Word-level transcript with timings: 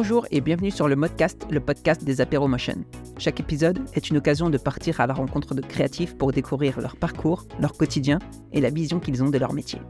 Bonjour 0.00 0.28
et 0.30 0.40
bienvenue 0.40 0.70
sur 0.70 0.86
le 0.86 0.94
Modcast, 0.94 1.48
le 1.50 1.58
podcast 1.58 2.04
des 2.04 2.24
Motion. 2.46 2.84
Chaque 3.18 3.40
épisode 3.40 3.80
est 3.94 4.10
une 4.10 4.18
occasion 4.18 4.48
de 4.48 4.56
partir 4.56 5.00
à 5.00 5.08
la 5.08 5.12
rencontre 5.12 5.56
de 5.56 5.60
créatifs 5.60 6.16
pour 6.16 6.30
découvrir 6.30 6.80
leur 6.80 6.94
parcours, 6.94 7.48
leur 7.58 7.72
quotidien 7.72 8.20
et 8.52 8.60
la 8.60 8.70
vision 8.70 9.00
qu'ils 9.00 9.24
ont 9.24 9.28
de 9.28 9.38
leur 9.38 9.52
métier. 9.52 9.80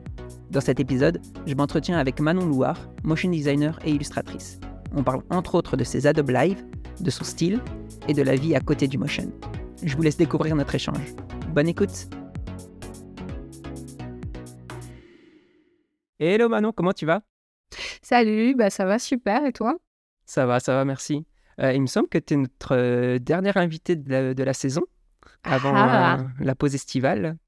Dans 0.51 0.63
cet 0.63 0.81
épisode, 0.81 1.21
je 1.47 1.55
m'entretiens 1.55 1.99
avec 1.99 2.21
Manon 2.21 2.47
Louard, 2.47 2.89
motion 3.05 3.29
designer 3.29 3.79
et 3.85 3.91
illustratrice. 3.91 4.59
On 4.97 5.03
parle 5.03 5.25
entre 5.29 5.57
autres 5.57 5.77
de 5.77 5.85
ses 5.85 6.07
Adobe 6.07 6.31
Live, 6.31 6.65
de 7.01 7.11
son 7.11 7.25
style 7.25 7.61
et 8.09 8.15
de 8.15 8.23
la 8.23 8.35
vie 8.35 8.57
à 8.57 8.61
côté 8.61 8.89
du 8.89 8.97
motion. 8.97 9.31
Je 9.83 9.95
vous 9.95 10.01
laisse 10.01 10.17
découvrir 10.17 10.57
notre 10.57 10.75
échange. 10.75 11.15
Bonne 11.51 11.69
écoute 11.69 12.09
Hello 16.19 16.49
Manon, 16.49 16.73
comment 16.73 16.95
tu 16.95 17.05
vas? 17.05 17.21
Salut, 18.01 18.55
bah 18.55 18.71
ça 18.71 18.87
va 18.87 18.99
super 18.99 19.45
et 19.45 19.53
toi? 19.53 19.77
Ça 20.29 20.45
va, 20.45 20.61
ça 20.61 20.75
va, 20.75 20.85
merci. 20.85 21.25
Euh, 21.59 21.73
il 21.73 21.81
me 21.81 21.87
semble 21.87 22.07
que 22.07 22.19
tu 22.19 22.35
es 22.35 22.37
notre 22.37 22.77
euh, 22.77 23.19
dernière 23.19 23.57
invitée 23.57 23.97
de 23.97 24.43
la, 24.43 24.53
saison, 24.53 24.83
avant 25.43 25.73
ah. 25.75 26.19
euh, 26.21 26.25
la 26.41 26.55
pause 26.55 26.75
estivale. 26.75 27.39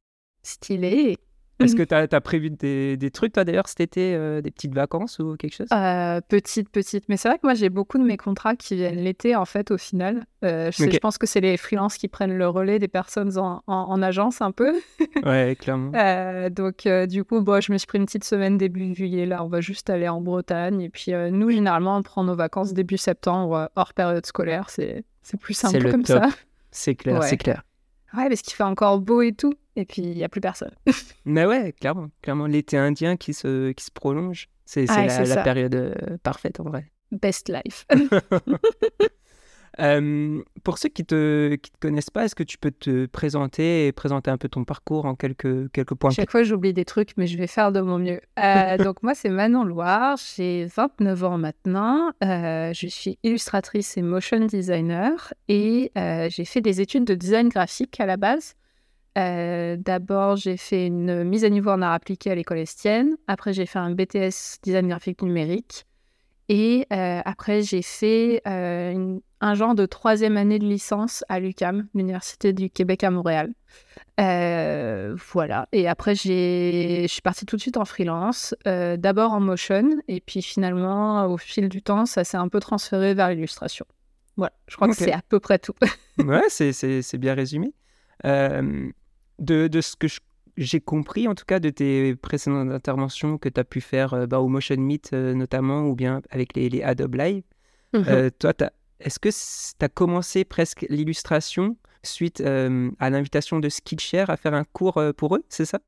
Stylé. 0.43 1.19
Est-ce 1.60 1.77
que 1.77 1.82
tu 2.09 2.14
as, 2.14 2.20
prévu 2.20 2.50
des, 2.50 2.96
des 2.96 3.10
trucs, 3.10 3.32
toi, 3.32 3.45
d'ailleurs, 3.45 3.68
cet 3.68 3.80
été, 3.80 4.14
euh, 4.14 4.41
des 4.41 4.51
petites 4.51 4.74
vacances 4.74 5.18
ou 5.18 5.37
quelque 5.37 5.55
chose? 5.55 5.68
Euh, 5.73 6.20
Petites, 6.28 6.70
petites. 6.70 7.09
Mais 7.09 7.16
c'est 7.16 7.28
vrai 7.28 7.38
que 7.38 7.46
moi, 7.46 7.55
j'ai 7.55 7.68
beaucoup 7.68 7.98
de 7.98 8.05
mes 8.05 8.16
contrats 8.16 8.56
qui 8.56 8.77
viennent 8.77 9.02
l'été, 9.02 9.37
en 9.37 9.45
fait, 9.45 9.70
au 9.70 9.78
final. 9.78 10.24
Euh, 10.45 10.70
je, 10.73 10.98
pense 10.98 11.18
que 11.18 11.27
c'est 11.27 11.41
les 11.41 11.56
freelances 11.56 11.96
qui 11.96 12.09
prennent 12.09 12.37
le 12.37 12.48
relais 12.48 12.78
des 12.78 12.88
personnes 12.88 13.37
en, 13.38 13.62
en, 13.66 14.02
agence, 14.02 14.41
un 14.41 14.52
peu. 14.52 14.74
ouais, 15.24 15.56
clairement. 15.59 15.92
donc, 16.51 16.88
du 17.09 17.24
coup, 17.24 17.41
bon, 17.41 17.60
je 17.60 17.73
me 17.73 17.79
suis 17.79 17.87
pris 17.87 17.98
une 17.98 18.06
petite 18.06 18.24
semaine 18.24 18.56
début 18.59 18.95
juillet. 18.95 19.26
Là, 19.26 19.45
on 19.45 19.48
va 19.48 19.60
juste 19.60 19.90
aller 19.90 20.09
en 20.09 20.20
Bretagne. 20.20 20.80
Et 20.80 20.88
puis, 20.88 21.13
nous, 21.30 21.51
généralement, 21.51 21.96
on 21.96 22.02
prend 22.02 22.24
nos 22.24 22.35
vacances 22.35 22.73
début 22.73 22.98
septembre, 22.98 23.70
hors 23.76 23.95
période 23.95 24.24
scolaire. 24.26 24.70
C'est 24.70 25.04
plus 25.38 25.54
simple 25.54 25.90
comme 25.90 26.04
ça. 26.04 26.29
C'est 26.73 26.95
clair, 26.95 27.23
c'est 27.24 27.37
clair. 27.37 27.65
Ouais, 28.16 28.29
parce 28.29 28.43
qu'il 28.43 28.55
fait 28.55 28.65
encore 28.65 29.01
beau 29.01 29.23
et 29.23 29.33
tout, 29.33 29.55
et 29.77 29.85
puis 29.85 30.03
il 30.03 30.16
n'y 30.16 30.25
a 30.25 30.29
plus 30.29 30.41
personne. 30.41 30.75
Mais 31.25 31.47
ouais, 31.47 31.73
clairement, 31.73 32.09
clairement 32.23 32.47
l'été 32.47 32.77
indien 32.77 33.16
qui 33.16 33.35
se, 33.35 33.73
qui 33.73 33.85
se 33.85 33.91
prolonge, 33.91 34.49
c'est 34.65 34.87
la, 34.87 35.43
période 35.43 35.75
euh, 35.75 36.16
parfaite 36.23 36.61
en 36.61 36.65
vrai. 36.65 36.91
Best 37.13 37.49
life. 37.49 37.87
Euh, 39.80 40.42
pour 40.62 40.78
ceux 40.78 40.88
qui 40.88 41.02
ne 41.02 41.06
te, 41.06 41.54
qui 41.56 41.70
te 41.70 41.78
connaissent 41.78 42.10
pas, 42.10 42.24
est-ce 42.24 42.34
que 42.34 42.42
tu 42.42 42.59
peux 42.59 42.70
te 42.70 43.06
présenter 43.06 43.86
et 43.86 43.92
présenter 43.92 44.30
un 44.30 44.36
peu 44.36 44.48
ton 44.48 44.64
parcours 44.64 45.06
en 45.06 45.14
quelques, 45.14 45.70
quelques 45.73 45.95
points 45.95 46.10
Chaque 46.10 46.30
fois, 46.30 46.42
j'oublie 46.42 46.73
des 46.73 46.84
trucs, 46.84 47.16
mais 47.16 47.26
je 47.26 47.38
vais 47.38 47.46
faire 47.46 47.73
de 47.73 47.80
mon 47.80 47.98
mieux. 47.98 48.20
Euh, 48.38 48.76
donc, 48.78 49.02
moi, 49.02 49.14
c'est 49.14 49.30
Manon 49.30 49.64
Loire, 49.64 50.18
j'ai 50.36 50.66
29 50.66 51.24
ans 51.24 51.38
maintenant. 51.38 52.12
Euh, 52.23 52.73
je 52.74 52.86
suis 52.86 53.18
illustratrice 53.23 53.96
et 53.96 54.02
motion 54.02 54.45
designer 54.46 55.32
et 55.48 55.90
j'ai 55.95 56.45
fait 56.45 56.60
des 56.60 56.80
études 56.80 57.04
de 57.04 57.14
design 57.14 57.48
graphique 57.48 57.98
à 58.01 58.06
la 58.06 58.16
base. 58.16 58.54
D'abord, 59.16 60.36
j'ai 60.36 60.56
fait 60.56 60.86
une 60.86 61.24
mise 61.24 61.45
à 61.45 61.51
niveau 61.51 61.70
en 61.70 61.82
art 61.82 61.92
appliqué 61.92 62.30
à 62.30 62.34
l'école 62.34 62.58
Estienne. 62.58 63.16
Après, 63.26 63.52
j'ai 63.52 63.66
fait 63.66 63.78
un 63.78 63.90
BTS 63.90 64.60
design 64.62 64.88
graphique 64.88 65.22
numérique. 65.22 65.86
Et 66.53 66.87
après, 66.91 67.62
j'ai 67.62 67.81
fait 67.81 68.43
une 68.44 69.20
un 69.41 69.54
genre 69.54 69.75
de 69.75 69.87
troisième 69.87 70.37
année 70.37 70.59
de 70.59 70.66
licence 70.66 71.25
à 71.28 71.41
l'UCAM, 71.41 71.88
l'Université 71.94 72.53
du 72.53 72.69
Québec 72.69 73.04
à 73.04 73.10
Montréal. 73.10 73.53
Euh, 74.20 75.16
voilà. 75.32 75.66
Et 75.72 75.88
après, 75.88 76.15
je 76.15 77.06
suis 77.09 77.22
partie 77.22 77.47
tout 77.47 77.56
de 77.56 77.60
suite 77.60 77.78
en 77.78 77.87
freelance, 77.87 78.54
euh, 78.66 78.97
d'abord 78.98 79.32
en 79.32 79.41
motion, 79.41 79.88
et 80.09 80.20
puis 80.20 80.42
finalement, 80.42 81.25
au 81.26 81.38
fil 81.38 81.69
du 81.69 81.82
temps, 81.82 82.04
ça 82.04 82.25
s'est 82.25 82.37
un 82.37 82.48
peu 82.48 82.60
transféré 82.60 83.14
vers 83.14 83.30
l'illustration. 83.30 83.86
Voilà, 84.36 84.52
je 84.69 84.76
crois 84.76 84.88
que 84.88 84.94
c'est 84.94 85.12
à 85.12 85.22
peu 85.26 85.41
près 85.41 85.58
tout. 85.58 85.75
ouais, 86.19 86.48
c'est 86.50 87.19
bien 87.19 87.34
résumé. 87.34 87.72
Euh, 88.26 88.91
de, 89.38 89.69
de, 89.69 89.80
ce 89.80 89.96
que 89.96 90.06
j'ai 90.56 90.81
compris, 90.81 91.28
en 91.28 91.34
tout 91.34 91.44
cas, 91.44 91.61
de 91.61 91.71
tes 91.71 92.15
précédentes 92.16 92.71
interventions 92.71 93.38
que 93.38 93.49
tu 93.49 93.61
as 93.61 93.65
pu 93.65 93.81
faire 93.81 94.27
bah, 94.28 94.41
au 94.41 94.49
Motion 94.49 94.77
Meet 94.77 95.12
notamment, 95.12 95.83
ou 95.87 95.94
bien 95.94 96.22
avec 96.31 96.55
les, 96.55 96.69
les 96.69 96.83
Adobe 96.83 97.15
Live, 97.15 97.43
mhm. 97.94 98.31
toi, 98.38 98.53
tu 98.55 98.65
as 98.65 98.72
est-ce 99.00 99.19
que 99.19 99.31
tu 99.31 99.84
as 99.84 99.88
commencé 99.88 100.44
presque 100.44 100.87
l'illustration 100.88 101.77
suite 102.03 102.41
euh, 102.41 102.91
à 102.99 103.11
l'invitation 103.11 103.59
de 103.59 103.69
Skillshare 103.69 104.31
à 104.31 104.37
faire 104.37 104.55
un 104.55 104.65
cours 104.65 104.99
euh, 104.99 105.12
pour 105.12 105.37
eux, 105.37 105.44
c'est 105.49 105.65
ça? 105.65 105.81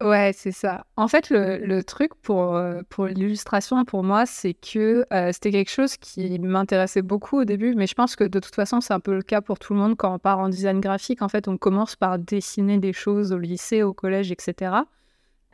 Ouais, 0.00 0.32
c'est 0.34 0.52
ça. 0.52 0.86
En 0.96 1.08
fait, 1.08 1.28
le, 1.28 1.82
truc 1.82 2.14
pour, 2.22 2.56
euh, 2.56 2.80
pour 2.88 3.06
l'illustration, 3.06 3.84
pour 3.84 4.02
moi, 4.02 4.24
c'est 4.24 4.54
que 4.54 5.04
c'était 5.32 5.50
quelque 5.50 5.70
chose 5.70 5.98
qui 5.98 6.38
m'intéressait 6.38 7.02
beaucoup 7.02 7.40
au 7.40 7.44
début, 7.44 7.74
mais 7.74 7.86
je 7.86 7.94
pense 7.94 8.16
que 8.16 8.24
de 8.24 8.38
toute 8.40 8.54
façon, 8.54 8.80
c'est 8.80 8.94
un 8.94 9.00
peu 9.00 9.14
le 9.14 9.22
cas 9.22 9.42
pour 9.42 9.58
tout 9.58 9.74
le 9.74 9.78
monde 9.78 9.96
quand 9.96 10.14
on 10.14 10.18
part 10.18 10.38
en 10.38 10.48
design 10.48 10.80
graphique. 10.80 11.20
En 11.20 11.28
fait, 11.28 11.48
on 11.48 11.58
commence 11.58 11.96
par 11.96 12.18
dessiner 12.18 12.78
des 12.78 12.94
choses 12.94 13.32
au 13.32 13.38
lycée, 13.38 13.82
au 13.82 13.92
collège, 13.92 14.32
etc. 14.32 14.72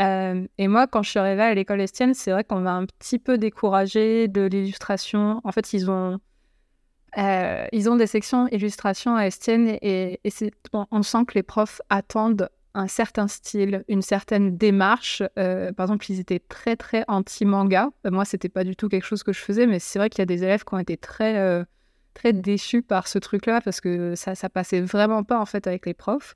et 0.00 0.68
moi, 0.68 0.86
quand 0.86 1.02
je 1.02 1.10
suis 1.10 1.18
arrivée 1.18 1.42
à 1.42 1.54
l'école 1.54 1.80
Estienne, 1.80 2.14
c'est 2.14 2.30
vrai 2.30 2.44
qu'on 2.44 2.60
m'a 2.60 2.74
un 2.74 2.86
petit 2.86 3.18
peu 3.18 3.38
découragée 3.38 4.28
de 4.28 4.42
l'illustration. 4.42 5.40
En 5.42 5.50
fait, 5.50 5.72
ils 5.72 5.90
ont 5.90 6.20
euh, 7.18 7.66
ils 7.72 7.88
ont 7.88 7.96
des 7.96 8.06
sections 8.06 8.46
illustration 8.48 9.16
à 9.16 9.26
Estienne 9.26 9.78
et, 9.80 10.20
on, 10.72 11.02
sent 11.02 11.24
que 11.26 11.34
les 11.34 11.42
profs 11.42 11.80
attendent 11.88 12.50
un 12.76 12.88
certain 12.88 13.26
style, 13.26 13.84
une 13.88 14.03
certaine 14.03 14.56
démarche. 14.56 15.22
Euh, 15.38 15.72
par 15.72 15.84
exemple, 15.84 16.10
ils 16.10 16.20
étaient 16.20 16.38
très 16.38 16.76
très 16.76 17.04
anti-manga. 17.09 17.91
Euh, 18.06 18.10
moi, 18.10 18.25
c'était 18.25 18.48
pas 18.48 18.64
du 18.64 18.76
tout 18.76 18.88
quelque 18.88 19.04
chose 19.04 19.22
que 19.22 19.32
je 19.32 19.41
faisais, 19.41 19.66
mais 19.66 19.78
c'est 19.78 19.98
vrai 19.98 20.10
qu'il 20.10 20.20
y 20.20 20.22
a 20.22 20.26
des 20.26 20.44
élèves 20.44 20.64
qui 20.64 20.75
ont 20.75 20.78
été 20.78 20.97
très 20.97 21.64
très 22.14 22.32
déçus 22.32 22.82
par 22.82 23.09
ce 23.09 23.19
truc-là 23.19 23.60
parce 23.60 23.81
que 23.82 24.14
ça 24.14 24.34
ça 24.34 24.48
passait 24.48 24.81
vraiment 24.81 25.22
pas 25.22 25.38
en 25.38 25.44
fait 25.44 25.66
avec 25.66 25.84
les 25.84 25.92
profs. 25.92 26.34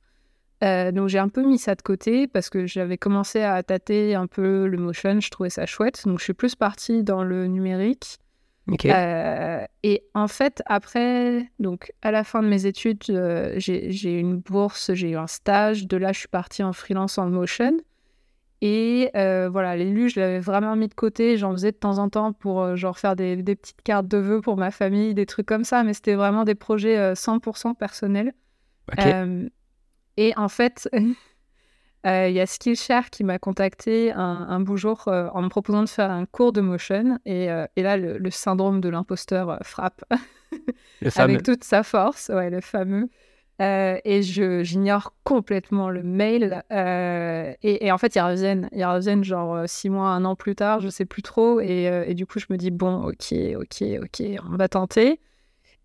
donc 0.60 1.08
j'ai 1.08 1.18
un 1.18 1.30
peu 1.30 1.42
mis 1.42 1.58
ça 1.58 1.74
de 1.74 1.80
côté 1.80 2.26
parce 2.26 2.50
que 2.50 2.66
j'avais 2.66 2.98
commencé 2.98 3.40
à 3.40 3.62
tâter 3.62 4.14
un 4.14 4.26
peu 4.26 4.66
le 4.66 4.76
motion, 4.76 5.20
je 5.20 5.30
trouvais 5.30 5.50
ça 5.50 5.64
chouette. 5.66 6.02
Donc 6.06 6.18
je 6.18 6.24
suis 6.24 6.34
plus 6.34 6.54
partie 6.54 7.02
dans 7.02 7.24
le 7.24 7.46
numérique. 7.46 8.18
Euh, 8.84 9.64
et 9.82 10.04
en 10.14 10.28
fait, 10.28 10.62
après, 10.66 11.50
donc 11.58 11.92
à 12.02 12.10
la 12.10 12.24
fin 12.24 12.42
de 12.42 12.48
mes 12.48 12.66
études, 12.66 13.02
euh, 13.10 13.54
j'ai 13.56 14.14
eu 14.14 14.18
une 14.18 14.36
bourse, 14.36 14.92
j'ai 14.94 15.10
eu 15.10 15.16
un 15.16 15.26
stage. 15.26 15.86
De 15.86 15.96
là, 15.96 16.12
je 16.12 16.20
suis 16.20 16.28
partie 16.28 16.62
en 16.62 16.72
freelance 16.72 17.18
en 17.18 17.28
motion. 17.28 17.76
Et 18.62 19.10
euh, 19.16 19.48
voilà, 19.50 19.76
l'élu, 19.76 20.10
je 20.10 20.20
l'avais 20.20 20.40
vraiment 20.40 20.76
mis 20.76 20.88
de 20.88 20.94
côté. 20.94 21.36
J'en 21.36 21.52
faisais 21.52 21.72
de 21.72 21.76
temps 21.76 21.98
en 21.98 22.08
temps 22.10 22.32
pour 22.32 22.76
genre 22.76 22.98
faire 22.98 23.16
des, 23.16 23.36
des, 23.36 23.56
petites 23.56 23.82
cartes 23.82 24.06
de 24.06 24.18
vœux 24.18 24.40
pour 24.40 24.56
ma 24.56 24.70
famille, 24.70 25.14
des 25.14 25.26
trucs 25.26 25.46
comme 25.46 25.64
ça. 25.64 25.82
Mais 25.82 25.94
c'était 25.94 26.14
vraiment 26.14 26.44
des 26.44 26.54
projets 26.54 27.14
100% 27.14 27.74
personnels. 27.74 28.34
et 30.16 30.32
en 30.36 30.48
fait, 30.48 30.88
Euh, 32.06 32.28
il 32.28 32.34
y 32.34 32.40
a 32.40 32.46
Skillshare 32.46 33.10
qui 33.10 33.24
m'a 33.24 33.38
contacté 33.38 34.10
un, 34.12 34.60
beau 34.60 34.76
jour 34.76 35.04
euh, 35.08 35.28
en 35.34 35.42
me 35.42 35.48
proposant 35.48 35.82
de 35.82 35.88
faire 35.88 36.10
un 36.10 36.24
cours 36.24 36.52
de 36.52 36.60
motion. 36.60 37.18
Et, 37.26 37.50
euh, 37.50 37.66
et 37.76 37.82
là, 37.82 37.96
le, 37.96 38.30
syndrome 38.30 38.80
de 38.80 38.88
l'imposteur 38.88 39.58
frappe 39.62 40.02
avec 41.16 41.42
toute 41.42 41.64
sa 41.64 41.82
force, 41.82 42.30
ouais, 42.30 42.48
le 42.48 42.60
fameux. 42.60 43.08
et 43.58 44.22
j'ignore 44.22 45.12
complètement 45.24 45.90
le 45.90 46.02
mail. 46.02 46.62
Et, 47.62 47.92
en 47.92 47.98
fait, 47.98 48.14
ils 48.14 48.20
reviennent, 48.20 48.68
ils 48.72 48.84
reviennent 48.84 49.24
genre 49.24 49.68
six 49.68 49.90
mois, 49.90 50.08
un 50.08 50.24
an 50.24 50.36
plus 50.36 50.54
tard, 50.54 50.80
je 50.80 50.88
sais 50.88 51.04
plus 51.04 51.22
trop. 51.22 51.60
Et, 51.60 51.84
et 52.06 52.14
du 52.14 52.24
coup, 52.24 52.38
je 52.38 52.46
me 52.48 52.56
dis, 52.56 52.70
bon, 52.70 53.02
ok, 53.02 53.34
ok, 53.56 53.84
ok, 54.02 54.22
on 54.50 54.56
va 54.56 54.68
tenter. 54.68 55.20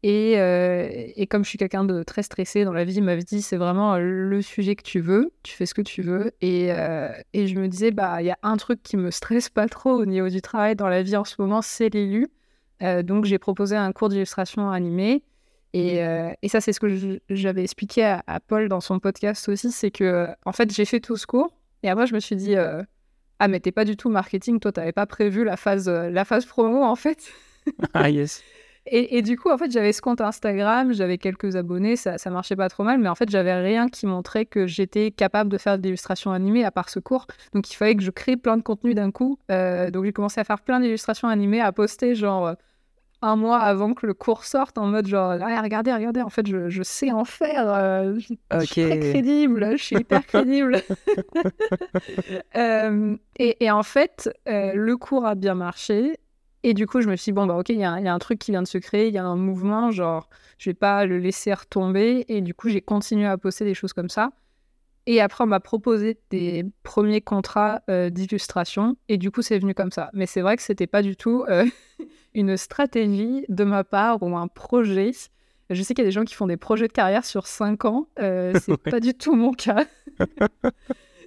Euh, 0.05 0.87
et, 1.15 1.25
comme 1.27 1.43
je 1.43 1.49
suis 1.49 1.57
quelqu'un 1.57 1.83
de 1.83 2.03
très 2.03 2.21
stressé 2.21 2.63
dans 2.63 2.73
la 2.73 2.83
vie, 2.83 2.95
il 2.95 3.03
m'avait 3.03 3.23
dit 3.23 3.41
c'est 3.41 3.57
vraiment 3.57 3.97
le 3.97 4.41
sujet 4.41 4.75
que 4.75 4.83
tu 4.83 4.99
veux, 4.99 5.31
tu 5.43 5.53
fais 5.55 5.65
ce 5.65 5.73
que 5.73 5.81
tu 5.81 6.01
veux. 6.01 6.31
Et, 6.41 6.71
euh, 6.71 7.09
et 7.33 7.47
je 7.47 7.57
me 7.57 7.67
disais, 7.67 7.91
bah 7.91 8.21
il 8.21 8.25
y 8.25 8.31
a 8.31 8.37
un 8.43 8.57
truc 8.57 8.83
qui 8.83 8.97
me 8.97 9.11
stresse 9.11 9.49
pas 9.49 9.67
trop 9.67 9.91
au 9.91 10.05
niveau 10.05 10.29
du 10.29 10.41
travail 10.41 10.75
dans 10.75 10.87
la 10.87 11.01
vie 11.01 11.15
en 11.15 11.23
ce 11.23 11.35
moment, 11.39 11.61
c'est 11.61 11.89
l'élu. 11.89 12.27
Euh, 12.83 13.03
donc 13.03 13.25
j'ai 13.25 13.39
proposé 13.39 13.75
un 13.75 13.91
cours 13.91 14.09
d'illustration 14.09 14.69
animée. 14.69 15.23
Et, 15.73 15.97
et 16.41 16.47
ça, 16.47 16.61
c'est 16.61 16.71
ce 16.71 16.79
que 16.79 17.19
j'avais 17.29 17.61
expliqué 17.61 18.05
à, 18.05 18.39
Paul 18.47 18.69
dans 18.69 18.79
son 18.79 18.99
podcast 18.99 19.49
aussi, 19.49 19.73
c'est 19.73 19.91
que 19.91 20.29
en 20.45 20.53
fait 20.53 20.73
j'ai 20.73 20.85
fait 20.85 21.01
tout 21.01 21.17
ce 21.17 21.27
cours. 21.27 21.53
Et 21.83 21.89
après, 21.89 22.07
je 22.07 22.15
me 22.15 22.21
suis 22.21 22.37
dit, 22.37 22.55
ah 22.55 23.47
mais 23.49 23.59
t'es 23.59 23.73
pas 23.73 23.83
du 23.83 23.97
tout 23.97 24.09
marketing, 24.09 24.61
toi 24.61 24.71
t'avais 24.71 24.93
pas 24.93 25.05
prévu 25.05 25.43
la 25.43 25.57
phase, 25.57 25.89
la 25.89 26.23
phase 26.23 26.45
promo 26.45 26.81
en 26.81 26.95
fait. 26.95 27.29
ah 27.93 28.09
yes. 28.09 28.41
Et, 28.87 29.23
du 29.23 29.35
coup, 29.35 29.49
en 29.49 29.57
fait, 29.57 29.71
j'avais 29.71 29.93
ce 29.93 30.01
compte 30.01 30.21
Instagram, 30.21 30.93
j'avais 30.93 31.17
quelques 31.17 31.55
abonnés, 31.55 31.95
ça, 31.95 32.19
ça 32.19 32.29
marchait 32.29 32.55
pas 32.55 32.69
trop 32.69 32.83
mal, 32.83 32.99
mais 32.99 33.09
en 33.09 33.15
fait, 33.15 33.27
j'avais 33.31 33.53
rien 33.55 33.89
qui 33.89 34.05
montrait 34.05 34.45
que 34.45 34.67
j'étais 34.67 35.09
capable 35.09 35.49
de 35.49 35.57
faire 35.57 35.79
des 35.79 35.89
illustrations 35.89 36.31
animées 36.31 36.63
à 36.63 36.69
part 36.69 36.89
ce 36.89 36.99
cours. 36.99 37.25
Donc, 37.53 37.71
il 37.71 37.75
fallait 37.75 37.95
que 37.95 38.03
je 38.03 38.11
crée 38.11 38.37
plein 38.37 38.57
de 38.57 38.61
contenu 38.61 38.93
d'un 38.93 39.09
coup. 39.09 39.39
Euh, 39.49 39.89
donc, 39.89 40.05
j'ai 40.05 40.13
commencé 40.13 40.39
à 40.39 40.43
faire 40.43 40.61
plein 40.61 40.79
d'illustrations 40.79 41.27
animées, 41.27 41.61
à 41.61 41.71
poster 41.71 42.13
genre 42.13 42.45
euh, 42.45 42.53
un 43.23 43.35
mois 43.35 43.57
avant 43.57 43.95
que 43.95 44.05
le 44.05 44.13
cours 44.13 44.43
sorte 44.43 44.77
en 44.77 44.85
mode 44.85 45.07
genre 45.07 45.31
ah, 45.41 45.61
regardez 45.63 45.91
regardez 45.91 46.21
en 46.21 46.29
fait 46.29 46.45
je, 46.45 46.69
je 46.69 46.83
sais 46.83 47.11
en 47.11 47.25
faire 47.25 47.63
euh, 47.67 48.13
je, 48.15 48.19
suis 48.19 48.83
très 48.83 48.99
crédible 48.99 49.77
je 49.77 49.83
suis 49.83 49.95
hyper 49.95 50.23
crédible 50.27 50.81
et, 52.55 53.63
et, 53.65 53.71
en 53.71 53.81
fait 53.81 54.29
le 54.45 54.95
cours 54.95 55.25
a 55.25 55.33
bien 55.33 55.55
marché 55.55 56.19
Et 56.67 56.73
du 56.73 56.87
coup, 56.87 56.99
je 56.99 57.07
me 57.07 57.15
suis 57.15 57.31
dit, 57.31 57.35
bon, 57.35 57.45
bah, 57.45 57.55
ok, 57.55 57.69
il 57.69 57.77
y, 57.77 57.83
a 57.83 57.93
un 57.93 58.17
truc 58.17 58.39
qui 58.39 58.49
vient 58.49 58.63
de 58.63 58.67
se 58.67 58.79
créer, 58.79 59.07
il 59.09 59.13
y 59.13 59.19
a 59.19 59.23
un 59.23 59.35
mouvement, 59.35 59.91
genre, 59.91 60.27
je 60.57 60.71
vais 60.71 60.73
pas 60.73 61.05
le 61.05 61.19
laisser 61.19 61.53
retomber. 61.53 62.25
Et 62.27 62.41
du 62.41 62.55
coup, 62.55 62.69
j'ai 62.69 62.81
continué 62.81 63.27
à 63.27 63.37
poster 63.37 63.65
des 63.65 63.75
choses 63.75 63.93
comme 63.93 64.09
ça. 64.09 64.31
Et 65.05 65.21
après, 65.21 65.43
on 65.43 65.47
m'a 65.47 65.59
proposé 65.59 66.17
des 66.31 66.65
premiers 66.81 67.21
contrats 67.21 67.83
euh, 67.87 68.09
d'illustration. 68.09 68.97
Et 69.09 69.19
du 69.19 69.29
coup, 69.29 69.43
c'est 69.43 69.59
venu 69.59 69.75
comme 69.75 69.91
ça. 69.91 70.09
Mais 70.13 70.25
c'est 70.25 70.41
vrai 70.41 70.57
que 70.57 70.63
c'était 70.63 70.87
pas 70.87 71.03
du 71.03 71.15
tout 71.15 71.45
euh, 71.47 71.67
une 72.33 72.57
stratégie 72.57 73.45
de 73.47 73.63
ma 73.63 73.83
part 73.83 74.23
ou 74.23 74.35
un 74.35 74.47
projet. 74.47 75.11
Je 75.69 75.83
sais 75.83 75.93
qu'il 75.93 76.03
y 76.03 76.07
a 76.07 76.09
des 76.09 76.11
gens 76.11 76.25
qui 76.25 76.33
font 76.33 76.47
des 76.47 76.57
projets 76.57 76.87
de 76.87 76.93
carrière 76.93 77.25
sur 77.25 77.45
5 77.45 77.85
ans. 77.85 78.07
Euh, 78.17 78.53
c'est 78.59 78.77
pas 78.77 78.99
du 78.99 79.13
tout 79.13 79.35
mon 79.35 79.53
cas. 79.53 79.85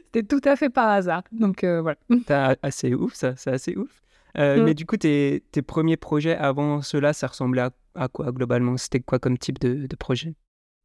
C'était 0.07 0.25
tout 0.25 0.41
à 0.49 0.57
fait 0.57 0.69
par 0.69 0.89
hasard. 0.89 1.23
Donc 1.31 1.63
euh, 1.63 1.81
voilà. 1.81 1.99
C'est 2.27 2.59
assez 2.61 2.93
ouf, 2.93 3.15
ça. 3.15 3.37
C'est 3.37 3.53
assez 3.53 3.77
ouf. 3.77 4.03
Euh, 4.37 4.61
mm. 4.61 4.65
Mais 4.65 4.75
du 4.75 4.87
coup, 4.87 4.97
tes, 4.97 5.45
tes, 5.53 5.63
premiers 5.63 5.97
projets 5.97 6.37
avant 6.37 6.83
cela, 6.83 7.13
ça 7.13 7.27
ressemblait 7.27 7.69
à, 7.95 8.09
quoi 8.09 8.31
globalement? 8.33 8.77
C'était 8.77 9.01
quoi 9.01 9.19
comme 9.19 9.39
type 9.39 9.59
de, 9.59 9.87
de 9.87 9.97
projet? 9.97 10.35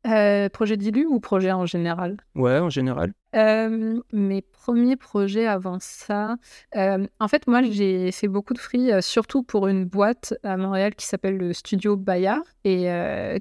Euh, 0.06 0.50
projet 0.50 0.76
d'ILU 0.76 1.06
ou 1.06 1.20
projet 1.22 1.52
en 1.54 1.66
général? 1.66 2.18
Ouais, 2.36 2.60
en 2.60 2.70
général. 2.70 3.14
Euh, 3.36 4.02
mes 4.12 4.42
premiers 4.42 4.98
projets 4.98 5.48
avant 5.48 5.78
ça, 5.80 6.36
en 6.76 7.28
fait, 7.30 7.48
moi, 7.48 7.62
j'ai 7.64 8.12
fait 8.12 8.28
beaucoup 8.28 8.54
de 8.54 8.60
free, 8.60 8.92
surtout 9.02 9.44
pour 9.44 9.68
une 9.68 9.86
boîte 9.86 10.34
à 10.44 10.58
Montréal 10.58 10.96
qui 10.96 11.06
s'appelle 11.06 11.38
le 11.38 11.54
Studio 11.54 11.96
Bayard 11.96 12.44
et 12.66 12.90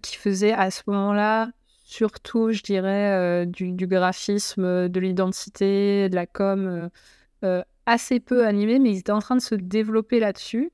qui 0.02 0.16
faisait 0.16 0.52
à 0.52 0.70
ce 0.70 0.82
moment-là 0.86 1.50
surtout, 1.84 2.52
je 2.52 2.62
dirais, 2.62 3.44
du, 3.46 3.72
du, 3.72 3.86
graphisme, 3.86 4.88
de 4.88 5.00
l'identité, 5.00 6.08
de 6.08 6.14
la 6.14 6.26
com, 6.26 6.90
assez 7.92 8.20
peu 8.20 8.46
animé, 8.46 8.78
mais 8.78 8.90
ils 8.90 8.98
étaient 8.98 9.12
en 9.12 9.20
train 9.20 9.36
de 9.36 9.42
se 9.42 9.54
développer 9.54 10.18
là-dessus. 10.18 10.72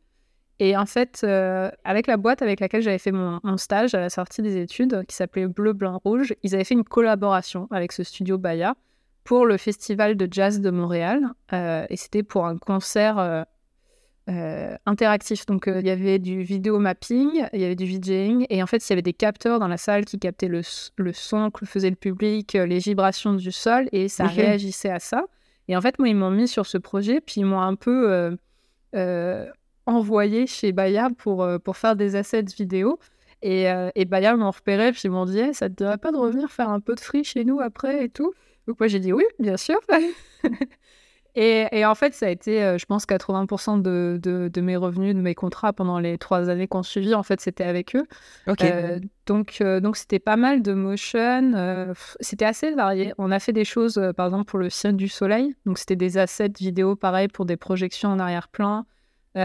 Et 0.61 0.77
en 0.77 0.87
fait, 0.87 1.21
euh, 1.25 1.71
avec 1.85 2.07
la 2.07 2.17
boîte 2.17 2.43
avec 2.43 2.61
laquelle 2.61 2.83
j'avais 2.83 2.99
fait 2.99 3.13
mon, 3.13 3.41
stage 3.57 3.95
à 3.95 4.01
la 4.01 4.11
sortie 4.11 4.43
des 4.43 4.57
études, 4.57 5.05
qui 5.07 5.15
s'appelait 5.15 5.47
Bleu, 5.47 5.73
Blanc, 5.73 6.01
Rouge, 6.05 6.35
ils 6.43 6.55
avaient 6.55 6.65
fait 6.65 6.75
une 6.75 6.85
collaboration 6.85 7.69
avec 7.71 7.93
ce 7.93 8.03
studio 8.03 8.39
Baya 8.39 8.75
pour 9.25 9.47
le 9.47 9.57
Festival 9.57 10.17
de 10.17 10.29
Jazz 10.31 10.61
de 10.61 10.71
Montréal. 10.71 11.23
Euh, 11.53 11.87
et 11.91 11.97
c'était 11.97 12.23
pour 12.23 12.47
un 12.47 12.57
concert 12.57 13.19
euh, 14.29 14.77
interactif. 14.87 15.47
Donc, 15.47 15.69
il 15.73 15.87
y 15.87 15.91
avait 15.91 16.19
du 16.19 16.43
vidéo 16.43 16.79
mapping, 16.79 17.47
il 17.53 17.61
y 17.61 17.65
avait 17.65 17.77
du 17.77 17.85
VJing. 17.85 18.47
Et 18.49 18.63
en 18.63 18.67
fait, 18.67 18.85
il 18.89 18.91
y 18.91 18.95
avait 18.95 19.03
des 19.03 19.13
capteurs 19.13 19.61
dans 19.61 19.69
la 19.69 19.77
salle 19.77 20.05
qui 20.05 20.19
captaient 20.19 20.49
le, 20.49 20.63
son 20.63 21.51
que 21.51 21.67
faisait 21.67 21.91
le 21.91 21.97
public, 21.97 22.55
les 22.55 22.79
vibrations 22.79 23.35
du 23.35 23.53
sol, 23.53 23.89
et 23.93 24.09
ça 24.09 24.27
réagissait 24.27 24.91
à 24.91 24.99
ça. 24.99 25.25
Et 25.69 25.77
en 25.77 25.81
fait, 25.81 25.99
moi, 25.99 26.09
ils 26.09 26.17
m'ont 26.17 26.31
mis 26.31 26.49
sur 26.49 26.67
ce 26.67 26.79
projet, 26.79 27.21
puis 27.21 27.43
ils 27.43 27.45
m'ont 27.45 27.61
un 27.61 27.75
peu 27.75 28.37
envoyé 29.89 30.47
chez 30.47 30.73
Bayard 30.73 31.15
pour, 31.17 31.43
euh, 31.43 31.59
pour 31.59 31.77
faire 31.77 31.97
des 31.97 32.15
assets 32.15 32.43
vidéo. 32.57 32.99
Et, 33.41 33.71
euh, 33.71 33.91
et 33.95 34.05
Bayard 34.05 34.37
m'ont 34.37 34.51
repéré, 34.51 34.93
puis 34.93 35.03
ils 35.05 35.11
m'ont 35.11 35.25
dit 35.25 35.55
Ça 35.55 35.69
te 35.69 35.75
dirait 35.75 35.99
pas 35.99 36.13
de 36.13 36.19
revenir 36.19 36.51
faire 36.51 36.69
un 36.69 36.81
peu 36.81 36.95
de 36.95 37.01
free 37.01 37.25
chez 37.25 37.45
nous 37.45 37.61
après 37.61 38.05
et 38.05 38.09
tout? 38.09 38.33
Donc, 38.67 38.79
moi, 38.79 38.89
j'ai 38.89 39.01
dit 39.01 39.13
Oui, 39.13 39.25
bien 39.39 39.57
sûr. 39.57 39.81
et, 41.35 41.67
et, 41.73 41.85
en 41.85 41.95
fait, 41.95 42.15
ça 42.15 42.27
a 42.27 42.29
été, 42.31 42.63
euh, 42.63 42.79
je 42.79 42.87
pense, 42.87 43.07
80% 43.07 43.81
de, 43.81 44.19
de, 44.23 44.49
de, 44.49 44.61
mes 44.61 44.77
revenus, 44.77 45.15
de 45.15 45.21
mes 45.21 45.35
contrats 45.35 45.73
pendant 45.73 45.99
les 45.99 46.19
trois 46.19 46.49
années 46.49 46.67
qu'on 46.67 46.83
suivit. 46.83 47.15
En 47.15 47.23
fait, 47.23 47.41
c'était 47.41 47.65
avec 47.65 47.95
eux. 47.95 48.07
donc, 49.27 49.63
donc, 49.63 49.97
c'était 49.97 50.19
pas 50.19 50.37
mal 50.37 50.63
de 50.63 50.73
motion. 50.73 51.95
c'était 52.21 52.45
assez 52.45 52.73
varié. 52.73 53.13
On 53.19 53.31
a 53.31 53.39
fait 53.39 53.53
des 53.53 53.65
choses, 53.65 54.01
par 54.17 54.27
exemple, 54.27 54.45
pour 54.45 54.59
le 54.59 54.71
Ciel 54.71 54.97
du 54.97 55.09
Soleil. 55.09 55.55
Donc, 55.67 55.79
c'était 55.79 55.97
des 55.97 56.19
assets 56.19 56.53
vidéo, 56.59 56.97
pareil, 56.97 57.29
pour 57.29 57.45
des 57.45 57.57
projections 57.57 58.11
en 58.11 58.19
arrière-plan. 58.19 58.85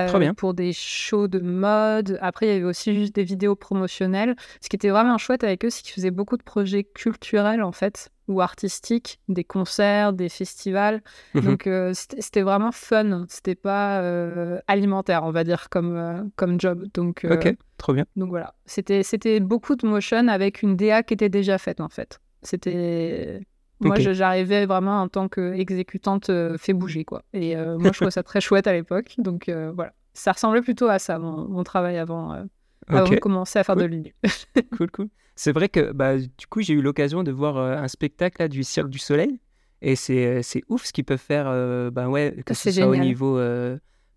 Trop 0.07 0.17
bien. 0.17 0.33
pour 0.33 0.55
des 0.55 0.73
shows 0.73 1.27
de 1.27 1.39
mode. 1.39 2.17
Après, 2.21 2.47
il 2.47 2.49
y 2.49 2.55
avait 2.55 2.65
aussi 2.65 2.95
juste 2.95 3.13
des 3.13 3.23
vidéos 3.23 3.55
promotionnelles. 3.55 4.35
Ce 4.59 4.67
qui 4.67 4.75
était 4.75 4.89
vraiment 4.89 5.19
chouette 5.19 5.43
avec 5.43 5.63
eux, 5.65 5.69
c'est 5.69 5.83
qu'ils 5.83 5.93
faisaient 5.93 6.09
beaucoup 6.09 6.37
de 6.37 6.41
projets 6.41 6.83
culturels, 6.83 7.61
en 7.61 7.73
fait, 7.73 8.09
ou 8.27 8.41
artistiques, 8.41 9.19
des 9.27 9.43
concerts, 9.43 10.13
des 10.13 10.29
festivals. 10.29 11.01
Mmh 11.33 11.41
Donc, 11.41 11.67
euh, 11.67 11.91
c'était 11.93 12.41
vraiment 12.41 12.71
fun. 12.71 13.25
C'était 13.29 13.55
pas 13.55 14.01
euh, 14.01 14.59
alimentaire, 14.67 15.23
on 15.23 15.31
va 15.31 15.43
dire, 15.43 15.69
comme, 15.69 15.95
euh, 15.95 16.23
comme 16.35 16.59
job. 16.59 16.85
Donc, 16.93 17.25
ok, 17.29 17.55
trop 17.77 17.93
bien. 17.93 18.05
Donc 18.15 18.29
voilà, 18.29 18.55
c'était 18.65 19.39
beaucoup 19.39 19.75
de 19.75 19.87
motion 19.87 20.27
avec 20.27 20.61
une 20.61 20.75
DA 20.75 21.03
qui 21.03 21.13
était 21.13 21.29
déjà 21.29 21.57
faite, 21.57 21.81
en 21.81 21.89
fait. 21.89 22.19
C'était 22.41 23.41
moi, 23.79 23.99
j'arrivais 23.99 24.65
vraiment 24.65 25.01
en 25.01 25.09
tant 25.09 25.27
qu'exécutante 25.27 26.31
fait 26.57 26.73
bouger, 26.73 27.03
quoi. 27.03 27.23
Et 27.33 27.55
moi, 27.55 27.91
je 27.91 27.97
trouvais 27.97 28.11
ça 28.11 28.23
très 28.23 28.39
chouette 28.39 28.67
à 28.67 28.73
l'époque. 28.73 29.15
Donc 29.17 29.49
voilà, 29.49 29.93
ça 30.13 30.31
ressemblait 30.31 30.61
plutôt 30.61 30.87
à 30.87 30.99
ça, 30.99 31.19
mon, 31.19 31.63
travail 31.63 31.97
avant, 31.97 32.45
de 32.89 33.19
commencer 33.19 33.59
à 33.59 33.63
faire 33.63 33.75
de 33.75 33.85
l'INU. 33.85 34.15
cool, 34.77 34.91
cool. 34.91 35.09
C'est 35.35 35.51
vrai 35.51 35.69
que 35.69 35.91
bah, 35.91 36.17
du 36.17 36.47
coup, 36.47 36.61
j'ai 36.61 36.73
eu 36.73 36.81
l'occasion 36.81 37.23
de 37.23 37.31
voir 37.31 37.57
un 37.57 37.87
spectacle 37.87 38.37
là, 38.39 38.47
du 38.47 38.63
Cirque 38.63 38.89
du 38.89 38.99
Soleil. 38.99 39.39
Et 39.81 39.95
c'est 39.95 40.63
ouf 40.69 40.85
ce 40.85 40.93
qu'ils 40.93 41.05
peuvent 41.05 41.17
faire, 41.17 41.45
bah, 41.91 42.07
ouais, 42.07 42.35
que 42.45 42.53
ce 42.53 42.71
soit 42.71 42.87
au 42.87 42.95
niveau 42.95 43.39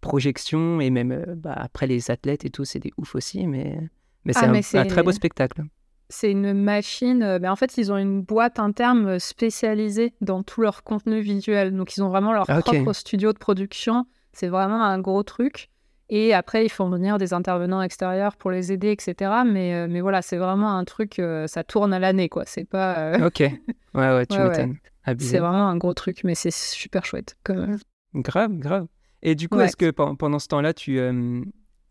projection 0.00 0.80
et 0.80 0.90
même 0.90 1.24
bah, 1.36 1.54
après 1.56 1.86
les 1.86 2.10
athlètes 2.10 2.44
et 2.44 2.50
tout, 2.50 2.64
c'est 2.64 2.78
des 2.78 2.92
ouf 2.96 3.14
aussi. 3.14 3.46
Mais, 3.46 3.80
mais 4.24 4.32
ah, 4.36 4.52
c'est 4.62 4.78
un, 4.78 4.82
un, 4.82 4.86
très 4.86 5.02
beau 5.02 5.12
spectacle 5.12 5.62
c'est 6.08 6.30
une 6.30 6.52
machine. 6.52 7.18
mais 7.18 7.46
euh, 7.46 7.50
en 7.50 7.56
fait, 7.56 7.76
ils 7.78 7.92
ont 7.92 7.96
une 7.96 8.22
boîte 8.22 8.58
interne 8.58 9.06
euh, 9.06 9.18
spécialisée 9.18 10.14
dans 10.20 10.42
tout 10.42 10.60
leur 10.60 10.82
contenu 10.82 11.20
visuel. 11.20 11.76
Donc, 11.76 11.96
ils 11.96 12.02
ont 12.02 12.08
vraiment 12.08 12.32
leur 12.32 12.46
propre 12.46 12.92
studio 12.92 13.32
de 13.32 13.38
production. 13.38 14.06
C'est 14.32 14.48
vraiment 14.48 14.82
un 14.82 14.98
gros 14.98 15.22
truc. 15.22 15.70
Et 16.08 16.34
après, 16.34 16.64
ils 16.64 16.68
font 16.68 16.88
venir 16.88 17.18
des 17.18 17.34
intervenants 17.34 17.82
extérieurs 17.82 18.36
pour 18.36 18.50
les 18.50 18.72
aider, 18.72 18.90
etc. 18.90 19.42
Mais, 19.44 19.74
euh, 19.74 19.86
mais 19.88 20.00
voilà, 20.00 20.22
c'est 20.22 20.36
vraiment 20.36 20.76
un 20.76 20.84
truc, 20.84 21.20
ça 21.46 21.64
tourne 21.64 21.92
à 21.92 21.98
l'année, 21.98 22.28
quoi. 22.28 22.44
C'est 22.46 22.64
pas. 22.64 23.18
Ok. 23.26 23.40
Ouais, 23.40 23.50
ouais, 23.94 24.26
tu 24.26 24.38
m'étonnes. 24.38 24.76
C'est 25.18 25.38
vraiment 25.38 25.68
un 25.68 25.76
gros 25.76 25.94
truc, 25.94 26.22
mais 26.24 26.34
c'est 26.34 26.52
super 26.52 27.04
chouette. 27.04 27.36
Comme... 27.44 27.78
Grave, 28.14 28.52
grave. 28.52 28.86
Et 29.22 29.34
du 29.34 29.48
coup, 29.48 29.60
est-ce 29.60 29.76
que 29.76 29.90
pendant 29.90 30.38
ce 30.38 30.48
temps-là, 30.48 30.74
tu, 30.74 31.00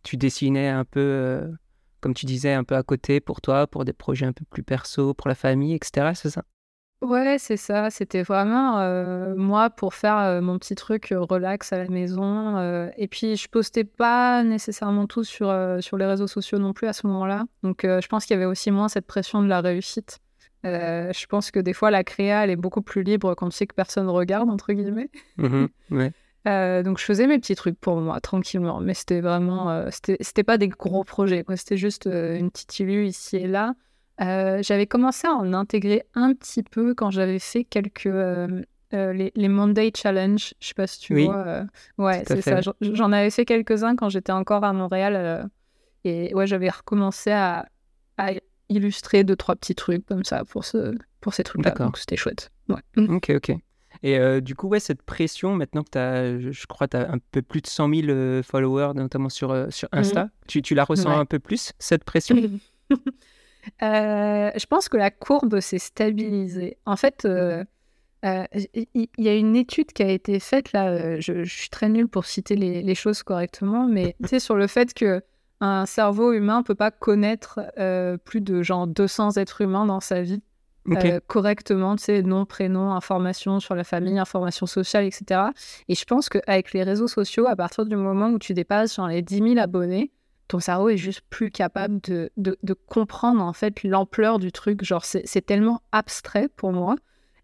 tu 0.04 0.18
dessinais 0.18 0.70
un 0.70 0.86
peu 0.86 1.50
comme 2.06 2.14
tu 2.14 2.28
disais, 2.28 2.54
un 2.54 2.64
peu 2.64 2.76
à 2.76 2.84
côté 2.84 3.20
pour 3.20 3.42
toi, 3.42 3.66
pour 3.66 3.84
des 3.84 3.92
projets 3.92 4.28
un 4.28 4.32
peu 4.32 4.46
plus 4.48 4.62
perso, 4.62 5.16
pour 5.16 5.28
la 5.28 5.34
famille, 5.34 5.74
etc. 5.74 6.12
C'est 6.14 6.30
ça? 6.30 6.44
Ouais, 7.06 7.38
c'est 7.38 7.58
ça. 7.58 7.90
C'était 7.92 8.24
vraiment 8.24 8.80
euh, 8.80 9.36
moi 9.36 9.70
pour 9.70 9.94
faire 9.94 10.18
euh, 10.18 10.42
mon 10.42 10.58
petit 10.58 10.74
truc 10.74 11.12
euh, 11.12 11.20
relax 11.22 11.72
à 11.72 11.78
la 11.78 11.88
maison. 11.88 12.58
et 12.98 13.08
puis, 13.08 13.36
je 13.36 13.48
postais 13.48 13.84
pas 13.84 14.44
nécessairement 14.44 15.06
tout 15.06 15.24
sur, 15.24 15.54
sur 15.82 15.98
les 15.98 16.06
réseaux 16.06 16.28
sociaux 16.28 16.58
non 16.58 16.74
plus 16.74 16.88
à 16.88 16.94
ce 16.94 17.06
moment-là. 17.08 17.46
Donc, 17.64 17.82
je 17.84 18.08
pense 18.08 18.26
qu'il 18.26 18.34
y 18.34 18.38
avait 18.38 18.46
aussi 18.46 18.72
moins 18.72 18.90
cette 18.90 19.06
pression 19.06 19.42
de 19.42 19.48
la 19.48 19.62
réussite. 19.62 20.20
je 20.64 21.26
pense 21.28 21.52
que 21.52 21.60
des 21.60 21.74
fois, 21.74 21.92
la 21.92 22.04
créa, 22.04 22.44
elle 22.44 22.50
est 22.50 22.56
beaucoup 22.56 22.82
plus 22.82 23.04
libre 23.04 23.36
quand 23.36 23.50
tu 23.50 23.58
sais 23.58 23.68
que 23.68 23.76
personne 23.76 24.10
regarde, 24.10 24.50
entre 24.50 24.74
guillemets. 24.74 25.10
Mmh 25.38 25.66
ouais. 25.92 26.12
Euh, 26.48 26.84
donc 26.84 27.00
je 27.00 27.04
faisais 27.04 27.26
mes 27.26 27.40
petits 27.40 27.56
trucs 27.56 27.80
pour 27.80 28.00
moi 28.00 28.20
tranquillement, 28.20 28.80
mais 28.80 28.94
c'était 28.94 29.20
vraiment, 29.20 29.72
euh, 29.72 29.90
c'était 29.92 30.44
pas 30.44 30.58
des 30.58 30.68
gros 30.68 31.04
projets, 31.04 31.44
c'était 31.56 31.78
juste 31.78 32.06
euh, 32.06 32.38
une 32.38 32.52
petite 32.52 32.80
illu 32.80 33.08
ici 33.08 33.38
et 33.38 33.48
là. 33.48 33.74
J'avais 34.20 34.88
commencé 34.88 35.28
à 35.28 35.34
en 35.34 35.54
intégrer 35.54 36.04
un 36.14 36.34
petit 36.34 36.64
peu 36.64 36.94
quand 36.94 37.12
j'avais 37.12 37.40
fait 37.40 37.64
quelques 37.64 38.10
les, 38.92 39.34
les, 39.36 39.50
Monday 39.50 39.92
Challenge, 39.94 40.54
je 40.62 40.68
sais 40.68 40.74
pas 40.74 40.88
si 40.88 41.00
tu 41.00 41.26
vois. 41.26 41.66
ouais, 41.98 42.24
c'est 42.26 42.42
ça. 42.42 42.62
J'en 42.80 43.12
avais 43.12 43.30
fait 43.30 43.44
quelques-uns 43.44 43.96
quand 43.98 44.08
j'étais 44.08 44.32
encore 44.32 44.64
à 44.64 44.72
Montréal 44.72 45.50
et 46.06 46.34
ouais, 46.34 46.48
j'avais 46.48 46.70
recommencé 46.70 47.32
à, 47.32 47.66
à, 48.18 48.32
illustrer 48.70 49.24
deux 49.24 49.36
trois 49.36 49.56
petits 49.56 49.76
trucs 49.76 50.06
comme 50.06 50.24
ça 50.24 50.44
pour 50.46 50.66
ce 50.66 50.96
pour 51.20 51.34
ces 51.34 51.44
trucs-là. 51.44 51.72
Donc 51.72 51.98
c'était 51.98 52.16
chouette. 52.16 52.52
Ouais. 52.70 52.82
Ok, 53.10 53.32
ok. 53.36 53.52
Et 54.04 54.20
euh, 54.20 54.42
du 54.42 54.56
coup, 54.56 54.68
ouais, 54.68 54.80
cette 54.80 55.02
pression, 55.02 55.56
maintenant 55.56 55.84
que 55.84 55.90
tu 55.92 55.98
as, 55.98 56.52
je 56.52 56.66
crois, 56.68 56.88
tu 56.88 56.98
as 56.98 57.12
un 57.12 57.18
peu 57.32 57.42
plus 57.42 57.62
de 57.62 57.68
100 57.68 57.90
000 57.90 58.08
euh, 58.10 58.44
followers, 58.44 58.92
notamment 58.94 59.30
sur, 59.30 59.52
euh, 59.52 59.68
sur 59.70 59.88
mmh 59.92 59.98
Insta, 59.98 60.30
tu, 60.48 60.62
tu, 60.62 60.76
la 60.76 60.84
ressens 60.84 61.18
un 61.18 61.26
peu 61.26 61.40
plus, 61.40 61.72
cette 61.80 62.04
pression? 62.04 62.36
Je 63.82 64.66
pense 64.66 64.90
que 64.90 64.98
la 64.98 65.12
courbe 65.12 65.60
s'est 65.60 65.80
stabilisée. 65.80 66.78
En 66.86 66.96
fait, 66.96 67.28
il 68.24 69.08
y, 69.18 69.28
a 69.28 69.36
une 69.36 69.56
étude 69.56 69.94
qui 69.94 70.04
a 70.04 70.10
été 70.10 70.40
faite, 70.40 70.74
là, 70.74 71.20
je, 71.20 71.44
je 71.44 71.56
suis 71.56 71.70
très 71.70 71.90
nulle 71.90 72.08
pour 72.08 72.26
citer 72.26 72.56
les, 72.56 72.82
les 72.82 72.96
choses 72.96 73.24
correctement, 73.24 73.88
mais 73.88 74.16
tu 74.24 74.30
sais, 74.30 74.40
sur 74.40 74.56
le 74.56 74.68
fait 74.68 74.94
que 74.94 75.22
un 75.62 75.86
cerveau 75.86 76.34
humain 76.34 76.60
ne 76.60 76.64
peut 76.64 76.76
pas 76.76 76.92
connaître 76.92 77.60
plus 78.26 78.42
de 78.42 78.62
genre 78.64 78.88
200 78.88 79.38
êtres 79.38 79.62
humains 79.62 79.86
dans 79.86 80.00
sa 80.00 80.22
vie. 80.22 80.42
Euh, 80.88 81.20
correctement, 81.26 81.96
tu 81.96 82.04
sais, 82.04 82.22
nom, 82.22 82.46
prénom, 82.46 82.92
information 82.92 83.60
sur 83.60 83.74
la 83.76 83.84
famille, 83.84 84.20
information 84.20 84.66
sociale, 84.66 85.06
etc. 85.06 85.42
Et 85.88 85.96
je 85.96 86.06
pense 86.06 86.30
qu'avec 86.30 86.74
les 86.74 86.84
réseaux 86.84 87.08
sociaux, 87.08 87.48
à 87.48 87.56
partir 87.56 87.86
du 87.86 87.96
moment 87.96 88.30
où 88.30 88.40
tu 88.40 88.54
dépasses 88.54 88.96
genre, 88.96 89.08
les 89.08 89.22
10 89.22 89.38
000 89.38 89.58
abonnés, 89.58 90.12
ton 90.48 90.60
cerveau 90.60 90.90
est 90.90 90.98
juste 90.98 91.22
plus 91.30 91.52
capable 91.52 92.00
de, 92.02 92.30
de, 92.38 92.74
comprendre 92.74 93.42
en 93.42 93.54
fait 93.54 93.84
l'ampleur 93.84 94.40
du 94.40 94.52
truc. 94.52 94.84
Genre, 94.84 95.04
c'est 95.04 95.46
tellement 95.46 95.82
abstrait 95.92 96.50
pour 96.56 96.72
moi. 96.72 96.96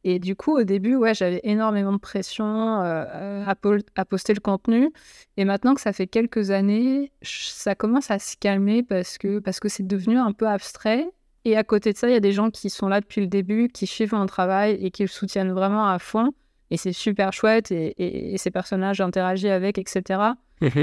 Et 0.03 0.17
du 0.17 0.36
coup, 0.36 0.58
au 0.58 0.63
début, 0.63 0.96
ouais, 0.96 1.13
j'avais 1.13 1.41
énormément 1.43 1.93
de 1.93 2.00
pression 2.00 2.81
euh, 2.81 3.43
à, 3.46 3.55
à, 3.96 4.05
poster 4.05 4.34
le 4.34 4.39
contenu. 4.39 4.91
Et 5.38 5.46
maintenant 5.46 5.75
que 5.75 5.81
ça 5.81 5.93
fait 5.93 6.08
quelques 6.08 6.50
années, 6.50 7.12
ça 7.22 7.75
commence 7.75 8.10
à 8.10 8.17
se 8.17 8.36
calmer 8.36 8.81
parce 8.81 9.17
que 9.20 9.39
parce 9.39 9.60
que 9.60 9.70
c'est 9.70 9.86
devenu 9.86 10.17
un 10.17 10.31
peu 10.31 10.48
abstrait. 10.48 11.08
Et 11.46 11.58
à 11.58 11.63
côté 11.63 11.93
de 11.93 11.98
ça, 11.98 12.08
il 12.08 12.13
y 12.13 12.15
a 12.15 12.20
des 12.20 12.31
gens 12.31 12.50
qui 12.50 12.70
sont 12.70 12.88
là 12.88 13.00
depuis 13.00 13.22
le 13.22 13.27
début, 13.27 13.67
qui 13.67 13.88
suivent 13.88 14.13
mon 14.13 14.25
travail 14.25 14.77
et 14.81 14.91
qui 14.91 15.03
le 15.03 15.08
soutiennent 15.08 15.51
vraiment 15.51 15.88
à 15.88 15.98
fond. 16.00 16.34
Et 16.72 16.77
c'est 16.77 16.93
super 16.93 17.34
chouette. 17.34 17.72
Et, 17.72 18.34
et, 18.34 18.38
ces 18.38 18.51
personnages, 18.51 18.98
j'interagis 18.98 19.50
avec, 19.50 19.77
etc. 19.77 20.22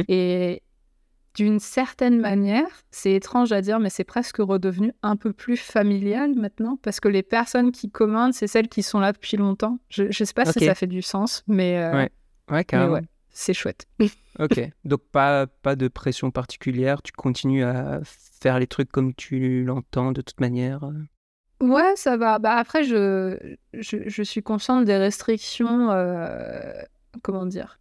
Et, 0.08 0.62
d'une 1.38 1.60
certaine 1.60 2.18
manière, 2.18 2.66
c'est 2.90 3.12
étrange 3.12 3.52
à 3.52 3.60
dire, 3.60 3.78
mais 3.78 3.90
c'est 3.90 4.02
presque 4.02 4.38
redevenu 4.38 4.92
un 5.04 5.14
peu 5.14 5.32
plus 5.32 5.56
familial 5.56 6.34
maintenant, 6.34 6.76
parce 6.82 6.98
que 6.98 7.06
les 7.06 7.22
personnes 7.22 7.70
qui 7.70 7.92
commandent, 7.92 8.34
c'est 8.34 8.48
celles 8.48 8.66
qui 8.66 8.82
sont 8.82 8.98
là 8.98 9.12
depuis 9.12 9.36
longtemps. 9.36 9.78
Je 9.88 10.06
ne 10.06 10.10
sais 10.10 10.34
pas 10.34 10.44
si 10.46 10.64
ça 10.64 10.74
fait 10.74 10.88
du 10.88 11.00
sens, 11.00 11.44
mais, 11.46 11.78
euh, 11.78 11.92
ouais. 11.92 12.10
Ouais, 12.50 12.64
carrément. 12.64 12.98
c'est 13.30 13.54
chouette. 13.54 13.86
ok, 14.40 14.68
donc 14.84 15.00
pas, 15.12 15.46
pas 15.46 15.76
de 15.76 15.86
pression 15.86 16.32
particulière, 16.32 17.02
tu 17.02 17.12
continues 17.12 17.62
à 17.62 18.00
faire 18.02 18.58
les 18.58 18.66
trucs 18.66 18.90
comme 18.90 19.14
tu 19.14 19.62
l'entends 19.62 20.10
de 20.10 20.22
toute 20.22 20.40
manière 20.40 20.82
euh? 20.82 21.64
Ouais, 21.64 21.94
ça 21.94 22.16
va. 22.16 22.40
Bah, 22.40 22.54
après, 22.54 22.82
je, 22.82 23.36
je, 23.74 24.22
suis 24.22 24.42
consciente 24.42 24.84
des 24.84 24.96
restrictions, 24.96 25.90
euh, 25.90 26.82
comment 27.22 27.46
dire 27.46 27.78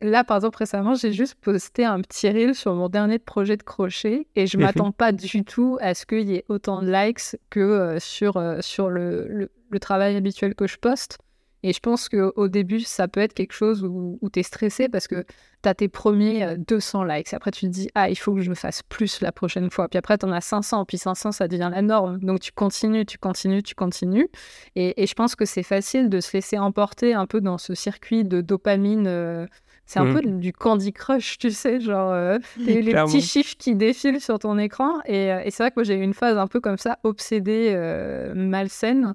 là, 0.00 0.24
par 0.24 0.36
exemple, 0.36 0.58
récemment, 0.58 0.94
j'ai 0.94 1.12
juste 1.12 1.34
posté 1.34 1.84
un 1.84 2.00
petit 2.00 2.28
reel 2.28 2.54
sur 2.54 2.74
mon 2.74 2.88
dernier 2.88 3.18
projet 3.18 3.56
de 3.56 3.62
crochet 3.62 4.26
et 4.36 4.46
je 4.46 4.58
m'attends 4.58 4.92
pas 4.92 5.12
du 5.12 5.44
tout 5.44 5.78
à 5.80 5.94
ce 5.94 6.06
qu'il 6.06 6.28
y 6.28 6.34
ait 6.36 6.44
autant 6.48 6.82
de 6.82 6.90
likes 6.90 7.36
que 7.50 7.60
euh, 7.60 7.98
sur, 7.98 8.36
euh, 8.36 8.60
sur 8.60 8.90
le, 8.90 9.50
le, 9.68 9.80
travail 9.80 10.16
habituel 10.16 10.54
que 10.54 10.66
je 10.66 10.78
poste. 10.78 11.18
Et 11.62 11.72
je 11.72 11.80
pense 11.80 12.08
qu'au 12.08 12.48
début, 12.48 12.80
ça 12.80 13.08
peut 13.08 13.20
être 13.20 13.34
quelque 13.34 13.52
chose 13.52 13.82
où, 13.82 14.18
où 14.20 14.30
tu 14.30 14.40
es 14.40 14.42
stressé 14.42 14.88
parce 14.88 15.08
que 15.08 15.24
tu 15.62 15.68
as 15.68 15.74
tes 15.74 15.88
premiers 15.88 16.56
200 16.58 17.04
likes. 17.04 17.34
Après, 17.34 17.50
tu 17.50 17.66
te 17.66 17.70
dis, 17.70 17.88
ah, 17.94 18.08
il 18.08 18.16
faut 18.16 18.34
que 18.34 18.40
je 18.40 18.50
me 18.50 18.54
fasse 18.54 18.82
plus 18.82 19.20
la 19.20 19.32
prochaine 19.32 19.70
fois. 19.70 19.88
Puis 19.88 19.98
après, 19.98 20.18
tu 20.18 20.26
en 20.26 20.32
as 20.32 20.42
500. 20.42 20.84
Puis 20.84 20.98
500, 20.98 21.32
ça 21.32 21.48
devient 21.48 21.70
la 21.72 21.82
norme. 21.82 22.18
Donc, 22.20 22.40
tu 22.40 22.52
continues, 22.52 23.06
tu 23.06 23.18
continues, 23.18 23.62
tu 23.62 23.74
continues. 23.74 24.28
Et, 24.76 25.02
et 25.02 25.06
je 25.06 25.14
pense 25.14 25.34
que 25.34 25.44
c'est 25.44 25.62
facile 25.62 26.08
de 26.08 26.20
se 26.20 26.36
laisser 26.36 26.58
emporter 26.58 27.14
un 27.14 27.26
peu 27.26 27.40
dans 27.40 27.58
ce 27.58 27.74
circuit 27.74 28.24
de 28.24 28.40
dopamine. 28.40 29.48
c'est 29.86 29.98
un 29.98 30.04
mmh. 30.04 30.14
peu 30.14 30.22
du 30.22 30.52
Candy 30.52 30.92
Crush, 30.92 31.38
tu 31.38 31.50
sais, 31.50 31.80
genre 31.80 32.12
euh, 32.12 32.38
les 32.58 32.92
petits 32.92 33.22
chiffres 33.22 33.54
qui 33.58 33.74
défilent 33.74 34.20
sur 34.20 34.38
ton 34.38 34.58
écran. 34.58 35.00
Et, 35.06 35.28
et 35.28 35.50
c'est 35.50 35.62
vrai 35.62 35.70
que 35.70 35.76
moi 35.76 35.84
j'ai 35.84 35.96
eu 35.96 36.02
une 36.02 36.14
phase 36.14 36.36
un 36.36 36.46
peu 36.46 36.60
comme 36.60 36.78
ça, 36.78 36.98
obsédée, 37.02 37.72
euh, 37.74 38.34
malsaine, 38.34 39.14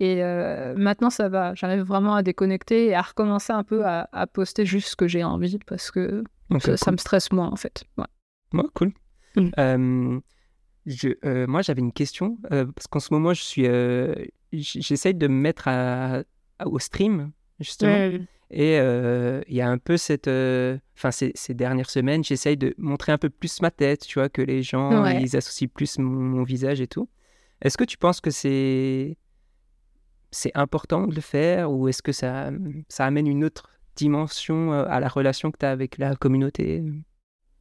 et 0.00 0.24
euh, 0.24 0.74
maintenant, 0.76 1.10
ça 1.10 1.28
va. 1.28 1.54
J'arrive 1.54 1.82
vraiment 1.82 2.14
à 2.14 2.22
déconnecter 2.22 2.86
et 2.86 2.94
à 2.94 3.02
recommencer 3.02 3.52
un 3.52 3.62
peu 3.62 3.84
à, 3.84 4.26
poster 4.32 4.64
juste 4.64 4.88
ce 4.88 4.96
que 4.96 5.06
j'ai 5.06 5.22
envie 5.22 5.58
parce 5.66 5.90
que 5.90 6.24
ça, 6.58 6.90
me 6.90 6.96
stresse 6.96 7.30
moins, 7.32 7.50
en 7.50 7.56
fait. 7.56 7.84
Ouais, 7.98 8.64
cool. 8.74 8.92
Mm. 9.36 10.18
je, 10.86 11.08
euh, 11.24 11.46
moi, 11.46 11.60
j'avais 11.60 11.80
une 11.80 11.92
question 11.92 12.38
parce 12.48 12.86
qu'en 12.88 12.98
ce 12.98 13.12
moment, 13.12 13.34
je 13.34 13.42
suis, 13.42 13.66
j'essaye 14.52 15.14
de 15.14 15.28
me 15.28 15.34
mettre 15.34 15.68
à, 15.68 16.22
au 16.64 16.78
stream, 16.78 17.30
justement. 17.60 18.18
Et 18.50 18.76
il 18.78 19.54
y 19.54 19.60
a 19.60 19.68
un 19.68 19.78
peu 19.78 19.98
cette. 19.98 20.28
Enfin, 20.96 21.10
ces, 21.10 21.32
ces, 21.34 21.52
dernières 21.52 21.90
semaines, 21.90 22.24
j'essaye 22.24 22.56
de 22.56 22.74
montrer 22.78 23.12
un 23.12 23.18
peu 23.18 23.28
plus 23.28 23.60
ma 23.60 23.70
tête, 23.70 24.06
tu 24.06 24.18
vois, 24.18 24.30
que 24.30 24.40
les 24.40 24.62
gens, 24.62 25.04
ils 25.04 25.36
associent 25.36 25.68
plus 25.68 25.98
mon 25.98 26.42
visage 26.42 26.80
et 26.80 26.86
tout. 26.86 27.10
Est-ce 27.60 27.76
que 27.76 27.84
tu 27.84 27.98
penses 27.98 28.22
que 28.22 28.30
c'est 28.30 29.18
c'est 30.30 30.52
important 30.54 31.06
de 31.06 31.14
le 31.14 31.20
faire 31.20 31.70
ou 31.70 31.88
est-ce 31.88 32.02
que 32.02 32.12
ça, 32.12 32.50
ça 32.88 33.04
amène 33.04 33.26
une 33.26 33.44
autre 33.44 33.70
dimension 33.96 34.72
à 34.72 35.00
la 35.00 35.08
relation 35.08 35.50
que 35.50 35.58
tu 35.58 35.66
as 35.66 35.70
avec 35.70 35.98
la 35.98 36.16
communauté? 36.16 36.82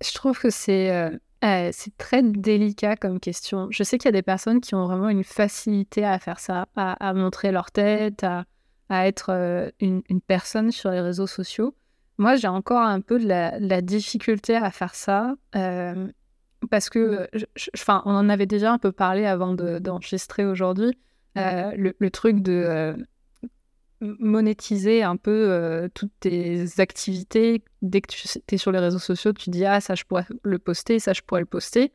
Je 0.01 0.13
trouve 0.13 0.39
que 0.39 0.49
c'est 0.49 0.91
euh, 0.91 1.09
euh, 1.43 1.69
c'est 1.73 1.95
très 1.97 2.21
délicat 2.23 2.95
comme 2.95 3.19
question. 3.19 3.67
Je 3.71 3.83
sais 3.83 3.97
qu'il 3.97 4.07
y 4.07 4.09
a 4.09 4.13
des 4.13 4.21
personnes 4.21 4.61
qui 4.61 4.75
ont 4.75 4.85
vraiment 4.85 5.09
une 5.09 5.23
facilité 5.23 6.05
à 6.05 6.19
faire 6.19 6.39
ça, 6.39 6.67
à, 6.75 7.13
montrer 7.13 7.51
leur 7.51 7.71
tête, 7.71 8.23
à, 8.23 8.45
à 8.89 9.07
être 9.07 9.71
une, 9.79 10.01
une, 10.09 10.21
personne 10.21 10.71
sur 10.71 10.91
les 10.91 11.01
réseaux 11.01 11.27
sociaux. 11.27 11.75
Moi, 12.17 12.35
j'ai 12.35 12.49
encore 12.49 12.81
un 12.81 12.99
peu 12.99 13.19
de 13.19 13.27
la, 13.27 13.81
difficulté 13.81 14.55
à 14.55 14.71
faire 14.71 14.95
ça. 14.95 15.35
parce 16.69 16.89
que, 16.89 17.29
enfin, 17.73 18.01
on 18.05 18.13
en 18.13 18.27
avait 18.29 18.45
déjà 18.45 18.73
un 18.73 18.77
peu 18.77 18.91
parlé 18.91 19.25
avant 19.25 19.53
d'enregistrer 19.53 20.45
aujourd'hui. 20.45 20.97
Euh, 21.37 21.71
le, 21.75 22.09
truc 22.09 22.41
de 22.41 22.51
euh, 22.51 22.93
monétiser 24.01 25.03
un 25.03 25.15
peu 25.15 25.49
euh, 25.49 25.87
toutes 25.93 26.11
tes 26.19 26.65
activités. 26.79 27.63
Dès 27.81 28.01
que 28.01 28.07
tu 28.11 28.55
es 28.55 28.57
sur 28.57 28.71
les 28.71 28.79
réseaux 28.79 28.99
sociaux, 28.99 29.33
tu 29.33 29.49
dis 29.49 29.65
Ah, 29.65 29.79
ça, 29.79 29.95
je 29.95 30.03
pourrais 30.03 30.25
le 30.43 30.59
poster, 30.59 30.99
ça, 30.99 31.13
je 31.13 31.21
pourrais 31.21 31.41
le 31.41 31.45
poster. 31.45 31.93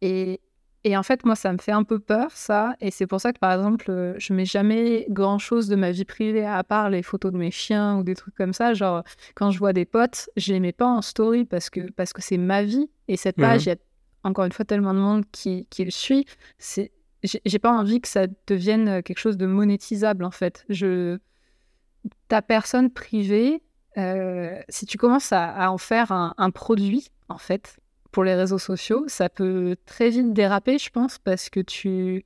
Et, 0.00 0.40
et 0.84 0.96
en 0.96 1.02
fait, 1.02 1.24
moi, 1.24 1.34
ça 1.34 1.52
me 1.52 1.58
fait 1.58 1.72
un 1.72 1.82
peu 1.82 1.98
peur, 1.98 2.30
ça. 2.30 2.76
Et 2.80 2.90
c'est 2.90 3.06
pour 3.06 3.20
ça 3.20 3.32
que, 3.32 3.38
par 3.40 3.52
exemple, 3.52 4.14
je 4.16 4.32
mets 4.32 4.44
jamais 4.44 5.06
grand-chose 5.10 5.66
de 5.68 5.74
ma 5.74 5.90
vie 5.90 6.04
privée 6.04 6.46
à 6.46 6.62
part 6.62 6.88
les 6.88 7.02
photos 7.02 7.32
de 7.32 7.38
mes 7.38 7.50
chiens 7.50 7.98
ou 7.98 8.04
des 8.04 8.14
trucs 8.14 8.36
comme 8.36 8.52
ça. 8.52 8.74
Genre, 8.74 9.02
quand 9.34 9.50
je 9.50 9.58
vois 9.58 9.72
des 9.72 9.84
potes, 9.84 10.30
je 10.36 10.52
les 10.52 10.60
mets 10.60 10.72
pas 10.72 10.86
en 10.86 11.02
story 11.02 11.44
parce 11.44 11.68
que 11.68 11.90
parce 11.92 12.12
que 12.12 12.22
c'est 12.22 12.38
ma 12.38 12.62
vie. 12.62 12.88
Et 13.08 13.16
cette 13.16 13.36
page, 13.36 13.64
il 13.64 13.70
y 13.70 13.72
a 13.72 13.76
encore 14.22 14.44
une 14.44 14.52
fois 14.52 14.64
tellement 14.64 14.94
de 14.94 15.00
monde 15.00 15.24
qui, 15.32 15.66
qui 15.70 15.84
le 15.84 15.90
suit. 15.90 16.26
C'est 16.58 16.92
j'ai 17.22 17.58
pas 17.58 17.72
envie 17.72 18.00
que 18.00 18.08
ça 18.08 18.26
devienne 18.46 18.88
euh, 18.88 19.02
quelque 19.02 19.18
chose 19.18 19.36
de 19.36 19.46
monétisable 19.46 20.24
en 20.24 20.30
fait. 20.30 20.66
Ta 22.28 22.42
personne 22.42 22.90
privée, 22.90 23.62
euh, 23.96 24.60
si 24.68 24.86
tu 24.86 24.98
commences 24.98 25.32
à, 25.32 25.70
en 25.70 25.78
faire 25.78 26.12
un, 26.12 26.50
produit 26.50 27.10
en 27.28 27.38
fait 27.38 27.78
pour 28.12 28.24
les 28.24 28.34
réseaux 28.34 28.58
sociaux, 28.58 29.04
ça 29.08 29.28
peut 29.28 29.76
très 29.84 30.10
vite 30.10 30.32
déraper, 30.32 30.78
je 30.78 30.90
pense, 30.90 31.18
parce 31.18 31.50
que 31.50 31.60
tu, 31.60 32.24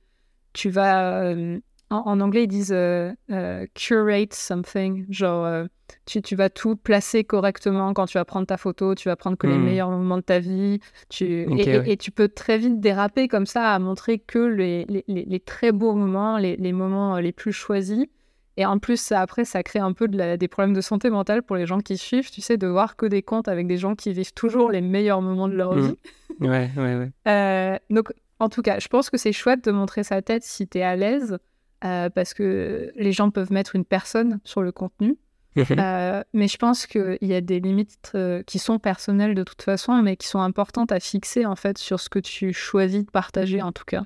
tu 0.53 0.69
vas 0.69 1.23
euh, 1.23 1.59
en, 1.93 2.19
anglais, 2.19 2.43
ils 2.43 2.47
disent 2.47 2.73
euh, 2.73 3.11
euh, 3.31 3.65
curate 3.73 4.33
something. 4.33 5.05
Genre, 5.09 5.45
euh, 5.45 5.65
tu, 6.05 6.21
tu, 6.21 6.35
vas 6.35 6.49
tout 6.49 6.75
placer 6.75 7.23
correctement 7.23 7.93
quand 7.93 8.05
tu 8.05 8.17
vas 8.17 8.25
prendre 8.25 8.47
ta 8.47 8.57
photo, 8.57 8.95
tu 8.95 9.09
vas 9.09 9.15
prendre 9.15 9.37
que 9.37 9.47
les 9.47 9.57
hmm. 9.57 9.63
meilleurs 9.63 9.89
moments 9.89 10.17
de 10.17 10.23
ta 10.23 10.39
vie. 10.39 10.79
Tu, 11.09 11.45
et, 11.59 11.97
tu 11.97 12.11
peux 12.11 12.27
très 12.27 12.57
vite 12.57 12.79
déraper 12.79 13.27
comme 13.27 13.45
ça 13.45 13.71
à 13.71 13.79
montrer 13.79 14.19
que 14.19 14.39
les, 14.39 14.85
les, 14.85 15.03
les 15.07 15.39
très 15.39 15.71
beaux 15.71 15.93
moments, 15.93 16.37
les, 16.37 16.55
les, 16.55 16.73
moments 16.73 17.19
les 17.19 17.31
plus 17.31 17.53
choisis. 17.53 18.05
Et 18.55 18.65
en 18.65 18.77
plus, 18.77 18.99
ça, 18.99 19.19
après, 19.21 19.45
ça 19.45 19.63
crée 19.63 19.79
un 19.79 19.93
peu 19.93 20.07
de 20.07 20.35
des 20.35 20.47
problèmes 20.47 20.75
de 20.75 20.81
santé 20.81 21.09
mentale 21.09 21.41
pour 21.41 21.55
les 21.55 21.65
gens 21.65 21.79
qui 21.79 21.97
suivent, 21.97 22.29
tu 22.29 22.41
sais, 22.41 22.57
de 22.57 22.67
voir 22.67 22.95
que 22.95 23.07
des 23.07 23.23
comptes 23.23 23.47
avec 23.47 23.65
des 23.65 23.77
gens 23.77 23.95
qui 23.95 24.13
vivent 24.13 24.33
toujours 24.33 24.69
les 24.69 24.81
meilleurs 24.81 25.21
moments 25.21 25.47
de 25.47 25.55
leur 25.55 25.75
hmm. 25.75 25.79
vie. 25.79 25.97
Ouais, 26.39 26.69
ouais, 26.75 27.11
ouais. 27.25 27.79
donc, 27.89 28.11
en 28.39 28.49
tout 28.49 28.61
cas, 28.63 28.79
je 28.79 28.87
pense 28.87 29.09
que 29.09 29.17
c'est 29.17 29.31
chouette 29.31 29.63
de 29.63 29.71
montrer 29.71 30.03
sa 30.03 30.21
tête 30.21 30.43
si 30.43 30.67
tu 30.67 30.79
es 30.79 30.83
à 30.83 30.95
l'aise. 30.95 31.37
Euh, 31.83 32.09
parce 32.09 32.33
que 32.33 32.91
les 32.95 33.11
gens 33.11 33.29
peuvent 33.29 33.51
mettre 33.51 33.75
une 33.75 33.83
personne 33.83 34.39
sur 34.45 34.61
le 34.61 34.71
contenu. 34.71 35.17
Mhm. 35.55 35.65
Euh, 35.77 36.23
mais 36.33 36.47
je 36.47 36.57
pense 36.57 36.87
qu'il 36.87 37.17
y 37.21 37.33
a 37.33 37.41
des 37.41 37.59
limites 37.59 38.11
euh, 38.15 38.41
qui 38.43 38.57
sont 38.57 38.79
personnelles 38.79 39.35
de 39.35 39.43
toute 39.43 39.61
façon, 39.61 40.01
mais 40.01 40.15
qui 40.15 40.27
sont 40.27 40.39
importantes 40.39 40.91
à 40.91 40.99
fixer 40.99 41.45
en 41.45 41.55
fait 41.55 41.77
sur 41.77 41.99
ce 41.99 42.09
que 42.09 42.19
tu 42.19 42.53
choisis 42.53 43.05
de 43.05 43.11
partager 43.11 43.61
en 43.61 43.71
tout 43.71 43.83
cas. 43.85 44.03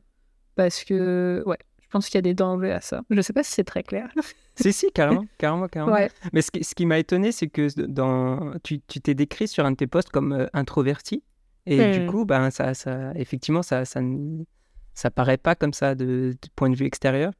Parce 0.55 0.84
que, 0.84 1.43
ouais, 1.46 1.60
je 1.81 1.88
pense 1.89 2.07
qu'il 2.07 2.15
y 2.15 2.17
a 2.17 2.24
des 2.24 2.34
dangers 2.34 2.72
à 2.72 2.81
ça. 2.81 3.01
Je 3.12 3.15
ne 3.15 3.22
sais 3.22 3.31
pas 3.31 3.43
si 3.43 3.51
c'est 3.51 3.63
très 3.63 3.84
clair. 3.84 4.10
si, 4.55 4.74
si, 4.74 4.91
carrément, 4.91 5.25
carrément, 5.38 5.67
carrément. 5.67 5.96
Mais 6.34 6.41
ce 6.41 6.50
qui, 6.50 6.63
ce 6.63 6.74
qui 6.74 6.88
m'a 6.88 6.98
étonné, 6.98 7.31
c'est 7.31 7.48
que 7.48 7.67
dans, 7.86 8.53
tu 8.63 8.79
t'es 8.79 9.13
décrit 9.13 9.48
sur 9.48 9.65
un 9.65 9.72
de 9.72 9.77
tes 9.77 9.88
posts 9.88 10.10
comme 10.10 10.48
introverti. 10.53 11.24
Et 11.67 12.00
du 12.00 12.07
coup, 12.07 12.25
ben, 12.25 12.50
ça, 12.50 12.74
ça, 12.74 13.12
effectivement, 13.15 13.62
ça, 13.62 13.86
ça, 13.86 14.00
ça 14.96 15.12
paraît 15.12 15.38
pas 15.38 15.53
comme 15.53 15.74
ça 15.74 15.96
de, 15.96 16.34
de 16.41 16.50
point 16.55 16.69
de 16.69 16.75
vue 16.75 16.86
extérieur 16.86 17.34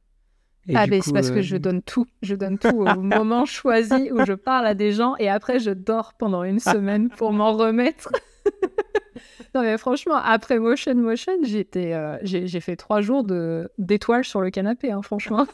ah, 0.74 0.86
mais 0.86 1.00
c'est 1.00 1.12
parce 1.12 1.30
que 1.30 1.42
je 1.42 1.56
euh, 1.56 1.58
donne 1.58 1.82
tout. 1.82 2.06
Je 2.22 2.34
donne 2.34 2.58
tout 2.58 2.68
au 2.68 2.84
moment 3.00 3.44
choisi 3.44 4.10
où 4.12 4.24
je 4.24 4.32
parle 4.32 4.66
à 4.66 4.74
des 4.74 4.92
gens 4.92 5.14
et 5.18 5.28
après 5.28 5.58
je 5.58 5.70
dors 5.70 6.14
pendant 6.14 6.44
une 6.44 6.58
semaine 6.58 7.08
pour 7.10 7.32
m'en 7.32 7.52
remettre. 7.52 8.10
non, 9.54 9.62
mais 9.62 9.78
franchement, 9.78 10.16
après 10.16 10.58
Motion 10.58 10.94
Motion, 10.94 11.32
j'étais, 11.42 11.92
euh, 11.92 12.16
j'ai, 12.22 12.60
fait 12.60 12.76
trois 12.76 13.00
jours 13.00 13.24
de, 13.24 13.70
d'étoiles 13.78 14.24
sur 14.24 14.40
le 14.40 14.50
canapé, 14.50 14.90
hein, 14.90 15.02
franchement. 15.02 15.46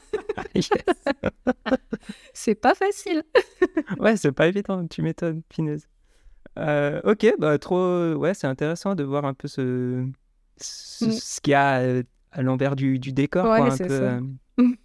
c'est 2.33 2.55
pas 2.55 2.75
facile. 2.75 3.23
ouais, 3.99 4.17
c'est 4.17 4.33
pas 4.33 4.47
évident, 4.47 4.87
tu 4.87 5.03
m'étonnes, 5.03 5.43
Pineuse. 5.49 5.87
Euh, 6.59 7.01
ok, 7.05 7.35
bah 7.39 7.59
trop, 7.59 8.15
ouais, 8.15 8.35
c'est 8.35 8.47
intéressant 8.47 8.95
de 8.95 9.03
voir 9.03 9.25
un 9.25 9.35
peu 9.35 9.49
ce, 9.49 10.07
ce, 10.57 11.05
mm. 11.05 11.41
qu'il 11.43 11.51
y 11.51 11.55
a 11.55 12.03
à 12.33 12.43
l'envers 12.43 12.77
du, 12.77 12.99
du 12.99 13.13
décor. 13.13 13.45
Ouais, 13.47 13.59
quoi, 13.59 13.73
un 13.73 13.77
peu, 13.77 13.89
ça. 13.89 14.21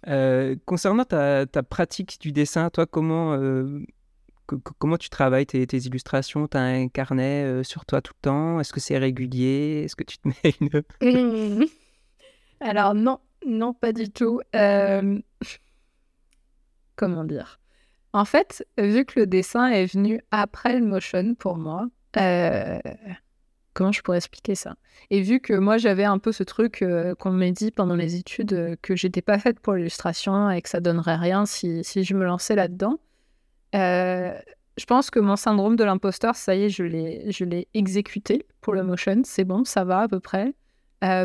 Euh, 0.08 0.56
concernant 0.64 1.04
ta, 1.04 1.46
pratique 1.68 2.18
du 2.20 2.32
dessin, 2.32 2.70
toi, 2.70 2.86
comment, 2.86 3.34
euh, 3.34 3.84
comment 4.46 4.96
tu 4.96 5.10
travailles 5.10 5.46
tes, 5.46 5.64
illustrations? 5.76 6.48
Tu 6.48 6.56
as 6.56 6.62
un 6.62 6.88
carnet 6.88 7.44
euh, 7.44 7.62
sur 7.62 7.86
toi 7.86 8.00
tout 8.02 8.14
le 8.16 8.22
temps? 8.22 8.60
Est-ce 8.60 8.72
que 8.72 8.80
c'est 8.80 8.98
régulier? 8.98 9.82
Est-ce 9.84 9.96
que 9.96 10.04
tu 10.04 10.18
te 10.18 10.28
mets 10.28 10.54
une... 10.60 10.82
Alors 12.60 12.94
non, 12.94 13.20
non, 13.46 13.72
pas 13.72 13.92
du 13.92 14.10
tout. 14.10 14.40
comment 16.96 17.24
dire? 17.24 17.60
En 18.12 18.24
fait, 18.24 18.66
vu 18.76 19.04
que 19.04 19.20
le 19.20 19.26
dessin 19.26 19.68
est 19.68 19.86
venu 19.86 20.20
après 20.32 20.78
le 20.78 20.84
motion 20.84 21.36
pour 21.36 21.56
moi, 21.56 21.86
comment 23.74 23.92
je 23.92 24.02
pourrais 24.02 24.18
expliquer 24.18 24.54
ça? 24.54 24.74
Et 25.10 25.20
vu 25.22 25.40
que 25.40 25.52
moi 25.54 25.78
j'avais 25.78 26.04
un 26.04 26.18
peu 26.18 26.32
ce 26.32 26.42
truc 26.42 26.82
euh, 26.82 27.14
qu'on 27.14 27.30
m'a 27.30 27.50
dit 27.50 27.70
pendant 27.70 27.94
les 27.94 28.16
études 28.16 28.52
euh, 28.52 28.76
que 28.82 28.96
j'étais 28.96 29.22
pas 29.22 29.38
faite 29.38 29.60
pour 29.60 29.74
l'illustration 29.74 30.50
et 30.50 30.60
que 30.62 30.68
ça 30.68 30.80
donnerait 30.80 31.16
rien 31.16 31.46
si, 31.46 31.84
si 31.84 32.04
je 32.04 32.14
me 32.14 32.24
lançais 32.24 32.54
là-dedans, 32.54 32.98
je 33.72 34.86
pense 34.86 35.10
que 35.10 35.20
mon 35.20 35.36
syndrome 35.36 35.76
de 35.76 35.84
l'imposteur, 35.84 36.34
ça 36.34 36.54
y 36.54 36.64
est, 36.64 36.68
je 36.70 36.84
l'ai, 36.84 37.30
je 37.30 37.44
l'ai 37.44 37.68
exécuté 37.74 38.46
pour 38.60 38.74
le 38.74 38.82
motion, 38.82 39.22
c'est 39.24 39.44
bon, 39.44 39.64
ça 39.64 39.84
va 39.84 40.00
à 40.00 40.08
peu 40.08 40.20
près. 40.20 40.54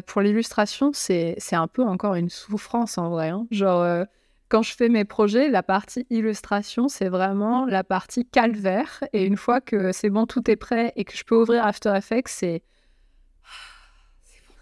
pour 0.07 0.21
l'illustration, 0.21 0.91
c'est, 0.93 1.35
c'est 1.37 1.55
un 1.55 1.67
peu 1.67 1.83
encore 1.83 2.15
une 2.15 2.29
souffrance 2.29 2.97
en 2.97 3.09
vrai. 3.09 3.29
Hein. 3.29 3.47
Genre, 3.51 4.05
quand 4.49 4.61
je 4.61 4.73
fais 4.73 4.89
mes 4.89 5.05
projets, 5.05 5.49
la 5.49 5.63
partie 5.63 6.05
illustration, 6.09 6.87
c'est 6.87 7.09
vraiment 7.09 7.65
la 7.65 7.83
partie 7.83 8.25
calvaire. 8.25 9.03
Et 9.13 9.25
une 9.25 9.37
fois 9.37 9.61
que 9.61 9.91
c'est 9.91 10.09
bon, 10.09 10.25
tout 10.25 10.49
est 10.49 10.55
prêt 10.55 10.93
et 10.95 11.03
que 11.03 11.15
je 11.15 11.23
peux 11.23 11.35
ouvrir 11.35 11.65
After 11.65 11.93
Effects, 11.95 12.29
c'est. 12.29 12.63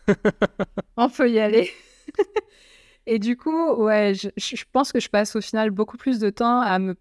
On 0.97 1.09
peut 1.09 1.29
y 1.29 1.39
aller. 1.39 1.71
et 3.05 3.19
du 3.19 3.37
coup, 3.37 3.73
ouais, 3.75 4.13
je, 4.13 4.29
je, 4.37 4.63
pense 4.71 4.91
que 4.91 4.99
je 4.99 5.09
passe 5.09 5.35
au 5.35 5.41
final 5.41 5.71
beaucoup 5.71 5.97
plus 5.97 6.19
de 6.19 6.29
temps 6.29 6.61
à 6.61 6.79
me 6.79 6.95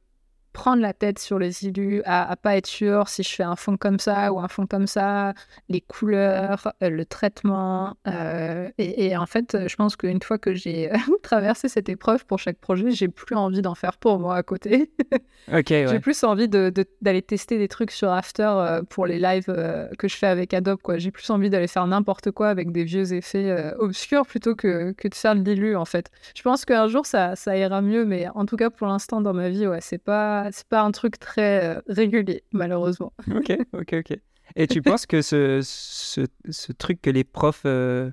prendre 0.52 0.82
la 0.82 0.92
tête 0.92 1.18
sur 1.18 1.38
les 1.38 1.64
illus, 1.64 2.02
à, 2.04 2.30
à, 2.30 2.36
pas 2.36 2.56
être 2.56 2.66
sûr 2.66 3.08
si 3.08 3.22
je 3.22 3.30
fais 3.30 3.42
un 3.42 3.56
fond 3.56 3.76
comme 3.76 3.98
ça 3.98 4.32
ou 4.32 4.40
un 4.40 4.48
fond 4.48 4.66
comme 4.66 4.86
ça, 4.86 5.34
les 5.68 5.80
couleurs, 5.80 6.72
euh, 6.82 6.90
le 6.90 7.04
traitement. 7.04 7.96
Euh, 8.06 8.68
et, 8.78 9.16
en 9.16 9.26
fait, 9.26 9.56
je 9.66 9.76
pense 9.76 9.96
qu'une 9.96 10.22
fois 10.22 10.38
que 10.38 10.54
j'ai 10.54 10.90
traversé 11.22 11.68
cette 11.68 11.88
épreuve 11.88 12.26
pour 12.26 12.38
chaque 12.38 12.58
projet, 12.58 12.90
j'ai 12.90 13.08
plus 13.08 13.36
envie 13.36 13.62
d'en 13.62 13.74
faire 13.74 13.96
pour 13.96 14.18
moi 14.18 14.36
à 14.36 14.42
côté. 14.42 14.90
ok. 15.48 15.70
Ouais. 15.70 15.86
J'ai 15.88 16.00
plus 16.00 16.22
envie 16.24 16.48
d'aller 16.48 16.72
de, 17.00 17.20
tester 17.20 17.58
des 17.58 17.68
trucs 17.68 17.90
sur 17.90 18.10
After 18.10 18.50
euh, 18.54 18.82
pour 18.82 19.06
les 19.06 19.18
lives 19.18 19.52
que 19.98 20.08
je 20.08 20.16
fais 20.16 20.26
avec 20.26 20.54
Adobe. 20.54 20.78
J'ai 20.96 21.10
plus 21.10 21.28
envie 21.30 21.50
d'aller 21.50 21.66
faire 21.66 21.86
n'importe 21.86 22.30
quoi 22.30 22.48
avec 22.48 22.72
des 22.72 22.84
vieux 22.84 23.12
effets 23.14 23.72
obscurs 23.78 24.26
plutôt 24.26 24.54
que, 24.54 24.92
que 24.92 25.08
de 25.08 25.14
faire 25.14 25.34
de 25.34 25.40
l'illu 25.40 25.76
en 25.76 25.84
fait. 25.84 26.10
Je 26.34 26.42
pense 26.42 26.64
qu'un 26.64 26.88
jour 26.88 27.06
ça, 27.06 27.36
ça 27.36 27.56
ira 27.56 27.80
mieux, 27.80 28.04
mais 28.04 28.26
en 28.34 28.46
tout 28.46 28.56
cas 28.56 28.70
pour 28.70 28.86
l'instant 28.86 29.20
dans 29.20 29.32
ma 29.32 29.48
vie, 29.48 29.66
ouais, 29.66 29.80
c'est 29.80 30.02
pas 30.02 30.41
c'est 30.50 30.66
pas 30.66 30.82
un 30.82 30.90
truc 30.90 31.18
très 31.18 31.76
euh, 31.76 31.80
régulier, 31.88 32.44
malheureusement. 32.52 33.12
ok, 33.30 33.56
ok, 33.72 33.94
ok. 33.98 34.18
Et 34.56 34.66
tu 34.66 34.82
penses 34.82 35.06
que 35.06 35.22
ce, 35.22 35.60
ce, 35.62 36.26
ce, 36.50 36.72
truc 36.72 37.00
que 37.00 37.10
les 37.10 37.24
profs 37.24 37.62
euh, 37.64 38.10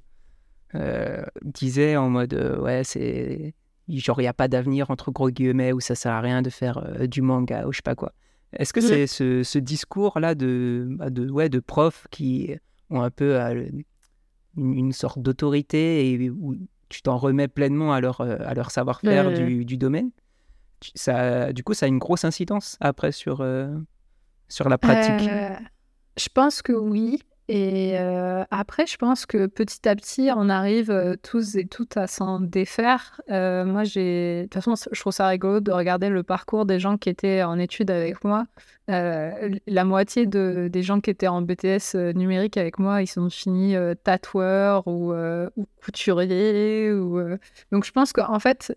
euh, 0.75 1.23
disaient 1.43 1.97
en 1.97 2.09
mode 2.09 2.33
ouais, 2.61 2.83
c'est 2.83 3.53
genre 3.89 4.21
il 4.21 4.23
n'y 4.23 4.29
a 4.29 4.33
pas 4.33 4.47
d'avenir 4.47 4.89
entre 4.91 5.11
gros 5.11 5.31
guillemets 5.31 5.73
ou 5.73 5.79
ça 5.79 5.95
sert 5.95 6.13
à 6.13 6.21
rien 6.21 6.41
de 6.41 6.49
faire 6.49 7.07
du 7.07 7.21
manga 7.21 7.65
ou 7.65 7.73
je 7.73 7.77
sais 7.77 7.83
pas 7.83 7.95
quoi. 7.95 8.13
Est-ce 8.53 8.73
que 8.73 8.81
c'est 8.81 9.05
ce, 9.05 9.43
ce 9.43 9.59
discours-là 9.59 10.33
de, 10.33 10.87
bah, 10.89 11.09
de, 11.09 11.29
ouais, 11.29 11.49
de 11.49 11.59
profs 11.59 12.07
qui 12.09 12.55
ont 12.89 13.01
un 13.01 13.11
peu 13.11 13.37
une, 14.57 14.91
sorte 14.91 15.19
d'autorité 15.19 16.11
et 16.11 16.29
où 16.29 16.55
tu 16.87 17.01
t'en 17.01 17.17
remets 17.17 17.47
pleinement 17.47 17.93
à 17.93 18.01
leur, 18.01 18.21
à 18.21 18.53
leur 18.53 18.71
savoir-faire 18.71 19.33
du, 19.33 19.65
du 19.65 19.77
domaine? 19.77 20.11
Ça, 20.95 21.53
du 21.53 21.63
coup, 21.63 21.73
ça 21.73 21.85
a 21.85 21.89
une 21.89 21.99
grosse 21.99 22.25
incidence 22.25 22.77
après 22.79 23.11
sur, 23.11 23.41
euh, 23.41 23.75
sur 24.47 24.69
la 24.69 24.77
pratique. 24.77 25.29
Euh, 25.29 25.55
je 26.17 26.29
pense 26.33 26.61
que 26.61 26.73
oui. 26.73 27.21
Et 27.51 27.97
euh, 27.97 28.43
après, 28.51 28.85
je 28.85 28.95
pense 28.95 29.25
que 29.25 29.47
petit 29.47 29.89
à 29.89 29.95
petit, 29.95 30.29
on 30.35 30.49
arrive 30.49 31.17
tous 31.23 31.55
et 31.55 31.65
toutes 31.65 31.97
à 31.97 32.05
s'en 32.05 32.39
défaire. 32.39 33.21
moi. 33.27 33.83
De 33.85 34.43
toute 34.43 34.53
façon, 34.53 34.75
je 34.91 34.99
trouve 34.99 35.13
ça 35.13 35.27
rigolo 35.27 35.59
de 35.59 35.71
regarder 35.71 36.09
le 36.09 36.21
parcours 36.21 36.67
des 36.67 36.79
gens 36.79 36.97
qui 36.97 37.09
étaient 37.09 37.41
en 37.41 37.57
études 37.57 37.89
avec 37.89 38.23
moi. 38.23 38.45
la 38.87 39.83
moitié 39.83 40.27
de, 40.27 40.69
des 40.71 40.83
gens 40.83 41.01
qui 41.01 41.09
étaient 41.09 41.27
en 41.27 41.41
BTS 41.41 41.95
numérique 42.13 42.55
avec 42.57 42.77
moi, 42.77 43.01
ils 43.01 43.07
sont 43.07 43.31
finis 43.31 43.73
tatoueurs 44.03 44.87
ou, 44.87 45.11
ou 45.11 45.67
couturiers. 45.83 46.91
Ou, 46.93 47.19
Donc, 47.71 47.83
je 47.83 47.91
pense 47.91 48.13
qu'en 48.13 48.37
fait, 48.37 48.75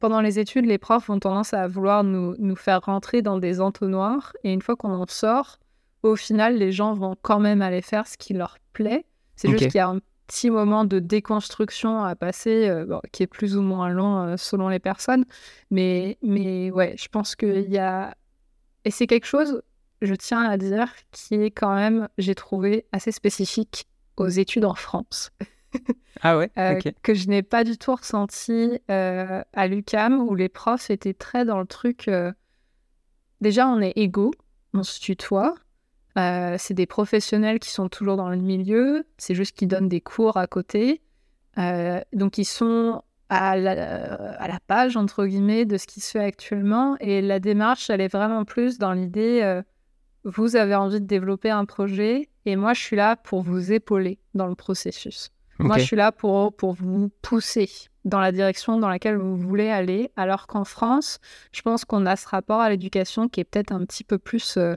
pendant 0.00 0.20
les 0.20 0.38
études, 0.38 0.66
les 0.66 0.78
profs 0.78 1.10
ont 1.10 1.18
tendance 1.18 1.52
à 1.52 1.66
vouloir 1.66 2.04
nous, 2.04 2.34
nous 2.38 2.56
faire 2.56 2.80
rentrer 2.82 3.22
dans 3.22 3.38
des 3.38 3.60
entonnoirs. 3.60 4.32
Et 4.44 4.52
une 4.52 4.62
fois 4.62 4.76
qu'on 4.76 4.92
en 4.92 5.06
sort, 5.08 5.58
au 6.02 6.16
final, 6.16 6.56
les 6.56 6.72
gens 6.72 6.94
vont 6.94 7.16
quand 7.22 7.40
même 7.40 7.62
aller 7.62 7.82
faire 7.82 8.06
ce 8.06 8.16
qui 8.16 8.34
leur 8.34 8.58
plaît. 8.72 9.04
C'est 9.36 9.48
juste 9.48 9.64
qu'il 9.66 9.76
y 9.76 9.80
a 9.80 9.88
un 9.88 10.00
petit 10.26 10.50
moment 10.50 10.84
de 10.84 10.98
déconstruction 10.98 12.04
à 12.04 12.14
passer, 12.14 12.68
euh, 12.68 12.98
qui 13.12 13.22
est 13.24 13.26
plus 13.26 13.56
ou 13.56 13.62
moins 13.62 13.90
long 13.90 14.22
euh, 14.22 14.36
selon 14.36 14.68
les 14.68 14.78
personnes. 14.78 15.24
Mais, 15.70 16.18
mais 16.22 16.70
ouais, 16.70 16.94
je 16.96 17.08
pense 17.08 17.34
qu'il 17.34 17.70
y 17.70 17.78
a... 17.78 18.14
Et 18.84 18.90
c'est 18.90 19.06
quelque 19.06 19.26
chose, 19.26 19.62
je 20.00 20.14
tiens 20.14 20.42
à 20.42 20.56
dire, 20.56 20.88
qui 21.10 21.34
est 21.34 21.50
quand 21.50 21.74
même, 21.74 22.08
j'ai 22.18 22.34
trouvé, 22.34 22.86
assez 22.92 23.12
spécifique 23.12 23.86
aux 24.16 24.28
études 24.28 24.64
en 24.64 24.74
France. 24.74 25.30
Ah 26.22 26.38
ouais 26.38 26.50
euh, 26.58 26.78
Que 27.02 27.14
je 27.14 27.28
n'ai 27.28 27.42
pas 27.42 27.64
du 27.64 27.76
tout 27.76 27.94
ressenti 27.94 28.78
euh, 28.90 29.42
à 29.52 29.66
l'UCAM, 29.66 30.20
où 30.20 30.34
les 30.34 30.48
profs 30.48 30.90
étaient 30.90 31.14
très 31.14 31.44
dans 31.44 31.58
le 31.58 31.66
truc. 31.66 32.08
Euh, 32.08 32.32
déjà, 33.40 33.68
on 33.68 33.80
est 33.80 33.92
égaux, 33.96 34.32
on 34.74 34.82
se 34.82 35.00
tutoie. 35.00 35.54
c'est 36.16 36.74
des 36.74 36.86
professionnels 36.86 37.58
qui 37.58 37.70
sont 37.70 37.88
toujours 37.88 38.16
dans 38.16 38.28
le 38.28 38.36
milieu, 38.36 39.04
c'est 39.18 39.34
juste 39.34 39.56
qu'ils 39.56 39.68
donnent 39.68 39.88
des 39.88 40.00
cours 40.00 40.36
à 40.36 40.46
côté. 40.46 41.02
donc, 42.12 42.38
ils 42.38 42.44
sont 42.44 43.02
à 43.28 43.56
la, 43.56 43.72
à 44.34 44.48
la, 44.48 44.60
page, 44.66 44.96
entre 44.96 45.24
guillemets, 45.24 45.64
de 45.64 45.78
ce 45.78 45.86
qui 45.86 46.00
se 46.00 46.10
fait 46.10 46.24
actuellement. 46.24 46.96
Et 47.00 47.22
la 47.22 47.40
démarche, 47.40 47.88
elle 47.88 48.02
est 48.02 48.12
vraiment 48.12 48.44
plus 48.44 48.78
dans 48.78 48.92
l'idée 48.92 49.62
vous 50.24 50.56
avez 50.56 50.74
envie 50.74 51.00
de 51.00 51.06
développer 51.06 51.50
un 51.50 51.64
projet 51.64 52.28
et 52.44 52.56
moi, 52.56 52.74
je 52.74 52.80
suis 52.80 52.96
là 52.96 53.16
pour 53.16 53.42
vous 53.42 53.72
épauler 53.72 54.18
dans 54.34 54.46
le 54.46 54.54
processus. 54.54 55.30
Moi, 55.62 55.78
je 55.78 55.84
suis 55.84 55.96
là 55.96 56.12
pour, 56.12 56.54
pour 56.54 56.72
vous 56.74 57.10
pousser 57.22 57.68
dans 58.04 58.20
la 58.20 58.32
direction 58.32 58.78
dans 58.78 58.88
laquelle 58.88 59.16
vous 59.16 59.36
voulez 59.36 59.68
aller. 59.68 60.10
Alors 60.16 60.46
qu'en 60.46 60.64
France, 60.64 61.20
je 61.52 61.62
pense 61.62 61.84
qu'on 61.84 62.06
a 62.06 62.16
ce 62.16 62.28
rapport 62.28 62.60
à 62.60 62.70
l'éducation 62.70 63.28
qui 63.28 63.40
est 63.40 63.44
peut-être 63.44 63.72
un 63.72 63.84
petit 63.84 64.04
peu 64.04 64.18
plus, 64.18 64.56
euh, 64.56 64.74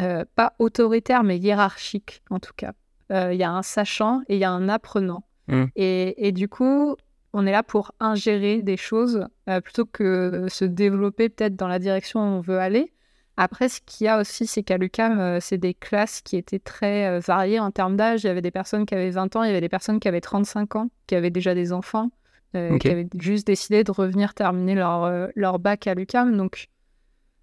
euh, 0.00 0.24
pas 0.34 0.54
autoritaire, 0.58 1.22
mais 1.22 1.38
hiérarchique 1.38 2.22
en 2.30 2.38
tout 2.38 2.54
cas. 2.56 2.72
Euh, 3.10 3.32
il 3.32 3.38
y 3.38 3.44
a 3.44 3.50
un 3.50 3.62
sachant 3.62 4.22
et 4.28 4.36
il 4.36 4.40
y 4.40 4.44
a 4.44 4.50
un 4.50 4.68
apprenant. 4.68 5.24
Mmh. 5.48 5.64
Et, 5.76 6.28
et, 6.28 6.32
du 6.32 6.48
coup, 6.48 6.96
on 7.32 7.46
est 7.46 7.52
là 7.52 7.62
pour 7.62 7.92
ingérer 8.00 8.62
des 8.62 8.76
choses 8.76 9.26
plutôt 9.64 9.84
que 9.84 10.46
se 10.48 10.64
développer 10.64 11.28
peut-être 11.28 11.56
dans 11.56 11.66
la 11.66 11.78
direction 11.78 12.20
où 12.20 12.38
on 12.38 12.40
veut 12.40 12.58
aller. 12.58 12.92
Après, 13.36 13.68
ce 13.68 13.80
qu'il 13.80 14.04
y 14.04 14.08
a 14.08 14.20
aussi, 14.20 14.46
c'est 14.46 14.62
qu'à 14.62 14.76
l'UCAM, 14.76 15.18
euh, 15.18 15.38
c'est 15.40 15.56
des 15.56 15.72
classes 15.72 16.20
qui 16.20 16.36
étaient 16.36 16.58
très 16.58 17.08
euh, 17.08 17.20
variées 17.20 17.60
en 17.60 17.70
termes 17.70 17.96
d'âge. 17.96 18.24
Il 18.24 18.26
y 18.26 18.30
avait 18.30 18.42
des 18.42 18.50
personnes 18.50 18.84
qui 18.84 18.94
avaient 18.94 19.10
20 19.10 19.36
ans, 19.36 19.42
il 19.42 19.46
y 19.46 19.50
avait 19.50 19.60
des 19.60 19.70
personnes 19.70 20.00
qui 20.00 20.08
avaient 20.08 20.20
35 20.20 20.76
ans, 20.76 20.90
qui 21.06 21.14
avaient 21.14 21.30
déjà 21.30 21.54
des 21.54 21.72
enfants, 21.72 22.10
euh, 22.54 22.76
qui 22.78 22.88
avaient 22.88 23.08
juste 23.18 23.46
décidé 23.46 23.84
de 23.84 23.90
revenir 23.90 24.34
terminer 24.34 24.74
leur, 24.74 25.30
leur 25.34 25.58
bac 25.58 25.86
à 25.86 25.94
l'UCAM. 25.94 26.36
Donc, 26.36 26.68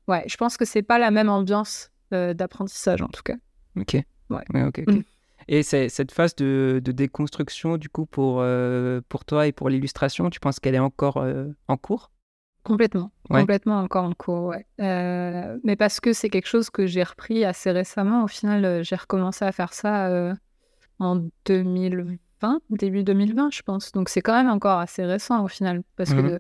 ouais, 0.08 0.24
je 0.28 0.38
pense 0.38 0.58
que 0.58 0.66
c'est 0.66 0.84
pas 0.84 1.00
la 1.00 1.10
même 1.10 1.30
ambiance 1.30 1.92
d'apprentissage, 2.12 3.02
en 3.02 3.08
tout 3.08 3.22
cas. 3.24 3.36
Ok. 3.76 3.98
Ouais. 4.30 4.64
ok, 4.66 4.84
mm. 4.88 5.02
Et 5.48 5.64
cette 5.64 6.12
phase 6.12 6.36
de, 6.36 6.80
de, 6.84 6.92
déconstruction, 6.92 7.78
du 7.78 7.90
coup, 7.90 8.06
pour, 8.06 8.44
pour 9.10 9.26
toi 9.26 9.48
et 9.48 9.52
pour 9.52 9.70
l'illustration, 9.70 10.30
tu 10.30 10.40
penses 10.40 10.60
qu'elle 10.60 10.76
est 10.76 10.80
encore 10.80 11.24
en 11.68 11.78
cours? 11.78 12.12
Complètement, 12.70 13.12
complètement 13.28 13.80
encore 13.80 14.04
en 14.04 14.14
cours, 14.14 14.44
ouais. 14.44 14.64
Euh, 14.80 15.58
mais 15.64 15.76
parce 15.76 16.00
que 16.00 16.14
c'est 16.14 16.30
quelque 16.30 16.46
chose 16.46 16.70
que 16.70 16.86
j'ai 16.86 17.02
repris 17.02 17.44
assez 17.44 17.72
récemment. 17.72 18.24
Au 18.24 18.28
final, 18.28 18.64
euh, 18.64 18.84
j'ai 18.84 18.96
recommencé 18.96 19.44
à 19.44 19.52
faire 19.52 19.74
ça 19.74 20.08
euh, 20.10 20.36
en 21.00 21.24
2020, 21.46 22.62
début 22.70 23.04
2020, 23.04 23.50
je 23.52 23.64
pense. 23.64 23.92
Donc 23.92 24.08
c'est 24.08 24.22
quand 24.22 24.34
même 24.34 24.52
encore 24.52 24.78
assez 24.78 25.04
récent 25.04 25.44
au 25.44 25.48
final, 25.48 25.82
parce 25.96 26.14
que 26.14 26.36
mmh 26.36 26.40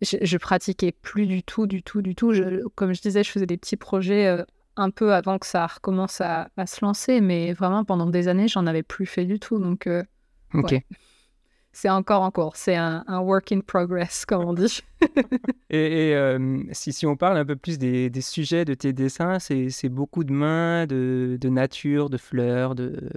je, 0.00 0.16
je, 0.20 0.36
pratiquais 0.36 0.92
plus 0.92 1.26
du 1.26 1.42
tout, 1.42 1.66
du 1.66 1.82
tout, 1.82 2.02
du 2.02 2.14
tout. 2.14 2.32
Je, 2.32 2.64
comme 2.76 2.92
je 2.92 3.02
disais, 3.02 3.24
je 3.24 3.30
faisais 3.30 3.46
des 3.46 3.56
petits 3.56 3.76
projets 3.76 4.44
un 4.76 4.90
peu 4.90 5.12
avant 5.12 5.38
que 5.38 5.46
ça 5.46 5.66
recommence 5.66 6.20
à, 6.20 6.50
à, 6.56 6.66
se 6.66 6.84
lancer, 6.84 7.20
mais 7.20 7.52
vraiment 7.52 7.84
pendant 7.84 8.06
des 8.06 8.28
années, 8.28 8.46
j'en 8.46 8.66
avais 8.66 8.82
plus 8.84 9.06
fait 9.06 9.24
du 9.24 9.40
tout. 9.40 9.58
Donc, 9.58 9.88
ok 10.52 10.84
c'est 11.74 11.90
encore 11.90 12.22
en 12.22 12.30
cours. 12.30 12.56
C'est 12.56 12.76
un, 12.76 13.02
work 13.20 13.50
in 13.52 13.60
progress, 13.60 14.24
comme 14.24 14.44
on 14.44 14.54
dit. 14.54 14.80
et, 15.70 16.14
euh, 16.14 16.62
si, 16.70 16.92
si, 16.92 17.04
on 17.04 17.16
parle 17.16 17.36
un 17.36 17.44
peu 17.44 17.56
plus 17.56 17.78
des, 17.78 18.10
des 18.10 18.20
sujets 18.20 18.64
de 18.64 18.74
tes 18.74 18.92
dessins, 18.92 19.38
c'est 19.40 19.88
beaucoup 19.88 20.22
de 20.22 20.32
mains, 20.32 20.86
de, 20.86 21.36
de, 21.40 21.48
nature, 21.48 22.10
de 22.10 22.16
fleurs, 22.16 22.76
de, 22.76 23.10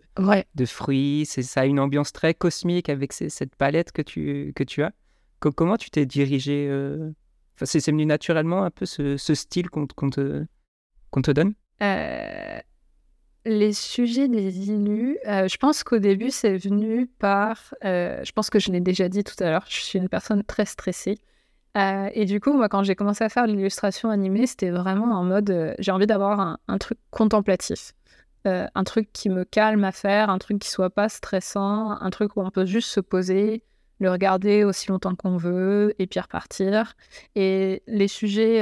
de 0.56 0.66
fruits. 0.66 1.26
Ça 1.28 1.62
a 1.62 1.66
une 1.66 1.80
ambiance 1.80 2.12
très 2.12 2.34
cosmique 2.34 2.90
avec 2.90 3.14
cette 3.14 3.56
palette 3.56 3.92
que 3.92 4.02
tu, 4.02 4.54
que 4.56 4.64
tu 4.64 4.82
as. 4.82 4.92
comment 5.40 5.78
tu 5.78 5.92
t'es 5.92 6.08
dirigé 6.08 6.68
euh... 6.68 7.12
enfin, 7.56 7.66
C'est 7.66 7.92
venu 7.92 8.08
naturellement 8.08 8.64
un 8.64 8.72
peu 8.72 8.88
ce, 8.88 9.18
ce 9.18 9.36
style 9.36 9.70
qu'on 9.70 9.86
te, 9.86 10.46
qu'on 11.12 11.22
te 11.22 11.32
donne? 11.32 11.54
Euh, 11.84 12.60
les 13.48 13.72
sujets 13.72 14.28
des 14.28 14.70
illus, 14.70 15.18
euh, 15.26 15.48
je 15.48 15.58
pense 15.58 15.84
qu'au 15.84 16.00
début, 16.00 16.32
c'est 16.32 16.58
venu 16.58 17.08
par. 17.08 17.74
Euh, 17.86 18.22
je 18.24 18.32
pense 18.34 18.50
que 18.50 18.60
je 18.60 18.72
l'ai 18.72 18.82
déjà 18.82 19.08
dit 19.08 19.24
tout 19.24 19.42
à 19.42 19.50
l'heure, 19.50 19.66
je 19.70 19.80
suis 19.80 19.98
une 19.98 20.10
personne 20.10 20.44
très 20.44 20.66
stressée. 20.66 21.18
Euh, 21.78 22.10
et 22.14 22.26
du 22.26 22.42
coup, 22.42 22.54
moi, 22.54 22.68
quand 22.70 22.84
j'ai 22.84 22.96
commencé 22.96 23.24
à 23.24 23.30
faire 23.30 23.48
l'illustration 23.48 24.10
animée, 24.10 24.48
c'était 24.48 24.70
vraiment 24.70 25.16
en 25.16 25.24
mode 25.24 25.76
j'ai 25.80 25.92
envie 25.92 26.08
d'avoir 26.08 26.40
un, 26.40 26.58
un, 26.68 26.78
truc 26.78 26.98
contemplatif. 27.10 27.94
Un 28.46 28.86
truc 28.86 29.10
qui 29.12 29.30
me 29.30 29.44
calme 29.44 29.84
à 29.84 29.92
faire, 29.92 30.30
un 30.30 30.38
truc 30.38 30.60
qui 30.60 30.70
soit 30.70 30.90
pas 30.90 31.10
stressant, 31.10 31.92
un 31.92 32.10
truc 32.12 32.38
où 32.38 32.42
on 32.42 32.50
peut 32.50 32.66
juste 32.66 32.88
se 32.88 33.02
poser, 33.02 33.62
le 34.00 34.10
regarder 34.10 34.64
aussi 34.64 34.88
longtemps 34.88 35.16
qu'on 35.16 35.36
veut 35.36 35.94
et 36.00 36.08
puis 36.08 36.22
repartir. 36.22 36.94
Et 37.36 37.84
les 37.88 38.08
sujets 38.08 38.62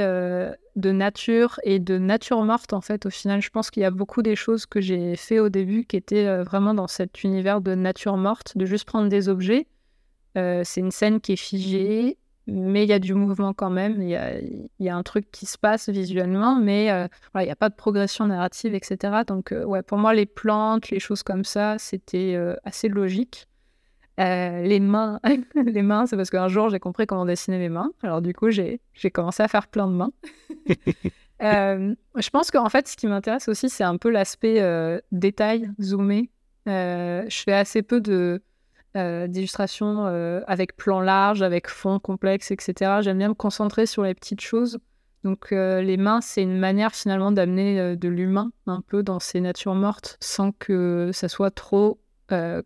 de 0.76 0.92
nature 0.92 1.58
et 1.64 1.78
de 1.78 1.98
nature 1.98 2.42
morte, 2.42 2.72
en 2.72 2.80
fait, 2.80 3.06
au 3.06 3.10
final, 3.10 3.42
je 3.42 3.50
pense 3.50 3.70
qu'il 3.70 3.82
y 3.82 3.86
a 3.86 3.90
beaucoup 3.90 4.22
des 4.22 4.36
choses 4.36 4.66
que 4.66 4.80
j'ai 4.80 5.16
fait 5.16 5.40
au 5.40 5.48
début 5.48 5.84
qui 5.84 5.96
étaient 5.96 6.26
euh, 6.26 6.42
vraiment 6.42 6.74
dans 6.74 6.86
cet 6.86 7.24
univers 7.24 7.60
de 7.60 7.74
nature 7.74 8.16
morte, 8.16 8.56
de 8.56 8.66
juste 8.66 8.84
prendre 8.84 9.08
des 9.08 9.28
objets. 9.28 9.66
c'est 10.34 10.80
une 10.80 10.90
scène 10.90 11.20
qui 11.20 11.32
est 11.32 11.36
figée 11.36 12.18
mais 12.46 12.84
il 12.84 12.88
y 12.88 12.92
a 12.92 12.98
du 12.98 13.14
mouvement 13.14 13.52
quand 13.52 13.70
même, 13.70 14.00
il 14.00 14.08
y 14.08 14.16
a, 14.16 14.34
y 14.78 14.88
a, 14.88 14.96
un 14.96 15.02
truc 15.02 15.30
qui 15.32 15.46
se 15.46 15.58
passe 15.58 15.88
visuellement, 15.88 16.54
mais 16.54 16.90
euh, 16.92 17.08
il 17.34 17.42
n'y 17.42 17.50
a 17.50 17.56
pas 17.56 17.68
de 17.68 17.74
progression 17.74 18.26
narrative, 18.26 18.74
etc. 18.74 19.24
Donc, 19.26 19.52
euh, 19.52 19.64
ouais, 19.64 19.82
pour 19.82 19.98
moi, 19.98 20.14
les 20.14 20.26
plantes, 20.26 20.90
les 20.90 21.00
choses 21.00 21.22
comme 21.22 21.44
ça, 21.44 21.76
c'était 21.78 22.34
euh, 22.36 22.54
assez 22.64 22.88
logique. 22.88 23.48
Les 24.18 24.80
mains, 24.80 25.20
les 25.54 25.82
mains, 25.82 26.06
c'est 26.06 26.16
parce 26.16 26.30
qu'un 26.30 26.48
jour, 26.48 26.68
j'ai 26.70 26.78
compris 26.78 27.06
comment 27.06 27.24
dessiner 27.24 27.58
les 27.58 27.68
mains. 27.68 27.90
Alors, 28.02 28.22
du 28.22 28.32
coup, 28.32 28.50
j'ai 28.50 28.80
commencé 29.12 29.42
à 29.42 29.48
faire 29.48 29.68
plein 29.68 29.86
de 29.86 29.92
mains. 29.92 30.12
je 31.40 32.30
pense 32.30 32.50
qu'en 32.50 32.68
fait, 32.68 32.88
ce 32.88 32.96
qui 32.96 33.06
m'intéresse 33.06 33.48
aussi, 33.48 33.68
c'est 33.68 33.84
un 33.84 33.96
peu 33.96 34.10
l'aspect 34.10 34.62
détail, 35.12 35.70
zoomé. 35.80 36.30
je 36.66 37.42
fais 37.44 37.52
assez 37.52 37.82
peu 37.82 38.00
de 38.00 38.42
euh, 38.96 39.26
d'illustration 39.26 40.06
euh, 40.06 40.40
avec 40.46 40.74
plan 40.74 41.00
large, 41.00 41.42
avec 41.42 41.68
fond 41.68 41.98
complexe, 41.98 42.50
etc. 42.50 43.02
J'aime 43.02 43.18
bien 43.18 43.28
me 43.28 43.34
concentrer 43.34 43.84
sur 43.84 44.02
les 44.02 44.14
petites 44.14 44.40
choses. 44.40 44.78
Donc 45.22 45.52
euh, 45.52 45.82
les 45.82 45.98
mains, 45.98 46.22
c'est 46.22 46.42
une 46.42 46.58
manière 46.58 46.94
finalement 46.94 47.30
d'amener 47.30 47.94
de 47.94 48.08
l'humain 48.08 48.52
un 48.66 48.80
peu 48.80 49.02
dans 49.02 49.20
ces 49.20 49.42
natures 49.42 49.74
mortes 49.74 50.16
sans 50.20 50.52
que 50.52 51.10
ça 51.12 51.28
soit 51.28 51.50
trop 51.50 51.98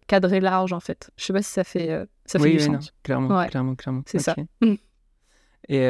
cadré 0.07 0.41
large 0.41 0.73
en 0.73 0.81
fait. 0.81 1.11
Je 1.17 1.25
sais 1.25 1.33
pas 1.33 1.43
si 1.43 1.53
ça 1.53 1.65
fait, 1.65 2.07
ça 2.25 2.39
fait 2.39 2.51
du 2.53 2.61
sens. 2.61 2.93
clairement, 3.03 3.47
clairement, 3.47 3.75
clairement. 3.75 4.03
C'est 4.07 4.19
ça. 4.19 4.35
Mm. 4.61 4.75
Et, 5.69 5.87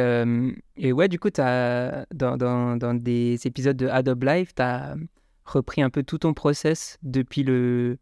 et, 0.77 0.93
ouais, 0.93 1.09
du 1.09 1.19
coup, 1.19 1.31
as, 1.39 2.07
dans, 2.13 2.37
dans, 2.37 2.77
dans, 2.77 2.95
des 2.95 3.47
épisodes 3.47 3.77
de 3.77 3.87
Adobe 3.87 4.25
Live, 4.25 4.53
tu 4.55 4.63
as 4.63 4.95
repris 5.45 5.83
un 5.83 5.91
peu 5.91 6.03
tout 6.03 6.19
ton 6.19 6.35
process 6.35 6.99
depuis 7.03 7.45
le, 7.45 7.99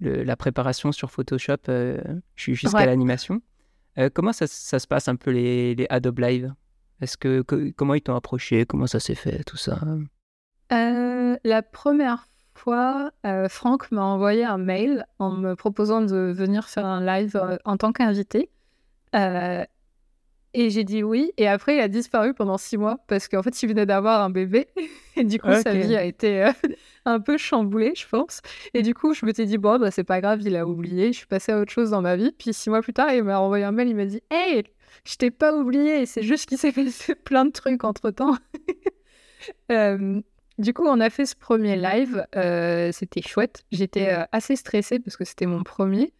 la 0.00 0.36
préparation 0.36 0.92
sur 0.92 1.10
Photoshop 1.10 1.56
euh, 1.68 2.00
jusqu'à 2.36 2.86
l'animation. 2.86 3.40
Euh, 3.98 4.08
comment 4.12 4.32
ça, 4.32 4.46
se 4.46 4.86
passe 4.86 5.08
un 5.08 5.16
peu 5.16 5.30
les, 5.30 5.74
les 5.74 5.86
Adobe 5.90 6.18
Live? 6.20 6.54
Est-ce 7.00 7.16
que, 7.16 7.42
comment 7.42 7.94
ils 7.94 8.02
t'ont 8.02 8.14
approché? 8.14 8.66
Comment 8.66 8.86
ça 8.86 9.00
s'est 9.00 9.14
fait 9.14 9.42
tout 9.44 9.56
ça? 9.56 9.80
Euh, 10.72 11.36
La 11.44 11.62
première 11.62 12.26
fois, 12.60 13.10
Franck 13.48 13.90
m'a 13.90 14.02
envoyé 14.02 14.44
un 14.44 14.58
mail 14.58 15.06
en 15.18 15.32
me 15.32 15.54
proposant 15.54 16.00
de 16.00 16.32
venir 16.32 16.68
faire 16.68 16.86
un 16.86 17.04
live 17.04 17.40
en 17.64 17.76
tant 17.76 17.92
qu'invité. 17.92 18.50
Et 20.52 20.70
j'ai 20.70 20.82
dit 20.82 21.02
oui. 21.02 21.32
Et 21.36 21.46
après, 21.46 21.76
il 21.76 21.80
a 21.80 21.88
disparu 21.88 22.34
pendant 22.34 22.58
six 22.58 22.76
mois 22.76 22.98
parce 23.06 23.28
qu'en 23.28 23.42
fait, 23.42 23.62
il 23.62 23.68
venait 23.68 23.86
d'avoir 23.86 24.22
un 24.22 24.30
bébé. 24.30 24.66
Et 25.16 25.24
du 25.24 25.38
coup, 25.38 25.52
sa 25.62 25.74
vie 25.74 25.96
a 25.96 26.04
été 26.04 26.44
euh, 26.44 26.52
un 27.04 27.20
peu 27.20 27.36
chamboulée, 27.36 27.92
je 27.94 28.06
pense. 28.08 28.40
Et 28.74 28.82
du 28.82 28.94
coup, 28.94 29.12
je 29.12 29.24
me 29.26 29.32
suis 29.32 29.46
dit, 29.46 29.58
bon, 29.58 29.78
bah, 29.78 29.90
c'est 29.90 30.04
pas 30.04 30.20
grave, 30.20 30.40
il 30.42 30.56
a 30.56 30.66
oublié. 30.66 31.12
Je 31.12 31.18
suis 31.18 31.26
passée 31.26 31.52
à 31.52 31.60
autre 31.60 31.72
chose 31.72 31.90
dans 31.90 32.02
ma 32.02 32.16
vie. 32.16 32.32
Puis 32.36 32.52
six 32.52 32.70
mois 32.70 32.82
plus 32.82 32.92
tard, 32.92 33.12
il 33.12 33.22
m'a 33.22 33.38
renvoyé 33.38 33.64
un 33.64 33.72
mail. 33.72 33.88
Il 33.88 33.96
m'a 33.96 34.06
dit, 34.06 34.22
hey, 34.30 34.64
je 35.04 35.16
t'ai 35.16 35.30
pas 35.30 35.54
oublié. 35.54 36.04
C'est 36.06 36.22
juste 36.22 36.48
qu'il 36.48 36.58
s'est 36.58 36.72
fait 36.72 37.14
plein 37.14 37.44
de 37.44 37.52
trucs 37.52 37.84
entre 37.84 38.10
temps. 38.10 38.36
euh, 39.70 40.20
du 40.60 40.74
coup, 40.74 40.84
on 40.86 41.00
a 41.00 41.10
fait 41.10 41.26
ce 41.26 41.34
premier 41.34 41.76
live. 41.76 42.26
Euh, 42.36 42.90
c'était 42.92 43.22
chouette. 43.22 43.64
J'étais 43.72 44.12
euh, 44.12 44.24
assez 44.30 44.56
stressée 44.56 45.00
parce 45.00 45.16
que 45.16 45.24
c'était 45.24 45.46
mon 45.46 45.62
premier. 45.62 46.12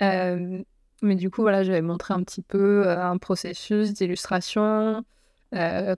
Mais 0.00 1.16
du 1.16 1.30
coup, 1.30 1.42
voilà, 1.42 1.64
j'avais 1.64 1.82
montré 1.82 2.14
un 2.14 2.22
petit 2.22 2.42
peu 2.42 2.86
euh, 2.86 3.04
un 3.04 3.18
processus 3.18 3.92
d'illustration, 3.92 5.04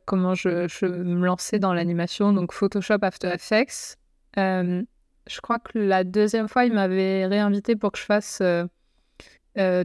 comment 0.06 0.34
je, 0.34 0.66
je, 0.66 0.86
me 0.86 1.26
lançais 1.26 1.58
dans 1.58 1.74
l'animation, 1.74 2.32
donc 2.32 2.52
Photoshop, 2.52 2.98
After 3.02 3.28
Effects. 3.28 3.98
Je 4.36 5.40
crois 5.42 5.58
que 5.58 5.78
la 5.78 6.04
deuxième 6.04 6.48
fois, 6.48 6.64
il 6.64 6.72
m'avait 6.72 7.26
réinvité 7.26 7.76
pour 7.76 7.92
que 7.92 7.98
je 7.98 8.04
fasse 8.04 8.42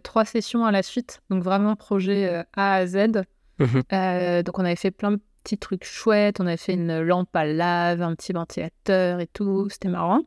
trois 0.04 0.26
sessions 0.26 0.66
à 0.66 0.72
la 0.72 0.84
suite, 0.84 1.22
donc 1.30 1.44
vraiment 1.44 1.76
projet 1.76 2.46
A 2.56 2.76
à 2.76 2.88
Z. 2.88 3.24
Mmh 3.60 4.44
donc 4.44 4.58
on 4.58 4.64
avait 4.64 4.78
fait 4.78 4.92
plein 4.92 5.12
de 5.12 5.20
petits 5.50 5.58
trucs 5.58 5.86
chouettes, 5.86 6.40
on 6.40 6.48
avait 6.48 6.58
fait 6.58 6.74
une 6.74 7.02
lampe 7.02 7.36
à 7.36 7.46
lave, 7.46 8.02
un 8.02 8.16
petit 8.16 8.34
ventilateur 8.34 9.20
et 9.20 9.28
tout, 9.28 9.68
c'était 9.70 9.90
marrant. 9.90 10.22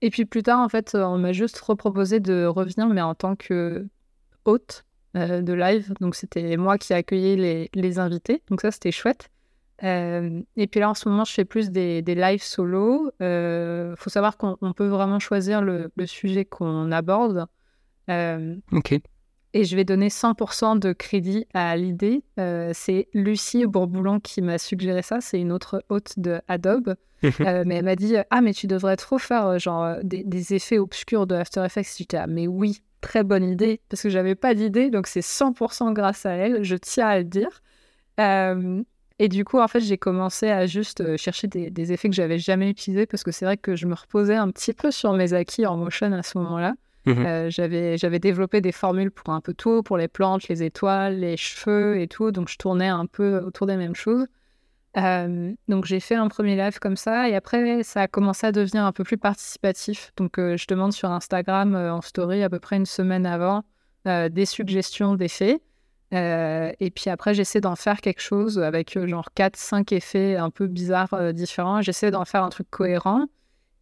Et 0.00 0.10
puis 0.10 0.24
plus 0.26 0.42
tard, 0.42 0.60
en 0.60 0.68
fait, 0.68 0.94
on 0.94 1.18
m'a 1.18 1.32
juste 1.32 1.58
reproposé 1.58 2.20
de 2.20 2.44
revenir, 2.44 2.86
mais 2.88 3.00
en 3.00 3.14
tant 3.14 3.34
que 3.34 3.88
hôte 4.44 4.84
euh, 5.16 5.42
de 5.42 5.52
live. 5.52 5.92
Donc 6.00 6.14
c'était 6.14 6.56
moi 6.56 6.78
qui 6.78 6.92
accueillais 6.92 7.36
les, 7.36 7.70
les 7.74 7.98
invités. 7.98 8.42
Donc 8.48 8.60
ça, 8.60 8.70
c'était 8.70 8.92
chouette. 8.92 9.30
Euh, 9.84 10.42
et 10.56 10.66
puis 10.66 10.80
là, 10.80 10.90
en 10.90 10.94
ce 10.94 11.08
moment, 11.08 11.24
je 11.24 11.32
fais 11.32 11.44
plus 11.44 11.70
des, 11.70 12.02
des 12.02 12.14
lives 12.14 12.42
solo. 12.42 13.10
Il 13.20 13.24
euh, 13.24 13.96
faut 13.96 14.10
savoir 14.10 14.36
qu'on 14.36 14.72
peut 14.74 14.86
vraiment 14.86 15.18
choisir 15.18 15.62
le, 15.62 15.90
le 15.96 16.06
sujet 16.06 16.44
qu'on 16.44 16.92
aborde. 16.92 17.46
ok. 18.08 19.00
Et 19.54 19.64
je 19.64 19.76
vais 19.76 19.84
donner 19.84 20.08
100% 20.08 20.78
de 20.78 20.92
crédit 20.92 21.46
à 21.54 21.76
l'idée. 21.76 22.22
c'est 22.36 23.08
Lucie 23.14 23.66
Bourboulon 23.66 24.20
qui 24.20 24.42
m'a 24.42 24.58
suggéré 24.58 25.02
ça. 25.02 25.20
C'est 25.20 25.40
une 25.40 25.52
autre 25.52 25.82
hôte 25.88 26.18
de 26.18 26.40
Adobe. 26.48 26.94
Euh, 27.40 27.64
mais 27.66 27.76
elle 27.76 27.84
m'a 27.84 27.96
dit 27.96 28.14
Ah, 28.30 28.40
mais 28.40 28.52
tu 28.52 28.66
devrais 28.66 28.96
trop 28.96 29.18
faire 29.18 29.46
euh, 29.46 29.58
genre 29.58 29.84
euh, 29.84 30.00
des, 30.02 30.54
effets 30.54 30.78
obscurs 30.78 31.26
de 31.26 31.34
After 31.34 31.64
Effects. 31.64 31.96
J'étais 31.98 32.16
Ah, 32.16 32.26
mais 32.26 32.46
oui, 32.46 32.82
très 33.00 33.24
bonne 33.24 33.44
idée, 33.44 33.80
parce 33.88 34.02
que 34.02 34.08
j'avais 34.08 34.34
pas 34.34 34.54
d'idée, 34.54 34.90
donc 34.90 35.06
c'est 35.06 35.20
100% 35.20 35.92
grâce 35.92 36.26
à 36.26 36.32
elle, 36.32 36.62
je 36.62 36.76
tiens 36.76 37.08
à 37.08 37.18
le 37.18 37.24
dire. 37.24 37.62
et 39.18 39.28
du 39.28 39.44
coup, 39.44 39.58
en 39.58 39.68
fait, 39.68 39.80
j'ai 39.80 39.98
commencé 39.98 40.48
à 40.48 40.66
juste 40.66 41.16
chercher 41.16 41.48
des, 41.48 41.92
effets 41.92 42.08
que 42.08 42.14
j'avais 42.14 42.38
jamais 42.38 42.70
utilisés, 42.70 43.06
parce 43.06 43.22
que 43.22 43.30
c'est 43.30 43.44
vrai 43.44 43.56
que 43.56 43.76
je 43.76 43.86
me 43.86 43.94
reposais 43.94 44.36
un 44.36 44.50
petit 44.50 44.72
peu 44.72 44.90
sur 44.90 45.12
mes 45.12 45.32
acquis 45.32 45.66
en 45.66 45.76
motion 45.76 46.12
à 46.12 46.22
ce 46.22 46.38
moment-là. 46.38 46.74
Mmh 47.12 47.48
j'avais, 47.50 47.98
j'avais 47.98 48.18
développé 48.18 48.60
des 48.60 48.72
formules 48.72 49.10
pour 49.10 49.30
un 49.30 49.40
peu 49.40 49.54
tout, 49.54 49.82
pour 49.82 49.96
les 49.96 50.08
plantes, 50.08 50.48
les 50.48 50.62
étoiles, 50.62 51.20
les 51.20 51.36
cheveux 51.36 52.00
et 52.00 52.08
tout, 52.08 52.30
donc 52.32 52.48
je 52.48 52.56
tournais 52.56 52.88
un 52.88 53.06
peu 53.06 53.38
autour 53.38 53.66
des 53.66 53.76
mêmes 53.76 53.94
choses 53.94 54.26
donc 55.68 55.84
j'ai 55.84 56.00
fait 56.00 56.14
un 56.14 56.28
premier 56.28 56.56
live 56.56 56.78
comme 56.78 56.96
ça 56.96 57.28
et 57.28 57.34
après 57.34 57.82
ça 57.82 58.02
a 58.02 58.08
commencé 58.08 58.46
à 58.46 58.52
devenir 58.52 58.84
un 58.84 58.92
peu 58.92 59.04
plus 59.04 59.18
participatif. 59.18 60.12
Donc 60.16 60.32
je 60.36 60.66
demande 60.66 60.92
sur 60.92 61.10
Instagram 61.10 61.74
en 61.74 62.00
story 62.00 62.42
à 62.42 62.50
peu 62.50 62.58
près 62.58 62.76
une 62.76 62.86
semaine 62.86 63.26
avant 63.26 63.62
des 64.04 64.46
suggestions 64.46 65.14
d'effets. 65.14 65.60
et 66.12 66.92
puis 66.94 67.10
après 67.10 67.34
j'essaie 67.34 67.60
d'en 67.60 67.76
faire 67.76 68.00
quelque 68.00 68.22
chose 68.22 68.58
avec 68.58 68.98
genre 69.06 69.28
4-5 69.36 69.94
effets 69.94 70.36
un 70.36 70.50
peu 70.50 70.66
bizarres 70.66 71.32
différents. 71.32 71.82
J'essaie 71.82 72.10
d'en 72.10 72.24
faire 72.24 72.42
un 72.42 72.50
truc 72.50 72.68
cohérent. 72.70 73.26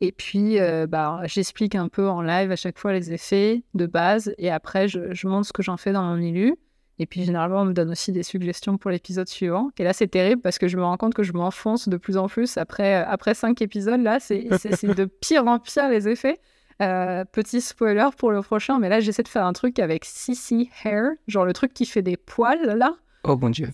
Et 0.00 0.12
puis 0.12 0.58
bah, 0.88 1.22
j'explique 1.24 1.74
un 1.74 1.88
peu 1.88 2.08
en 2.08 2.22
live 2.22 2.50
à 2.50 2.56
chaque 2.56 2.78
fois 2.78 2.92
les 2.92 3.12
effets 3.12 3.62
de 3.74 3.86
base 3.86 4.34
et 4.36 4.50
après 4.50 4.88
je, 4.88 5.14
je 5.14 5.26
montre 5.26 5.46
ce 5.46 5.52
que 5.52 5.62
j'en 5.62 5.76
fais 5.76 5.92
dans 5.92 6.02
mon 6.02 6.16
milieu. 6.16 6.56
Et 6.98 7.06
puis 7.06 7.24
généralement, 7.24 7.60
on 7.60 7.66
me 7.66 7.72
donne 7.72 7.90
aussi 7.90 8.12
des 8.12 8.22
suggestions 8.22 8.78
pour 8.78 8.90
l'épisode 8.90 9.28
suivant. 9.28 9.70
Et 9.78 9.84
là, 9.84 9.92
c'est 9.92 10.08
terrible 10.08 10.40
parce 10.40 10.58
que 10.58 10.66
je 10.66 10.76
me 10.76 10.82
rends 10.82 10.96
compte 10.96 11.14
que 11.14 11.22
je 11.22 11.32
m'enfonce 11.32 11.88
de 11.88 11.96
plus 11.96 12.16
en 12.16 12.26
plus. 12.26 12.56
Après, 12.56 13.02
euh, 13.02 13.04
après 13.06 13.34
cinq 13.34 13.60
épisodes, 13.60 14.00
là, 14.00 14.18
c'est 14.18 14.44
de 14.82 15.04
pire 15.04 15.46
en 15.46 15.58
pire 15.58 15.88
les 15.90 16.08
effets. 16.08 16.38
Euh, 16.82 17.24
petit 17.24 17.60
spoiler 17.60 18.08
pour 18.18 18.32
le 18.32 18.42
prochain, 18.42 18.78
mais 18.78 18.88
là, 18.88 19.00
j'essaie 19.00 19.22
de 19.22 19.28
faire 19.28 19.46
un 19.46 19.52
truc 19.52 19.78
avec 19.78 20.04
CC 20.04 20.68
Hair, 20.84 21.12
genre 21.26 21.46
le 21.46 21.54
truc 21.54 21.72
qui 21.72 21.86
fait 21.86 22.02
des 22.02 22.18
poils, 22.18 22.76
là. 22.76 22.94
Oh 23.24 23.36
mon 23.36 23.48
Dieu. 23.48 23.70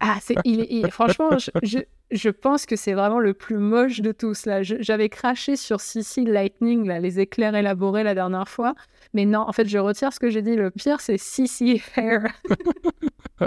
Ah, 0.00 0.18
c'est, 0.20 0.36
il, 0.44 0.90
franchement, 0.90 1.30
je, 1.62 1.78
je, 2.10 2.30
pense 2.30 2.66
que 2.66 2.76
c'est 2.76 2.94
vraiment 2.94 3.20
le 3.20 3.34
plus 3.34 3.58
moche 3.58 4.00
de 4.00 4.12
tous. 4.12 4.46
Là, 4.46 4.62
j'avais 4.62 5.08
craché 5.08 5.56
sur 5.56 5.80
CC 5.80 6.22
Lightning, 6.24 6.86
là, 6.86 6.98
les 7.00 7.20
éclairs 7.20 7.54
élaborés 7.54 8.02
la 8.02 8.14
dernière 8.14 8.48
fois. 8.48 8.74
Mais 9.14 9.24
non, 9.24 9.40
en 9.40 9.52
fait, 9.52 9.68
je 9.68 9.78
retire 9.78 10.12
ce 10.12 10.20
que 10.20 10.30
j'ai 10.30 10.42
dit. 10.42 10.56
Le 10.56 10.70
pire, 10.70 11.00
c'est 11.00 11.18
CC 11.18 11.82
Hair. 11.96 12.32
oh, 13.40 13.46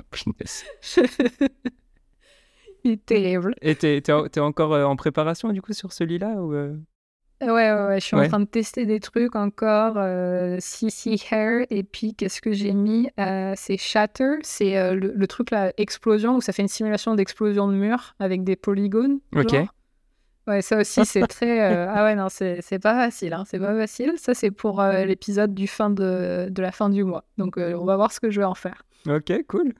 il 2.84 2.92
est 2.92 3.06
terrible. 3.06 3.56
Et 3.62 3.76
t'es, 3.76 3.98
es, 3.98 4.40
encore 4.40 4.74
euh, 4.74 4.84
en 4.84 4.96
préparation, 4.96 5.50
du 5.52 5.62
coup, 5.62 5.74
sur 5.74 5.94
celui-là 5.94 6.42
ou 6.42 6.54
euh? 6.54 6.76
Ouais, 7.43 7.51
ouais, 7.51 7.86
ouais, 7.88 7.99
je 7.99 8.06
suis 8.06 8.15
en 8.15 8.27
train 8.27 8.39
de 8.39 8.45
tester 8.45 8.86
des 8.86 8.99
trucs 8.99 9.36
encore. 9.36 9.93
Euh, 9.97 10.58
CC 10.60 11.17
Hair, 11.32 11.65
et 11.69 11.84
puis 11.84 12.13
qu'est-ce 12.13 12.41
que 12.41 12.53
j'ai 12.53 12.73
mis 12.73 13.10
euh, 13.19 13.53
C'est 13.56 13.77
Shatter, 13.77 14.36
c'est 14.41 14.77
euh, 14.77 14.93
le, 14.93 15.27
truc 15.27 15.51
là, 15.51 15.73
explosion, 15.77 16.38
où 16.38 16.41
ça 16.41 16.53
fait 16.53 16.62
une 16.62 16.67
simulation 16.67 17.15
d'explosion 17.15 17.67
de 17.67 17.73
mur 17.73 18.15
avec 18.19 18.43
des 18.43 18.56
polygones. 18.56 19.19
Ok. 19.36 19.56
Ouais, 20.47 20.62
ça 20.62 20.77
aussi, 20.77 21.06
c'est 21.06 21.27
très. 21.27 21.60
Ah 21.62 22.03
ouais, 22.03 22.15
non, 22.15 22.27
c'est 22.29 22.79
pas 22.79 22.95
facile, 22.95 23.34
hein, 23.34 23.43
c'est 23.47 23.60
pas 23.60 23.75
facile. 23.77 24.13
Ça, 24.17 24.34
c'est 24.34 24.51
pour 24.51 24.82
l'épisode 24.82 25.53
du 25.53 25.67
fin 25.67 25.89
de, 25.89 26.47
de 26.49 26.62
la 26.62 26.71
fin 26.71 26.89
du 26.89 27.03
mois. 27.03 27.25
Donc, 27.38 27.58
on 27.58 27.86
va 27.86 27.95
voir 27.95 28.12
ce 28.12 28.19
que 28.19 28.29
je 28.29 28.39
vais 28.39 28.45
en 28.45 28.56
faire. 28.56 28.84
Ok, 29.08 29.34
cool. 29.47 29.73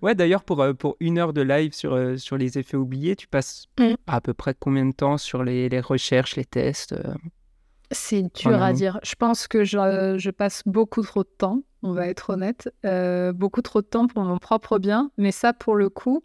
Ouais, 0.00 0.14
d'ailleurs, 0.14 0.44
pour, 0.44 0.60
euh, 0.60 0.72
pour 0.74 0.96
une 1.00 1.18
heure 1.18 1.32
de 1.32 1.40
live 1.40 1.72
sur, 1.72 1.94
euh, 1.94 2.16
sur 2.16 2.36
les 2.36 2.58
effets 2.58 2.76
oubliés, 2.76 3.16
tu 3.16 3.26
passes 3.26 3.66
Mm. 3.78 3.94
à 4.06 4.20
peu 4.20 4.34
près 4.34 4.54
combien 4.58 4.86
de 4.86 4.92
temps 4.92 5.18
sur 5.18 5.42
les, 5.44 5.68
les 5.68 5.80
recherches, 5.80 6.36
les 6.36 6.44
tests 6.44 6.92
euh 6.92 7.14
C'est 7.90 8.22
dur 8.34 8.62
à 8.62 8.72
dire. 8.72 9.00
Je 9.02 9.14
pense 9.14 9.48
que 9.48 9.64
je, 9.64 10.16
je 10.18 10.30
passe 10.30 10.62
beaucoup 10.66 11.02
trop 11.02 11.24
de 11.24 11.28
temps, 11.36 11.62
on 11.82 11.92
va 11.92 12.06
être 12.08 12.30
honnête. 12.30 12.70
Beaucoup 13.34 13.62
trop 13.62 13.82
de 13.82 13.86
temps 13.86 14.06
pour 14.06 14.22
mon 14.22 14.38
propre 14.38 14.78
bien. 14.78 15.10
Mais 15.18 15.32
ça, 15.32 15.52
pour 15.52 15.74
le 15.74 15.88
coup, 15.88 16.22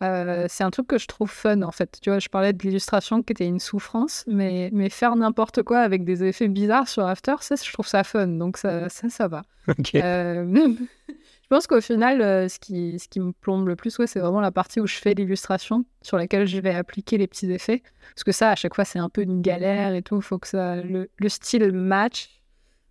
c'est 0.00 0.62
un 0.64 0.70
truc 0.70 0.86
que 0.86 0.96
je 0.98 1.06
trouve 1.06 1.30
fun, 1.30 1.60
en 1.62 1.72
fait. 1.72 1.98
Tu 2.00 2.08
vois, 2.10 2.20
je 2.20 2.28
parlais 2.28 2.52
de 2.54 2.62
l'illustration 2.62 3.22
qui 3.22 3.32
était 3.32 3.46
une 3.46 3.60
souffrance, 3.60 4.24
mais, 4.28 4.70
mais 4.72 4.88
faire 4.88 5.14
n'importe 5.16 5.62
quoi 5.62 5.80
avec 5.80 6.04
des 6.04 6.24
effets 6.24 6.48
bizarres 6.48 6.88
sur 6.88 7.04
After, 7.04 7.34
ça, 7.40 7.56
je 7.56 7.70
trouve 7.72 7.86
ça 7.86 8.02
fun. 8.04 8.26
Donc 8.28 8.56
ça, 8.56 8.88
ça, 8.88 9.08
ça 9.10 9.28
va. 9.28 9.42
Ok. 9.68 9.92
Euh, 11.52 11.56
je 11.56 11.56
pense 11.56 11.66
qu'au 11.66 11.80
final, 11.80 12.20
euh, 12.22 12.48
ce, 12.48 12.58
qui, 12.60 12.98
ce 12.98 13.08
qui 13.08 13.18
me 13.20 13.32
plombe 13.32 13.66
le 13.68 13.74
plus, 13.76 13.98
ouais, 13.98 14.06
c'est 14.06 14.20
vraiment 14.20 14.40
la 14.40 14.52
partie 14.52 14.80
où 14.80 14.86
je 14.86 14.94
fais 14.96 15.14
l'illustration, 15.14 15.84
sur 16.02 16.16
laquelle 16.16 16.46
je 16.46 16.58
vais 16.60 16.74
appliquer 16.74 17.18
les 17.18 17.26
petits 17.26 17.50
effets. 17.50 17.82
Parce 18.14 18.24
que 18.24 18.32
ça, 18.32 18.50
à 18.50 18.54
chaque 18.54 18.74
fois, 18.74 18.84
c'est 18.84 18.98
un 19.00 19.08
peu 19.08 19.22
une 19.22 19.42
galère 19.42 19.94
et 19.94 20.02
tout. 20.02 20.16
Il 20.16 20.22
faut 20.22 20.38
que 20.38 20.46
ça, 20.48 20.76
le, 20.76 21.10
le 21.16 21.28
style 21.28 21.72
match. 21.72 22.28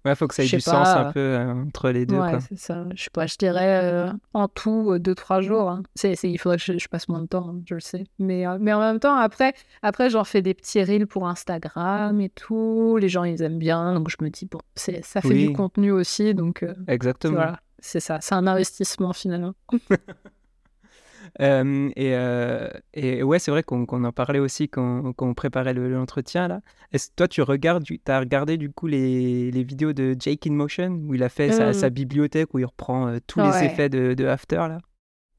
Ouais, 0.06 0.15
faut 0.15 0.28
que 0.28 0.34
ça 0.36 0.43
ait 0.43 0.48
du 0.48 0.62
sens 0.62 0.88
un 0.88 1.12
peu 1.12 1.19
euh, 1.19 1.54
entre 1.65 1.89
les 1.89 2.06
deux. 2.06 2.17
Ouais, 2.17 2.39
c'est 2.39 2.58
ça. 2.58 2.86
Je 2.95 3.04
sais 3.04 3.10
pas, 3.12 3.28
je 3.28 3.36
dirais 3.38 3.82
euh, 3.84 4.12
en 4.34 4.48
tout 4.48 4.93
2-3 4.98 5.41
jours. 5.41 5.69
hein. 5.69 5.84
C'est- 5.93 6.15
il 6.24 6.38
faudrait 6.38 6.56
que 6.58 6.63
je, 6.63 6.78
je 6.78 6.88
passe 6.88 7.10
moins 7.10 7.19
de 7.22 7.28
temps, 7.28 7.50
hein, 7.50 7.62
je 7.65 7.74
le 7.76 7.82
sais. 7.82 8.06
Mais, 8.17 8.48
euh, 8.48 8.58
mais 8.62 8.72
en 8.72 8.80
même 8.80 9.00
temps, 9.02 9.15
après, 9.15 9.54
après 9.82 10.10
j'en 10.10 10.24
fais 10.24 10.41
des 10.41 10.54
petits 10.54 10.82
reels 10.82 11.06
pour 11.06 11.28
Instagram 11.28 12.19
et 12.22 12.30
tout. 12.30 12.95
Les 12.95 13.10
gens, 13.10 13.26
ils 13.26 13.41
aiment 13.41 13.60
bien. 13.60 13.93
Donc 13.93 14.10
je 14.10 14.15
me 14.24 14.30
dis, 14.30 14.45
bon, 14.45 14.60
ça 14.76 15.19
fait 15.22 15.28
Oui. 15.28 15.48
du 15.48 15.54
contenu 15.54 15.91
aussi. 15.91 16.34
Donc 16.34 16.63
euh, 16.63 16.74
Exactement. 16.88 17.34
voilà, 17.36 17.60
c'est 17.82 18.00
ça. 18.00 18.20
C'est 18.22 18.36
un 18.36 18.48
investissement 18.48 19.13
finalement. 19.13 19.54
Euh, 21.42 21.89
et, 21.96 22.15
euh, 22.15 22.70
et 22.94 23.22
ouais, 23.22 23.38
c'est 23.39 23.52
vrai 23.52 23.62
qu'on 23.62 23.84
en 23.86 24.12
parlait 24.12 24.39
aussi 24.39 24.68
quand, 24.68 25.13
quand 25.13 25.28
on 25.28 25.34
préparait 25.36 25.74
le- 25.74 25.88
l'entretien 25.89 26.48
là. 26.48 26.62
Est-ce 26.92 27.10
toi 27.15 27.28
tu 27.28 27.42
regardes, 27.44 27.84
tu 27.84 28.00
as 28.08 28.20
regardé 28.20 28.58
du 28.58 28.72
coup 28.72 28.88
les, 28.88 29.52
les 29.52 29.63
vidéos 29.63 29.94
de 29.94 30.15
Jake 30.18 30.48
in 30.48 30.54
Motion 30.54 30.89
où 31.08 31.13
il 31.13 31.22
a 31.22 31.30
fait 31.30 31.52
sa, 31.52 31.68
Euh. 31.68 31.74
sa 31.74 31.89
bibliothèque 31.92 32.54
où 32.54 32.60
il 32.60 32.65
reprend 32.65 33.15
tous 33.28 33.42
les 33.42 33.63
effets 33.65 33.89
de, 33.89 34.13
de 34.15 34.26
After 34.26 34.56
là? 34.56 34.80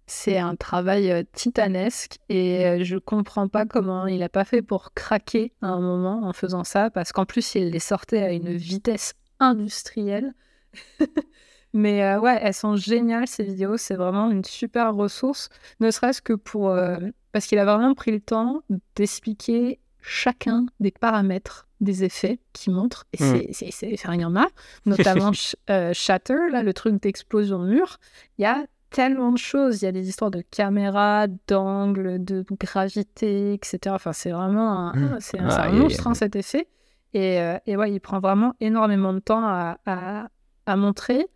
C'est 0.06 0.38
un 0.38 0.54
travail 0.54 1.24
titanesque 1.32 2.18
et 2.28 2.66
euh, 2.66 2.84
je 2.84 2.96
comprends 2.96 3.48
pas 3.48 3.64
comment 3.66 4.06
il 4.06 4.22
a 4.22 4.28
pas 4.28 4.44
fait 4.44 4.62
pour 4.62 4.92
craquer 4.94 5.54
à 5.62 5.68
un 5.68 5.80
moment 5.80 6.22
en 6.24 6.32
faisant 6.32 6.62
ça 6.62 6.90
parce 6.90 7.10
qu'en 7.10 7.24
plus 7.24 7.54
il 7.56 7.70
les 7.70 7.78
sortait 7.80 8.22
à 8.22 8.32
une 8.32 8.52
vitesse 8.54 9.14
industrielle. 9.40 10.34
Mais 11.72 12.02
euh, 12.02 12.18
ouais, 12.18 12.38
elles 12.42 12.54
sont 12.54 12.76
géniales 12.76 13.26
ces 13.28 13.44
vidéos, 13.44 13.76
c'est 13.76 13.94
vraiment 13.94 14.30
une 14.30 14.44
super 14.44 14.94
ressource, 14.94 15.48
ne 15.80 15.90
serait-ce 15.90 16.20
que 16.20 16.32
pour 16.32 16.70
euh, 16.70 16.96
parce 17.32 17.46
qu'il 17.46 17.58
a 17.58 17.64
vraiment 17.64 17.94
pris 17.94 18.10
le 18.10 18.20
temps 18.20 18.62
d'expliquer 18.96 19.78
chacun 20.00 20.66
des 20.80 20.90
paramètres 20.90 21.68
des 21.80 22.04
effets 22.04 22.38
qu'il 22.52 22.72
montre 22.74 23.06
et 23.12 23.22
Mm. 23.22 23.42
c'est 23.52 23.90
il 23.90 24.20
y 24.20 24.24
en 24.24 24.36
a, 24.36 24.46
notamment 24.84 25.30
sh- 25.32 25.54
euh, 25.70 25.92
Shatter 25.94 26.36
là, 26.50 26.62
le 26.62 26.72
truc 26.74 27.00
d'explosion 27.00 27.62
de 27.62 27.68
mur, 27.68 27.98
il 28.38 28.42
y 28.42 28.46
a 28.46 28.64
tellement 28.90 29.30
de 29.30 29.38
choses. 29.38 29.80
Il 29.80 29.84
y 29.84 29.88
a 29.88 29.92
des 29.92 30.08
histoires 30.08 30.32
de 30.32 30.40
caméra, 30.42 31.26
d'angle, 31.46 32.22
de 32.24 32.44
gravité, 32.58 33.54
etc. 33.54 33.94
Enfin, 33.94 34.12
c'est 34.12 34.32
vraiment 34.32 34.88
un, 34.88 34.92
Mm. 34.96 35.16
c'est 35.20 35.38
un, 35.38 35.48
aïe, 35.48 35.72
monstre, 35.78 36.06
hein, 36.08 36.14
cet 36.14 36.34
effet. 36.36 36.66
Et, 37.14 37.38
et 37.66 37.76
ouais, 37.76 37.92
il 37.92 38.00
prend 38.00 38.18
vraiment 38.20 38.54
énormément 38.60 39.12
de 39.12 39.20
temps 39.20 39.42
à, 39.44 39.78
à, 39.86 40.28
à 40.66 40.76
montrer. 40.76 41.26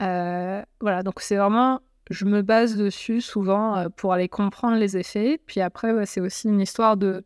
Euh, 0.00 0.62
voilà, 0.80 1.02
donc 1.02 1.20
c'est 1.20 1.36
vraiment, 1.36 1.80
je 2.10 2.24
me 2.24 2.42
base 2.42 2.76
dessus 2.76 3.20
souvent 3.20 3.76
euh, 3.76 3.88
pour 3.88 4.12
aller 4.12 4.28
comprendre 4.28 4.76
les 4.76 4.96
effets. 4.96 5.40
Puis 5.46 5.60
après, 5.60 6.06
c'est 6.06 6.20
aussi 6.20 6.48
une 6.48 6.60
histoire 6.60 6.96
de 6.96 7.24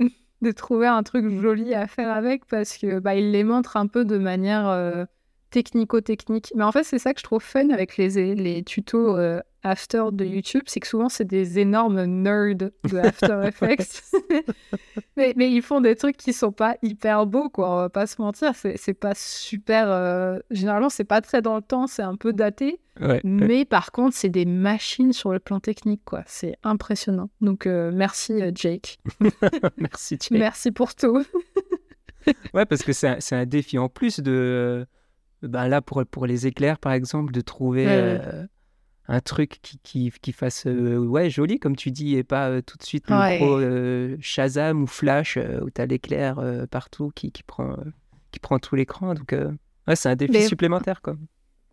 de 0.42 0.52
trouver 0.52 0.86
un 0.86 1.02
truc 1.02 1.28
joli 1.40 1.74
à 1.74 1.86
faire 1.86 2.10
avec 2.10 2.46
parce 2.46 2.76
que 2.76 2.98
bah, 2.98 3.14
les 3.14 3.44
montre 3.44 3.76
un 3.76 3.86
peu 3.86 4.04
de 4.04 4.18
manière 4.18 4.68
euh, 4.68 5.04
technico-technique. 5.50 6.52
Mais 6.54 6.64
en 6.64 6.72
fait, 6.72 6.84
c'est 6.84 6.98
ça 6.98 7.14
que 7.14 7.20
je 7.20 7.24
trouve 7.24 7.42
fun 7.42 7.70
avec 7.70 7.96
les, 7.96 8.34
les 8.34 8.62
tutos 8.62 9.16
After 9.64 10.04
de 10.12 10.24
YouTube, 10.24 10.62
c'est 10.66 10.80
que 10.80 10.86
souvent, 10.86 11.08
c'est 11.08 11.24
des 11.24 11.58
énormes 11.58 12.04
nerds 12.04 12.54
de 12.56 12.72
After 12.96 13.42
Effects. 13.44 14.02
mais, 15.16 15.32
mais 15.36 15.50
ils 15.50 15.62
font 15.62 15.80
des 15.80 15.96
trucs 15.96 16.16
qui 16.16 16.32
sont 16.32 16.52
pas 16.52 16.76
hyper 16.82 17.26
beaux, 17.26 17.48
quoi. 17.48 17.70
On 17.70 17.76
va 17.76 17.88
pas 17.88 18.06
se 18.06 18.20
mentir. 18.20 18.52
C'est 18.54 18.94
pas 18.94 19.14
super. 19.14 19.90
euh, 19.90 20.38
Généralement, 20.50 20.88
c'est 20.88 21.04
pas 21.04 21.20
très 21.20 21.42
dans 21.42 21.56
le 21.56 21.62
temps, 21.62 21.86
c'est 21.86 22.02
un 22.02 22.16
peu 22.16 22.32
daté. 22.32 22.80
Ouais. 23.00 23.20
Mais 23.24 23.64
par 23.64 23.92
contre, 23.92 24.16
c'est 24.16 24.28
des 24.28 24.44
machines 24.44 25.12
sur 25.12 25.32
le 25.32 25.38
plan 25.40 25.60
technique, 25.60 26.02
quoi. 26.04 26.22
C'est 26.26 26.56
impressionnant. 26.62 27.30
Donc, 27.40 27.66
euh, 27.66 27.90
merci, 27.92 28.40
euh, 28.42 28.50
Jake. 28.54 28.98
Merci 29.76 30.18
Jake. 30.20 30.38
Merci 30.38 30.70
pour 30.72 30.94
tout. 30.94 31.24
Ouais, 32.54 32.66
parce 32.66 32.82
que 32.82 32.92
c'est 32.92 33.32
un, 33.32 33.46
défi 33.46 33.78
en 33.78 33.88
plus 33.88 34.20
de. 34.20 34.86
Ben 35.42 35.68
là, 35.68 35.80
pour, 35.80 36.04
pour 36.06 36.26
les 36.26 36.46
éclairs, 36.46 36.78
par 36.78 36.92
exemple, 36.92 37.32
de 37.32 37.40
trouver 37.40 37.86
ouais. 37.86 37.92
euh, 37.92 38.46
un 39.08 39.20
truc 39.20 39.58
qui, 39.62 39.78
qui, 39.82 40.12
qui 40.20 40.32
fasse 40.32 40.66
euh, 40.66 40.98
ouais, 40.98 41.30
joli, 41.30 41.58
comme 41.58 41.76
tu 41.76 41.90
dis, 41.90 42.16
et 42.16 42.24
pas 42.24 42.48
euh, 42.50 42.60
tout 42.60 42.76
de 42.76 42.82
suite 42.82 43.08
le 43.08 43.16
Ouais. 43.16 43.38
gros 43.38 43.58
euh, 43.58 44.16
Shazam 44.20 44.82
ou 44.82 44.86
Flash 44.86 45.38
où 45.62 45.70
tu 45.70 45.80
as 45.80 45.86
l'éclair 45.86 46.40
partout 46.70 47.10
qui, 47.14 47.32
qui, 47.32 47.42
prend, 47.42 47.74
qui 48.32 48.38
prend 48.40 48.58
tout 48.58 48.76
l'écran. 48.76 49.14
Donc, 49.14 49.32
ouais, 49.32 49.96
c'est 49.96 50.08
un 50.10 50.16
défi 50.16 50.32
Mais- 50.32 50.46
supplémentaire. 50.46 51.00
Quoi. 51.02 51.16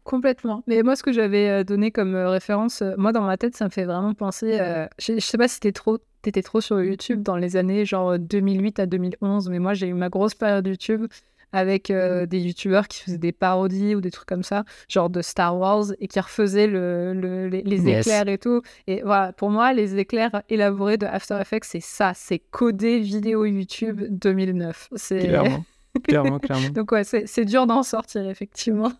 Complètement. 0.03 0.63
Mais 0.67 0.83
moi, 0.83 0.95
ce 0.95 1.01
que 1.03 1.11
j'avais 1.11 1.63
donné 1.63 1.89
comme 1.91 2.15
référence, 2.15 2.83
moi, 2.97 3.11
dans 3.11 3.23
ma 3.23 3.37
tête, 3.37 3.55
ça 3.55 3.65
me 3.65 3.71
fait 3.71 3.85
vraiment 3.85 4.13
penser. 4.13 4.59
euh, 4.59 4.85
je, 4.99 5.13
je 5.15 5.19
sais 5.19 5.37
pas 5.37 5.47
si 5.47 5.59
t'es 5.59 5.71
trop, 5.71 5.97
t'étais 6.21 6.43
trop 6.43 6.61
sur 6.61 6.79
YouTube 6.81 7.23
dans 7.23 7.35
les 7.37 7.57
années 7.57 7.85
genre 7.85 8.11
euh, 8.11 8.17
2008 8.19 8.79
à 8.79 8.85
2011, 8.85 9.49
mais 9.49 9.57
moi, 9.57 9.73
j'ai 9.73 9.87
eu 9.87 9.93
ma 9.95 10.09
grosse 10.09 10.35
période 10.35 10.67
YouTube 10.67 11.07
avec 11.51 11.89
euh, 11.91 12.25
des 12.25 12.39
YouTubeurs 12.39 12.87
qui 12.87 13.01
faisaient 13.03 13.17
des 13.17 13.31
parodies 13.31 13.95
ou 13.95 14.01
des 14.01 14.11
trucs 14.11 14.27
comme 14.27 14.43
ça, 14.43 14.63
genre 14.89 15.09
de 15.09 15.21
Star 15.21 15.57
Wars, 15.57 15.85
et 15.99 16.07
qui 16.07 16.19
refaisaient 16.19 16.67
le, 16.67 17.13
le- 17.13 17.47
les, 17.47 17.61
les 17.63 17.81
Yes. 17.81 18.05
éclairs 18.07 18.27
et 18.27 18.37
tout. 18.37 18.61
Et 18.87 19.01
voilà, 19.03 19.33
pour 19.33 19.49
moi, 19.49 19.73
les 19.73 19.97
éclairs 19.97 20.43
élaborés 20.49 20.97
de 20.97 21.05
After 21.05 21.37
Effects, 21.41 21.65
c'est 21.65 21.79
ça, 21.81 22.11
c'est 22.15 22.39
codé 22.39 22.99
vidéo 22.99 23.45
YouTube 23.45 24.01
2009. 24.09 24.89
C'est... 24.95 25.19
Clairement. 25.19 25.65
clairement, 26.03 26.39
clairement. 26.39 26.69
Donc 26.69 26.91
ouais, 26.91 27.03
c'est, 27.03 27.45
dur 27.45 27.67
d'en 27.67 27.83
sortir, 27.83 28.27
effectivement. 28.29 28.91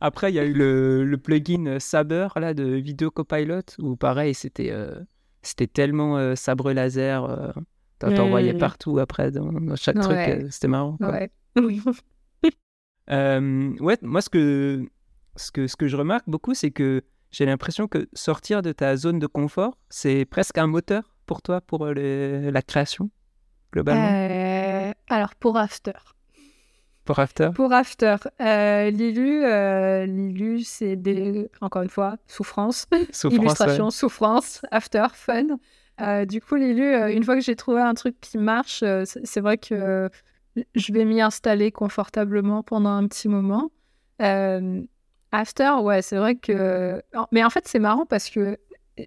Après, 0.00 0.30
il 0.30 0.34
y 0.34 0.38
a 0.38 0.44
eu 0.44 0.52
le, 0.52 1.04
le 1.04 1.16
plugin 1.16 1.78
Saber 1.80 2.28
là, 2.36 2.52
de 2.52 2.64
Video 2.74 3.10
Copilot 3.10 3.62
où, 3.78 3.96
pareil, 3.96 4.34
c'était 4.34 4.70
euh, 4.70 4.94
c'était 5.40 5.66
tellement 5.66 6.18
euh, 6.18 6.34
sabre 6.34 6.72
laser. 6.72 7.54
T'en 7.98 8.12
t'en 8.14 8.28
voyais 8.28 8.52
partout 8.52 8.98
après 8.98 9.30
dans, 9.30 9.50
dans 9.50 9.76
chaque 9.76 9.98
truc. 9.98 10.10
Ouais. 10.14 10.44
c'était 10.50 10.68
marrant. 10.68 10.98
quoi. 10.98 11.12
Ouais. 11.12 11.30
Euh, 13.10 13.70
ouais, 13.78 13.96
moi, 14.02 14.20
ce 14.20 14.28
que, 14.28 14.84
ce, 15.36 15.52
que, 15.52 15.66
ce 15.68 15.76
que 15.76 15.86
je 15.86 15.96
remarque 15.96 16.24
beaucoup, 16.28 16.54
c'est 16.54 16.72
que 16.72 17.02
j'ai 17.30 17.46
l'impression 17.46 17.86
que 17.86 18.08
sortir 18.14 18.62
de 18.62 18.72
ta 18.72 18.96
zone 18.96 19.20
de 19.20 19.28
confort, 19.28 19.78
c'est 19.88 20.24
presque 20.24 20.58
un 20.58 20.66
moteur 20.66 21.14
pour 21.24 21.40
toi, 21.40 21.60
pour 21.60 21.84
euh, 21.86 21.94
le- 21.94 22.50
la 22.50 22.62
création, 22.62 23.10
globalement, 23.72 24.08
Euh, 24.08 24.92
alors 25.08 25.36
pour 25.36 25.56
After. 25.56 25.92
pour 27.04 27.20
After? 27.20 27.50
Pour 27.54 27.72
After, 27.72 28.16
euh, 28.40 28.90
Lilu, 28.90 29.44
euh, 29.44 30.04
Lilu, 30.06 30.62
c'est 30.64 30.96
des, 30.96 31.48
encore 31.60 31.82
une 31.82 31.88
fois, 31.90 32.16
souffrance, 32.26 32.86
Souffrance, 33.12 33.38
illustration, 33.38 33.90
souffrance, 33.90 34.62
After, 34.72 35.06
fun. 35.14 35.58
Du 36.26 36.40
coup, 36.40 36.56
Lilu, 36.56 37.12
une 37.12 37.22
fois 37.22 37.36
que 37.36 37.40
j'ai 37.40 37.54
trouvé 37.54 37.80
un 37.80 37.94
truc 37.94 38.20
qui 38.20 38.36
marche, 38.38 38.82
c'est 39.04 39.40
vrai 39.40 39.58
que 39.58 40.10
je 40.74 40.92
vais 40.92 41.04
m'y 41.04 41.20
installer 41.20 41.70
confortablement 41.72 42.62
pendant 42.62 42.90
un 42.90 43.06
petit 43.08 43.28
moment. 43.28 43.70
Euh, 44.22 44.82
After, 45.32 45.72
ouais, 45.82 46.02
c'est 46.02 46.16
vrai 46.16 46.36
que. 46.36 47.02
Mais 47.32 47.44
en 47.44 47.50
fait, 47.50 47.66
c'est 47.68 47.78
marrant 47.78 48.06
parce 48.06 48.30
que 48.30 48.56
euh, 48.98 49.04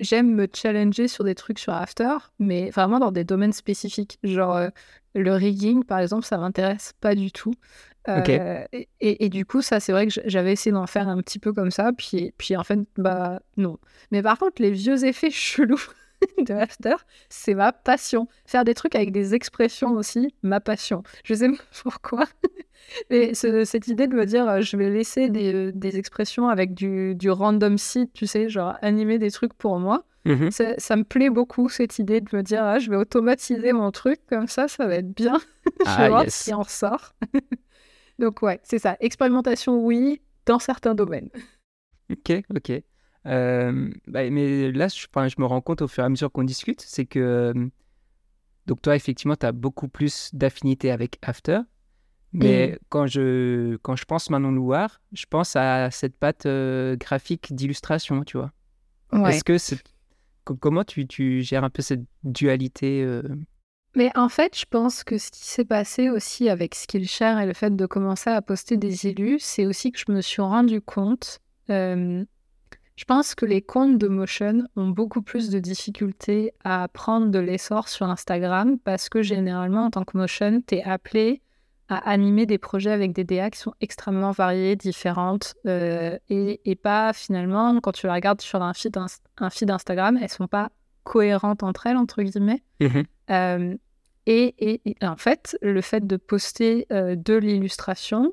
j'aime 0.00 0.34
me 0.34 0.46
challenger 0.52 1.08
sur 1.08 1.24
des 1.24 1.34
trucs 1.34 1.58
sur 1.58 1.72
After, 1.72 2.16
mais 2.38 2.70
vraiment 2.70 2.98
dans 2.98 3.12
des 3.12 3.24
domaines 3.24 3.52
spécifiques. 3.52 4.18
Genre, 4.24 4.56
euh, 4.56 4.68
le 5.14 5.32
rigging, 5.32 5.84
par 5.84 6.00
exemple, 6.00 6.24
ça 6.24 6.38
m'intéresse 6.38 6.92
pas 7.00 7.14
du 7.14 7.30
tout. 7.32 7.54
Et, 8.72 8.88
et- 9.00 9.24
et 9.26 9.28
du 9.28 9.46
coup, 9.46 9.62
ça, 9.62 9.78
c'est 9.78 9.92
vrai 9.92 10.08
que 10.08 10.12
j'avais 10.24 10.52
essayé 10.52 10.72
d'en 10.72 10.88
faire 10.88 11.08
un 11.08 11.18
petit 11.18 11.38
peu 11.38 11.52
comme 11.52 11.70
ça, 11.70 11.92
puis, 11.96 12.34
puis 12.36 12.56
en 12.56 12.64
fait, 12.64 12.80
bah 12.96 13.40
non. 13.56 13.78
Mais 14.10 14.22
par 14.22 14.38
contre, 14.38 14.60
les 14.60 14.72
vieux 14.72 15.04
effets 15.04 15.30
chelous 15.30 15.80
de 16.38 16.52
After, 16.54 16.94
c'est 17.28 17.54
ma 17.54 17.72
passion. 17.72 18.28
Faire 18.46 18.64
des 18.64 18.74
trucs 18.74 18.94
avec 18.94 19.12
des 19.12 19.34
expressions 19.34 19.92
aussi, 19.92 20.34
ma 20.42 20.60
passion. 20.60 21.02
Je 21.24 21.34
sais 21.34 21.48
pas 21.48 21.56
pourquoi. 21.82 22.24
Mais 23.10 23.34
ce- 23.34 23.64
cette 23.64 23.86
idée 23.88 24.06
de 24.06 24.14
me 24.14 24.26
dire, 24.26 24.48
euh, 24.48 24.60
je 24.60 24.76
vais 24.76 24.90
laisser 24.90 25.30
des, 25.30 25.54
euh, 25.54 25.72
des 25.74 25.98
expressions 25.98 26.48
avec 26.48 26.74
du, 26.74 27.14
du 27.14 27.30
random 27.30 27.78
seed, 27.78 28.12
tu 28.12 28.26
sais, 28.26 28.48
genre 28.48 28.76
animer 28.82 29.18
des 29.18 29.30
trucs 29.30 29.54
pour 29.54 29.78
moi. 29.78 30.04
Mhm. 30.24 30.50
Ça, 30.50 30.74
ça 30.78 30.96
me 30.96 31.02
plaît 31.04 31.30
beaucoup, 31.30 31.68
cette 31.68 31.98
idée 31.98 32.20
de 32.20 32.36
me 32.36 32.42
dire, 32.42 32.62
ah, 32.62 32.78
je 32.78 32.90
vais 32.90 32.96
automatiser 32.96 33.72
mon 33.72 33.90
truc, 33.90 34.20
comme 34.28 34.46
ça, 34.46 34.68
ça 34.68 34.86
va 34.86 34.96
être 34.96 35.10
bien. 35.14 35.40
je 35.66 35.70
vais 35.84 36.04
Ah, 36.04 36.08
voir 36.08 36.24
yes. 36.24 36.34
ce 36.36 36.44
qui 36.44 36.54
en 36.54 36.62
ressort. 36.62 37.14
Donc 38.18 38.42
ouais, 38.42 38.60
c'est 38.62 38.78
ça. 38.78 38.96
Expérimentation, 39.00 39.84
oui, 39.84 40.20
dans 40.46 40.58
certains 40.58 40.94
domaines. 40.94 41.30
Ok, 42.10 42.32
ok. 42.54 42.82
Euh, 43.26 43.90
bah, 44.06 44.28
mais 44.30 44.72
là, 44.72 44.88
je, 44.88 45.06
je, 45.28 45.40
me 45.40 45.46
rends 45.46 45.60
compte 45.60 45.82
au 45.82 45.88
fur 45.88 46.02
et 46.02 46.06
à 46.06 46.08
mesure 46.08 46.30
qu'on 46.32 46.44
discute, 46.44 46.80
c'est 46.80 47.06
que 47.06 47.18
euh, 47.18 47.66
donc 48.66 48.82
toi, 48.82 48.96
effectivement, 48.96 49.36
tu 49.36 49.46
as 49.46 49.52
beaucoup 49.52 49.88
plus 49.88 50.30
d'affinité 50.32 50.90
avec 50.90 51.18
After. 51.22 51.60
Mais 52.34 52.78
quand, 52.88 53.06
je, 53.06 53.76
quand 53.82 53.94
je 53.94 54.06
pense 54.06 54.30
Manon 54.30 54.52
Louard, 54.52 55.02
je 55.12 55.26
pense 55.26 55.54
à 55.54 55.90
cette 55.90 56.16
patte 56.16 56.46
euh, 56.46 56.96
graphique 56.96 57.54
d'illustration, 57.54 58.24
tu 58.24 58.38
vois. 58.38 58.52
Est-ce 59.28 59.44
que. 59.44 59.56
Comment 60.44 60.82
tu, 60.82 61.06
tu, 61.06 61.42
gères 61.42 61.62
un 61.62 61.70
peu 61.70 61.82
cette 61.82 62.02
dualité 62.24 63.06
Mais 63.94 64.10
en 64.16 64.28
fait, 64.28 64.58
je 64.58 64.64
pense 64.68 65.04
que 65.04 65.16
ce 65.16 65.30
qui 65.30 65.44
s'est 65.44 65.64
passé 65.64 66.10
aussi 66.10 66.48
avec 66.48 66.74
Skillshare 66.74 67.38
et 67.38 67.46
le 67.46 67.52
fait 67.52 67.76
de 67.76 67.86
commencer 67.86 68.30
à 68.30 68.42
poster 68.42 68.76
des 68.76 69.06
élus, 69.06 69.38
c'est 69.38 69.66
aussi 69.66 69.92
que 69.92 70.00
je 70.00 70.10
me 70.10 70.20
suis 70.20 70.42
rendu 70.42 70.80
compte 70.80 71.38
je 72.96 73.04
pense 73.04 73.34
que 73.34 73.46
les 73.46 73.62
comptes 73.62 73.98
de 73.98 74.08
motion 74.08 74.64
ont 74.76 74.88
beaucoup 74.88 75.22
plus 75.22 75.50
de 75.50 75.58
difficultés 75.58 76.52
à 76.62 76.88
prendre 76.88 77.28
de 77.28 77.38
l'essor 77.38 77.88
sur 77.88 78.06
Instagram 78.06 78.78
parce 78.78 79.08
que 79.08 79.22
généralement, 79.22 79.86
en 79.86 79.90
tant 79.90 80.04
que 80.04 80.16
motion, 80.16 80.62
tu 80.66 80.76
es 80.76 80.82
appelé 80.82 81.42
à 81.88 81.96
animer 82.10 82.46
des 82.46 82.58
projets 82.58 82.90
avec 82.90 83.12
des 83.12 83.24
DA 83.24 83.50
qui 83.50 83.58
sont 83.58 83.74
extrêmement 83.80 84.30
variées, 84.30 84.76
différentes, 84.76 85.54
euh, 85.66 86.16
et, 86.28 86.74
pas 86.76 87.12
finalement, 87.12 87.78
quand 87.80 87.92
tu 87.92 88.06
les 88.06 88.12
regardes 88.12 88.40
sur 88.40 88.62
un 88.62 88.72
feed, 88.72 88.96
un 89.38 89.50
feed 89.50 89.70
Instagram, 89.70 90.18
elles 90.20 90.30
sont 90.30 90.48
pas 90.48 90.70
cohérentes 91.04 91.62
entre 91.62 91.86
elles, 91.86 91.96
entre 91.96 92.22
guillemets. 92.22 92.62
Mmh 92.80 93.02
euh, 93.30 93.74
et, 94.26 94.80
en 95.02 95.16
fait, 95.16 95.58
le 95.62 95.80
fait 95.80 96.06
de 96.06 96.16
poster 96.16 96.86
euh, 96.92 97.16
de 97.16 97.34
l'illustration, 97.34 98.32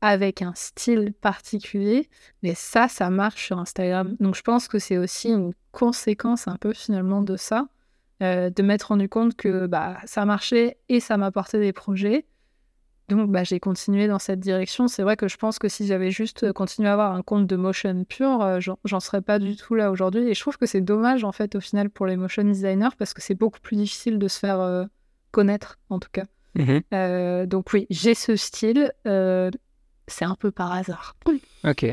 avec 0.00 0.42
un 0.42 0.52
style 0.54 1.12
particulier, 1.12 2.08
mais 2.42 2.54
ça, 2.54 2.88
ça 2.88 3.10
marche 3.10 3.46
sur 3.46 3.58
Instagram. 3.58 4.16
Donc 4.20 4.36
je 4.36 4.42
pense 4.42 4.68
que 4.68 4.78
c'est 4.78 4.98
aussi 4.98 5.30
une 5.30 5.52
conséquence 5.72 6.46
un 6.46 6.56
peu 6.56 6.72
finalement 6.72 7.22
de 7.22 7.36
ça, 7.36 7.68
euh, 8.22 8.50
de 8.50 8.62
m'être 8.62 8.84
rendu 8.84 9.08
compte 9.08 9.34
que 9.34 9.66
bah, 9.66 9.98
ça 10.04 10.24
marchait 10.24 10.78
et 10.88 11.00
ça 11.00 11.16
m'apportait 11.16 11.60
des 11.60 11.72
projets. 11.72 12.26
Donc 13.08 13.30
bah, 13.30 13.42
j'ai 13.42 13.58
continué 13.58 14.06
dans 14.06 14.18
cette 14.18 14.38
direction. 14.38 14.86
C'est 14.86 15.02
vrai 15.02 15.16
que 15.16 15.28
je 15.28 15.36
pense 15.36 15.58
que 15.58 15.68
si 15.68 15.86
j'avais 15.86 16.10
juste 16.10 16.52
continué 16.52 16.88
à 16.88 16.92
avoir 16.92 17.14
un 17.14 17.22
compte 17.22 17.46
de 17.46 17.56
motion 17.56 18.04
pur, 18.04 18.42
euh, 18.42 18.60
j'en 18.60 19.00
serais 19.00 19.22
pas 19.22 19.38
du 19.38 19.56
tout 19.56 19.74
là 19.74 19.90
aujourd'hui. 19.90 20.28
Et 20.28 20.34
je 20.34 20.40
trouve 20.40 20.58
que 20.58 20.66
c'est 20.66 20.82
dommage 20.82 21.24
en 21.24 21.32
fait 21.32 21.56
au 21.56 21.60
final 21.60 21.90
pour 21.90 22.06
les 22.06 22.16
motion 22.16 22.44
designers 22.44 22.90
parce 22.98 23.14
que 23.14 23.22
c'est 23.22 23.34
beaucoup 23.34 23.60
plus 23.60 23.76
difficile 23.76 24.18
de 24.18 24.28
se 24.28 24.38
faire 24.38 24.60
euh, 24.60 24.84
connaître 25.32 25.78
en 25.90 25.98
tout 25.98 26.10
cas. 26.12 26.24
Mmh 26.54 27.46
donc 27.46 27.72
oui, 27.72 27.86
j'ai 27.88 28.14
ce 28.14 28.34
style 28.34 28.92
c'est 30.08 30.24
un 30.24 30.34
peu 30.34 30.50
par 30.50 30.72
hasard. 30.72 31.16
Ok. 31.64 31.86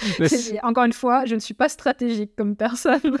Encore 0.62 0.84
une 0.84 0.92
fois, 0.92 1.24
je 1.26 1.34
ne 1.34 1.40
suis 1.40 1.54
pas 1.54 1.68
stratégique 1.68 2.34
comme 2.36 2.56
personne. 2.56 3.18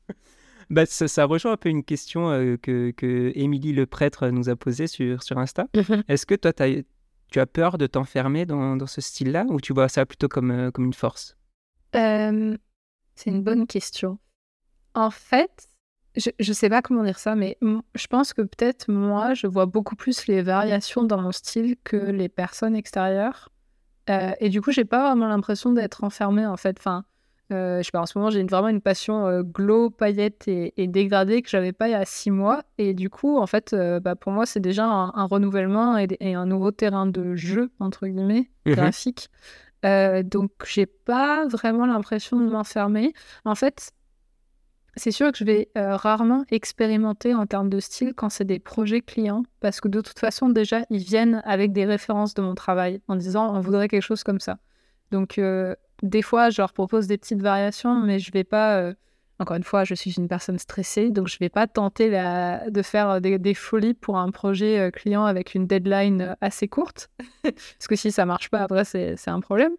bah, 0.70 0.84
ça, 0.86 1.24
rejoint 1.24 1.52
un 1.52 1.56
peu 1.56 1.68
une 1.68 1.84
question 1.84 2.30
euh, 2.30 2.56
que, 2.56 2.90
que 2.90 3.32
Émilie 3.34 3.72
le 3.72 3.86
prêtre 3.86 4.28
nous 4.28 4.48
a 4.48 4.56
posée 4.56 4.86
sur, 4.86 5.22
sur 5.22 5.38
Insta. 5.38 5.68
Mhm. 5.74 6.02
Est-ce 6.08 6.26
que 6.26 6.34
toi, 6.34 6.52
as, 6.58 6.82
tu 7.30 7.40
as 7.40 7.46
peur 7.46 7.78
de 7.78 7.86
t'enfermer 7.86 8.46
dans, 8.46 8.76
dans, 8.76 8.86
ce 8.86 9.00
style-là 9.00 9.46
ou 9.48 9.60
tu 9.60 9.72
vois 9.72 9.88
ça 9.88 10.06
plutôt 10.06 10.28
comme, 10.28 10.50
euh, 10.50 10.70
comme 10.70 10.86
une 10.86 10.94
force? 10.94 11.36
Euh, 11.94 12.56
C'est 13.14 13.30
une 13.30 13.42
bonne 13.42 13.66
question. 13.66 14.18
En 14.94 15.10
fait, 15.10 15.68
je 16.16 16.30
ne 16.36 16.54
sais 16.54 16.68
pas 16.68 16.82
comment 16.82 17.04
dire 17.04 17.18
ça, 17.18 17.34
mais 17.34 17.58
je 17.94 18.06
pense 18.06 18.32
que 18.32 18.42
peut-être 18.42 18.90
moi, 18.90 19.34
je 19.34 19.46
vois 19.46 19.66
beaucoup 19.66 19.96
plus 19.96 20.26
les 20.26 20.42
variations 20.42 21.04
dans 21.04 21.20
mon 21.20 21.32
style 21.32 21.76
que 21.84 21.96
les 21.96 22.28
personnes 22.28 22.74
extérieures. 22.74 23.50
Euh, 24.10 24.32
et 24.40 24.48
du 24.48 24.60
coup, 24.60 24.72
j'ai 24.72 24.84
pas 24.84 25.08
vraiment 25.08 25.28
l'impression 25.28 25.72
d'être 25.72 26.04
enfermée 26.04 26.46
en 26.46 26.56
fait. 26.56 26.76
Enfin, 26.78 27.04
euh, 27.52 27.78
je 27.78 27.84
sais 27.84 27.90
pas, 27.92 28.00
en 28.00 28.06
ce 28.06 28.18
moment, 28.18 28.30
j'ai 28.30 28.42
vraiment 28.44 28.68
une 28.68 28.80
passion 28.80 29.26
euh, 29.26 29.42
glow, 29.42 29.90
paillettes 29.90 30.48
et, 30.48 30.72
dégradée 30.86 31.42
que 31.42 31.48
j'avais 31.48 31.72
pas 31.72 31.88
il 31.88 31.92
y 31.92 31.94
a 31.94 32.04
six 32.04 32.30
mois. 32.30 32.62
Et 32.78 32.94
du 32.94 33.10
coup, 33.10 33.38
en 33.38 33.46
fait, 33.46 33.74
bah, 34.02 34.16
pour 34.16 34.32
moi, 34.32 34.46
c'est 34.46 34.60
déjà 34.60 34.86
un, 34.86 35.24
renouvellement 35.26 35.98
et, 35.98 36.34
un 36.34 36.46
nouveau 36.46 36.70
terrain 36.70 37.06
de 37.06 37.36
jeu, 37.36 37.70
entre 37.80 38.06
guillemets, 38.06 38.50
mmh 38.66 38.72
graphique. 38.72 39.28
donc, 39.82 40.50
j'ai 40.66 40.86
pas 40.86 41.46
vraiment 41.46 41.86
l'impression 41.86 42.38
de 42.38 42.48
m'enfermer. 42.50 43.12
En 43.44 43.54
fait, 43.54 43.92
c'est 44.98 45.10
sûr 45.10 45.32
que 45.32 45.38
je 45.38 45.44
vais 45.44 45.68
euh, 45.76 45.96
rarement 45.96 46.44
expérimenter 46.50 47.34
en 47.34 47.46
termes 47.46 47.68
de 47.68 47.80
style 47.80 48.14
quand 48.14 48.28
c'est 48.28 48.44
des 48.44 48.58
projets 48.58 49.00
clients, 49.00 49.44
parce 49.60 49.80
que 49.80 49.88
de 49.88 50.00
toute 50.00 50.18
façon, 50.18 50.48
déjà, 50.48 50.82
ils 50.90 51.02
viennent 51.02 51.42
avec 51.44 51.72
des 51.72 51.84
références 51.84 52.34
de 52.34 52.42
mon 52.42 52.54
travail 52.54 53.00
en 53.08 53.16
disant 53.16 53.54
on 53.54 53.60
voudrait 53.60 53.88
quelque 53.88 54.02
chose 54.02 54.24
comme 54.24 54.40
ça. 54.40 54.58
Donc, 55.10 55.38
euh, 55.38 55.74
des 56.02 56.22
fois, 56.22 56.50
je 56.50 56.60
leur 56.60 56.72
propose 56.72 57.06
des 57.06 57.18
petites 57.18 57.42
variations, 57.42 58.00
mais 58.00 58.18
je 58.18 58.30
vais 58.32 58.44
pas. 58.44 58.78
Euh, 58.78 58.94
encore 59.40 59.56
une 59.56 59.64
fois, 59.64 59.84
je 59.84 59.94
suis 59.94 60.10
une 60.14 60.26
personne 60.26 60.58
stressée, 60.58 61.10
donc 61.10 61.28
je 61.28 61.38
vais 61.38 61.48
pas 61.48 61.68
tenter 61.68 62.10
de 62.10 62.82
faire 62.82 63.20
des, 63.20 63.54
folies 63.54 63.94
pour 63.94 64.18
un 64.18 64.32
projet 64.32 64.90
client 64.92 65.24
avec 65.24 65.54
une 65.54 65.68
deadline 65.68 66.36
assez 66.40 66.66
courte, 66.66 67.08
parce 67.44 67.86
que 67.88 67.94
si 67.94 68.10
ça 68.10 68.26
marche 68.26 68.50
pas, 68.50 68.62
après, 68.62 68.84
c'est 68.84 69.28
un 69.28 69.38
problème 69.38 69.70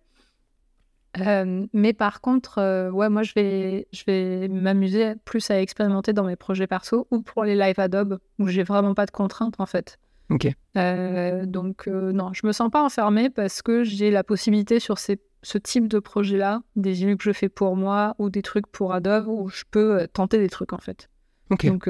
mais 1.17 1.93
par 1.93 2.21
contre, 2.21 2.89
ouais, 2.91 3.09
moi, 3.09 3.23
je 3.23 3.33
vais, 3.33 3.87
je 3.91 4.03
vais 4.05 4.47
m'amuser 4.47 5.13
plus 5.25 5.49
à 5.49 5.61
expérimenter 5.61 6.13
dans 6.13 6.23
mes 6.23 6.35
projets 6.35 6.67
perso 6.67 7.07
ou 7.11 7.21
pour 7.21 7.43
les 7.43 7.55
live 7.55 7.79
Adobe 7.79 8.19
où 8.37 8.47
j'ai 8.47 8.63
vraiment 8.63 8.93
pas 8.93 9.05
de 9.05 9.11
contraintes 9.11 9.59
en 9.59 9.65
fait. 9.65 9.97
Ok. 10.29 10.47
donc, 10.75 11.87
non, 11.87 12.33
je 12.33 12.45
me 12.45 12.51
sens 12.51 12.69
pas 12.69 12.83
enfermée 12.83 13.29
parce 13.29 13.61
que 13.61 13.83
j'ai 13.83 14.11
la 14.11 14.23
possibilité 14.23 14.79
sur 14.79 14.99
ces, 14.99 15.19
ce 15.41 15.57
type 15.57 15.87
de 15.87 15.99
projet-là, 15.99 16.61
des 16.75 17.01
illus 17.01 17.17
que 17.17 17.23
je 17.23 17.31
fais 17.31 17.49
pour 17.49 17.75
moi 17.75 18.15
ou 18.19 18.29
des 18.29 18.43
trucs 18.43 18.67
pour 18.67 18.93
Adobe 18.93 19.27
où 19.27 19.49
je 19.49 19.63
peux 19.69 20.07
tenter 20.13 20.37
des 20.37 20.49
trucs 20.49 20.73
en 20.73 20.77
fait. 20.77 21.09
Ok. 21.49 21.65
Donc, 21.65 21.89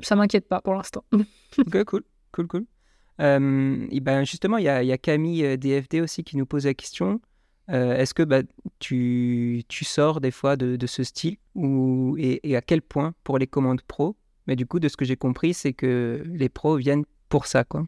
ça 0.00 0.16
m'inquiète 0.16 0.48
pas 0.48 0.60
pour 0.60 0.74
l'instant. 0.74 1.04
ok, 1.58 1.84
cool, 1.84 2.02
cool, 2.32 2.46
cool. 2.46 2.66
et 3.18 4.00
ben 4.00 4.24
justement, 4.24 4.58
il 4.58 4.64
y 4.64 4.68
a 4.68 4.98
Camille 4.98 5.56
DFD 5.56 6.02
aussi 6.02 6.24
qui 6.24 6.36
nous 6.36 6.46
pose 6.46 6.66
la 6.66 6.74
question. 6.74 7.20
Euh, 7.70 7.96
est-ce 7.96 8.14
que 8.14 8.22
bah, 8.22 8.42
tu, 8.78 9.64
tu, 9.68 9.84
sors 9.84 10.20
des 10.20 10.30
fois 10.30 10.56
de, 10.56 10.76
de 10.76 10.86
ce 10.86 11.02
style 11.02 11.36
ou, 11.54 12.16
et, 12.18 12.56
à 12.56 12.60
quel 12.60 12.82
point 12.82 13.14
pour 13.24 13.38
les 13.38 13.46
commandes 13.46 13.82
pro? 13.82 14.16
Mais 14.46 14.54
du 14.54 14.66
coup, 14.66 14.78
de 14.78 14.88
ce 14.88 14.96
que 14.96 15.04
j'ai 15.04 15.16
compris, 15.16 15.54
c'est 15.54 15.72
que 15.72 16.22
les 16.26 16.48
pros 16.48 16.76
viennent 16.76 17.04
pour 17.28 17.46
ça, 17.46 17.64
quoi. 17.64 17.84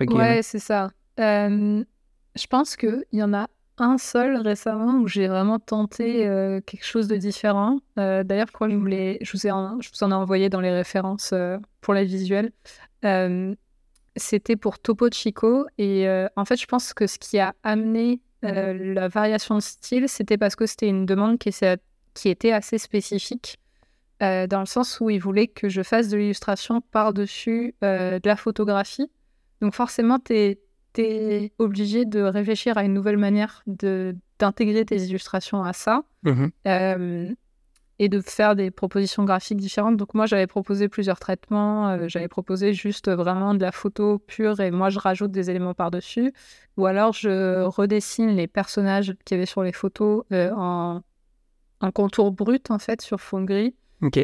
ouais, 0.00 0.42
c'est 0.42 0.58
ça. 0.58 0.90
Euh, 1.20 1.84
je 2.34 2.46
pense 2.48 2.76
qu'il 2.76 3.04
y 3.12 3.22
en 3.22 3.32
a 3.32 3.48
un 3.78 3.96
seul 3.96 4.36
récemment 4.38 4.98
où 4.98 5.06
j'ai 5.06 5.28
vraiment 5.28 5.60
tenté 5.60 6.26
euh, 6.26 6.60
quelque 6.60 6.84
chose 6.84 7.06
de 7.06 7.16
différent. 7.16 7.78
D'ailleurs, 7.96 8.48
je, 8.60 8.74
voulais, 8.74 9.18
je, 9.22 9.32
vous 9.32 9.46
ai 9.46 9.50
je 9.50 9.88
vous 9.88 10.02
en 10.02 10.10
ai 10.10 10.14
envoyé 10.14 10.48
dans 10.48 10.60
les 10.60 10.72
références 10.72 11.32
pour 11.80 11.94
la 11.94 12.02
visuelle. 12.02 12.50
C'était 14.16 14.56
pour 14.56 14.80
Topo 14.80 15.08
Chico. 15.12 15.66
Et 15.78 16.08
en 16.34 16.44
fait, 16.44 16.60
je 16.60 16.66
pense 16.66 16.92
que 16.92 17.06
ce 17.06 17.18
qui 17.18 17.38
a 17.38 17.54
amené 17.62 18.20
euh, 18.44 18.94
la 18.94 19.08
variation 19.08 19.56
de 19.56 19.60
style, 19.60 20.08
c'était 20.08 20.38
parce 20.38 20.56
que 20.56 20.66
c'était 20.66 20.88
une 20.88 21.06
demande 21.06 21.38
qui, 21.38 21.50
qui 22.14 22.28
était 22.28 22.52
assez 22.52 22.78
spécifique, 22.78 23.58
euh, 24.22 24.46
dans 24.46 24.60
le 24.60 24.66
sens 24.66 25.00
où 25.00 25.10
ils 25.10 25.20
voulaient 25.20 25.48
que 25.48 25.68
je 25.68 25.82
fasse 25.82 26.08
de 26.08 26.16
l'illustration 26.16 26.80
par-dessus 26.80 27.74
euh, 27.84 28.18
de 28.18 28.28
la 28.28 28.36
photographie. 28.36 29.10
Donc 29.60 29.74
forcément, 29.74 30.18
tu 30.18 30.34
es, 30.34 31.52
obligé 31.58 32.04
de 32.04 32.20
réfléchir 32.20 32.76
à 32.76 32.82
une 32.82 32.92
nouvelle 32.92 33.18
manière 33.18 33.62
d'intégrer 33.66 34.84
tes 34.84 34.96
illustrations 34.96 35.62
à 35.62 35.72
ça. 35.72 36.02
Mmh 36.24 37.34
et 37.98 38.08
de 38.08 38.20
faire 38.20 38.54
des 38.54 38.70
propositions 38.70 39.24
graphiques 39.24 39.58
différentes. 39.58 39.96
Donc 39.96 40.14
moi, 40.14 40.26
j'avais 40.26 40.46
proposé 40.46 40.88
plusieurs 40.88 41.18
traitements. 41.18 41.88
Euh, 41.88 42.04
j'avais 42.06 42.28
proposé 42.28 42.72
juste 42.72 43.10
vraiment 43.10 43.54
de 43.54 43.60
la 43.60 43.72
photo 43.72 44.18
pure 44.18 44.60
et 44.60 44.70
moi, 44.70 44.88
je 44.88 44.98
rajoute 44.98 45.32
des 45.32 45.50
éléments 45.50 45.74
par-dessus. 45.74 46.32
Ou 46.76 46.86
alors, 46.86 47.12
je 47.12 47.62
redessine 47.64 48.30
les 48.30 48.46
personnages 48.46 49.14
qu'il 49.24 49.36
y 49.36 49.38
avait 49.38 49.46
sur 49.46 49.62
les 49.62 49.72
photos 49.72 50.24
euh, 50.32 50.50
en, 50.54 51.02
en, 51.80 51.90
contour 51.90 52.30
brut, 52.30 52.70
en 52.70 52.78
fait, 52.78 53.02
sur 53.02 53.20
fond 53.20 53.42
gris. 53.42 53.74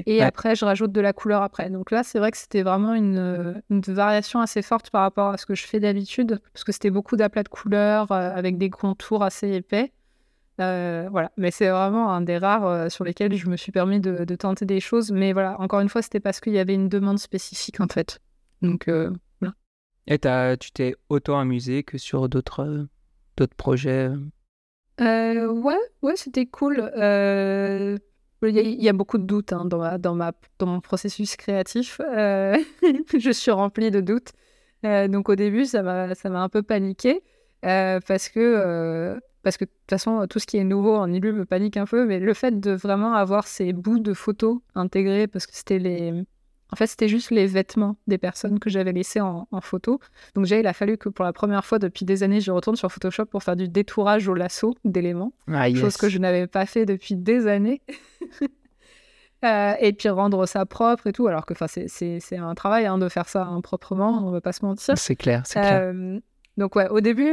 et 0.06 0.22
après, 0.22 0.54
je 0.54 0.64
rajoute 0.64 0.92
de 0.92 1.00
la 1.00 1.12
couleur 1.12 1.42
après. 1.42 1.68
Donc 1.68 1.90
là, 1.90 2.04
c'est 2.04 2.20
vrai 2.20 2.30
que 2.30 2.36
c'était 2.36 2.62
vraiment 2.62 2.94
une, 2.94 3.60
une, 3.70 3.80
variation 3.80 4.40
assez 4.40 4.62
forte 4.62 4.90
par 4.90 5.02
rapport 5.02 5.30
à 5.30 5.36
ce 5.36 5.46
que 5.46 5.56
je 5.56 5.66
fais 5.66 5.80
d'habitude, 5.80 6.40
parce 6.52 6.62
que 6.62 6.70
c'était 6.70 6.90
beaucoup 6.90 7.16
d'aplats 7.16 7.42
de 7.42 7.48
couleurs 7.48 8.12
euh, 8.12 8.30
avec 8.32 8.56
des 8.56 8.70
contours 8.70 9.24
assez 9.24 9.50
épais. 9.50 9.92
Euh, 10.60 11.08
voilà, 11.10 11.32
mais 11.36 11.50
c'est 11.50 11.68
vraiment 11.68 12.12
un 12.12 12.20
des 12.20 12.38
rares 12.38 12.66
euh, 12.66 12.88
sur 12.88 13.04
lesquels 13.04 13.34
je 13.34 13.48
me 13.48 13.56
suis 13.56 13.72
permis 13.72 13.98
de, 14.00 14.24
tenter 14.36 14.64
des 14.64 14.80
choses. 14.80 15.10
Mais 15.10 15.32
voilà, 15.32 15.60
encore 15.60 15.80
une 15.80 15.88
fois, 15.88 16.02
c'était 16.02 16.20
parce 16.20 16.40
qu'il 16.40 16.52
y 16.52 16.58
avait 16.58 16.74
une 16.74 16.88
demande 16.88 17.18
spécifique 17.18 17.80
en 17.80 17.88
fait. 17.88 18.20
Donc 18.62 18.88
euh, 18.88 19.10
voilà. 19.40 19.54
Et 20.06 20.18
tu 20.58 20.70
t'es 20.72 20.94
autant 21.08 21.38
amusé 21.38 21.82
que 21.82 21.98
sur 21.98 22.28
d'autres 22.28 22.86
d'autres 23.36 23.56
projets 23.56 24.10
Ouais, 25.00 25.76
ouais, 26.02 26.16
c'était 26.16 26.46
cool. 26.46 26.90
Il 28.46 28.82
y, 28.82 28.88
a 28.88 28.92
beaucoup 28.92 29.16
de 29.18 29.24
doutes 29.24 29.54
hein, 29.54 29.64
dans, 29.64 29.78
ma, 29.78 29.96
dans, 29.96 30.14
ma, 30.14 30.32
dans 30.58 30.66
mon 30.66 30.80
processus 30.80 31.34
créatif. 31.34 31.98
je 32.12 33.30
suis 33.32 33.50
remplie 33.50 33.90
de 33.90 34.00
doutes. 34.00 34.32
donc 34.84 35.30
au 35.30 35.34
début, 35.34 35.64
ça 35.64 35.82
m'a 35.82 36.14
un 36.24 36.48
peu 36.48 36.62
paniqué 36.62 37.24
parce 37.62 38.28
que 38.28 39.18
parce 39.44 39.56
que 39.56 39.64
de 39.64 39.70
toute 39.70 39.90
façon, 39.90 40.26
tout 40.28 40.38
ce 40.38 40.46
qui 40.46 40.56
est 40.56 40.64
nouveau 40.64 40.96
en 40.96 41.12
ILU 41.12 41.32
me 41.32 41.44
panique 41.44 41.76
un 41.76 41.84
peu, 41.84 42.06
mais 42.06 42.18
le 42.18 42.34
fait 42.34 42.58
de 42.58 42.72
vraiment 42.72 43.14
avoir 43.14 43.46
ces 43.46 43.72
bouts 43.72 44.00
de 44.00 44.14
photos 44.14 44.58
intégrés, 44.74 45.26
parce 45.28 45.46
que 45.46 45.54
c'était 45.54 45.78
les. 45.78 46.24
En 46.72 46.76
fait, 46.76 46.88
c'était 46.88 47.06
juste 47.06 47.30
les 47.30 47.46
vêtements 47.46 47.96
des 48.08 48.18
personnes 48.18 48.58
que 48.58 48.68
j'avais 48.68 48.90
laissés 48.90 49.20
en, 49.20 49.46
photo. 49.60 50.00
Donc, 50.34 50.46
j'ai, 50.46 50.58
il 50.58 50.66
a 50.66 50.72
fallu 50.72 50.98
que 50.98 51.08
pour 51.08 51.24
la 51.24 51.32
première 51.32 51.64
fois 51.64 51.78
depuis 51.78 52.04
des 52.04 52.24
années, 52.24 52.40
je 52.40 52.50
retourne 52.50 52.74
sur 52.74 52.90
Photoshop 52.90 53.26
pour 53.26 53.44
faire 53.44 53.54
du 53.54 53.68
détourage 53.68 54.26
au 54.26 54.34
lasso 54.34 54.74
d'éléments. 54.84 55.32
Ah, 55.46 55.72
chose 55.72 55.96
que 55.96 56.08
je 56.08 56.18
n'avais 56.18 56.48
pas 56.48 56.66
fait 56.66 56.84
depuis 56.84 57.14
des 57.14 57.46
années. 57.46 57.82
Euh, 59.44 59.74
et 59.78 59.92
puis 59.92 60.08
rendre 60.08 60.46
ça 60.46 60.64
propre 60.64 61.06
et 61.06 61.12
tout, 61.12 61.26
alors 61.26 61.44
que 61.44 61.52
c'est 61.68 62.36
un 62.38 62.54
travail 62.54 62.86
hein, 62.86 62.96
de 62.96 63.10
faire 63.10 63.28
ça 63.28 63.46
proprement, 63.62 64.24
on 64.24 64.28
ne 64.28 64.32
va 64.32 64.40
pas 64.40 64.52
se 64.52 64.64
mentir. 64.64 64.96
C'est 64.96 65.16
clair, 65.16 65.42
c'est 65.44 65.60
clair. 65.60 65.92
Euh, 66.58 66.60
donc 66.60 66.76
ouais, 66.76 66.88
au 66.88 67.00
début, 67.00 67.30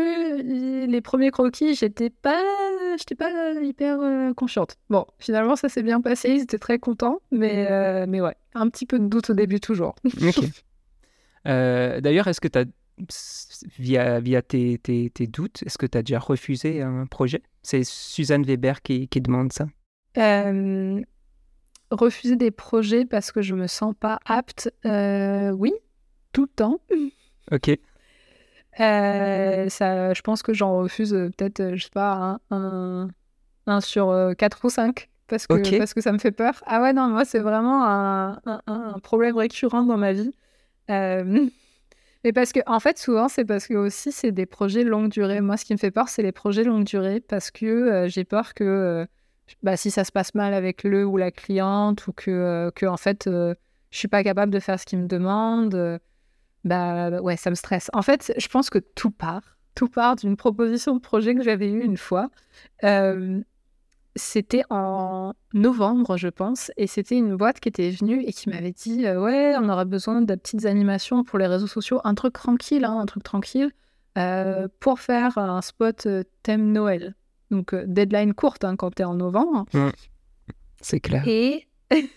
les 0.88 1.02
premiers 1.02 1.32
croquis, 1.32 1.76
j'étais 1.76 2.10
pas, 2.10 2.42
j'étais 2.98 3.16
pas 3.16 3.54
hyper 3.62 4.00
euh, 4.02 4.34
consciente. 4.34 4.78
Bon, 4.90 5.06
finalement, 5.20 5.56
ça 5.56 5.70
s'est 5.70 5.84
bien 5.84 6.02
passé, 6.02 6.30
ils 6.30 6.42
étaient 6.42 6.60
très 6.60 6.80
contents, 6.80 7.22
mais, 7.32 7.68
euh, 7.70 8.06
mais 8.08 8.22
ouais, 8.22 8.36
un 8.54 8.70
petit 8.70 8.86
peu 8.86 9.00
de 9.00 9.08
doute 9.08 9.30
au 9.30 9.34
début 9.34 9.60
toujours. 9.60 9.96
Euh, 11.48 12.02
d'ailleurs, 12.02 12.28
est-ce 12.28 12.40
que 12.40 12.48
tu 12.48 12.60
as, 12.60 12.66
via, 13.80 14.20
via 14.20 14.44
tes, 14.44 14.78
tes, 14.78 15.10
tes 15.10 15.26
doutes, 15.26 15.64
est-ce 15.66 15.80
que 15.80 15.88
tu 15.88 15.98
as 15.98 16.04
déjà 16.04 16.20
refusé 16.20 16.84
un 16.84 17.08
projet? 17.08 17.42
C'est 17.64 17.84
Suzanne 17.84 18.44
Weber 18.44 18.84
qui, 18.84 19.08
qui 19.08 19.22
demande 19.22 19.52
ça. 19.52 19.66
refuser 21.90 22.36
des 22.36 22.52
projets 22.52 23.06
parce 23.06 23.32
que 23.32 23.42
je 23.42 23.56
me 23.56 23.66
sens 23.66 23.96
pas 24.00 24.20
apte, 24.24 24.72
oui, 24.86 25.74
tout 26.32 26.44
le 26.44 26.52
temps. 26.56 26.80
Ok. 27.52 27.72
Euh, 28.80 29.70
ça, 29.70 30.14
je 30.14 30.22
pense 30.22 30.44
que 30.44 30.54
j'en 30.54 30.78
refuse 30.78 31.14
euh, 31.14 31.30
peut-être, 31.38 31.60
euh, 31.60 31.76
je 31.76 31.84
sais 31.84 31.90
pas, 31.90 32.40
un, 32.50 33.10
un, 33.68 33.82
sur 33.82 34.34
4 34.38 34.66
ou 34.66 34.70
5 34.70 35.10
parce 35.28 35.48
que, 35.48 35.78
parce 35.78 35.94
que 35.94 36.02
ça 36.02 36.12
me 36.12 36.18
fait 36.18 36.32
peur. 36.32 36.62
Ah 36.66 36.82
ouais, 36.82 36.94
non, 36.94 37.08
moi, 37.08 37.26
c'est 37.26 37.40
vraiment 37.40 37.86
un, 37.86 38.42
un, 38.68 39.00
problème 39.00 39.38
récurrent 39.38 39.84
dans 39.84 39.98
ma 39.98 40.14
vie. 40.14 40.32
mais 40.90 42.34
parce 42.34 42.52
que, 42.52 42.60
en 42.66 42.82
fait, 42.82 42.98
souvent, 42.98 43.30
c'est 43.30 43.46
parce 43.46 43.68
que 43.68 43.76
aussi, 43.76 44.12
c'est 44.12 44.34
des 44.34 44.46
projets 44.46 44.84
longue 44.84 45.10
durée. 45.10 45.40
Moi, 45.40 45.56
ce 45.56 45.64
qui 45.64 45.74
me 45.74 45.78
fait 45.78 45.92
peur, 45.92 46.10
c'est 46.10 46.22
les 46.22 46.34
projets 46.34 46.66
longue 46.66 46.84
durée 46.84 47.22
parce 47.22 47.50
que 47.50 48.08
j'ai 48.10 48.26
peur 48.26 48.54
que 48.54 49.08
bah, 49.64 49.78
si 49.78 49.90
ça 49.90 50.04
se 50.04 50.12
passe 50.12 50.36
mal 50.36 50.54
avec 50.54 50.84
le 50.84 51.06
ou 51.06 51.16
la 51.16 51.32
cliente 51.32 52.08
ou 52.08 52.12
que, 52.12 52.70
que 52.76 52.86
en 52.86 52.98
fait, 52.98 53.30
je 53.30 53.56
suis 53.98 54.10
pas 54.10 54.24
capable 54.24 54.52
de 54.52 54.60
faire 54.60 54.78
ce 54.78 54.86
qu'il 54.86 55.00
me 55.00 55.08
demande 55.08 56.02
bah 56.64 57.22
ouais, 57.22 57.38
ça 57.38 57.50
me 57.50 57.56
stresse. 57.56 57.90
En 57.94 58.02
fait, 58.02 58.34
je 58.38 58.48
pense 58.48 58.70
que 58.70 58.80
tout 58.80 59.12
part. 59.12 59.58
Tout 59.76 59.88
part 59.88 60.16
d'une 60.18 60.36
proposition 60.36 60.96
de 60.96 61.00
projet 61.00 61.34
que 61.34 61.44
j'avais 61.44 61.72
eue 61.72 61.84
une 61.84 61.98
fois. 61.98 62.30
c'était 64.16 64.64
en 64.70 65.34
novembre, 65.54 66.18
je 66.18 66.28
pense, 66.28 66.72
et 66.76 66.88
c'était 66.88 67.16
une 67.16 67.38
boîte 67.38 67.62
qui 67.62 67.70
était 67.70 67.90
venue 67.90 68.22
et 68.24 68.34
qui 68.34 68.50
m'avait 68.50 68.74
dit 68.74 69.08
Ouais, 69.08 69.56
on 69.58 69.70
aura 69.70 69.86
besoin 69.86 70.22
de 70.22 70.36
petites 70.36 70.66
animations 70.66 71.24
pour 71.24 71.40
les 71.40 71.48
réseaux 71.48 71.68
sociaux, 71.68 72.02
un 72.04 72.14
truc 72.16 72.34
tranquille, 72.34 72.84
hein, 72.84 73.00
un 73.00 73.06
truc 73.06 73.24
tranquille, 73.24 73.72
pour 74.80 75.00
faire 75.00 75.38
un 75.38 75.62
spot 75.62 76.08
thème 76.44 76.72
Noël. 76.72 77.16
Donc, 77.50 77.76
deadline 77.76 78.34
courte 78.34 78.64
hein, 78.64 78.76
quand 78.76 78.92
t'es 78.92 79.04
en 79.04 79.14
novembre. 79.14 79.66
C'est 80.82 81.00
clair. 81.00 81.24
Et. 81.28 81.68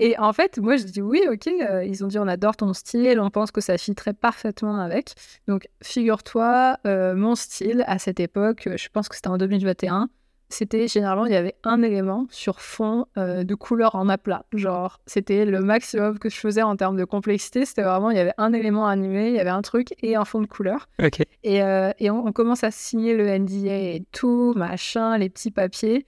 Et 0.00 0.18
en 0.18 0.32
fait, 0.32 0.58
moi, 0.58 0.78
je 0.78 0.84
dis 0.84 1.02
oui, 1.02 1.22
ok. 1.30 1.46
Euh, 1.46 1.84
ils 1.84 2.02
ont 2.02 2.08
dit 2.08 2.18
on 2.18 2.26
adore 2.26 2.56
ton 2.56 2.72
style, 2.72 3.20
on 3.20 3.28
pense 3.28 3.50
que 3.50 3.60
ça 3.60 3.76
fitterait 3.76 4.14
parfaitement 4.14 4.80
avec. 4.80 5.12
Donc, 5.46 5.68
figure-toi, 5.82 6.78
euh, 6.86 7.14
mon 7.14 7.34
style 7.34 7.84
à 7.86 7.98
cette 7.98 8.18
époque, 8.18 8.66
je 8.76 8.88
pense 8.88 9.10
que 9.10 9.14
c'était 9.14 9.28
en 9.28 9.36
2021, 9.36 10.08
c'était 10.48 10.88
généralement, 10.88 11.26
il 11.26 11.32
y 11.32 11.36
avait 11.36 11.54
un 11.64 11.82
élément 11.82 12.26
sur 12.30 12.62
fond 12.62 13.04
euh, 13.18 13.44
de 13.44 13.54
couleur 13.54 13.94
en 13.94 14.08
aplat. 14.08 14.46
Genre, 14.54 15.00
c'était 15.04 15.44
le 15.44 15.60
maximum 15.60 16.18
que 16.18 16.30
je 16.30 16.36
faisais 16.36 16.62
en 16.62 16.76
termes 16.76 16.96
de 16.96 17.04
complexité. 17.04 17.66
C'était 17.66 17.82
vraiment, 17.82 18.10
il 18.10 18.16
y 18.16 18.20
avait 18.20 18.34
un 18.38 18.54
élément 18.54 18.86
animé, 18.86 19.28
il 19.28 19.34
y 19.34 19.38
avait 19.38 19.50
un 19.50 19.62
truc 19.62 19.94
et 20.02 20.16
un 20.16 20.24
fond 20.24 20.40
de 20.40 20.46
couleur. 20.46 20.88
Ok. 21.00 21.20
Et, 21.44 21.56
et 21.56 22.10
on, 22.10 22.26
on, 22.26 22.32
commence 22.32 22.64
à 22.64 22.70
signer 22.70 23.14
le 23.14 23.38
NDA 23.38 23.76
et 23.76 24.02
tout, 24.12 24.54
machin, 24.56 25.18
les 25.18 25.28
petits 25.28 25.50
papiers. 25.50 26.06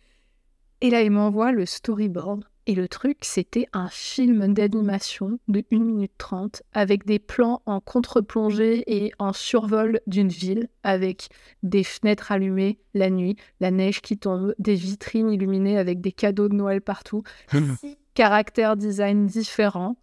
Et 0.80 0.88
là, 0.88 1.03
il 1.03 1.11
m'envoie 1.11 1.53
le 1.53 1.66
storyboard 1.66 2.45
et 2.67 2.75
le 2.75 2.87
truc, 2.87 3.19
c'était 3.23 3.67
un 3.73 3.89
film 3.89 4.55
d'animation 4.55 5.39
de 5.49 5.65
1 5.73 5.79
minute 5.81 6.13
30 6.19 6.63
avec 6.73 7.05
des 7.05 7.19
plans 7.19 7.61
en 7.67 7.81
contre-plongée 7.81 8.85
et 8.87 9.13
en 9.19 9.33
survol 9.33 10.01
d'une 10.07 10.29
ville 10.29 10.69
avec 10.85 11.29
des 11.65 11.83
fenêtres 11.83 12.31
allumées 12.31 12.79
la 12.95 13.11
nuit, 13.11 13.37
la 13.59 13.71
neige 13.73 14.01
qui 14.01 14.17
tombe, 14.17 14.55
des 14.59 14.75
vitrines 14.75 15.31
illuminées 15.31 15.77
avec 15.77 16.01
des 16.01 16.13
cadeaux 16.13 16.49
de 16.49 16.55
Noël 16.55 16.81
partout, 16.81 17.23
six 17.81 17.99
caractères 18.15 18.77
design 18.77 19.27
différents. 19.27 19.97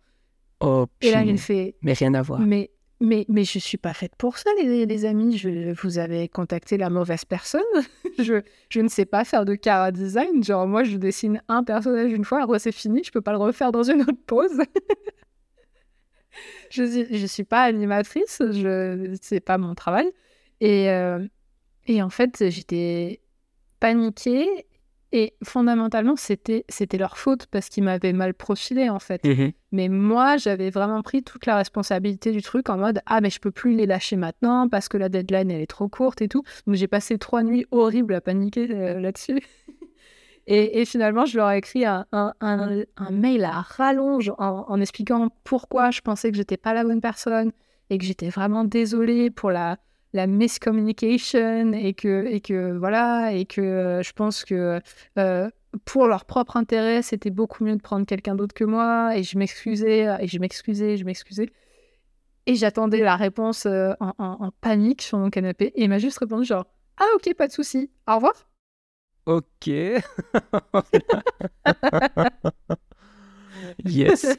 Oh, 0.60 0.88
et 1.02 1.12
là, 1.12 1.24
il 1.24 1.38
fait. 1.38 1.76
Mais 1.82 1.94
rien 1.94 2.14
à 2.14 2.22
voir. 2.22 2.42
Mais 2.42 2.72
mais, 3.02 3.26
mais 3.30 3.46
je 3.46 3.58
ne 3.58 3.62
suis 3.62 3.78
pas 3.78 3.94
faite 3.94 4.16
pour 4.18 4.38
ça, 4.38 4.50
les, 4.62 5.06
amis. 5.06 5.38
Je, 5.38 5.74
vous 5.82 5.98
avez 5.98 6.28
contacté 6.28 6.78
la 6.78 6.90
mauvaise 6.90 7.26
personne. 7.26 7.62
je, 8.20 8.42
je 8.70 8.82
ne 8.82 8.90
sais 8.90 9.06
pas 9.06 9.24
faire 9.24 9.46
de 9.46 9.56
cara 9.56 9.92
design. 9.92 10.44
Genre, 10.44 10.68
moi, 10.68 10.84
je 10.84 10.98
dessine 10.98 11.42
un 11.48 11.64
personnage 11.64 12.12
une 12.12 12.26
fois, 12.26 12.44
après 12.44 12.60
c'est 12.60 12.72
fini, 12.72 13.04
je 13.04 13.12
peux 13.12 13.22
pas 13.22 13.32
le 13.32 13.38
refaire 13.38 13.72
dans 13.72 13.84
une 13.84 14.02
autre 14.02 14.20
pose. 14.28 14.52
je 16.70 17.22
ne 17.22 17.28
suis 17.28 17.46
pas 17.46 17.64
animatrice, 17.64 18.42
je 18.52 19.18
c'est 19.22 19.40
pas 19.40 19.58
mon 19.58 19.76
travail. 19.76 20.12
Et, 20.60 20.90
euh, 20.90 21.26
et 21.88 22.02
en 22.02 22.10
fait, 22.10 22.50
j'étais 22.50 23.22
paniquée 23.80 24.68
et 25.12 25.34
fondamentalement, 25.44 26.16
c'était, 26.16 26.66
c'était 26.70 27.00
leur 27.00 27.18
faute 27.18 27.48
parce 27.48 27.70
qu'ils 27.70 27.84
m'avaient 27.84 28.14
mal 28.14 28.34
profilé, 28.34 28.90
en 28.90 29.00
fait. 29.00 29.24
Mmh 29.24 29.52
mais 29.72 29.88
moi, 29.88 30.38
j'avais 30.38 30.72
vraiment 30.72 31.04
pris 31.04 31.22
toute 31.22 31.46
la 31.46 31.56
responsabilité 31.56 32.32
du 32.32 32.42
truc 32.42 32.70
en 32.70 32.78
mode 32.78 33.02
Ah, 33.06 33.22
mais 33.22 33.30
je 33.30 33.40
peux 33.40 33.52
plus 33.52 33.76
les 33.76 33.86
lâcher 33.86 34.16
maintenant 34.16 34.68
parce 34.68 34.90
que 34.90 34.98
la 34.98 35.10
deadline, 35.10 35.52
elle 35.52 35.62
est 35.62 35.68
trop 35.68 35.88
courte 35.88 36.24
et 36.24 36.28
tout. 36.28 36.42
Donc, 36.66 36.76
j'ai 36.76 36.88
passé 36.88 37.20
trois 37.20 37.44
nuits 37.44 37.68
horribles 37.70 38.16
à 38.16 38.22
paniquer 38.22 38.68
euh, 38.72 39.00
là-dessus. 39.00 39.40
et, 40.48 40.82
et, 40.82 40.86
finalement, 40.86 41.26
je 41.26 41.38
leur 41.38 41.52
ai 41.52 41.60
écrit 41.60 41.86
un, 41.86 42.08
un, 42.12 42.34
un, 42.42 43.12
mail 43.12 43.44
à 43.44 43.62
rallonge 43.62 44.32
en, 44.40 44.66
en, 44.68 44.82
expliquant 44.82 45.30
pourquoi 45.44 45.92
je 45.92 46.02
pensais 46.02 46.32
que 46.32 46.38
j'étais 46.38 46.58
pas 46.58 46.74
la 46.74 46.84
bonne 46.84 47.02
personne 47.02 47.52
et 47.92 48.00
que 48.00 48.06
j'étais 48.06 48.30
vraiment 48.30 48.64
désolée 48.64 49.30
pour 49.30 49.52
la 49.52 49.78
la 50.14 50.28
miscommunication 50.28 51.74
et 51.74 51.94
que, 51.94 52.26
et 52.26 52.42
que 52.42 52.78
voilà, 52.78 53.34
et 53.34 53.46
que 53.46 53.62
euh, 53.62 54.04
je 54.04 54.12
pense 54.14 54.44
que 54.44 54.82
euh, 55.18 55.50
pour 55.86 56.08
leur 56.08 56.26
propre 56.26 56.58
intérêt, 56.58 57.02
c'était 57.02 57.30
beaucoup 57.30 57.64
mieux 57.64 57.76
de 57.76 57.82
prendre 57.82 58.06
quelqu'un 58.06 58.36
d'autre 58.36 58.54
que 58.54 58.64
moi 58.64 59.16
et 59.16 59.24
je 59.24 59.38
m'excusais, 59.38 60.08
et 60.20 60.28
je 60.28 60.40
m'excusais, 60.40 60.98
je 60.98 61.06
m'excusais. 61.06 61.50
Et 62.46 62.56
j'attendais 62.56 63.02
la 63.02 63.16
réponse 63.16 63.66
euh, 63.68 63.94
en, 64.00 64.14
en, 64.18 64.52
panique 64.62 65.04
sur 65.04 65.20
mon 65.20 65.30
canapé 65.30 65.72
et 65.76 65.84
il 65.84 65.90
m'a 65.90 66.00
juste 66.00 66.18
répondu 66.18 66.46
genre 66.46 66.66
Ah 66.98 67.06
ok, 67.16 67.34
pas 67.36 67.48
de 67.48 67.54
souci, 67.54 67.92
au 68.08 68.16
revoir. 68.16 68.50
Ok. 69.26 69.68
yes. 73.86 74.38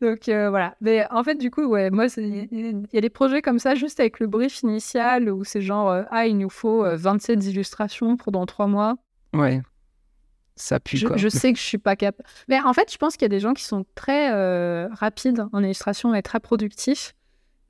Donc 0.00 0.28
euh, 0.28 0.50
voilà. 0.50 0.76
Mais 0.80 1.06
en 1.10 1.24
fait, 1.24 1.36
du 1.36 1.50
coup, 1.50 1.64
ouais, 1.64 1.90
moi, 1.90 2.06
il 2.16 2.86
y 2.92 2.98
a 2.98 3.00
des 3.00 3.10
projets 3.10 3.42
comme 3.42 3.58
ça, 3.58 3.74
juste 3.74 3.98
avec 4.00 4.20
le 4.20 4.26
brief 4.26 4.62
initial, 4.62 5.30
où 5.30 5.44
c'est 5.44 5.62
genre, 5.62 5.90
euh, 5.90 6.02
ah, 6.10 6.26
il 6.26 6.36
nous 6.38 6.50
faut 6.50 6.84
27 6.84 7.38
euh, 7.38 7.50
illustrations 7.50 8.16
pour 8.16 8.32
dans 8.32 8.46
trois 8.46 8.66
mois. 8.66 8.96
Ouais. 9.32 9.62
Ça 10.54 10.80
pue, 10.80 10.96
je, 10.96 11.06
quoi. 11.06 11.16
Je 11.16 11.28
sais 11.28 11.52
que 11.52 11.58
je 11.58 11.64
suis 11.64 11.78
pas 11.78 11.96
capable. 11.96 12.28
Mais 12.48 12.60
en 12.60 12.72
fait, 12.72 12.90
je 12.90 12.96
pense 12.96 13.16
qu'il 13.16 13.22
y 13.22 13.26
a 13.26 13.30
des 13.30 13.40
gens 13.40 13.54
qui 13.54 13.64
sont 13.64 13.84
très 13.94 14.30
rapides 14.88 15.46
en 15.52 15.62
illustration 15.62 16.14
et 16.14 16.22
très 16.22 16.40
productifs. 16.40 17.14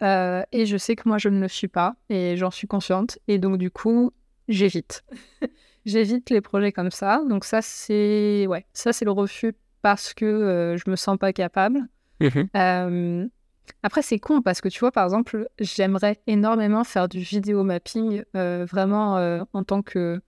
et 0.00 0.66
je 0.66 0.76
sais 0.76 0.94
que 0.96 1.08
moi, 1.08 1.18
je 1.18 1.28
ne 1.28 1.40
le 1.40 1.48
suis 1.48 1.68
pas. 1.68 1.96
Et 2.08 2.36
j'en 2.36 2.50
suis 2.50 2.68
consciente. 2.68 3.18
Et 3.28 3.38
donc, 3.38 3.58
du 3.58 3.70
coup, 3.70 4.12
j'évite. 4.48 5.04
j'évite 5.84 6.30
les 6.30 6.40
projets 6.40 6.70
comme 6.70 6.92
ça. 6.92 7.22
Donc, 7.28 7.44
ça, 7.44 7.60
c'est 7.60 8.46
ouais, 8.48 8.66
ça, 8.72 8.92
c'est 8.92 9.04
le 9.04 9.10
refus 9.10 9.52
parce 9.82 10.14
que 10.14 10.76
je 10.76 10.90
me 10.90 10.94
sens 10.94 11.18
pas 11.18 11.32
capable. 11.32 11.88
Mmh 12.20 13.26
après, 13.82 14.00
c'est 14.00 14.20
con 14.20 14.42
parce 14.42 14.60
que 14.60 14.68
tu 14.68 14.78
vois, 14.78 14.92
par 14.92 15.02
exemple, 15.04 15.48
j'aimerais 15.58 16.20
énormément 16.28 16.84
faire 16.84 17.08
du 17.08 17.18
vidéo 17.18 17.64
mapping 17.64 18.22
vraiment 18.32 19.16
en 19.52 19.64
tant 19.64 19.82
que 19.82 20.20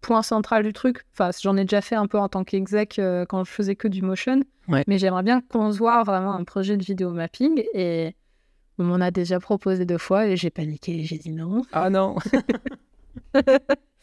point 0.00 0.22
central 0.22 0.62
du 0.62 0.72
truc. 0.72 1.04
Enfin, 1.12 1.30
j'en 1.42 1.56
ai 1.56 1.64
déjà 1.64 1.80
fait 1.80 1.96
un 1.96 2.06
peu 2.06 2.16
en 2.16 2.28
tant 2.28 2.44
qu'exec 2.44 3.00
quand 3.28 3.42
je 3.42 3.50
faisais 3.50 3.74
que 3.74 3.88
du 3.88 4.02
motion. 4.02 4.44
Mais 4.86 4.98
j'aimerais 4.98 5.24
bien 5.24 5.42
voit 5.52 6.04
vraiment 6.04 6.34
un 6.34 6.44
projet 6.44 6.76
de 6.76 6.84
vidéo 6.84 7.10
mapping. 7.10 7.64
Et 7.74 8.14
on 8.78 8.84
m'en 8.84 9.00
a 9.00 9.10
déjà 9.10 9.40
proposé 9.40 9.84
deux 9.84 9.98
fois 9.98 10.26
et 10.26 10.36
j'ai 10.36 10.50
paniqué. 10.50 11.02
J'ai 11.02 11.18
dit 11.18 11.30
non. 11.30 11.62
Ah 11.72 11.90
non 11.90 12.16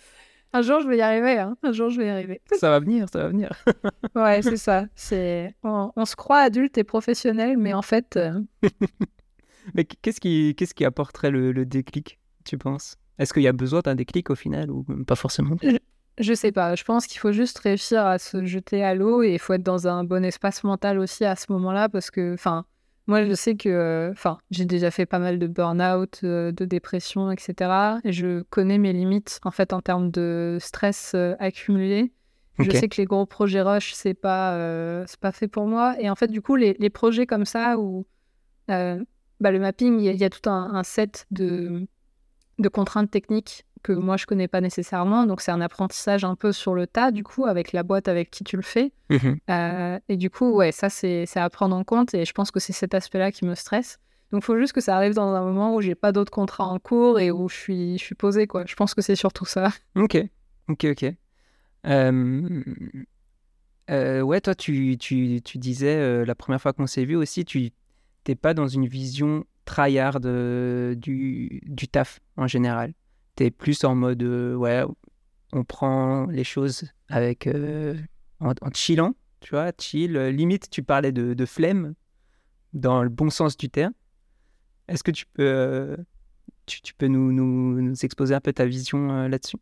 Un 0.54 0.62
jour, 0.62 0.82
je 0.82 0.88
vais 0.88 0.97
y 0.97 1.02
arriver. 1.02 1.38
Hein. 1.38 1.56
Un 1.64 1.72
jour, 1.72 1.89
je 1.89 1.99
vais 1.99 2.08
y 2.08 2.10
arriver. 2.10 2.41
Ça 2.60 2.70
va 2.70 2.80
venir, 2.80 3.08
ça 3.12 3.20
va 3.20 3.28
venir. 3.30 3.52
ouais, 4.16 4.41
c'est 4.41 4.58
ça. 4.58 4.86
C'est 4.95 5.56
on, 5.64 6.06
se 6.06 6.16
croit 6.16 6.39
adulte 6.39 6.78
et 6.78 6.84
professionnel, 6.84 7.58
mais 7.58 7.74
en 7.74 7.82
fait. 7.82 8.18
Euh, 8.18 8.41
mais 9.74 9.86
qu'est-ce 9.86 10.20
qui, 10.20 10.56
qu'est-ce 10.56 10.74
qui 10.74 10.84
apporterait 10.84 11.32
le, 11.32 11.66
déclic, 11.66 12.20
tu 12.43 12.58
penses? 12.58 12.97
Est-ce 13.18 13.34
qu'il 13.34 13.43
y 13.43 13.47
a 13.47 13.54
besoin 13.54 13.82
d'un 13.82 13.95
déclic 13.95 14.30
au 14.30 14.36
final 14.36 14.70
ou 14.72 14.84
pas 15.06 15.16
forcément? 15.16 15.56
Je, 16.18 16.34
sais 16.34 16.52
pas. 16.52 16.76
Je 16.76 16.84
pense 16.84 17.08
qu'il 17.08 17.20
faut 17.20 17.32
juste 17.32 17.58
réussir 17.60 18.06
à 18.06 18.20
se 18.20 18.45
jeter 18.45 18.84
à 18.84 18.93
l'eau 18.93 19.24
et 19.24 19.34
il 19.34 19.39
faut 19.39 19.54
être 19.54 19.64
dans 19.64 19.88
un 19.88 20.04
bon 20.04 20.26
espace 20.26 20.64
mental 20.64 20.99
aussi 20.99 21.24
à 21.24 21.36
ce 21.36 21.52
moment-là 21.52 21.88
parce 21.88 22.12
que, 22.12 22.34
enfin, 22.34 22.66
moi 23.08 23.26
je 23.26 23.34
sais 23.34 23.56
que, 23.56 24.10
enfin, 24.12 24.38
j'ai 24.52 24.66
déjà 24.66 24.91
fait 24.91 25.06
pas 25.06 25.20
mal 25.20 25.39
de 25.39 25.47
burn-out, 25.47 26.22
euh, 26.24 26.52
de 26.52 26.66
dépression, 26.66 27.32
etc. 27.32 27.99
Et 28.04 28.12
je 28.12 28.41
connais 28.43 28.78
mes 28.78 28.93
limites 28.93 29.39
en 29.43 29.52
fait 29.52 29.74
en 29.74 29.82
termes 29.82 30.12
de 30.12 30.58
stress 30.60 31.14
euh, 31.16 31.36
accumulé. 31.39 32.12
Je 32.60 32.70
sais 32.70 32.88
que 32.89 32.97
les 33.02 33.06
gros 33.06 33.26
projets 33.26 33.62
rush, 33.62 33.93
c'est 33.93 34.14
pas, 34.14 34.54
euh, 34.54 35.04
c'est 35.08 35.20
pas 35.20 35.32
fait 35.32 35.47
pour 35.47 35.66
moi. 35.66 35.95
Et 35.99 36.12
en 36.12 36.16
fait, 36.16 36.28
du 36.28 36.43
coup, 36.43 36.56
les, 36.56 36.76
les 36.78 36.91
projets 36.91 37.26
comme 37.26 37.45
ça 37.45 37.80
où 37.80 38.06
bah, 38.68 39.52
le 39.52 39.60
mapping, 39.60 39.99
il 39.99 40.16
y, 40.16 40.24
a 40.24 40.30
tout 40.30 40.47
un, 40.47 40.84
set 40.84 41.26
de, 41.32 41.88
de, 42.60 42.70
contraintes 42.70 43.10
techniques 43.10 43.66
que 43.82 43.91
moi 43.91 44.17
je 44.17 44.25
connais 44.25 44.47
pas 44.47 44.61
nécessairement. 44.61 45.25
Donc 45.25 45.41
c'est 45.41 45.51
un 45.51 45.61
apprentissage 45.61 46.23
un 46.23 46.36
peu 46.36 46.51
sur 46.51 46.73
le 46.73 46.88
tas, 46.88 47.11
du 47.11 47.23
coup, 47.23 47.45
avec 47.45 47.73
la 47.73 47.84
boîte 47.84 48.07
avec 48.07 48.32
qui 48.32 48.43
tu 48.43 48.55
le 48.55 48.61
fais. 48.61 48.91
Mmh 49.09 49.34
euh, 49.49 49.99
et 50.07 50.17
du 50.17 50.29
coup, 50.29 50.51
ouais, 50.51 50.71
ça 50.71 50.89
c'est 50.89 51.27
à 51.36 51.49
prendre 51.49 51.75
en 51.75 51.84
compte. 51.84 52.13
Et 52.13 52.25
je 52.25 52.34
pense 52.34 52.51
que 52.51 52.59
c'est 52.59 52.73
cet 52.73 52.93
aspect-là 52.93 53.32
qui 53.32 53.45
me 53.45 53.55
stresse. 53.55 53.99
Donc 54.32 54.43
il 54.43 54.45
faut 54.45 54.57
juste 54.57 54.73
que 54.73 54.82
ça 54.82 54.95
arrive 54.95 55.13
dans 55.13 55.34
un 55.34 55.43
moment 55.43 55.75
où 55.75 55.82
j'ai 55.82 55.95
pas 55.95 56.11
d'autres 56.11 56.32
contrats 56.32 56.67
en 56.67 56.79
cours 56.79 57.19
et 57.19 57.32
où 57.32 57.49
je 57.49 57.55
suis, 57.55 57.97
je 57.97 58.03
suis 58.03 58.15
posée, 58.15 58.47
quoi. 58.47 58.63
Je 58.65 58.75
pense 58.75 58.93
que 58.93 59.01
c'est 59.01 59.15
surtout 59.15 59.45
ça. 59.45 59.69
Ok, 59.95 60.17
ok, 60.69 60.86
ok. 60.91 61.13
Euh, 61.88 62.63
euh, 63.89 64.21
ouais, 64.21 64.39
toi, 64.39 64.55
tu, 64.55 64.97
tu, 64.97 65.41
tu 65.43 65.57
disais 65.57 66.25
la 66.25 66.36
première 66.36 66.61
fois 66.61 66.71
qu'on 66.71 66.88
s'est 66.88 67.03
vu 67.03 67.15
aussi, 67.15 67.43
tu 67.43 67.71
t'es 68.23 68.36
pas 68.36 68.53
dans 68.53 68.67
une 68.67 68.88
vision 68.88 69.45
tryhard 69.65 70.19
euh, 70.25 70.95
du, 70.95 71.61
du 71.65 71.88
taf 71.88 72.19
en 72.38 72.47
général? 72.47 72.93
Es 73.42 73.52
plus 73.52 73.84
en 73.84 73.96
mode, 73.96 74.22
euh, 74.22 74.56
ouais, 74.56 74.84
on 75.52 75.64
prend 75.64 76.28
les 76.28 76.44
choses 76.44 76.86
avec 77.10 77.48
euh, 77.48 77.96
en, 78.39 78.54
chillant, 78.74 79.16
tu 79.39 79.52
vois, 79.52 79.72
chill. 79.80 80.14
limite, 80.14 80.70
tu 80.70 80.84
parlais 80.84 81.12
de, 81.12 81.46
flemme 81.46 81.96
dans 82.74 83.04
le 83.04 83.10
bon 83.10 83.30
sens 83.30 83.58
du 83.58 83.70
terme. 83.70 83.94
Est-ce 84.88 85.04
que 85.04 85.12
tu 85.12 85.26
peux, 85.26 85.98
tu, 86.68 86.94
peux 86.94 87.08
nous, 87.08 87.32
nous, 87.32 87.94
exposer 88.04 88.36
un 88.36 88.42
peu 88.42 88.54
ta 88.54 88.66
vision 88.66 89.28
là-dessus? 89.28 89.58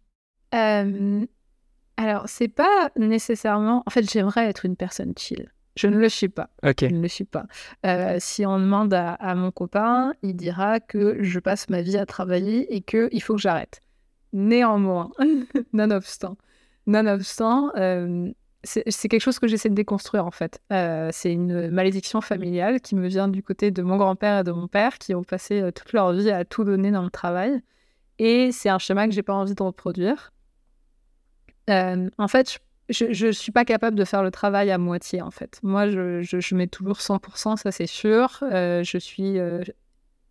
Alors, 0.51 2.23
c'est 2.27 2.47
pas 2.47 2.91
nécessairement. 2.97 3.83
En 3.85 3.89
fait, 3.89 4.09
j'aimerais 4.09 4.47
être 4.47 4.65
une 4.65 4.75
personne 4.75 5.13
chill. 5.17 5.51
Je 5.79 5.87
ne 5.87 5.97
le 5.97 6.09
suis 6.09 6.27
pas. 6.27 6.49
Je 6.61 6.87
ne 6.87 7.01
le 7.01 7.07
suis 7.07 7.23
pas. 7.23 7.45
Euh, 7.85 8.17
si 8.19 8.45
on 8.45 8.59
demande 8.59 8.93
à, 8.93 9.33
mon 9.35 9.49
copain, 9.49 10.11
il 10.23 10.35
dira 10.35 10.81
que 10.81 11.23
je 11.23 11.39
passe 11.39 11.69
ma 11.69 11.81
vie 11.81 11.95
à 11.95 12.05
travailler 12.05 12.75
et 12.75 12.81
qu'il 12.81 13.21
faut 13.21 13.35
que 13.35 13.39
j'arrête. 13.39 13.79
Néanmoins, 14.33 15.09
nonobstant, 15.71 16.35
nonobstant, 16.85 17.71
euh, 17.77 18.29
c'est 18.65 19.07
quelque 19.07 19.21
chose 19.21 19.39
que 19.39 19.47
j'essaie 19.47 19.69
de 19.69 19.73
déconstruire 19.73 20.25
en 20.25 20.31
fait. 20.31 20.61
Euh, 20.73 21.11
c'est 21.13 21.31
une 21.31 21.69
malédiction 21.69 22.19
familiale 22.19 22.81
qui 22.81 22.97
me 22.97 23.07
vient 23.07 23.29
du 23.29 23.41
côté 23.41 23.71
de 23.71 23.81
mon 23.81 23.95
grand-père 23.95 24.39
et 24.39 24.43
de 24.43 24.51
mon 24.51 24.67
père 24.67 24.97
qui 24.97 25.15
ont 25.15 25.23
passé 25.23 25.63
toute 25.73 25.93
leur 25.93 26.11
vie 26.11 26.29
à 26.29 26.43
tout 26.43 26.65
donner 26.65 26.91
dans 26.91 27.03
le 27.03 27.09
travail. 27.09 27.61
Et 28.17 28.51
c'est 28.51 28.67
un 28.67 28.79
schéma 28.79 29.07
que 29.07 29.13
j'ai 29.13 29.23
pas 29.23 29.33
envie 29.33 29.55
de 29.55 29.63
reproduire. 29.63 30.33
en 31.69 32.27
fait, 32.27 32.51
je 32.51 32.57
je 32.89 33.27
ne 33.27 33.31
suis 33.31 33.51
pas 33.51 33.65
capable 33.65 33.95
de 33.95 34.03
faire 34.03 34.23
le 34.23 34.31
travail 34.31 34.71
à 34.71 34.77
moitié, 34.77 35.21
en 35.21 35.31
fait. 35.31 35.59
Moi, 35.63 35.89
je, 35.89 36.21
je, 36.21 36.55
mets 36.55 36.67
toujours 36.67 36.97
100%, 36.97 37.57
ça 37.57 37.71
c'est 37.71 37.87
sûr. 37.87 38.39
Euh, 38.41 38.83
je 38.83 38.97
suis 38.97 39.37
euh, 39.37 39.63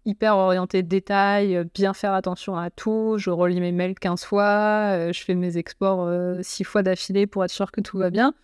hyper 0.04 0.36
orientée 0.36 0.82
détail, 0.82 1.56
euh, 1.56 1.64
bien 1.72 1.94
faire 1.94 2.12
attention 2.12 2.56
à 2.56 2.70
tout. 2.70 3.14
Je 3.18 3.30
relis 3.30 3.60
mes 3.60 3.72
mails 3.72 3.94
15 3.94 4.24
fois, 4.24 5.12
je 5.12 5.20
fais 5.22 5.34
mes 5.34 5.56
exports 5.56 6.08
6 6.42 6.64
fois 6.64 6.82
d'affilée 6.82 7.26
pour 7.26 7.44
être 7.44 7.50
sûr 7.50 7.70
que 7.70 7.80
tout 7.80 7.98
va 7.98 8.10
bien. 8.10 8.34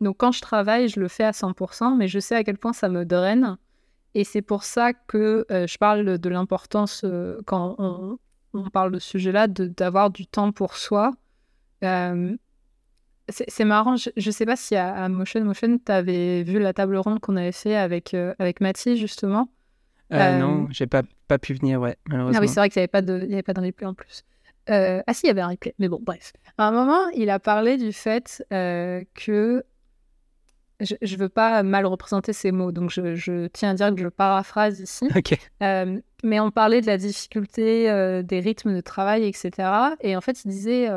donc 0.00 0.16
quand 0.16 0.32
je 0.32 0.40
travaille, 0.40 0.88
je 0.88 0.98
le 0.98 1.08
fais 1.08 1.24
à 1.24 1.32
100%, 1.32 1.96
mais 1.96 2.08
je 2.08 2.18
sais 2.18 2.36
à 2.36 2.44
quel 2.44 2.58
point 2.58 2.72
ça 2.72 2.88
me 2.88 3.04
draine. 3.04 3.58
Et 4.14 4.24
c'est 4.24 4.42
pour 4.42 4.62
ça 4.62 4.92
que 4.92 5.44
je 5.50 5.76
parle 5.76 6.18
de 6.18 6.28
l'importance, 6.30 7.04
quand 7.44 7.74
on, 7.78 8.18
on, 8.54 8.70
parle 8.70 8.92
de 8.92 8.98
ce 8.98 9.10
sujet-là, 9.10 9.48
d'avoir 9.48 10.10
du 10.10 10.26
temps 10.26 10.52
pour 10.52 10.76
soi. 10.76 11.12
C'est 13.30 13.64
marrant, 13.64 13.96
je, 13.96 14.10
ne 14.14 14.30
sais 14.30 14.44
pas 14.44 14.56
si 14.56 14.76
à, 14.76 15.08
Motion 15.08 15.42
Motion, 15.44 15.78
tu 15.78 15.90
avais 15.90 16.42
vu 16.42 16.58
la 16.58 16.74
table 16.74 16.96
ronde 16.96 17.20
qu'on 17.20 17.36
avait 17.36 17.52
fait 17.52 17.74
avec, 17.74 18.12
euh, 18.12 18.34
avec 18.38 18.60
Mathis, 18.60 18.98
justement. 18.98 19.48
Euh, 20.12 20.18
euh 20.18 20.38
non, 20.38 20.68
j'ai 20.70 20.86
pas, 20.86 21.02
pas 21.26 21.38
pu 21.38 21.54
venir, 21.54 21.80
ouais, 21.80 21.96
malheureusement. 22.06 22.38
Ah 22.38 22.42
oui, 22.42 22.48
c'est 22.48 22.60
vrai 22.60 22.68
qu'il 22.68 22.80
n'y 22.80 22.82
avait, 22.82 22.88
pas 22.88 23.00
de, 23.00 23.14
avait 23.14 23.42
pas 23.42 23.54
de 23.54 23.62
replay 23.62 23.86
en 23.86 23.94
plus. 23.94 24.24
Euh, 24.68 25.02
ah 25.06 25.14
si, 25.14 25.24
il 25.24 25.28
y 25.28 25.30
avait 25.30 25.40
un 25.40 25.48
replay, 25.48 25.74
mais 25.78 25.88
bon, 25.88 26.00
bref. 26.02 26.34
À 26.58 26.68
un 26.68 26.72
moment, 26.72 27.08
il 27.14 27.30
a 27.30 27.38
parlé 27.38 27.78
du 27.78 27.92
fait 27.92 28.44
que... 28.50 29.64
Je 30.80 30.96
ne 31.00 31.16
veux 31.16 31.28
pas 31.28 31.62
mal 31.62 31.86
représenter 31.86 32.32
ces 32.32 32.50
mots, 32.50 32.72
donc 32.72 32.90
je, 32.90 33.14
je, 33.14 33.46
tiens 33.46 33.70
à 33.70 33.74
dire 33.74 33.94
que 33.94 34.00
je 34.02 34.08
paraphrase 34.08 34.80
ici. 34.80 35.08
Ok. 35.16 35.38
mais 35.60 36.40
on 36.40 36.50
parlait 36.50 36.82
de 36.82 36.86
la 36.86 36.98
difficulté 36.98 37.84
des 38.22 38.40
rythmes 38.40 38.74
de 38.74 38.80
travail, 38.82 39.24
etc. 39.24 39.50
Et 40.00 40.14
en 40.14 40.20
fait, 40.20 40.44
il 40.44 40.48
disait 40.48 40.90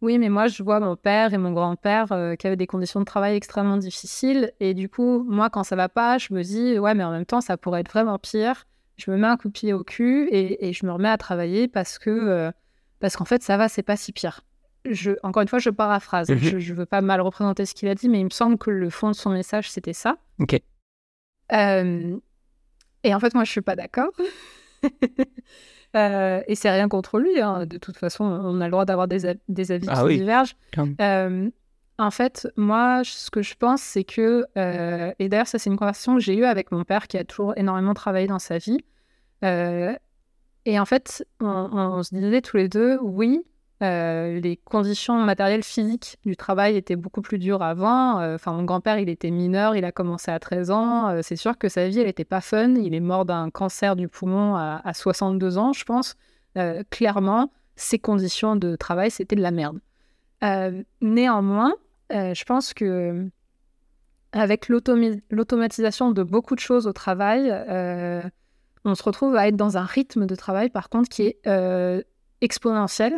oui, 0.00 0.18
mais 0.18 0.28
moi, 0.28 0.46
je 0.46 0.62
vois 0.62 0.78
mon 0.78 0.96
père 0.96 1.34
et 1.34 1.38
mon 1.38 1.52
grand-père 1.52 2.12
euh, 2.12 2.36
qui 2.36 2.46
avaient 2.46 2.56
des 2.56 2.66
conditions 2.66 3.00
de 3.00 3.04
travail 3.04 3.34
extrêmement 3.36 3.76
difficiles. 3.76 4.52
Et 4.60 4.74
du 4.74 4.88
coup, 4.88 5.24
moi, 5.28 5.50
quand 5.50 5.64
ça 5.64 5.74
va 5.74 5.88
pas, 5.88 6.18
je 6.18 6.32
me 6.32 6.42
dis, 6.42 6.78
ouais, 6.78 6.94
mais 6.94 7.04
en 7.04 7.10
même 7.10 7.26
temps, 7.26 7.40
ça 7.40 7.56
pourrait 7.56 7.80
être 7.80 7.90
vraiment 7.90 8.18
pire. 8.18 8.66
Je 8.96 9.10
me 9.10 9.16
mets 9.16 9.26
un 9.26 9.36
coup 9.36 9.48
de 9.48 9.52
pied 9.52 9.72
au 9.72 9.82
cul 9.82 10.28
et, 10.30 10.72
je 10.72 10.86
me 10.86 10.92
remets 10.92 11.08
à 11.08 11.18
travailler 11.18 11.68
parce 11.68 11.98
que, 11.98 12.10
euh, 12.10 12.50
parce 13.00 13.16
qu'en 13.16 13.24
fait, 13.24 13.42
ça 13.42 13.56
va, 13.56 13.68
c'est 13.68 13.82
pas 13.82 13.96
si 13.96 14.12
pire. 14.12 14.40
Je, 14.84 15.12
encore 15.22 15.42
une 15.42 15.48
fois, 15.48 15.58
je 15.58 15.70
paraphrase. 15.70 16.30
Mhm. 16.30 16.38
Je, 16.38 16.58
je 16.58 16.74
veux 16.74 16.86
pas 16.86 17.00
mal 17.00 17.20
représenter 17.20 17.66
ce 17.66 17.74
qu'il 17.74 17.88
a 17.88 17.94
dit, 17.94 18.08
mais 18.08 18.20
il 18.20 18.24
me 18.24 18.30
semble 18.30 18.56
que 18.56 18.70
le 18.70 18.90
fond 18.90 19.08
de 19.10 19.16
son 19.16 19.30
message, 19.30 19.70
c'était 19.70 19.92
ça. 19.92 20.16
Ok. 20.38 20.60
Euh, 21.52 22.16
et 23.02 23.14
en 23.14 23.20
fait, 23.20 23.34
moi, 23.34 23.44
je 23.44 23.50
suis 23.50 23.60
pas 23.62 23.76
d'accord. 23.76 24.12
Euh, 25.96 26.42
et 26.46 26.54
c'est 26.54 26.70
rien 26.70 26.88
contre 26.88 27.18
lui. 27.18 27.40
Hein. 27.40 27.66
De 27.66 27.78
toute 27.78 27.96
façon, 27.96 28.24
on 28.24 28.60
a 28.60 28.64
le 28.64 28.70
droit 28.70 28.84
d'avoir 28.84 29.08
des, 29.08 29.34
des, 29.48 29.72
avis 29.72 29.86
ah 29.88 30.04
qui 30.06 30.18
divergent. 30.18 30.56
Euh, 31.00 31.50
en 31.98 32.10
fait, 32.10 32.48
moi, 32.56 33.02
ce 33.04 33.30
que 33.30 33.42
je 33.42 33.54
pense, 33.54 33.82
c'est 33.82 34.04
que, 34.04 34.44
euh, 34.56 35.12
et 35.18 35.28
d'ailleurs, 35.28 35.48
ça, 35.48 35.58
c'est 35.58 35.70
une 35.70 35.76
conversation 35.76 36.14
que 36.14 36.20
j'ai 36.20 36.36
eue 36.36 36.44
avec 36.44 36.70
mon 36.72 36.84
père 36.84 37.08
qui 37.08 37.16
a 37.16 37.24
toujours 37.24 37.54
énormément 37.56 37.94
travaillé 37.94 38.26
dans 38.26 38.38
sa 38.38 38.58
vie. 38.58 38.78
et 39.42 40.78
en 40.78 40.84
fait, 40.84 41.26
on, 41.40 42.02
se 42.02 42.14
disait 42.14 42.42
tous 42.42 42.56
les 42.56 42.68
deux, 42.68 42.98
oui, 43.00 43.42
euh, 43.80 44.40
les 44.40 44.56
conditions 44.56 45.22
matérielles 45.22 45.62
physiques 45.62 46.18
du 46.24 46.36
travail 46.36 46.76
étaient 46.76 46.96
beaucoup 46.96 47.22
plus 47.22 47.38
dures 47.38 47.62
avant. 47.62 48.18
Euh, 48.20 48.34
enfin, 48.34 48.52
mon 48.52 48.64
grand-père, 48.64 48.98
il 48.98 49.08
était 49.08 49.30
mineur, 49.30 49.76
il 49.76 49.84
a 49.84 49.92
commencé 49.92 50.32
à 50.32 50.38
13 50.40 50.70
ans. 50.70 51.08
Euh, 51.08 51.20
c'est 51.22 51.36
sûr 51.36 51.56
que 51.56 51.68
sa 51.68 51.88
vie, 51.88 52.00
elle 52.00 52.06
n'était 52.06 52.24
pas 52.24 52.40
fun. 52.40 52.74
Il 52.74 52.94
est 52.94 53.00
mort 53.00 53.24
d'un 53.24 53.50
cancer 53.50 53.94
du 53.94 54.08
poumon 54.08 54.56
à, 54.56 54.92
62 54.92 55.58
ans, 55.58 55.72
je 55.72 55.84
pense. 55.84 56.16
clairement, 56.90 57.52
ses 57.76 58.00
conditions 58.00 58.56
de 58.56 58.74
travail, 58.74 59.10
c'était 59.10 59.36
de 59.36 59.42
la 59.42 59.52
merde. 59.52 59.78
néanmoins, 61.00 61.74
je 62.10 62.44
pense 62.44 62.74
que 62.74 63.28
avec 64.32 64.68
l'automatisation 64.68 66.10
de 66.10 66.22
beaucoup 66.22 66.54
de 66.56 66.60
choses 66.60 66.86
au 66.88 66.92
travail, 66.92 67.52
on 68.84 68.94
se 68.94 69.02
retrouve 69.04 69.36
à 69.36 69.46
être 69.46 69.56
dans 69.56 69.76
un 69.76 69.84
rythme 69.84 70.26
de 70.26 70.34
travail, 70.34 70.68
par 70.68 70.88
contre, 70.88 71.08
qui 71.08 71.22
est 71.22 72.04
exponentiel. 72.40 73.14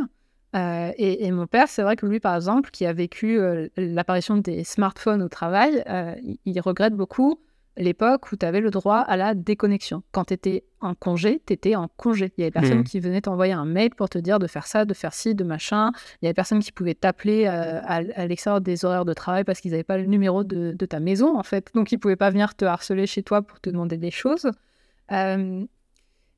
Euh, 0.57 0.92
et, 0.96 1.30
mon 1.30 1.46
père, 1.46 1.68
c'est 1.68 1.82
vrai 1.82 1.96
que 1.96 2.07
lui, 2.07 2.20
par 2.20 2.34
exemple, 2.34 2.70
qui 2.70 2.84
a 2.84 2.92
vécu 2.92 3.38
euh, 3.38 3.68
l'apparition 3.76 4.36
des 4.36 4.64
smartphones 4.64 5.22
au 5.22 5.28
travail, 5.28 5.84
euh, 5.88 6.14
il, 6.44 6.61
regrette 6.61 6.94
beaucoup 6.94 7.40
l'époque 7.76 8.32
où 8.32 8.36
tu 8.36 8.44
avais 8.44 8.61
le 8.61 8.70
droit 8.70 8.98
à 8.98 9.16
la 9.16 9.34
déconnexion. 9.34 10.03
Quand 10.11 10.24
tu 10.24 10.34
étais 10.34 10.64
en 10.80 10.94
congé, 10.94 11.40
tu 11.46 11.53
étais 11.53 11.76
en 11.76 11.88
congé. 11.96 12.32
Il 12.36 12.40
y 12.40 12.44
avait 12.44 12.51
personne 12.51 12.80
mmh. 12.80 12.84
qui 12.84 12.98
venait 12.98 13.20
t'envoyer 13.20 13.53
un 13.53 13.64
mail 13.64 13.90
pour 13.90 14.09
te 14.09 14.18
dire 14.18 14.40
de 14.40 14.48
faire 14.48 14.66
ça, 14.66 14.84
de 14.84 14.92
faire 14.92 15.14
ci, 15.14 15.36
de 15.36 15.44
machin. 15.44 15.92
Il 16.20 16.24
y 16.24 16.28
avait 16.28 16.34
personne 16.34 16.59
qui 16.59 16.72
pouvait 16.72 16.94
t'appeler 16.94 17.46
à, 17.46 18.26
l'extérieur 18.26 18.61
des 18.61 18.84
horaires 18.84 19.05
de 19.05 19.14
travail 19.14 19.44
parce 19.44 19.61
qu'ils 19.61 19.70
n'avaient 19.70 19.84
pas 19.84 19.98
le 19.98 20.07
numéro 20.07 20.42
de, 20.42 20.72
de, 20.72 20.86
ta 20.86 20.98
maison, 20.98 21.38
en 21.38 21.44
fait. 21.44 21.70
Donc, 21.74 21.92
ils 21.92 21.96
ne 21.96 22.01
pouvaient 22.01 22.16
pas 22.16 22.30
venir 22.30 22.57
te 22.57 22.64
harceler 22.64 23.07
chez 23.07 23.22
toi 23.22 23.40
pour 23.40 23.61
te 23.61 23.70
demander 23.70 23.96
des 23.96 24.11
choses. 24.11 24.51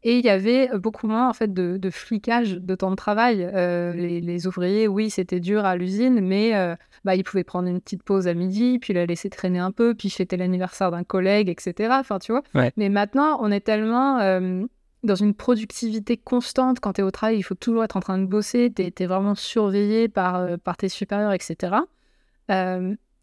Et 0.05 0.19
il 0.19 0.25
y 0.25 0.31
avait 0.31 0.69
beaucoup 0.79 1.07
moins 1.07 1.29
en 1.29 1.33
fait 1.33 1.55
de, 1.55 1.91
flicage 1.91 2.55
de 2.55 2.75
temps 2.75 2.91
de 2.91 2.97
travail. 2.97 3.49
Euh, 3.55 3.93
les, 3.93 4.47
ouvriers, 4.47 4.89
oui, 4.89 5.11
c'était 5.11 5.39
dur 5.39 5.65
à 5.65 5.77
l'usine, 5.77 6.21
mais 6.21 6.57
euh, 6.57 6.75
bah, 7.05 7.15
ils 7.15 7.23
pouvaient 7.23 7.45
prendre 7.45 7.69
une 7.69 7.81
petite 7.81 8.03
pause 8.03 8.27
à 8.27 8.35
midi, 8.35 8.79
puis 8.81 8.93
la 8.95 9.07
laisser 9.07 9.31
traîner 9.31 9.61
un 9.61 9.71
peu, 9.71 9.95
puis 9.95 10.11
fêter 10.11 10.37
l'anniversaire 10.37 10.91
d'un 10.91 11.05
collègue, 11.05 11.49
etc. 11.49 11.95
Enfin, 12.01 12.19
tu 12.19 12.33
vois. 12.33 12.43
Mais 12.77 12.89
maintenant, 12.89 13.39
on 13.41 13.53
est 13.53 13.61
tellement 13.61 14.19
euh, 14.19 14.65
dans 15.05 15.15
une 15.15 15.35
productivité 15.35 16.17
constante. 16.17 16.81
Quand 16.81 16.95
tu 16.95 17.03
es 17.03 17.05
au 17.05 17.13
travail, 17.13 17.37
il 17.39 17.43
faut 17.43 17.55
toujours 17.55 17.85
être 17.85 17.97
en 17.97 18.01
train 18.01 18.19
de 18.19 18.27
bosser. 18.27 18.73
Tu 18.75 18.83
es, 18.83 19.07
vraiment 19.07 19.37
surveillé 19.37 20.09
par, 20.09 20.59
par 20.59 20.77
tes 20.77 20.89
supérieurs, 20.89 21.33
etc. 21.33 21.77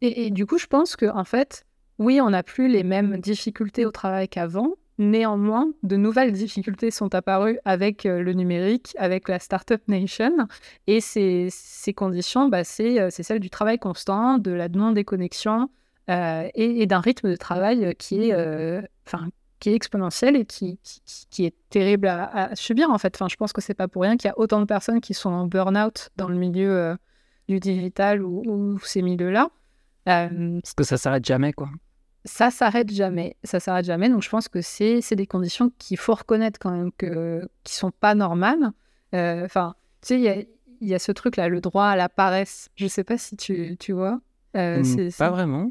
Et, 0.01 0.27
et, 0.27 0.31
du 0.31 0.45
coup, 0.45 0.57
je 0.57 0.67
pense 0.67 0.95
que 0.95 1.07
en 1.07 1.25
fait, 1.25 1.65
oui, 1.97 2.21
on 2.21 2.29
n'a 2.29 2.41
plus 2.41 2.69
les 2.69 2.83
mêmes 2.83 3.17
difficultés 3.17 3.85
au 3.85 3.91
travail 3.91 4.29
qu'avant, 4.29 4.75
Néanmoins, 4.99 5.71
de 5.81 5.95
nouvelles 5.95 6.33
difficultés 6.33 6.91
sont 6.91 7.15
apparues 7.15 7.57
avec 7.63 8.05
euh, 8.05 8.21
le 8.21 8.33
numérique, 8.33 8.93
avec 8.97 9.29
la 9.29 9.39
Startup 9.39 9.81
Nation. 9.87 10.45
Et 10.87 10.99
ces, 10.99 11.49
conditions, 11.95 12.49
bah, 12.49 12.65
c'est 12.65 12.99
euh, 12.99 13.09
celles 13.09 13.39
du 13.39 13.49
travail 13.49 13.79
constant, 13.79 14.39
de 14.39 14.51
la 14.51 14.67
demande 14.67 14.95
des 14.95 15.05
connexions 15.05 15.69
euh, 16.09 16.49
et, 16.53 16.85
d'un 16.85 16.99
rythme 16.99 17.29
de 17.29 17.37
travail 17.37 17.95
qui 17.97 18.29
est, 18.29 18.35
enfin, 19.07 19.29
qui 19.61 19.69
est 19.69 19.73
exponentiel 19.73 20.35
et 20.35 20.43
qui, 20.43 20.77
est 21.39 21.55
terrible 21.69 22.09
à, 22.09 22.53
subir 22.55 22.91
en 22.91 22.97
fait. 22.97 23.17
Je 23.29 23.35
pense 23.37 23.53
que 23.53 23.61
c'est 23.61 23.73
pas 23.73 23.87
pour 23.87 24.01
rien 24.01 24.17
qu'il 24.17 24.27
y 24.27 24.31
a 24.31 24.37
autant 24.37 24.59
de 24.59 24.65
personnes 24.65 24.99
qui 24.99 25.13
sont 25.13 25.29
en 25.29 25.47
burn-out 25.47 26.09
dans 26.17 26.27
le 26.27 26.35
milieu 26.35 26.97
du 27.47 27.61
digital 27.61 28.21
ou, 28.21 28.43
ou 28.45 28.79
ces 28.79 29.01
milieux-là. 29.01 29.49
Parce 30.03 30.73
que 30.75 30.83
ça 30.83 30.97
s'arrête 30.97 31.23
jamais, 31.23 31.53
quoi 31.53 31.69
ça 32.25 32.51
s'arrête 32.51 32.91
jamais. 32.91 33.37
Ça 33.43 33.59
s'arrête 33.59 33.85
jamais. 33.85 34.09
Donc, 34.09 34.23
je 34.23 34.29
pense 34.29 34.47
que 34.47 34.61
c'est 34.61 35.15
des 35.15 35.27
conditions 35.27 35.71
qu'il 35.77 35.97
faut 35.97 36.13
reconnaître 36.13 36.59
quand 36.59 36.71
même 36.71 36.91
que, 36.91 37.47
qui 37.63 37.75
sont 37.75 37.91
pas 37.91 38.15
normales. 38.15 38.71
Euh, 39.15 39.45
enfin, 39.45 39.75
tu 40.01 40.19
sais, 40.21 40.47
il 40.81 40.87
y 40.87 40.93
a, 40.93 40.99
ce 40.99 41.11
truc-là, 41.11 41.47
le 41.47 41.61
droit 41.61 41.85
à 41.85 41.95
la 41.95 42.09
paresse. 42.09 42.69
Je 42.75 42.87
sais 42.87 43.03
pas 43.03 43.17
si 43.17 43.37
tu, 43.37 43.77
tu 43.77 43.93
vois. 43.93 44.19
Euh, 44.55 44.83
mmh, 44.83 45.11
pas 45.17 45.29
vraiment. 45.29 45.69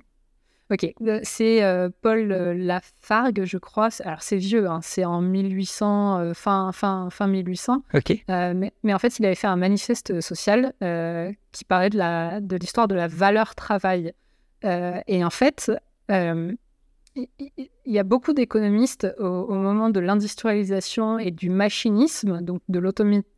Ok, 0.71 0.87
euh, 1.01 1.21
c'est 1.23 1.63
Paul 2.03 2.29
Lafargue, 2.29 3.45
je 3.45 3.57
crois. 3.57 3.89
Alors 4.05 4.21
c'est 4.21 4.37
vieux, 4.37 4.69
hein. 4.69 4.81
c'est 4.83 5.07
en 5.07 5.23
1800, 5.23 6.35
fin, 6.35 6.73
fin, 6.73 7.09
fin 7.11 7.27
1800. 7.27 7.85
Ok. 7.95 8.23
Mais, 8.29 8.73
mais, 8.83 8.93
en 8.93 8.99
fait, 8.99 9.19
il 9.19 9.25
avait 9.25 9.35
fait 9.35 9.47
un 9.47 9.57
manifeste 9.57 10.21
social 10.21 10.75
qui 11.53 11.65
parlait 11.65 11.91
de 11.91 12.57
l'histoire 12.57 12.87
de, 12.87 12.95
de 12.95 12.99
la 12.99 13.09
valeur 13.09 13.55
travail. 13.55 14.13
et 14.63 15.25
en 15.25 15.31
fait, 15.31 15.73
il 16.09 17.69
y 17.87 17.99
a 17.99 18.05
beaucoup 18.05 18.33
d'économistes 18.33 19.07
au, 19.19 19.55
moment 19.55 19.91
de 19.91 20.01
l'industrialisation 20.01 21.19
et 21.19 21.31
du 21.31 21.51
machinisme, 21.51 22.41
donc 22.43 22.63
de 22.69 22.79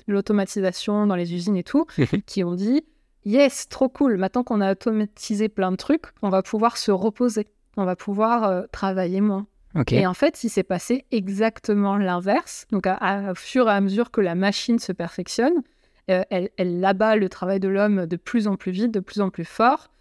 l'automatisation 0.06 1.06
dans 1.06 1.16
les 1.16 1.34
usines 1.34 1.56
et 1.56 1.64
tout, 1.64 1.86
qui 2.26 2.44
ont 2.44 2.54
dit 2.54 2.82
Yes, 3.24 3.68
trop 3.68 3.88
cool, 3.88 4.16
maintenant 4.16 4.44
qu'on 4.44 4.60
a 4.60 4.72
automatisé 4.72 5.48
plein 5.48 5.70
de 5.70 5.76
trucs, 5.76 6.06
on 6.22 6.30
va 6.30 6.42
pouvoir 6.42 6.76
se 6.76 6.90
reposer, 6.90 7.46
on 7.76 7.84
va 7.84 7.96
pouvoir 7.96 8.44
euh, 8.44 8.62
travailler 8.72 9.20
moins. 9.20 9.46
Et 9.92 10.04
en 10.04 10.14
fait, 10.14 10.42
il 10.42 10.48
s'est 10.48 10.64
passé 10.64 11.04
exactement 11.12 11.96
l'inverse. 11.96 12.66
Donc, 12.72 12.86
à, 12.86 13.32
fur 13.36 13.68
et 13.68 13.72
à 13.72 13.80
mesure 13.80 14.10
que 14.10 14.20
la 14.20 14.34
machine 14.34 14.80
se 14.80 14.90
perfectionne, 14.90 15.62
euh, 16.10 16.22
elle, 16.30 16.50
elle 16.56 16.84
abat 16.84 17.14
le 17.14 17.28
travail 17.28 17.60
de 17.60 17.68
l'homme 17.68 18.06
de 18.06 18.16
plus 18.16 18.48
en 18.48 18.56
plus 18.56 18.72
vite, 18.72 18.90
de 18.90 18.98
plus 18.98 19.20
en 19.20 19.30
plus 19.30 19.44
fort. 19.44 19.92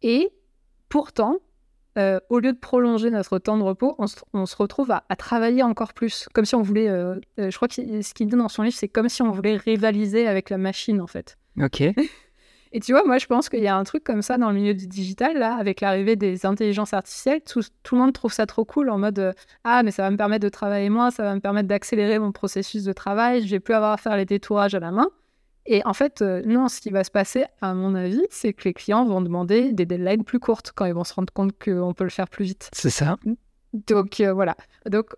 Et 0.00 0.30
pourtant, 0.88 1.40
euh, 1.96 2.18
au 2.28 2.40
lieu 2.40 2.52
de 2.52 2.58
prolonger 2.58 3.10
notre 3.10 3.38
temps 3.38 3.56
de 3.56 3.62
repos, 3.62 3.94
on 3.98 4.46
se, 4.46 4.56
retrouve 4.56 4.90
à, 4.90 5.16
travailler 5.16 5.62
encore 5.62 5.92
plus. 5.92 6.28
Comme 6.34 6.44
si 6.44 6.54
on 6.54 6.62
voulait. 6.62 6.88
Euh, 6.88 7.14
euh, 7.38 7.50
je 7.50 7.56
crois 7.56 7.68
que 7.68 7.74
ce 7.74 8.14
qu'il 8.14 8.26
dit 8.26 8.36
dans 8.36 8.48
son 8.48 8.62
livre, 8.62 8.76
c'est 8.76 8.88
comme 8.88 9.08
si 9.08 9.22
on 9.22 9.30
voulait 9.30 9.56
rivaliser 9.56 10.26
avec 10.26 10.50
la 10.50 10.58
machine, 10.58 11.00
en 11.00 11.06
fait. 11.06 11.38
Ok. 11.60 11.82
Et 12.76 12.80
tu 12.80 12.90
vois, 12.90 13.04
moi, 13.04 13.18
je 13.18 13.26
pense 13.26 13.48
qu'il 13.48 13.62
y 13.62 13.68
a 13.68 13.76
un 13.76 13.84
truc 13.84 14.02
comme 14.02 14.22
ça 14.22 14.36
dans 14.36 14.50
le 14.50 14.56
milieu 14.56 14.74
du 14.74 14.88
digital, 14.88 15.38
là, 15.38 15.54
avec 15.54 15.80
l'arrivée 15.80 16.16
des 16.16 16.44
intelligences 16.44 16.92
artificielles. 16.92 17.40
Tout, 17.42 17.62
tout, 17.84 17.94
le 17.94 18.00
monde 18.00 18.12
trouve 18.12 18.32
ça 18.32 18.46
trop 18.46 18.64
cool 18.64 18.90
en 18.90 18.98
mode 18.98 19.32
Ah, 19.62 19.84
mais 19.84 19.92
ça 19.92 20.02
va 20.02 20.10
me 20.10 20.16
permettre 20.16 20.42
de 20.42 20.48
travailler 20.48 20.90
moins, 20.90 21.12
ça 21.12 21.22
va 21.22 21.36
me 21.36 21.40
permettre 21.40 21.68
d'accélérer 21.68 22.18
mon 22.18 22.32
processus 22.32 22.82
de 22.82 22.92
travail, 22.92 23.46
je 23.46 23.50
vais 23.52 23.60
plus 23.60 23.74
avoir 23.74 23.92
à 23.92 23.96
faire 23.96 24.16
les 24.16 24.24
détourages 24.24 24.74
à 24.74 24.80
la 24.80 24.90
main. 24.90 25.08
Et 25.66 25.84
en 25.86 25.94
fait, 25.94 26.20
euh, 26.20 26.42
non, 26.44 26.68
ce 26.68 26.80
qui 26.80 26.90
va 26.90 27.04
se 27.04 27.10
passer, 27.10 27.46
à 27.62 27.72
mon 27.74 27.94
avis, 27.94 28.22
c'est 28.30 28.52
que 28.52 28.64
les 28.64 28.74
clients 28.74 29.04
vont 29.06 29.22
demander 29.22 29.72
des 29.72 29.86
deadlines 29.86 30.24
plus 30.24 30.38
courtes 30.38 30.72
quand 30.74 30.84
ils 30.84 30.92
vont 30.92 31.04
se 31.04 31.14
rendre 31.14 31.32
compte 31.32 31.52
qu'on 31.58 31.94
peut 31.94 32.04
le 32.04 32.10
faire 32.10 32.28
plus 32.28 32.44
vite. 32.44 32.68
C'est 32.72 32.90
ça. 32.90 33.16
Donc 33.72 34.20
euh, 34.20 34.32
voilà. 34.32 34.56
Donc 34.88 35.14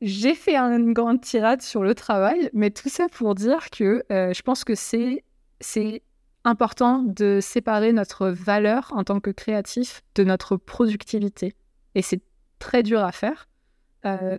j'ai 0.00 0.34
fait 0.34 0.56
une 0.56 0.92
grande 0.92 1.20
tirade 1.20 1.62
sur 1.62 1.82
le 1.82 1.94
travail, 1.94 2.48
mais 2.52 2.70
tout 2.70 2.88
ça 2.88 3.08
pour 3.08 3.34
dire 3.34 3.70
que 3.70 4.04
euh, 4.12 4.32
je 4.32 4.42
pense 4.42 4.62
que 4.62 4.76
c'est 4.76 5.24
c'est 5.60 6.02
important 6.44 7.02
de 7.02 7.40
séparer 7.42 7.92
notre 7.92 8.28
valeur 8.28 8.92
en 8.94 9.02
tant 9.02 9.18
que 9.18 9.30
créatif 9.30 10.02
de 10.14 10.22
notre 10.22 10.56
productivité. 10.56 11.54
Et 11.96 12.02
c'est 12.02 12.22
très 12.60 12.84
dur 12.84 13.02
à 13.02 13.10
faire, 13.10 13.48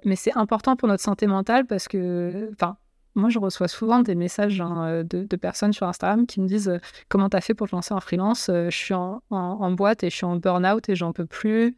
mais 0.05 0.15
c'est 0.15 0.35
important 0.35 0.77
pour 0.77 0.87
notre 0.87 1.03
santé 1.03 1.27
mentale 1.27 1.67
parce 1.67 1.89
que, 1.89 2.49
enfin, 2.53 2.77
moi, 3.15 3.29
je 3.29 3.39
reçois 3.39 3.67
souvent 3.67 4.01
des 4.01 4.15
messages 4.15 4.61
euh, 4.61 5.03
de, 5.03 5.35
personnes 5.35 5.73
sur 5.73 5.87
Instagram 5.87 6.25
qui 6.27 6.41
me 6.41 6.47
disent 6.47 6.69
euh, 6.69 6.79
Comment 7.07 7.29
t'as 7.29 7.41
fait 7.41 7.53
pour 7.53 7.67
te 7.67 7.75
lancer 7.75 7.93
en 7.93 7.99
freelance? 7.99 8.49
Euh, 8.49 8.69
Je 8.69 8.77
suis 8.77 8.93
en, 8.93 9.21
boîte 9.71 10.03
et 10.03 10.09
je 10.09 10.15
suis 10.15 10.25
en 10.25 10.35
burn-out 10.35 10.89
et 10.89 10.95
j'en 10.95 11.13
peux 11.13 11.25
plus. 11.25 11.77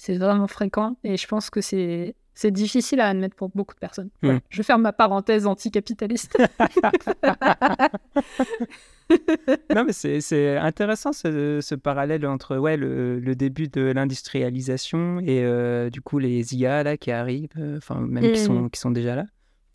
C'est 0.00 0.16
vraiment 0.16 0.46
fréquent. 0.46 0.96
Et 1.04 1.18
je 1.18 1.26
pense 1.26 1.50
que 1.50 1.60
c'est. 1.60 2.14
C'est 2.32 2.52
difficile 2.52 3.00
à 3.00 3.08
admettre 3.08 3.36
pour 3.36 3.50
beaucoup 3.50 3.74
de 3.74 3.80
personnes. 3.80 4.08
Hmm. 4.22 4.38
Je 4.48 4.62
ferme 4.62 4.80
ma 4.80 4.94
parenthèse 4.94 5.46
anticapitaliste. 5.46 6.38
non, 9.74 9.84
mais 9.84 9.92
c'est 9.92 10.56
intéressant 10.56 11.12
ce, 11.12 11.58
ce, 11.60 11.74
parallèle 11.74 12.24
entre 12.24 12.56
ouais, 12.56 12.78
le, 12.78 13.18
le 13.18 13.34
début 13.34 13.68
de 13.68 13.82
l'industrialisation 13.82 15.20
et 15.20 15.44
euh, 15.44 15.90
du 15.90 16.00
coup 16.00 16.18
les 16.18 16.54
IA 16.54 16.82
là, 16.82 16.96
qui 16.96 17.10
arrivent, 17.10 17.50
euh, 17.58 17.76
enfin 17.76 18.00
même 18.00 18.32
qui, 18.32 18.40
sont, 18.40 18.62
mmh. 18.62 18.70
qui 18.70 18.80
sont 18.80 18.92
déjà 18.92 19.16
là. 19.16 19.26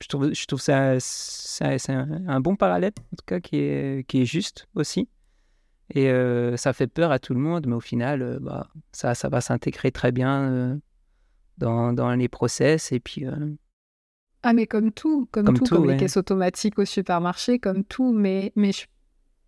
Je 0.02 0.08
trouve, 0.08 0.34
je 0.34 0.46
trouve 0.48 0.62
ça, 0.62 0.96
ça 1.00 1.78
c'est 1.78 1.94
un, 1.94 2.40
bon 2.40 2.56
parallèle, 2.56 2.94
en 3.14 3.16
tout 3.16 3.26
cas, 3.28 3.42
qui 3.42 3.58
est, 3.58 4.08
qui 4.08 4.24
est 4.24 4.26
juste 4.26 4.68
aussi. 4.74 5.08
Et 5.94 6.10
euh, 6.10 6.58
ça 6.58 6.74
fait 6.74 6.88
peur 6.88 7.12
à 7.12 7.20
tout 7.20 7.34
le 7.34 7.40
monde, 7.40 7.68
mais 7.68 7.76
au 7.76 7.82
final, 7.82 8.40
bah, 8.42 8.68
ça, 8.92 9.14
ça 9.14 9.30
va 9.30 9.42
s'intégrer 9.42 9.92
très 9.92 10.12
bien 10.12 10.80
dans, 11.58 11.94
dans, 11.94 12.12
les 12.12 12.28
process. 12.28 12.92
Et 12.92 13.00
puis. 13.00 13.26
Ah, 14.42 14.54
mais 14.54 14.68
comme 14.68 14.92
tout, 14.92 15.28
comme, 15.32 15.54
tout, 15.54 15.66
comme 15.66 15.90
les 15.90 15.98
caisses 15.98 16.18
automatiques 16.18 16.80
au 16.80 16.86
supermarché, 16.86 17.60
comme 17.60 17.84
tout. 17.84 18.12
Mais, 18.14 18.52
mais 18.56 18.72
je 18.72 18.86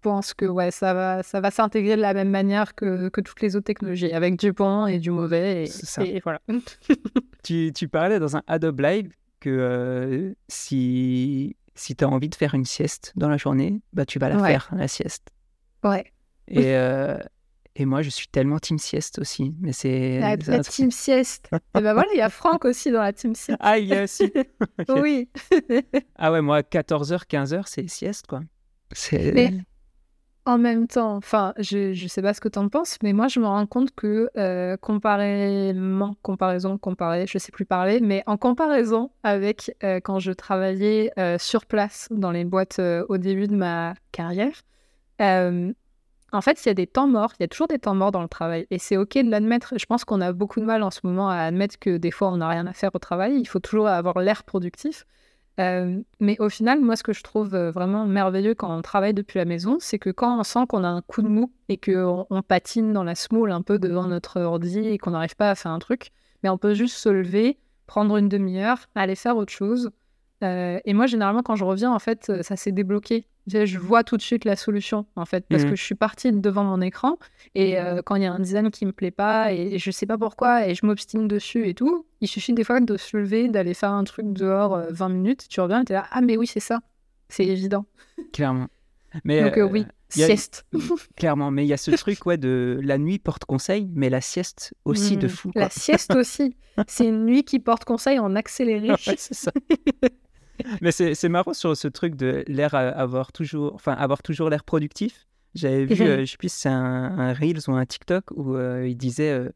pense 0.01 0.33
que 0.33 0.45
ouais, 0.45 0.71
ça 0.71 0.93
va, 0.93 1.23
ça 1.23 1.41
va 1.41 1.51
s'intégrer 1.51 1.95
de 1.95 2.01
la 2.01 2.13
même 2.13 2.29
manière 2.29 2.75
que, 2.75 3.09
que, 3.09 3.21
toutes 3.21 3.41
les 3.41 3.55
autres 3.55 3.65
technologies, 3.65 4.11
avec 4.13 4.37
du 4.37 4.53
bon 4.53 4.87
et 4.87 4.99
du 4.99 5.11
mauvais. 5.11 5.65
Et, 5.99 6.21
voilà. 6.23 6.39
tu, 7.43 7.71
tu, 7.73 7.87
parlais 7.87 8.19
dans 8.19 8.37
un 8.37 8.43
Adobe 8.47 8.79
Live 8.79 9.11
que 9.39 9.49
euh, 9.49 10.33
si, 10.47 11.55
si 11.75 11.95
tu 11.95 12.03
as 12.03 12.09
envie 12.09 12.29
de 12.29 12.35
faire 12.35 12.53
une 12.53 12.65
sieste 12.65 13.13
dans 13.15 13.29
la 13.29 13.37
journée, 13.37 13.81
bah, 13.93 14.05
tu 14.05 14.19
vas 14.19 14.29
la 14.29 14.39
faire, 14.43 14.69
la 14.75 14.87
sieste. 14.87 15.29
Ouais. 15.83 16.11
Et, 16.47 16.75
euh, 16.75 17.17
et 17.75 17.85
moi, 17.85 18.01
je 18.01 18.09
suis 18.09 18.27
tellement 18.27 18.57
team 18.57 18.79
sieste 18.79 19.19
aussi. 19.19 19.53
Mais 19.61 19.71
c'est 19.71 20.19
la, 20.19 20.37
team 20.63 20.89
sieste. 20.89 21.49
et 21.53 21.81
ben 21.81 21.93
voilà, 21.93 22.09
il 22.13 22.17
y 22.17 22.21
a 22.21 22.29
Franck 22.29 22.65
aussi 22.65 22.91
dans 22.91 23.01
la 23.01 23.13
team 23.13 23.35
sieste. 23.35 23.59
Ah, 23.61 23.77
il 23.77 23.87
y 23.87 23.93
a 23.93 24.03
aussi. 24.03 24.31
Oui. 24.89 25.29
ah 26.15 26.31
ouais, 26.31 26.41
moi, 26.41 26.61
14h, 26.61 27.27
15h, 27.27 27.63
c'est 27.67 27.87
sieste, 27.87 28.25
quoi. 28.27 28.41
Mais 29.13 29.53
en 30.47 30.57
même 30.57 30.87
temps, 30.87 31.17
enfin, 31.17 31.53
je 31.59 31.89
ne 31.89 32.07
sais 32.07 32.21
pas 32.21 32.33
ce 32.33 32.39
que 32.39 32.47
tu 32.47 32.57
en 32.57 32.69
penses, 32.69 32.97
mais 33.03 33.11
moi, 33.11 33.27
je 33.27 33.39
me 33.39 33.45
rends 33.45 33.65
compte 33.67 33.93
que 33.93 34.29
euh, 34.37 34.77
comparément, 34.77 36.15
comparaison, 36.21 36.77
comparé, 36.77 37.27
je 37.27 37.37
sais 37.37 37.51
plus 37.51 37.65
parler, 37.65 37.99
mais 37.99 38.23
en 38.27 38.37
comparaison 38.37 39.11
avec 39.23 39.75
euh, 39.83 39.99
quand 39.99 40.19
je 40.19 40.31
travaillais 40.31 41.11
euh, 41.19 41.37
sur 41.37 41.65
place 41.65 42.07
dans 42.11 42.31
les 42.31 42.45
boîtes 42.45 42.79
au 42.79 43.17
début 43.17 43.47
de 43.47 43.55
ma 43.55 43.93
carrière, 44.13 44.63
en 46.33 46.41
fait, 46.41 46.63
il 46.65 46.67
y 46.67 46.71
a 46.71 46.73
des 46.73 46.87
temps 46.87 47.07
morts, 47.07 47.31
il 47.39 47.43
y 47.43 47.45
a 47.45 47.47
toujours 47.47 47.67
des 47.67 47.79
temps 47.79 47.95
morts 47.95 48.11
dans 48.11 48.21
le 48.21 48.27
travail. 48.27 48.67
Et 48.69 48.79
c'est 48.79 48.97
OK 48.97 49.13
de 49.15 49.29
l'admettre. 49.29 49.73
Je 49.77 49.85
pense 49.85 50.03
qu'on 50.03 50.19
a 50.21 50.33
beaucoup 50.33 50.59
de 50.59 50.65
mal 50.65 50.83
en 50.83 50.91
ce 50.91 50.99
moment 51.03 51.29
à 51.29 51.37
admettre 51.37 51.79
que 51.79 51.97
des 51.97 52.11
fois, 52.11 52.29
on 52.29 52.37
n'a 52.37 52.49
rien 52.49 52.67
à 52.67 52.73
faire 52.73 52.91
au 52.93 52.99
travail. 52.99 53.37
Il 53.39 53.45
faut 53.45 53.59
toujours 53.59 53.87
avoir 53.87 54.19
l'air 54.19 54.43
productif. 54.43 55.05
Euh, 55.59 55.99
mais 56.19 56.39
au 56.39 56.49
final, 56.49 56.81
moi, 56.81 56.95
ce 56.95 57.03
que 57.03 57.13
je 57.13 57.23
trouve 57.23 57.55
euh, 57.55 57.71
vraiment 57.71 58.05
merveilleux 58.05 58.53
quand 58.53 58.75
on 58.77 58.81
travaille 58.81 59.13
depuis 59.13 59.39
la 59.39 59.45
maison, 59.45 59.77
c'est 59.79 59.97
que 59.97 60.11
quand 60.11 60.39
on 60.39 60.43
sent 60.43 60.67
qu'on 60.69 60.83
a 60.83 60.87
un 60.87 61.01
coup 61.01 61.23
de 61.23 61.27
mou 61.27 61.51
et 61.67 61.77
qu'on 61.77 62.27
on 62.29 62.41
patine 62.43 62.93
dans 62.93 63.03
la 63.03 63.15
smoule 63.15 63.51
un 63.51 63.63
peu 63.63 63.79
devant 63.79 64.05
notre 64.05 64.39
ordi 64.41 64.79
et 64.79 64.97
qu'on 64.99 65.11
n'arrive 65.11 65.35
pas 65.35 65.49
à 65.49 65.55
faire 65.55 65.71
un 65.71 65.79
truc, 65.79 66.11
mais 66.43 66.49
on 66.49 66.59
peut 66.59 66.75
juste 66.75 66.97
se 66.97 67.09
lever, 67.09 67.57
prendre 67.87 68.17
une 68.17 68.29
demi-heure, 68.29 68.85
aller 68.93 69.15
faire 69.15 69.35
autre 69.35 69.51
chose, 69.51 69.89
euh, 70.43 70.79
et 70.85 70.93
moi, 70.93 71.07
généralement, 71.07 71.41
quand 71.41 71.55
je 71.55 71.63
reviens, 71.63 71.91
en 71.91 71.99
fait, 71.99 72.29
euh, 72.29 72.43
ça 72.43 72.55
s'est 72.55 72.71
débloqué. 72.71 73.25
Je 73.47 73.77
vois 73.79 74.03
tout 74.03 74.17
de 74.17 74.21
suite 74.21 74.43
la 74.43 74.57
solution, 74.57 75.05
en 75.15 75.25
fait, 75.25 75.45
parce 75.49 75.63
mmh. 75.63 75.69
que 75.69 75.75
je 75.75 75.83
suis 75.83 75.95
partie 75.95 76.31
devant 76.33 76.65
mon 76.65 76.81
écran. 76.81 77.17
Et 77.55 77.79
euh, 77.79 78.01
quand 78.03 78.15
il 78.15 78.23
y 78.23 78.25
a 78.25 78.33
un 78.33 78.39
design 78.39 78.69
qui 78.71 78.85
me 78.85 78.91
plaît 78.91 79.11
pas, 79.11 79.53
et, 79.53 79.79
je 79.79 79.89
sais 79.89 80.05
pas 80.05 80.17
pourquoi, 80.17 80.67
et 80.67 80.75
je 80.75 80.85
m'obstine 80.85 81.27
dessus 81.29 81.67
et 81.67 81.73
tout, 81.73 82.05
il 82.19 82.27
suffit 82.27 82.53
des 82.53 82.65
fois 82.65 82.81
de 82.81 82.97
se 82.97 83.15
lever, 83.15 83.47
d'aller 83.47 83.73
faire 83.73 83.91
un 83.91 84.03
truc 84.03 84.33
dehors 84.33 84.81
20 84.89 85.09
minutes, 85.09 85.47
tu 85.47 85.61
reviens 85.61 85.81
et 85.81 85.85
tu 85.85 85.93
es 85.93 85.95
là, 85.95 86.05
ah, 86.11 86.19
mais 86.19 86.35
oui, 86.35 86.45
c'est 86.45 86.59
ça. 86.59 86.79
C'est 87.29 87.45
évident. 87.45 87.85
Clairement. 88.33 88.67
Mais 89.23 89.49
Donc, 89.49 89.71
oui, 89.71 89.85
sieste. 90.09 90.65
clairement, 91.15 91.49
mais 91.49 91.65
il 91.65 91.69
y 91.69 91.73
a 91.73 91.77
ce 91.77 91.91
truc 91.95 92.25
ouais, 92.25 92.37
de 92.37 92.79
la 92.83 92.97
nuit 92.97 93.17
porte 93.17 93.45
conseil, 93.45 93.89
mais 93.93 94.09
la 94.09 94.19
sieste 94.19 94.73
aussi 94.83 95.15
de 95.15 95.27
mmh. 95.27 95.29
fou. 95.29 95.51
La 95.55 95.69
sieste 95.69 96.15
aussi. 96.15 96.57
C'est 96.87 97.07
une 97.07 97.25
nuit 97.25 97.43
qui 97.43 97.59
porte 97.59 97.85
conseil 97.85 98.19
en 98.19 98.35
accéléré. 98.35 98.89
c'est 98.99 99.33
ça. 99.33 99.51
Mais 100.81 100.91
c'est 100.91 101.29
marrant 101.29 101.53
sur 101.53 101.75
ce 101.75 101.87
truc 101.87 102.15
de 102.15 102.43
l'air 102.47 102.75
avoir 102.75 103.31
toujours, 103.31 103.73
enfin 103.75 103.93
avoir 103.93 104.21
toujours 104.21 104.49
l'air 104.49 104.63
productif. 104.63 105.27
J'avais 105.55 105.85
vu, 105.85 106.03
euh, 106.03 106.19
je 106.19 106.31
sais 106.31 106.37
plus 106.37 106.51
si 106.51 106.61
c'est 106.61 106.69
un, 106.69 107.33
Reels 107.33 107.67
ou 107.67 107.73
un 107.73 107.85
TikTok 107.85 108.25
où 108.35 108.55
euh, 108.55 108.87
il 108.87 108.95
disait 108.95 109.31
euh, 109.31 109.49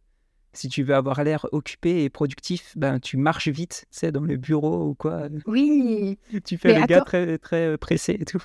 si 0.53 0.67
tu 0.67 0.83
veux 0.83 0.95
avoir 0.95 1.23
l'air 1.23 1.45
occupé 1.51 2.03
et 2.03 2.09
productif, 2.09 2.73
ben, 2.75 2.99
tu 2.99 3.17
marches 3.17 3.49
vite, 3.49 3.85
tu 3.91 3.99
sais, 3.99 4.11
dans 4.11 4.21
le 4.21 4.35
bureau 4.35 4.87
ou 4.87 4.95
quoi. 4.95 5.27
Oui. 5.45 6.17
Tu 6.45 6.57
fais 6.57 6.79
le 6.79 6.85
gars 6.85 7.01
très, 7.01 7.37
très 7.37 7.77
pressé 7.77 8.17
et 8.19 8.25
tout. 8.25 8.41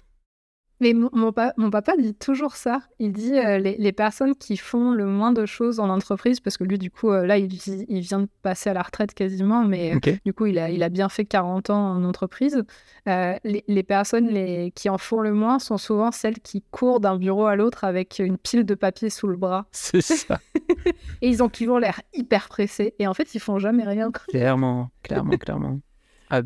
Mais 0.81 0.93
mon, 0.93 1.09
mon, 1.13 1.33
papa 1.33 1.93
dit 1.99 2.15
toujours 2.15 2.55
ça. 2.55 2.81
Il 2.99 3.13
dit 3.13 3.33
euh, 3.33 3.59
les, 3.59 3.93
personnes 3.93 4.35
qui 4.35 4.59
font 4.59 4.93
le 4.93 5.07
moins 5.07 5.33
de 5.33 5.47
choses 5.47 5.81
en 5.81 5.89
entreprise, 5.89 6.41
parce 6.41 6.59
que 6.59 6.65
lui, 6.65 6.77
du 6.77 6.91
coup, 6.91 7.11
euh, 7.11 7.25
là, 7.25 7.39
il, 7.39 7.51
il, 7.89 8.01
vient 8.01 8.21
de 8.21 8.29
passer 8.43 8.69
à 8.69 8.75
la 8.75 8.83
retraite 8.83 9.15
quasiment, 9.15 9.65
mais 9.65 9.95
du 10.25 10.35
coup, 10.35 10.47
il 10.47 10.59
a, 10.59 10.69
il 10.69 10.83
a 10.83 10.91
bien 10.91 11.09
fait 11.09 11.25
40 11.25 11.71
ans 11.71 11.93
en 11.93 12.05
entreprise. 12.05 12.63
Euh, 13.09 13.35
les, 13.43 13.65
les, 13.69 13.83
personnes 13.83 14.29
les, 14.29 14.71
qui 14.75 14.91
en 14.91 14.99
font 14.99 15.21
le 15.21 15.33
moins 15.33 15.59
sont 15.59 15.79
souvent 15.79 16.13
celles 16.13 16.41
qui 16.41 16.63
courent 16.71 17.01
d'un 17.01 17.17
bureau 17.17 17.47
à 17.47 17.57
l'autre 17.57 17.85
avec 17.85 18.19
une 18.19 18.37
pile 18.37 18.67
de 18.67 18.75
papier 18.75 19.09
sous 19.09 19.29
le 19.29 19.37
bras. 19.37 19.67
C'est 19.73 20.03
ça. 20.03 20.41
et 21.23 21.29
ils 21.29 21.43
ont 21.43 21.49
toujours 21.49 21.81
l'air 21.81 22.03
hyper 22.13 22.49
pressés. 22.49 22.95
Et 22.99 23.07
en 23.07 23.15
fait, 23.15 23.35
ils 23.35 23.41
font 23.41 23.59
jamais 23.59 23.85
rien. 23.85 24.11
Clairement, 24.11 24.91
clairement, 25.03 25.39
clairement. 25.39 25.81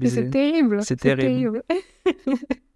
C'est 0.05 0.31
terrible. 0.31 0.83
C'est 0.85 0.97
terrible. 0.97 1.62
terrible. 1.64 1.64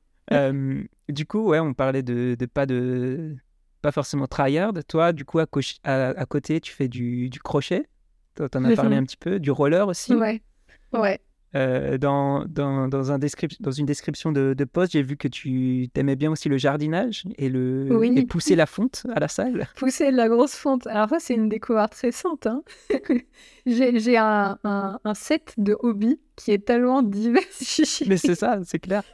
du 1.08 1.26
coup, 1.26 1.44
ouais, 1.48 1.60
on 1.60 1.74
parlait 1.74 2.02
de, 2.02 2.36
pas 2.46 2.66
de 2.66 3.36
pas 3.82 3.92
forcément 3.92 4.26
tryhard. 4.26 4.72
Toi, 4.88 5.12
du 5.12 5.24
coup, 5.24 5.38
à, 5.38 5.46
à, 5.84 6.26
côté, 6.26 6.60
tu 6.60 6.72
fais 6.72 6.88
du, 6.88 7.30
crochet. 7.42 7.86
Toi, 8.34 8.48
en 8.54 8.64
as 8.64 8.74
parlé 8.74 8.96
un 8.96 9.04
petit 9.04 9.16
peu, 9.16 9.38
du 9.38 9.50
roller 9.50 9.86
aussi. 9.86 10.14
Ouais. 10.14 10.42
Ouais. 10.92 11.20
Euh, 11.56 11.98
dans, 11.98 12.44
dans, 12.46 12.88
dans, 12.88 13.12
un 13.12 13.18
dans 13.60 13.70
une 13.70 13.86
description 13.86 14.32
de, 14.32 14.54
de 14.58 14.64
poste, 14.64 14.92
j'ai 14.92 15.02
vu 15.02 15.16
que 15.16 15.28
tu 15.28 15.88
aimais 15.94 16.16
bien 16.16 16.32
aussi 16.32 16.48
le 16.48 16.58
jardinage 16.58 17.24
et, 17.38 17.48
le, 17.48 17.88
et 18.16 18.24
pousser 18.24 18.56
la 18.56 18.66
fonte 18.66 19.06
à 19.14 19.20
la 19.20 19.28
salle. 19.28 19.68
Pousser 19.76 20.10
la 20.10 20.28
grosse 20.28 20.56
fonte. 20.56 20.88
Alors 20.88 21.08
ça, 21.10 21.20
c'est 21.20 21.34
une 21.34 21.48
découverte 21.48 21.94
récente. 21.94 22.48
Hein. 22.48 22.62
j'ai 23.66 24.16
un, 24.16 24.58
un, 24.64 24.98
un, 25.04 25.14
set 25.14 25.54
de 25.56 25.76
hobbies 25.78 26.18
qui 26.34 26.50
est 26.50 26.64
tellement 26.64 27.02
diversifié. 27.04 28.06
Mais 28.08 28.16
c'est 28.16 28.34
ça, 28.34 28.58
c'est 28.64 28.80
clair. 28.80 29.04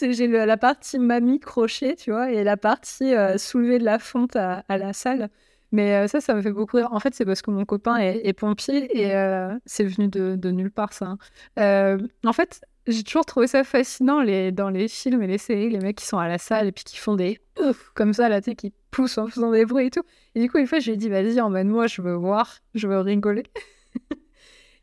J'ai 0.00 0.26
la 0.26 0.56
partie 0.56 0.98
mamie 0.98 1.40
crochet, 1.40 1.96
tu 1.96 2.10
vois, 2.10 2.30
et 2.30 2.44
la 2.44 2.56
partie 2.56 3.14
euh, 3.14 3.38
soulever 3.38 3.78
de 3.78 3.84
la 3.84 3.98
fonte 3.98 4.36
à, 4.36 4.64
la 4.68 4.92
salle. 4.92 5.30
Mais 5.72 5.94
euh, 5.94 6.08
ça, 6.08 6.20
ça 6.20 6.34
me 6.34 6.42
fait 6.42 6.52
beaucoup 6.52 6.78
rire. 6.78 6.88
En 6.92 6.98
fait, 7.00 7.14
c'est 7.14 7.24
parce 7.24 7.42
que 7.42 7.50
mon 7.50 7.64
copain 7.64 7.96
est, 7.98 8.32
pompier 8.32 8.88
et 8.98 9.14
euh, 9.14 9.56
c'est 9.66 9.84
venu 9.84 10.08
de, 10.08 10.50
nulle 10.50 10.70
part, 10.70 10.92
ça. 10.92 11.16
Hein. 11.56 11.98
en 12.24 12.32
fait, 12.32 12.62
j'ai 12.86 13.04
toujours 13.04 13.24
trouvé 13.24 13.46
ça 13.46 13.62
fascinant 13.62 14.20
les, 14.20 14.52
dans 14.52 14.70
les 14.70 14.88
films 14.88 15.22
et 15.22 15.26
les 15.26 15.38
séries, 15.38 15.70
les 15.70 15.78
mecs 15.78 15.98
qui 15.98 16.06
sont 16.06 16.18
à 16.18 16.28
la 16.28 16.38
salle 16.38 16.66
et 16.66 16.72
puis 16.72 16.84
qui 16.84 16.96
font 16.96 17.14
des 17.14 17.38
ouf 17.60 17.90
comme 17.94 18.12
ça, 18.12 18.28
là, 18.28 18.40
tu 18.40 18.50
sais, 18.50 18.56
qui 18.56 18.72
poussent 18.90 19.18
en 19.18 19.28
faisant 19.28 19.52
des 19.52 19.64
bruits 19.64 19.86
et 19.86 19.90
tout. 19.90 20.02
Et 20.34 20.40
du 20.40 20.50
coup, 20.50 20.58
une 20.58 20.66
fois, 20.66 20.80
j'ai 20.80 20.96
dit, 20.96 21.08
vas-y, 21.08 21.40
emmène-moi, 21.40 21.86
je 21.86 22.02
veux 22.02 22.14
voir, 22.14 22.58
je 22.74 22.88
veux 22.88 22.98
rigoler. 22.98 23.44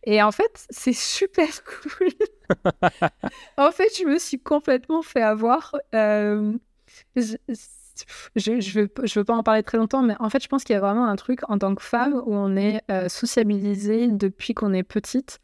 Et 0.10 0.24
en 0.24 0.32
fait, 0.32 0.66
c'est 0.70 0.94
super 0.94 1.50
cool. 1.66 2.08
en 3.58 3.72
fait, 3.72 3.90
je 4.00 4.06
me 4.06 4.18
suis 4.18 4.40
complètement 4.40 5.02
fait 5.02 5.22
avoir. 5.22 5.76
Euh, 5.94 6.54
je, 7.18 7.36
je, 8.38 8.80
veux, 8.80 9.24
pas 9.26 9.36
en 9.36 9.44
parler 9.44 9.64
très 9.64 9.78
longtemps, 9.78 10.04
mais 10.04 10.16
en 10.20 10.30
fait, 10.30 10.42
je 10.42 10.48
pense 10.48 10.64
qu'il 10.64 10.76
y 10.76 10.78
a 10.78 10.80
vraiment 10.80 11.08
un 11.08 11.18
truc 11.18 11.42
en 11.50 11.58
tant 11.58 11.76
que 11.76 11.84
femme 11.84 12.14
où 12.26 12.34
on 12.34 12.56
est 12.56 12.82
euh, 12.90 13.10
sociabilisé 13.10 14.08
depuis 14.08 14.54
qu'on 14.54 14.74
est 14.74 14.84
petite 14.84 15.40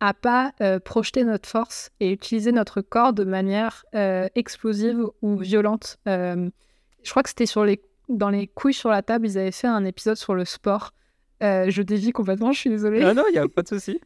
à 0.00 0.14
pas 0.14 0.52
euh, 0.62 0.80
projeter 0.80 1.22
notre 1.22 1.48
force 1.48 1.90
et 2.00 2.10
utiliser 2.10 2.50
notre 2.50 2.80
corps 2.80 3.12
de 3.12 3.22
manière 3.22 3.84
explosive 4.34 5.06
ou 5.22 5.36
violente. 5.36 5.98
je 6.06 6.50
crois 7.04 7.22
que 7.22 7.28
c'était 7.28 7.46
sur 7.46 7.64
les 7.64 7.80
dans 8.08 8.30
les 8.30 8.48
couilles 8.48 8.74
sur 8.74 8.90
la 8.90 9.02
table, 9.02 9.26
ils 9.26 9.38
avaient 9.38 9.52
fait 9.52 9.68
un 9.68 9.84
épisode 9.84 10.16
sur 10.16 10.34
le 10.34 10.44
sport. 10.44 10.92
je 11.40 11.82
dévie 11.82 12.10
complètement, 12.10 12.50
je 12.50 12.58
suis 12.58 12.70
désolée. 12.70 13.04
Ah 13.04 13.14
non, 13.14 13.24
il 13.28 13.32
n'y 13.32 13.38
a 13.38 13.46
pas 13.46 13.62
de 13.62 13.68
souci. 13.68 14.00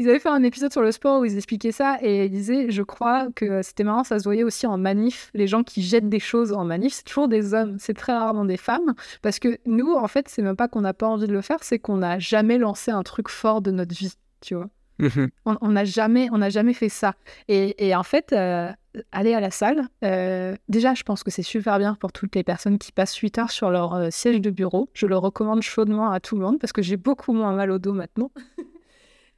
Ils 0.00 0.08
avaient 0.08 0.18
fait 0.18 0.30
un 0.30 0.42
épisode 0.42 0.72
sur 0.72 0.80
le 0.80 0.92
sport 0.92 1.20
où 1.20 1.26
ils 1.26 1.36
expliquaient 1.36 1.72
ça 1.72 1.98
et 2.00 2.24
ils 2.24 2.30
disaient, 2.30 2.70
je 2.70 2.80
crois 2.80 3.28
que 3.36 3.60
c'était 3.60 3.84
marrant, 3.84 4.02
ça 4.02 4.18
se 4.18 4.24
voyait 4.24 4.44
aussi 4.44 4.66
en 4.66 4.78
manif. 4.78 5.30
Les 5.34 5.46
gens 5.46 5.62
qui 5.62 5.82
jettent 5.82 6.08
des 6.08 6.18
choses 6.18 6.54
en 6.54 6.64
manif, 6.64 6.94
c'est 6.94 7.04
toujours 7.04 7.28
des 7.28 7.52
hommes, 7.52 7.76
c'est 7.78 7.92
très 7.92 8.14
rarement 8.14 8.46
des 8.46 8.56
femmes. 8.56 8.94
Parce 9.20 9.38
que 9.38 9.58
nous, 9.66 9.92
en 9.92 10.08
fait, 10.08 10.26
c'est 10.30 10.40
même 10.40 10.56
pas 10.56 10.68
qu'on 10.68 10.80
n'a 10.80 10.94
pas 10.94 11.06
envie 11.06 11.26
de 11.26 11.34
le 11.34 11.42
faire, 11.42 11.58
c'est 11.60 11.78
qu'on 11.78 11.98
n'a 11.98 12.18
jamais 12.18 12.56
lancé 12.56 12.90
un 12.90 13.02
truc 13.02 13.28
fort 13.28 13.60
de 13.60 13.72
notre 13.72 13.94
vie, 13.94 14.14
tu 14.40 14.54
vois. 14.54 14.70
Mhm. 15.00 15.28
On 15.44 15.68
n'a 15.68 15.84
jamais, 15.84 16.30
on 16.32 16.48
jamais 16.48 16.72
fait 16.72 16.88
ça. 16.88 17.14
Et, 17.48 17.94
en 17.94 18.02
fait, 18.02 18.32
euh, 18.32 18.72
aller 19.12 19.34
à 19.34 19.40
la 19.40 19.50
salle, 19.50 19.86
euh, 20.02 20.56
déjà, 20.70 20.94
je 20.94 21.02
pense 21.02 21.22
que 21.22 21.30
c'est 21.30 21.42
super 21.42 21.78
bien 21.78 21.94
pour 21.94 22.10
toutes 22.12 22.34
les 22.36 22.42
personnes 22.42 22.78
qui 22.78 22.90
passent 22.90 23.16
8 23.16 23.36
heures 23.36 23.50
sur 23.50 23.70
leur 23.70 23.92
euh, 23.92 24.08
siège 24.10 24.40
de 24.40 24.48
bureau. 24.48 24.88
Je 24.94 25.04
le 25.04 25.18
recommande 25.18 25.60
chaudement 25.60 26.10
à 26.10 26.20
tout 26.20 26.36
le 26.36 26.42
monde 26.42 26.58
parce 26.58 26.72
que 26.72 26.80
j'ai 26.80 26.96
beaucoup 26.96 27.34
moins 27.34 27.52
mal 27.52 27.70
au 27.70 27.78
dos 27.78 27.92
maintenant. 27.92 28.30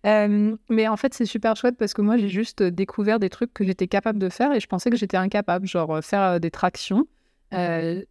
mais 0.04 0.88
en 0.88 0.96
fait, 0.96 1.14
c'est 1.14 1.26
super 1.26 1.56
chouette 1.56 1.76
parce 1.78 1.94
que 1.94 2.02
moi, 2.02 2.16
j'ai 2.16 2.28
juste 2.28 2.62
découvert 2.62 3.18
des 3.18 3.30
trucs 3.30 3.52
que 3.52 3.64
j'étais 3.64 3.88
capable 3.88 4.18
de 4.18 4.28
faire 4.28 4.52
et 4.52 4.60
je 4.60 4.66
pensais 4.66 4.90
que 4.90 4.96
j'étais 4.96 5.16
incapable, 5.16 5.66
genre 5.66 6.02
faire 6.02 6.40
des 6.40 6.50
tractions 6.50 7.06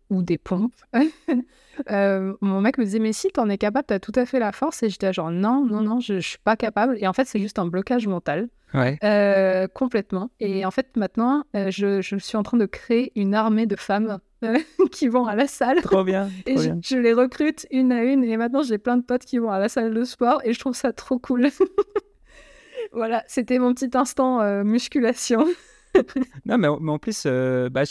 ou 0.10 0.22
des 0.22 0.38
pompes. 0.38 0.74
mon 1.89 2.62
mec 2.62 2.78
me 2.78 2.84
disait, 2.84 3.00
mais 3.00 3.14
si 3.14 3.30
t'en 3.30 3.50
es 3.50 3.58
capable, 3.58 3.86
t'as 3.88 4.00
tout 4.00 4.14
à 4.16 4.26
fait 4.26 4.39
la 4.39 4.52
force. 4.52 4.84
Et 4.84 4.89
j'étais 4.89 5.12
genre, 5.14 5.32
non, 5.32 5.66
non, 5.66 5.82
non, 5.82 6.00
je, 6.00 6.20
je 6.20 6.28
suis 6.28 6.39
pas 6.39 6.56
capable. 6.56 6.98
Et 7.00 7.08
en 7.08 7.14
fait, 7.14 7.26
c'est 7.26 7.39
juste 7.39 7.60
un 7.60 7.66
blocage 7.68 8.08
mental. 8.08 8.50
Ouais. 8.74 8.98
complètement. 9.74 10.32
Et 10.39 10.66
en 10.66 10.72
fait, 10.72 10.96
maintenant, 10.96 11.44
je, 11.54 12.02
je, 12.02 12.16
suis 12.18 12.38
en 12.38 12.44
train 12.44 12.58
de 12.58 12.66
créer 12.66 13.12
une 13.16 13.36
armée 13.36 13.66
de 13.66 13.76
femmes 13.76 14.20
qui 14.92 15.08
vont 15.08 15.26
à 15.26 15.36
la 15.36 15.48
salle. 15.48 15.82
Trop 15.82 16.04
bien. 16.04 16.30
et 16.46 16.56
je, 16.58 16.98
les 16.98 17.14
recrute 17.14 17.68
une 17.72 17.92
à 17.92 18.04
une. 18.04 18.24
Et 18.24 18.38
maintenant, 18.38 18.64
j'ai 18.64 18.78
plein 18.78 18.98
de 18.98 19.04
potes 19.04 19.26
qui 19.26 19.38
vont 19.38 19.52
à 19.52 19.60
la 19.60 19.70
salle 19.70 19.94
de 19.94 20.04
sport 20.04 20.42
et 20.44 20.54
je 20.54 20.60
trouve 20.60 20.76
ça 20.76 20.94
trop 20.94 21.20
cool. 21.20 21.50
voilà, 22.92 23.24
c'était 23.28 23.60
mon 23.60 23.74
petit 23.74 23.96
instant 23.98 24.42
euh, 24.42 24.64
musculation. 24.64 25.46
non, 26.46 26.58
mais, 26.58 26.68
mais, 26.80 26.92
en 26.92 27.00
plus, 27.00 27.24
euh, 27.26 27.70
bah, 27.70 27.84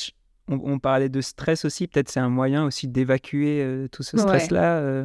on, 0.48 0.78
parlait 0.78 1.09
de 1.09 1.20
stress 1.20 1.64
aussi. 1.64 1.86
Peut-être 1.86 2.09
c'est 2.09 2.20
un 2.20 2.30
moyen 2.30 2.64
aussi 2.64 2.88
d'évacuer 2.88 3.62
euh, 3.62 3.88
tout 3.88 4.03
ce 4.03 4.16
stress-là. 4.16 5.05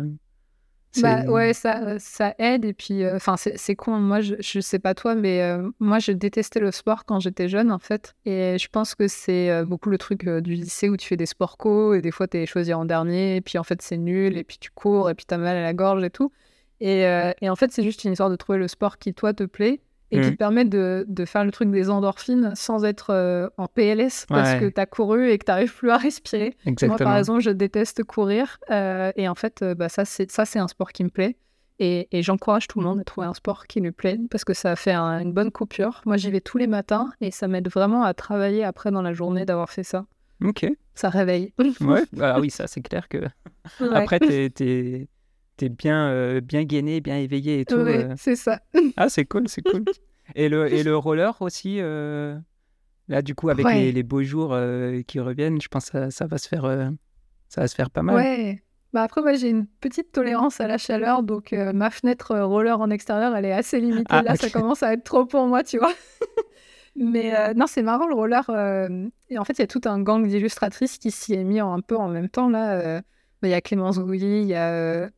Bah 1.01 1.23
ouais, 1.25 1.53
ça, 1.53 1.83
euh, 1.83 1.97
ça 1.99 2.35
aide. 2.39 2.65
Et 2.65 2.73
puis, 2.73 3.03
euh, 3.03 3.15
enfin, 3.15 3.35
c'est 3.37 3.75
con. 3.75 3.99
Moi, 3.99 4.21
je, 4.21 4.35
je 4.39 4.59
sais 4.59 4.79
pas 4.79 4.93
toi, 4.93 5.15
mais 5.15 5.41
euh, 5.41 5.69
moi, 5.79 5.99
je 5.99 6.11
détestais 6.11 6.59
le 6.59 6.71
sport 6.71 7.05
quand 7.05 7.19
j'étais 7.19 7.47
jeune, 7.49 7.71
en 7.71 7.79
fait. 7.79 8.15
Et 8.25 8.57
je 8.57 8.67
pense 8.69 8.95
que 8.95 9.07
c'est 9.07 9.63
beaucoup 9.65 9.89
le 9.89 9.97
truc 9.97 10.27
du 10.27 10.53
lycée 10.53 10.89
où 10.89 10.97
tu 10.97 11.07
fais 11.07 11.17
des 11.17 11.25
sports 11.25 11.57
co 11.57 11.93
et 11.93 12.01
des 12.01 12.11
fois, 12.11 12.27
tu 12.27 12.37
es 12.37 12.45
choisi 12.45 12.73
en 12.73 12.85
dernier. 12.85 13.37
Et 13.37 13.41
puis, 13.41 13.57
en 13.57 13.63
fait, 13.63 13.81
c'est 13.81 13.97
nul. 13.97 14.37
Et 14.37 14.43
puis, 14.43 14.57
tu 14.59 14.71
cours 14.71 15.09
et 15.09 15.15
puis, 15.15 15.25
tu 15.25 15.33
as 15.33 15.37
mal 15.37 15.57
à 15.57 15.61
la 15.61 15.73
gorge 15.73 16.03
et 16.03 16.09
tout. 16.09 16.31
Et, 16.81 17.01
et 17.41 17.49
en 17.49 17.55
fait, 17.55 17.71
c'est 17.71 17.83
juste 17.83 18.03
une 18.03 18.11
histoire 18.11 18.29
de 18.29 18.35
trouver 18.35 18.57
le 18.57 18.67
sport 18.67 18.97
qui, 18.97 19.13
toi, 19.13 19.33
te 19.33 19.43
plaît 19.43 19.81
et 20.15 20.21
qui 20.21 20.27
mmh. 20.27 20.31
te 20.31 20.37
permet 20.37 20.65
de, 20.65 21.05
de, 21.07 21.25
faire 21.25 21.43
le 21.43 21.51
truc 21.51 21.69
des 21.71 21.89
endorphines 21.89 22.53
sans 22.55 22.85
être 22.85 23.11
euh, 23.11 23.49
en 23.57 23.67
PLS 23.67 24.25
parce 24.27 24.55
que 24.55 24.69
tu 24.69 24.79
as 24.79 24.85
couru 24.85 25.29
et 25.29 25.37
que 25.37 25.45
tu 25.45 25.51
n'arrives 25.51 25.75
plus 25.75 25.91
à 25.91 25.97
respirer. 25.97 26.55
Moi, 26.83 26.97
par 26.97 27.17
exemple, 27.17 27.41
je 27.41 27.51
déteste 27.51 28.03
courir 28.03 28.57
euh, 28.71 29.11
et 29.15 29.27
en 29.27 29.35
fait, 29.35 29.61
euh, 29.61 29.75
bah, 29.75 29.89
ça, 29.89 30.05
c'est 30.05 30.59
un 30.59 30.67
sport 30.67 30.91
qui 30.91 31.03
me 31.03 31.09
plaît. 31.09 31.37
Et, 31.77 32.07
et 32.17 32.23
j'encourage 32.23 32.69
tout 32.69 32.79
le 32.79 32.85
monde 32.85 33.01
à 33.01 33.03
trouver 33.03 33.27
un 33.27 33.33
sport 33.33 33.67
qui 33.67 33.81
lui 33.81 33.91
plaît 33.91 34.17
parce 34.31 34.45
que 34.45 34.53
ça 34.53 34.77
fait 34.77 34.95
une 34.95 35.33
bonne 35.33 35.51
coupure. 35.51 36.01
Moi, 36.05 36.15
j'y 36.15 36.31
vais 36.31 36.39
tous 36.39 36.57
les 36.57 36.67
matins 36.67 37.11
et 37.19 37.31
ça 37.31 37.49
m'aide 37.49 37.67
vraiment 37.67 38.03
à 38.03 38.13
travailler 38.13 38.63
après 38.63 38.91
dans 38.91 39.01
la 39.01 39.11
journée 39.11 39.45
d'avoir 39.45 39.69
fait 39.69 39.83
ça. 39.83 40.05
Ok. 40.41 40.65
Ça 40.93 41.09
réveille. 41.09 41.53
ouais, 41.81 42.03
bah, 42.13 42.37
oui, 42.41 42.49
ça, 42.49 42.67
c'est 42.67 42.81
clair 42.81 43.09
que. 43.09 43.17
Après, 43.93 44.19
tu 44.19 45.07
t'es 45.57 45.69
bien, 45.69 46.09
euh, 46.09 46.41
bien 46.41 46.63
gainé, 46.63 47.01
bien 47.01 47.17
éveillé 47.17 47.61
et 47.61 47.65
tout. 47.65 47.75
Oui, 47.75 47.95
euh. 47.95 48.13
c'est 48.17 48.35
ça. 48.35 48.59
Ah, 48.97 49.09
c'est 49.09 49.25
cool, 49.25 49.47
c'est 49.47 49.61
cool. 49.61 49.85
Et 50.33 50.49
le, 50.49 50.73
et 50.73 50.81
le 50.81 50.97
roller 50.97 51.39
aussi, 51.39 51.77
euh, 51.79 52.35
là, 53.07 53.21
du 53.21 53.35
coup, 53.35 53.49
avec 53.49 53.63
les, 53.67 53.91
les, 53.91 54.01
beaux 54.01 54.23
jours 54.23 54.57
qui 55.05 55.19
reviennent, 55.19 55.61
je 55.61 55.67
pense 55.67 55.91
que 55.91 56.09
ça, 56.09 56.25
va 56.25 56.39
se 56.39 56.47
faire, 56.47 56.63
ça 57.47 57.61
va 57.61 57.67
se 57.67 57.75
faire 57.75 57.91
pas 57.91 58.01
mal. 58.01 58.15
Ouais. 58.15 58.63
Bah 58.91 59.03
après, 59.03 59.21
moi, 59.21 59.33
j'ai 59.33 59.49
une 59.49 59.67
petite 59.67 60.11
tolérance 60.11 60.59
à 60.61 60.67
la 60.67 60.79
chaleur, 60.79 61.21
donc 61.21 61.51
ma 61.51 61.91
fenêtre 61.91 62.35
roller 62.39 62.81
en 62.81 62.89
extérieur, 62.89 63.35
elle 63.35 63.45
est 63.45 63.53
assez 63.53 63.79
limitée. 63.79 64.05
Ah, 64.09 64.23
là, 64.23 64.35
ça 64.35 64.49
commence 64.49 64.81
à 64.81 64.93
être 64.93 65.03
trop 65.03 65.27
pour 65.27 65.45
moi, 65.45 65.63
tu 65.63 65.77
vois. 65.77 65.93
Mais 66.95 67.53
non, 67.53 67.67
c'est 67.67 67.83
marrant 67.83 68.07
le 68.07 68.15
roller. 68.15 68.49
et 69.29 69.37
en 69.37 69.43
fait, 69.45 69.53
il 69.53 69.61
y 69.61 69.63
a 69.63 69.67
tout 69.67 69.81
un 69.85 70.01
gang 70.01 70.25
d'illustratrices 70.25 70.97
qui 70.97 71.11
s'y 71.11 71.35
est 71.35 71.43
mis 71.43 71.59
un 71.59 71.81
peu 71.81 71.97
en 71.97 72.07
même 72.07 72.29
temps 72.29 72.49
là. 72.49 73.03
Il 73.45 73.51
y 73.51 73.53
a 73.53 73.61
Clémence 73.61 73.99
Gouilly, 73.99 74.41
il 74.41 74.47
y 74.47 74.55
a 74.55 74.71
euh, 74.71 75.09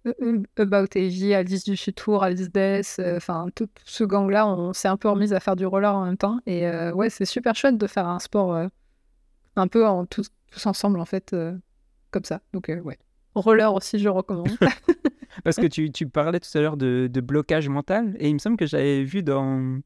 About 0.58 0.88
Evie, 0.96 1.34
Alice 1.34 1.64
du 1.64 1.78
Futur, 1.78 2.24
Alice 2.24 2.52
Death, 2.52 2.98
euh, 3.00 3.18
enfin 3.18 3.48
tout 3.56 3.70
ce 3.86 4.04
gang-là, 4.04 4.48
on 4.48 4.74
s'est 4.74 4.90
un 4.90 4.98
peu 4.98 5.10
remis 5.10 5.34
à 5.34 5.40
faire 5.40 5.56
du 5.56 5.66
roller 5.66 5.96
en 5.96 6.06
même 6.06 6.18
temps. 6.18 6.40
Et 6.46 6.68
euh, 6.68 6.92
ouais, 6.94 7.10
c'est 7.10 7.26
super 7.26 7.56
chouette 7.56 7.78
de 7.78 7.88
faire 7.88 8.08
un 8.08 8.20
sport 8.20 8.68
un 9.56 9.68
peu 9.68 9.88
en 9.88 10.06
tous, 10.06 10.30
ensemble 10.66 11.00
en 11.00 11.06
fait, 11.06 11.36
comme 12.12 12.26
ça. 12.26 12.42
Donc 12.54 12.68
ouais, 12.68 13.00
roller 13.34 13.74
aussi, 13.74 13.98
je 14.00 14.10
recommande. 14.10 14.50
Parce 15.44 15.58
que 15.58 15.68
tu, 15.68 15.92
tu, 15.92 16.08
parlais 16.08 16.40
tout 16.40 16.58
à 16.58 16.62
l'heure 16.62 16.78
de, 16.78 17.08
de, 17.12 17.22
blocage 17.22 17.70
mental, 17.70 18.16
et 18.20 18.28
il 18.28 18.34
me 18.34 18.40
semble 18.40 18.58
que 18.58 18.66
j'avais 18.66 19.04
vu 19.04 19.22
dans, 19.22 19.80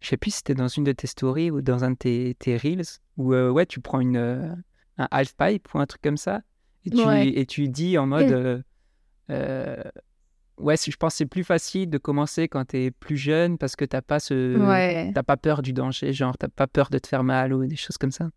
je 0.00 0.08
sais 0.08 0.16
plus 0.16 0.30
si 0.30 0.38
c'était 0.38 0.54
dans 0.54 0.68
une 0.68 0.84
de 0.84 0.92
tes 0.92 1.06
stories 1.06 1.50
ou 1.50 1.60
dans 1.60 1.84
un 1.84 1.90
de 1.90 1.96
tes, 1.96 2.34
tes 2.38 2.56
reels, 2.56 2.86
où 3.18 3.34
ouais, 3.34 3.66
tu 3.66 3.80
prends 3.80 4.00
une, 4.00 4.16
un 4.16 5.08
half 5.10 5.34
pipe 5.36 5.74
ou 5.74 5.78
un 5.78 5.86
truc 5.86 6.00
comme 6.00 6.16
ça, 6.16 6.40
et 6.84 6.90
tu, 6.90 7.38
et 7.40 7.46
tu 7.46 7.68
dis 7.68 7.98
en 7.98 8.06
mode. 8.06 8.30
Euh, 8.32 8.62
euh, 9.30 9.82
ouais, 10.58 10.76
je 10.76 10.96
pense 10.96 11.14
que 11.14 11.18
c'est 11.18 11.26
plus 11.26 11.44
facile 11.44 11.90
de 11.90 11.98
commencer 11.98 12.48
quand 12.48 12.64
tu 12.66 12.78
es 12.84 12.90
plus 12.90 13.16
jeune 13.16 13.58
parce 13.58 13.76
que 13.76 13.84
t'as 13.84 14.02
pas 14.02 14.20
ce, 14.20 14.56
Ouais. 14.58 15.12
t'as 15.14 15.22
pas 15.22 15.36
peur 15.36 15.62
du 15.62 15.72
danger, 15.72 16.12
genre 16.12 16.36
t'as 16.38 16.48
pas 16.48 16.66
peur 16.66 16.88
de 16.90 16.98
te 16.98 17.06
faire 17.06 17.24
mal 17.24 17.52
ou 17.52 17.66
des 17.66 17.76
choses 17.76 17.98
comme 17.98 18.10
ça. 18.12 18.30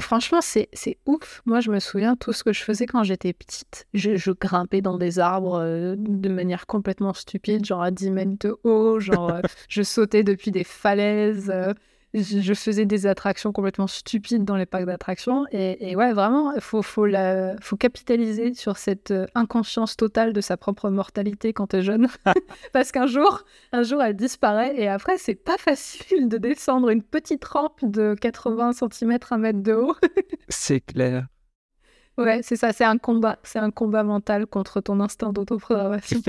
Franchement, 0.00 0.40
c'est 0.40 0.68
c'est 0.72 0.96
ouf. 1.04 1.42
Moi, 1.44 1.60
je 1.60 1.70
me 1.70 1.78
souviens 1.78 2.16
tout 2.16 2.32
ce 2.32 2.42
que 2.42 2.52
je 2.54 2.62
faisais 2.62 2.86
quand 2.86 3.02
j'étais 3.02 3.34
petite. 3.34 3.86
Je, 3.92 4.16
je 4.16 4.30
grimpais 4.30 4.80
dans 4.80 4.96
des 4.96 5.18
arbres 5.18 5.60
euh, 5.60 5.96
de 5.98 6.30
manière 6.30 6.66
complètement 6.66 7.12
stupide, 7.12 7.64
genre 7.66 7.82
à 7.82 7.90
10 7.90 8.10
mètres 8.10 8.38
de 8.40 8.56
haut. 8.64 9.00
Genre, 9.00 9.30
euh, 9.30 9.40
je 9.68 9.82
sautais 9.82 10.24
depuis 10.24 10.50
des 10.50 10.64
falaises. 10.64 11.50
euh, 11.54 11.74
je, 12.14 12.52
faisais 12.54 12.84
des 12.84 13.06
attractions 13.06 13.52
complètement 13.52 13.86
stupides 13.86 14.44
dans 14.44 14.56
les 14.56 14.66
parcs 14.66 14.84
d'attractions. 14.84 15.46
Et, 15.50 15.90
et 15.90 15.96
ouais, 15.96 16.12
vraiment, 16.12 16.52
il 16.52 16.60
faut, 16.60 16.82
faut, 16.82 17.06
la- 17.06 17.56
faut 17.60 17.76
capitaliser 17.76 18.52
sur 18.54 18.76
cette 18.76 19.10
euh, 19.10 19.26
inconscience 19.34 19.96
totale 19.96 20.32
de 20.32 20.40
sa 20.40 20.56
propre 20.56 20.90
mortalité 20.90 21.52
quand 21.52 21.68
t'es 21.68 21.82
jeune. 21.82 22.08
Parce 22.72 22.92
qu'un 22.92 23.06
jour, 23.06 23.44
un 23.72 23.82
jour, 23.82 24.02
elle 24.02 24.16
disparaît 24.16 24.74
et 24.76 24.88
après, 24.88 25.16
c'est 25.16 25.34
pas 25.34 25.56
facile 25.56 26.28
de 26.28 26.36
descendre 26.36 26.90
une 26.90 27.02
petite 27.02 27.44
rampe 27.44 27.80
de 27.82 28.14
80 28.20 28.72
cm, 28.72 29.18
1 29.30 29.38
mètre 29.38 29.62
de 29.62 29.72
haut. 29.72 29.96
C'est 30.48 30.80
clair. 30.80 31.26
Ouais, 32.18 32.42
c'est 32.42 32.56
ça, 32.56 32.74
c'est 32.74 32.84
un 32.84 32.98
combat. 32.98 33.38
C'est 33.42 33.58
un 33.58 33.70
combat 33.70 34.02
mental 34.02 34.46
contre 34.46 34.82
ton 34.82 35.00
instinct 35.00 35.32
d'autopréservation. 35.32 36.20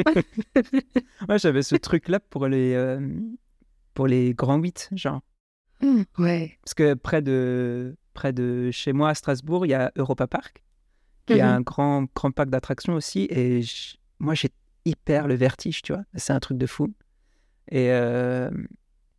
Moi, 1.27 1.35
j'avais 1.37 1.61
ce 1.61 1.75
truc-là 1.75 2.21
pour 2.21 2.47
les, 2.47 2.73
euh, 2.73 3.01
pour 3.93 4.07
les 4.07 4.33
grands 4.33 4.55
8, 4.55 4.91
genre. 4.95 5.19
Ouais. 6.17 6.57
Parce 6.63 6.73
que 6.73 6.93
près 6.93 7.21
de, 7.21 7.95
près 8.13 8.33
de 8.33 8.69
chez 8.71 8.93
moi, 8.93 9.09
à 9.09 9.15
Strasbourg, 9.15 9.65
il 9.65 9.69
y 9.69 9.73
a 9.73 9.91
Europa 9.95 10.27
Park, 10.27 10.63
qui 11.25 11.33
est 11.37 11.41
Mhm. 11.41 11.47
un 11.49 11.61
grand, 11.61 12.05
grand 12.15 12.31
parc 12.31 12.49
d'attractions 12.49 12.93
aussi. 12.93 13.27
Et 13.29 13.61
moi, 14.19 14.33
j'ai 14.33 14.49
hyper 14.85 15.27
le 15.27 15.35
vertige, 15.35 15.81
tu 15.81 15.93
vois. 15.93 16.03
C'est 16.15 16.33
un 16.33 16.39
truc 16.39 16.57
de 16.57 16.65
fou. 16.65 16.93
Et, 17.71 17.91
euh, 17.91 18.49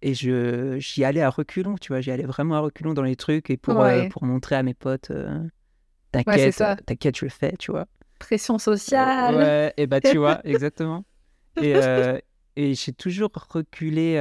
et 0.02 0.12
je, 0.14 0.78
j'y 0.78 1.04
allais 1.04 1.22
à 1.22 1.30
reculons, 1.30 1.76
tu 1.76 1.88
vois. 1.88 2.00
J'y 2.00 2.10
allais 2.10 2.24
vraiment 2.26 2.56
à 2.56 2.60
reculons 2.60 2.92
dans 2.94 3.02
les 3.02 3.16
trucs 3.16 3.48
et 3.50 3.56
pour, 3.56 3.80
euh, 3.80 3.84
Ouais. 4.02 4.08
pour 4.10 4.24
montrer 4.24 4.54
à 4.56 4.62
mes 4.62 4.74
potes, 4.74 5.10
euh, 5.10 5.42
t'inquiète, 6.12 6.60
euh, 6.60 6.76
t'inquiète, 6.86 7.16
je 7.18 7.24
le 7.24 7.30
fais, 7.30 7.54
tu 7.58 7.70
vois. 7.70 7.86
Pression 8.18 8.58
sociale. 8.58 9.34
Ouais, 9.34 9.72
et 9.76 9.86
bah 9.86 10.00
tu 10.00 10.18
vois, 10.18 10.40
exactement. 10.44 11.04
Et, 11.60 11.74
euh, 11.74 12.18
et 12.56 12.74
j'ai 12.74 12.92
toujours 12.92 13.30
reculé, 13.50 14.16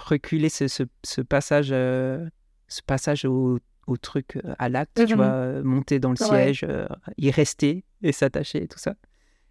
reculé 0.00 0.48
ce, 0.48 0.66
ce, 0.68 0.82
ce 1.04 1.20
passage, 1.20 1.68
euh, 1.72 2.28
ce 2.68 2.82
passage 2.82 3.24
au, 3.24 3.58
au 3.86 3.96
truc, 3.96 4.36
euh, 4.36 4.54
à 4.58 4.68
l'acte, 4.68 4.94
tu 5.06 5.12
Mhm. 5.12 5.16
vois, 5.16 5.26
euh, 5.26 5.62
monter 5.62 5.98
dans 6.00 6.10
le 6.10 6.16
Ouais. 6.20 6.26
siège, 6.44 6.64
euh, 6.68 6.86
y 7.18 7.30
rester 7.30 7.84
et 8.02 8.12
s'attacher 8.12 8.62
et 8.64 8.68
tout 8.68 8.78
ça. 8.78 8.94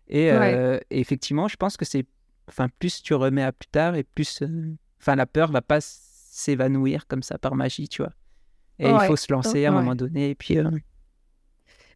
Et, 0.07 0.31
Ouais. 0.31 0.81
et 0.89 0.99
effectivement, 0.99 1.47
je 1.47 1.55
pense 1.55 1.77
que 1.77 1.85
c'est, 1.85 2.05
enfin, 2.47 2.67
plus 2.79 3.01
tu 3.03 3.13
remets 3.13 3.43
à 3.43 3.51
plus 3.51 3.67
tard 3.69 3.95
et 3.95 4.03
plus, 4.03 4.41
enfin, 4.99 5.15
la 5.15 5.25
peur 5.27 5.51
va 5.51 5.61
pas 5.61 5.79
s'évanouir 5.81 7.05
comme 7.07 7.21
ça 7.23 7.37
par 7.37 7.55
magie, 7.55 7.87
tu 7.87 8.01
vois. 8.01 8.13
Et 8.79 8.89
il 8.89 8.99
faut 9.07 9.15
se 9.15 9.31
lancer 9.31 9.65
à 9.65 9.69
un 9.69 9.73
moment 9.73 9.95
donné 9.95 10.29
et 10.31 10.35
puis, 10.35 10.57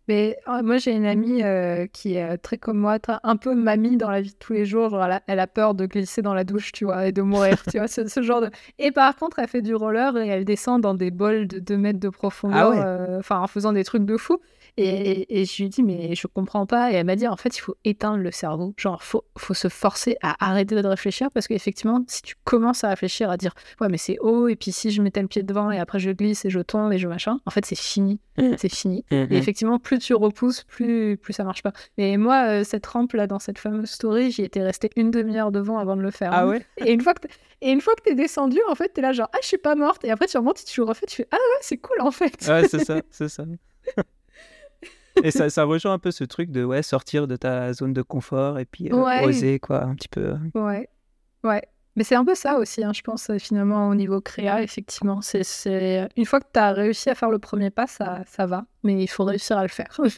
Mais 0.10 0.38
euh, 0.49 0.62
moi, 0.64 0.78
j'ai 0.78 0.91
une 0.91 1.06
amie 1.06 1.43
euh, 1.43 1.88
qui 1.88 2.16
est 2.16 2.34
euh, 2.34 2.38
très 2.41 2.58
comme 2.58 2.78
moi, 2.78 2.97
un 3.24 3.36
peu 3.38 3.56
mamie 3.56 3.95
dans 3.95 4.10
la 4.12 4.22
vie 4.22 4.32
de 4.32 4.38
tous 4.38 4.54
les 4.54 4.66
jours. 4.66 4.89
Genre, 4.89 5.04
elle 5.06 5.12
a, 5.14 5.22
elle 5.28 5.39
a 5.39 5.47
peur 5.47 5.74
de 5.76 5.86
glisser 5.86 6.22
dans 6.22 6.34
la 6.34 6.43
douche, 6.43 6.72
tu 6.74 6.86
vois, 6.86 7.08
et 7.08 7.12
de 7.12 7.22
mourir, 7.22 7.62
tu 7.72 7.78
vois, 7.78 7.88
ce, 7.88 8.08
ce 8.08 8.22
genre 8.22 8.41
de... 8.41 8.49
Et 8.80 8.91
par 8.91 9.16
contre, 9.16 9.39
elle 9.39 9.47
fait 9.47 9.62
du 9.62 9.74
roller 9.76 10.18
et 10.18 10.28
elle 10.28 10.43
descend 10.45 10.82
dans 10.82 10.93
des 10.93 11.10
bols 11.12 11.47
de 11.47 11.60
2 11.60 11.78
mètres 11.78 11.99
de 11.99 12.10
profondeur, 12.10 12.60
Ah 12.60 12.70
ouais. 12.72 12.78
euh, 12.80 13.20
enfin, 13.20 13.39
en 13.39 13.47
faisant 13.47 13.72
des 13.72 13.84
trucs 13.86 14.06
de 14.06 14.18
fou. 14.18 14.39
Et, 14.78 14.86
et- 14.86 15.41
et 15.41 15.45
je 15.45 15.61
lui 15.61 15.69
dis, 15.69 15.84
mais 15.84 16.15
je 16.15 16.26
comprends 16.28 16.65
pas. 16.65 16.91
Et 16.91 16.95
elle 16.95 17.05
m'a 17.05 17.15
dit, 17.15 17.28
en 17.28 17.36
fait, 17.38 17.55
il 17.55 17.59
faut 17.59 17.76
éteindre 17.86 18.17
le 18.17 18.32
cerveau. 18.32 18.74
Genre, 18.78 19.03
faut, 19.03 19.24
faut 19.38 19.53
se 19.53 19.67
forcer 19.67 20.17
à 20.24 20.36
arrêter 20.49 20.74
de 20.82 20.88
réfléchir 20.88 21.30
parce 21.32 21.47
qu'effectivement, 21.47 22.03
si 22.07 22.21
tu 22.24 22.36
commences 22.43 22.84
à 22.84 22.89
réfléchir, 22.89 23.30
à 23.30 23.38
dire, 23.38 23.53
ouais, 23.82 23.88
mais 23.89 23.97
c'est 23.99 24.17
haut, 24.19 24.47
et 24.47 24.55
puis 24.55 24.71
si 24.71 24.89
je 24.89 25.01
mettais 25.01 25.21
le 25.21 25.28
pied 25.28 25.43
devant 25.43 25.69
et 25.69 25.78
après 25.80 25.99
je 25.99 26.09
glisse 26.09 26.43
et 26.45 26.49
je 26.49 26.59
tombe 26.59 26.91
et 26.91 26.97
je 26.97 27.07
machin, 27.07 27.39
en 27.45 27.51
fait, 27.51 27.65
c'est 27.65 27.78
fini. 27.78 28.19
Mm. 28.39 28.53
C'est 28.57 28.74
fini. 28.74 29.05
Mhm. 29.11 29.28
Et 29.30 29.38
effectivement, 29.38 29.78
plus 29.78 29.99
tu 29.99 30.15
repousses, 30.15 30.63
plus, 30.63 31.17
plus 31.17 31.34
ça 31.34 31.43
marche 31.43 31.61
pas. 31.61 31.74
Mais 31.99 32.17
moi, 32.17 32.45
euh, 32.47 32.63
cette 32.63 32.86
rampe 32.88 33.13
là, 33.13 33.28
dans 33.28 33.38
cette 33.39 33.59
fameuse 33.59 33.91
story, 33.91 34.32
j'y 34.32 34.41
étais 34.41 34.63
restée 34.63 34.89
une 34.95 35.11
demi-heure 35.11 35.51
devant 35.51 35.78
avant 35.78 35.95
de 35.95 36.01
le 36.01 36.09
faire. 36.11 36.32
ah 36.34 36.47
ouais? 36.47 36.65
Et 36.78 36.93
une 36.93 37.01
fois 37.01 37.13
que 37.13 37.21
t'es- 37.28 37.34
et 37.61 37.71
une 37.71 37.80
fois 37.80 37.93
que 37.95 38.01
t'es 38.01 38.15
descendu, 38.15 38.57
en 38.67 38.74
fait, 38.76 38.89
t'es 38.89 39.01
là 39.01 39.13
genre 39.13 39.30
ah 39.34 39.38
je 39.41 39.47
suis 39.47 39.57
pas 39.59 39.76
morte. 39.76 40.03
Et 40.03 40.09
après 40.11 40.26
tu 40.26 40.36
remontes, 40.38 40.65
tu 40.65 40.82
refais, 40.82 41.05
tu 41.05 41.17
fais 41.17 41.28
ah 41.32 41.36
ouais 41.36 41.59
c'est 41.61 41.78
cool 41.78 42.01
en 42.01 42.09
fait. 42.11 42.34
Ouais, 42.47 42.67
c'est 42.67 42.84
ça, 42.84 43.01
c'est 43.11 43.30
ça. 43.30 43.43
Et 45.24 45.32
ça, 45.32 45.49
ça 45.49 45.64
rejoint 45.66 45.93
un 45.93 45.99
peu 45.99 46.11
ce 46.11 46.24
truc 46.24 46.49
de 46.49 46.64
ouais, 46.64 46.82
sortir 46.82 47.28
de 47.28 47.36
ta 47.36 47.72
zone 47.74 47.93
de 47.93 48.01
confort 48.01 48.57
et 48.59 48.66
puis 48.66 48.91
euh, 48.91 48.95
Ouais. 48.95 49.26
oser, 49.26 49.59
quoi, 49.59 49.84
un 49.84 49.95
petit 49.95 50.07
peu. 50.07 50.36
Ouais, 50.55 50.89
ouais. 51.43 51.61
Mais 51.95 52.03
c'est 52.03 52.16
un 52.16 52.26
peu 52.26 52.34
ça 52.34 52.57
aussi, 52.57 52.84
hein, 52.84 52.91
je 52.95 53.01
pense, 53.03 53.30
euh, 53.30 53.38
finalement, 53.38 53.88
au 53.89 53.93
niveau 53.93 54.20
créa, 54.22 54.64
effectivement. 54.64 55.22
C'est. 55.22 56.07
Une 56.18 56.26
fois 56.26 56.39
que 56.39 56.47
tu 56.51 56.59
as 56.59 56.72
réussi 56.72 57.09
à 57.11 57.16
faire 57.16 57.30
le 57.30 57.38
premier 57.38 57.70
pas, 57.70 57.86
ça, 57.86 58.24
ça 58.26 58.47
va, 58.47 58.66
mais 58.84 59.03
il 59.03 59.07
faut 59.07 59.24
réussir 59.26 59.57
à 59.57 59.61
le 59.61 59.68
faire. 59.70 59.99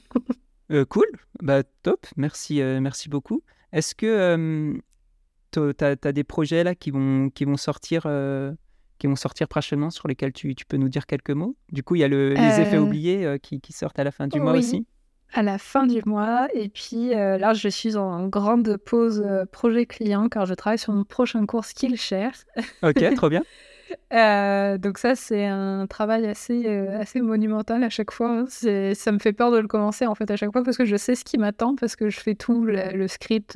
Euh, 0.71 0.83
cool, 0.83 1.05
bah 1.43 1.61
top, 1.83 2.07
merci, 2.17 2.59
euh, 2.59 2.79
merci 2.81 3.07
beaucoup. 3.07 3.43
Est-ce 3.71 3.93
que 3.93 4.75
t'as, 5.51 5.73
t'as- 5.75 5.95
t'as 5.95 6.11
des 6.11 6.23
projets 6.23 6.63
là 6.63 6.73
qui 6.73 6.89
vont, 6.89 7.29
qui 7.29 7.45
vont 7.45 7.55
sortir, 7.55 8.07
qui 8.97 9.07
vont 9.07 9.15
sortir 9.15 9.47
prochainement 9.47 9.89
sur 9.89 10.07
lesquels 10.07 10.33
tu, 10.33 10.55
tu 10.55 10.65
peux 10.65 10.77
nous 10.77 10.89
dire 10.89 11.05
quelques 11.05 11.31
mots? 11.31 11.55
Du 11.71 11.83
coup, 11.83 11.95
il 11.95 11.99
y 11.99 12.03
a 12.03 12.07
le, 12.07 12.33
les 12.33 12.59
effets 12.61 12.77
Euh, 12.77 12.81
oubliés 12.81 13.25
euh, 13.25 13.37
qui, 13.37 13.59
qui 13.61 13.73
sortent 13.73 13.99
à 13.99 14.03
la 14.03 14.11
fin 14.11 14.27
du 14.27 14.39
mois 14.39 14.53
aussi. 14.53 14.85
à 15.33 15.43
la 15.43 15.57
fin 15.57 15.85
du 15.85 16.01
mois, 16.05 16.47
et 16.53 16.69
puis 16.69 17.13
euh, 17.13 17.37
là, 17.37 17.53
je 17.53 17.67
suis 17.67 17.97
en 17.97 18.27
grande 18.27 18.77
pause 18.77 19.21
euh, 19.25 19.45
projet 19.45 19.85
client, 19.85 20.29
car 20.29 20.45
je 20.45 20.53
travaille 20.53 20.77
sur 20.79 20.93
mon 20.93 21.03
prochain 21.03 21.45
cours 21.45 21.65
Skillshare. 21.65 22.31
Ok, 22.83 23.03
trop 23.15 23.29
bien. 23.29 23.43
Euh, 24.13 24.77
donc 24.79 24.97
ça, 24.97 25.15
c'est 25.15 25.45
un 25.45 25.85
travail 25.87 26.25
assez, 26.25 26.65
assez 26.67 27.21
monumental 27.21 27.83
à 27.83 27.89
chaque 27.89 28.11
fois. 28.11 28.29
hein. 28.29 28.45
Ça 28.49 29.11
me 29.11 29.19
fait 29.19 29.33
peur 29.33 29.51
de 29.51 29.57
le 29.59 29.67
commencer 29.67 30.05
en 30.07 30.15
fait 30.15 30.29
à 30.31 30.35
chaque 30.37 30.51
fois 30.51 30.63
parce 30.63 30.77
que 30.77 30.85
je 30.85 30.95
sais 30.95 31.15
ce 31.15 31.23
qui 31.23 31.37
m'attend 31.37 31.75
parce 31.75 31.95
que 31.95 32.09
je 32.09 32.19
fais 32.19 32.33
tout, 32.35 32.63
le, 32.65 32.95
le 32.97 33.07
script, 33.07 33.55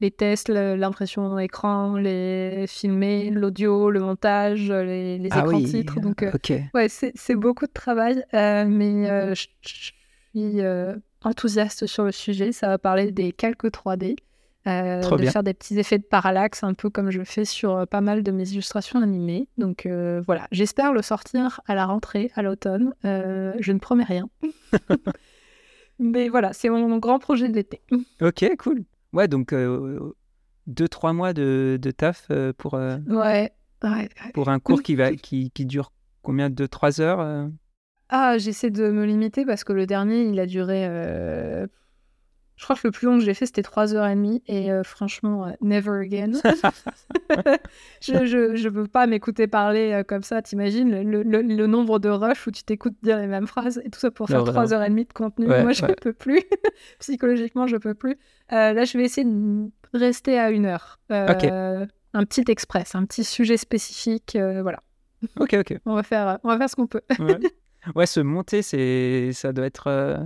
les 0.00 0.10
tests, 0.10 0.48
l'impression 0.48 1.38
écran, 1.38 1.96
les 1.96 2.66
filmer, 2.68 3.30
l'audio, 3.30 3.90
le 3.90 4.00
montage, 4.00 4.70
les, 4.70 5.18
les 5.18 5.28
Ah 5.32 5.40
écrans 5.40 5.56
oui, 5.58 5.64
titres. 5.64 6.00
Donc 6.00 6.22
euh, 6.22 6.30
ouais, 6.74 6.88
c'est, 6.88 7.34
beaucoup 7.34 7.66
de 7.66 7.72
travail, 7.72 8.24
euh, 8.34 8.64
mais 8.66 9.10
euh, 9.10 9.34
je, 9.34 9.46
suis 9.62 10.60
euh, 10.60 10.94
enthousiaste 11.24 11.86
sur 11.86 12.04
le 12.04 12.12
sujet. 12.12 12.52
Ça 12.52 12.68
va 12.68 12.78
parler 12.78 13.10
des 13.10 13.32
calques 13.32 13.64
3D. 13.66 14.16
euh, 14.66 15.00
de 15.00 15.16
bien. 15.16 15.30
faire 15.30 15.42
des 15.42 15.54
petits 15.54 15.78
effets 15.78 15.98
de 15.98 16.04
parallaxe, 16.04 16.62
un 16.62 16.74
peu 16.74 16.90
comme 16.90 17.10
je 17.10 17.22
fais 17.24 17.44
sur 17.44 17.74
euh, 17.76 17.86
pas 17.86 18.00
mal 18.00 18.22
de 18.22 18.30
mes 18.30 18.48
illustrations 18.50 19.00
animées. 19.02 19.48
Donc 19.56 19.86
euh, 19.86 20.20
voilà, 20.26 20.46
j'espère 20.52 20.92
le 20.92 21.02
sortir 21.02 21.60
à 21.66 21.74
la 21.74 21.86
rentrée, 21.86 22.30
à 22.34 22.42
l'automne. 22.42 22.92
Euh, 23.04 23.52
je 23.60 23.72
ne 23.72 23.78
promets 23.78 24.04
rien. 24.04 24.28
Mais 25.98 26.28
voilà, 26.28 26.52
c'est 26.52 26.68
mon, 26.68 26.86
mon 26.88 26.98
grand 26.98 27.18
projet 27.18 27.48
de 27.48 27.54
l'été. 27.54 27.80
Ok, 28.20 28.44
cool. 28.58 28.84
Ouais, 29.12 29.28
donc 29.28 29.52
euh, 29.52 30.14
deux, 30.66 30.88
trois 30.88 31.12
mois 31.12 31.32
de, 31.32 31.78
de 31.80 31.90
taf 31.90 32.26
euh, 32.30 32.52
pour, 32.52 32.74
euh, 32.74 32.98
Ouais, 33.08 33.52
ouais, 33.82 33.90
ouais. 33.90 34.08
pour 34.32 34.48
un 34.48 34.58
cours 34.58 34.82
qui, 34.82 34.94
va, 34.96 35.12
qui, 35.14 35.50
qui 35.50 35.64
dure 35.66 35.92
combien? 36.22 36.50
De 36.50 36.66
trois 36.66 37.00
heures 37.00 37.20
euh? 37.20 37.48
Ah, 38.10 38.38
j'essaie 38.38 38.70
de 38.70 38.90
me 38.90 39.04
limiter 39.04 39.44
parce 39.44 39.64
que 39.64 39.72
le 39.72 39.86
dernier, 39.86 40.24
il 40.24 40.38
a 40.40 40.46
duré. 40.46 40.86
Je 42.58 42.64
crois 42.64 42.74
que 42.74 42.80
le 42.84 42.90
plus 42.90 43.06
long 43.06 43.18
que 43.18 43.24
j'ai 43.24 43.34
fait, 43.34 43.46
c'était 43.46 43.62
3h30. 43.62 44.42
Et 44.48 44.70
euh, 44.72 44.82
franchement, 44.82 45.46
euh, 45.46 45.50
never 45.60 46.00
again. 46.04 46.32
je, 48.02 48.26
je, 48.26 48.56
je 48.56 48.68
peux 48.68 48.86
pas 48.86 49.06
m'écouter 49.06 49.46
parler 49.46 49.92
euh, 49.92 50.02
comme 50.02 50.22
ça. 50.22 50.42
T'imagines 50.42 50.90
le, 51.02 51.22
le, 51.22 51.40
le 51.42 51.66
nombre 51.68 51.98
de 52.00 52.08
rushs 52.08 52.46
où 52.46 52.50
tu 52.50 52.64
t'écoutes 52.64 52.96
dire 53.02 53.16
les 53.18 53.28
mêmes 53.28 53.46
phrases 53.46 53.80
et 53.84 53.90
tout 53.90 54.00
ça 54.00 54.10
pour 54.10 54.26
faire 54.28 54.38
Non, 54.44 54.50
vraiment. 54.52 54.66
3h30 54.66 55.06
de 55.08 55.12
contenu. 55.12 55.46
Ouais, 55.48 55.62
Moi, 55.62 55.72
je 55.72 55.82
ouais. 55.84 55.94
peux 55.94 56.12
plus. 56.12 56.42
Psychologiquement, 56.98 57.66
je 57.68 57.76
peux 57.76 57.94
plus. 57.94 58.16
Là, 58.50 58.84
je 58.84 58.98
vais 58.98 59.04
essayer 59.04 59.24
de 59.26 59.70
rester 59.94 60.38
à 60.38 60.50
une 60.50 60.66
heure. 60.66 60.98
Un 61.10 62.24
petit 62.24 62.44
express, 62.48 62.94
un 62.96 63.04
petit 63.04 63.22
sujet 63.24 63.56
spécifique. 63.56 64.36
voilà. 64.62 64.80
Ok, 65.38 65.54
ok. 65.60 65.78
On 65.86 65.94
va 65.94 66.02
faire, 66.02 66.38
on 66.42 66.48
va 66.48 66.58
faire 66.58 66.70
ce 66.70 66.76
qu'on 66.76 66.86
peut. 66.88 67.02
Ouais, 67.18 67.38
ouais 67.94 68.06
se 68.06 68.20
monter, 68.20 68.62
ça 68.62 69.52
doit 69.52 69.66
être, 69.66 70.18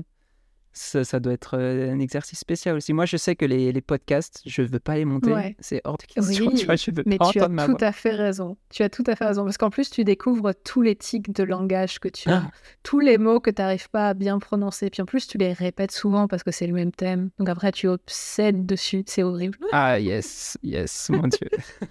ça, 0.75 1.05
ça 1.05 1.20
doit 1.20 1.35
être 1.35 1.59
euh, 1.59 1.93
un 1.93 1.99
exercice 2.01 2.39
spécial 2.39 2.77
aussi. 2.77 2.93
Moi, 2.93 3.05
je 3.05 3.16
sais 3.16 3.37
que 3.37 3.45
les, 3.45 3.73
les 3.73 3.81
podcasts, 3.83 4.41
je 4.47 4.62
veux 4.62 4.79
pas 4.81 4.97
les 4.97 5.05
monter. 5.05 5.33
Ouais. 5.33 5.57
C'est 5.61 5.81
hors 5.85 5.99
de 5.99 6.05
question. 6.05 6.47
Oui, 6.47 6.55
tu 6.55 6.64
vois, 6.66 6.77
je 6.77 6.91
veux 6.91 7.03
Mais 7.05 7.18
pas 7.18 7.29
tu 7.31 7.41
as 7.41 7.49
ma 7.49 7.66
tout 7.66 7.73
voix. 7.79 7.89
à 7.89 7.93
fait 7.93 8.14
raison. 8.14 8.57
Tu 8.70 8.83
as 8.83 8.89
tout 8.89 9.05
à 9.07 9.14
fait 9.14 9.27
raison. 9.27 9.45
Parce 9.45 9.59
qu'en 9.59 9.70
plus, 9.70 9.91
tu 9.91 10.05
découvres 10.05 10.53
tous 10.64 10.81
les 10.83 10.97
tics 10.97 11.33
de 11.35 11.43
langage 11.45 11.99
que 12.01 12.09
tu 12.09 12.29
as, 12.31 12.43
Ah. 12.47 12.51
tous 12.83 13.01
les 13.01 13.18
mots 13.18 13.41
que 13.41 13.51
tu 13.51 13.61
n'arrives 13.61 13.91
pas 13.91 14.09
à 14.09 14.14
bien 14.14 14.39
prononcer. 14.39 14.89
Puis 14.91 15.03
en 15.03 15.07
plus, 15.07 15.27
tu 15.27 15.37
les 15.39 15.53
répètes 15.53 15.93
souvent 15.93 16.27
parce 16.29 16.43
que 16.43 16.51
c'est 16.51 16.66
le 16.66 16.73
même 16.73 16.93
thème. 16.93 17.31
Donc 17.39 17.49
après, 17.49 17.73
tu 17.73 17.89
obsèdes 17.89 18.64
dessus. 18.64 19.05
C'est 19.07 19.23
horrible. 19.23 19.59
Ah, 19.73 20.01
yes, 20.01 20.57
yes, 20.62 21.11
mon 21.11 21.29
Dieu. 21.29 21.49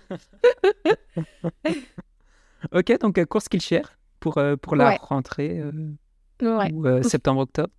ok, 2.73 2.99
donc 2.99 3.17
euh, 3.17 3.25
cours 3.25 3.41
Skillshare 3.41 3.93
pour, 4.19 4.37
euh, 4.37 4.55
pour 4.55 4.75
la 4.75 4.89
Ouais. 4.89 4.97
rentrée 5.01 5.59
euh, 5.59 5.71
Ouais, 6.41 6.71
ou 6.73 6.87
euh, 6.87 7.03
septembre-octobre. 7.03 7.69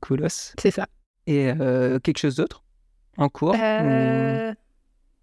Coolos. 0.00 0.54
c'est 0.58 0.70
ça. 0.70 0.86
Et 1.26 1.50
euh, 1.60 1.98
quelque 2.00 2.18
chose 2.18 2.36
d'autre 2.36 2.64
en 3.16 3.28
cours 3.28 3.54
euh... 3.58 4.52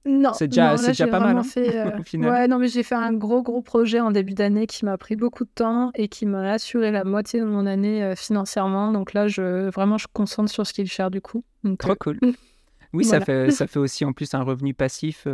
Non, 0.06 0.32
c'est 0.34 0.48
déjà, 0.48 0.72
non, 0.72 0.78
c'est 0.78 0.84
là, 0.84 0.90
déjà 0.92 1.08
pas 1.08 1.20
mal 1.20 1.38
hein, 1.38 1.44
fait, 1.44 1.76
euh. 1.86 2.30
Ouais, 2.30 2.48
non, 2.48 2.60
mais 2.60 2.70
j'ai 2.70 2.84
fait 2.84 2.96
un 2.96 3.12
gros, 3.12 3.44
gros 3.44 3.62
projet 3.62 4.00
en 4.00 4.12
début 4.12 4.36
d'année 4.36 4.66
qui 4.66 4.86
m'a 4.86 4.98
pris 4.98 5.18
beaucoup 5.18 5.44
de 5.44 5.50
temps 5.54 5.92
et 5.96 6.08
qui 6.08 6.26
m'a 6.26 6.50
assuré 6.54 6.92
la 6.92 7.04
moitié 7.04 7.42
de 7.42 7.46
mon 7.46 7.66
année 7.66 8.14
financièrement. 8.16 8.94
Donc 8.94 9.12
là, 9.14 9.28
je, 9.28 9.70
vraiment, 9.70 9.98
je 9.98 10.08
concentre 10.14 10.50
sur 10.50 10.66
Skillshare 10.66 11.12
du 11.12 11.20
coup. 11.20 11.44
Donc, 11.64 11.80
Trop 11.80 11.96
cool. 11.96 12.20
Oui, 12.94 13.04
Voilà. 13.04 13.20
ça, 13.20 13.26
fait, 13.26 13.52
ça 13.52 13.68
fait 13.68 13.80
aussi 13.80 14.06
en 14.06 14.14
plus 14.14 14.34
un 14.34 14.44
revenu 14.44 14.74
passif 14.74 15.28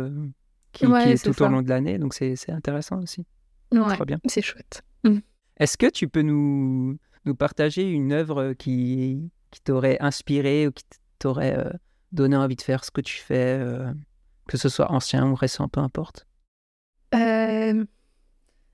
qui, 0.72 0.86
Ouais, 0.86 1.04
qui 1.04 1.10
est 1.10 1.24
tout 1.32 1.40
au 1.40 1.46
long 1.48 1.62
de 1.62 1.68
l'année, 1.68 1.98
donc 1.98 2.12
c'est 2.12 2.34
c'est 2.34 2.50
intéressant 2.50 3.00
aussi. 3.00 3.24
ouais, 3.70 3.94
Trop 3.94 4.04
bien. 4.04 4.18
c'est 4.26 4.42
chouette. 4.42 4.82
Est-ce 5.56 5.76
que 5.78 5.86
tu 5.86 6.08
peux 6.08 6.22
nous, 6.22 6.96
nous 7.24 7.34
partager 7.34 7.82
une 7.88 8.12
œuvre 8.12 8.52
qui, 8.54 9.30
qui 9.50 9.60
t'aurait 9.62 9.98
inspiré 10.00 10.66
ou 10.66 10.72
qui 10.72 10.84
t'aurait 11.18 11.56
euh, 11.58 11.70
donné 12.12 12.36
envie 12.36 12.56
de 12.56 12.62
faire 12.62 12.84
ce 12.84 12.90
que 12.90 13.00
tu 13.00 13.18
fais, 13.18 13.58
euh, 13.60 13.92
que 14.46 14.56
ce 14.56 14.68
soit 14.68 14.90
ancien 14.92 15.26
ou 15.28 15.34
récent, 15.34 15.68
peu 15.68 15.80
importe? 15.80 16.26
Euh, 17.14 17.84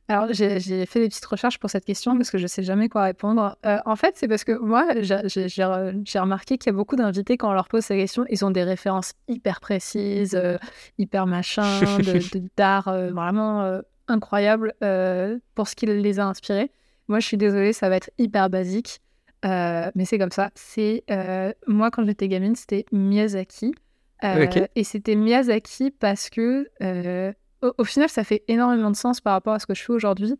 Alors, 0.08 0.32
j'ai 0.32 0.58
fait 0.86 0.98
des 1.00 1.08
petites 1.08 1.24
recherches 1.26 1.58
pour 1.60 1.70
cette 1.70 1.84
question 1.84 2.16
parce 2.16 2.30
que 2.32 2.38
je 2.38 2.48
sais 2.48 2.64
jamais 2.64 2.88
quoi 2.88 3.04
répondre. 3.04 3.56
Euh, 3.64 3.78
en 3.86 3.94
fait, 3.94 4.16
c'est 4.16 4.26
parce 4.26 4.42
que 4.42 4.58
moi, 4.58 4.84
j'ai- 5.02 5.20
j'ai 5.28 5.48
j'ai 5.48 5.62
re- 5.62 6.02
j'ai 6.04 6.18
remarqué 6.18 6.58
qu'il 6.58 6.72
y 6.72 6.74
a 6.74 6.76
beaucoup 6.76 6.96
d'invités, 6.96 7.36
quand 7.36 7.48
on 7.50 7.52
leur 7.52 7.68
pose 7.68 7.84
ces 7.84 7.96
questions, 7.96 8.24
ils 8.28 8.44
ont 8.44 8.50
des 8.50 8.64
références 8.64 9.12
hyper 9.28 9.60
précises, 9.60 10.34
euh, 10.34 10.58
hyper 10.98 11.26
machin, 11.26 11.62
d'art 12.56 12.88
euh, 12.88 13.12
vraiment 13.12 13.62
euh, 13.62 13.82
incroyable 14.08 14.74
euh, 14.82 15.38
pour 15.54 15.68
ce 15.68 15.76
qui 15.76 15.86
les 15.86 16.18
a 16.18 16.26
inspirés. 16.26 16.72
Moi, 17.10 17.18
je 17.18 17.26
suis 17.26 17.36
désolée, 17.36 17.72
ça 17.72 17.88
va 17.88 17.96
être 17.96 18.12
hyper 18.18 18.48
basique, 18.50 19.00
euh, 19.44 19.90
mais 19.96 20.04
c'est 20.04 20.16
comme 20.16 20.30
ça. 20.30 20.52
C'est 20.54 21.02
euh, 21.10 21.52
moi, 21.66 21.90
quand 21.90 22.04
j'étais 22.04 22.28
gamine, 22.28 22.54
c'était 22.54 22.86
Miyazaki. 22.92 23.74
Euh. 24.22 24.46
Et 24.76 24.84
c'était 24.84 25.16
Miyazaki 25.16 25.90
parce 25.90 26.30
que 26.30 26.70
euh, 26.82 27.32
au, 27.62 27.72
au 27.78 27.84
final, 27.84 28.08
ça 28.08 28.22
fait 28.22 28.44
énormément 28.46 28.92
de 28.92 28.96
sens 28.96 29.20
par 29.20 29.32
rapport 29.32 29.54
à 29.54 29.58
ce 29.58 29.66
que 29.66 29.74
je 29.74 29.82
fais 29.82 29.92
aujourd'hui. 29.92 30.34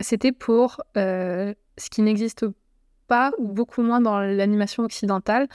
C'était 0.00 0.32
pour 0.32 0.80
ce 0.94 1.54
qui 1.88 2.02
n'existe 2.02 2.44
pas 3.06 3.30
ou 3.38 3.46
beaucoup 3.46 3.82
moins 3.82 4.00
dans 4.00 4.18
l'animation 4.18 4.82
occidentale, 4.82 5.46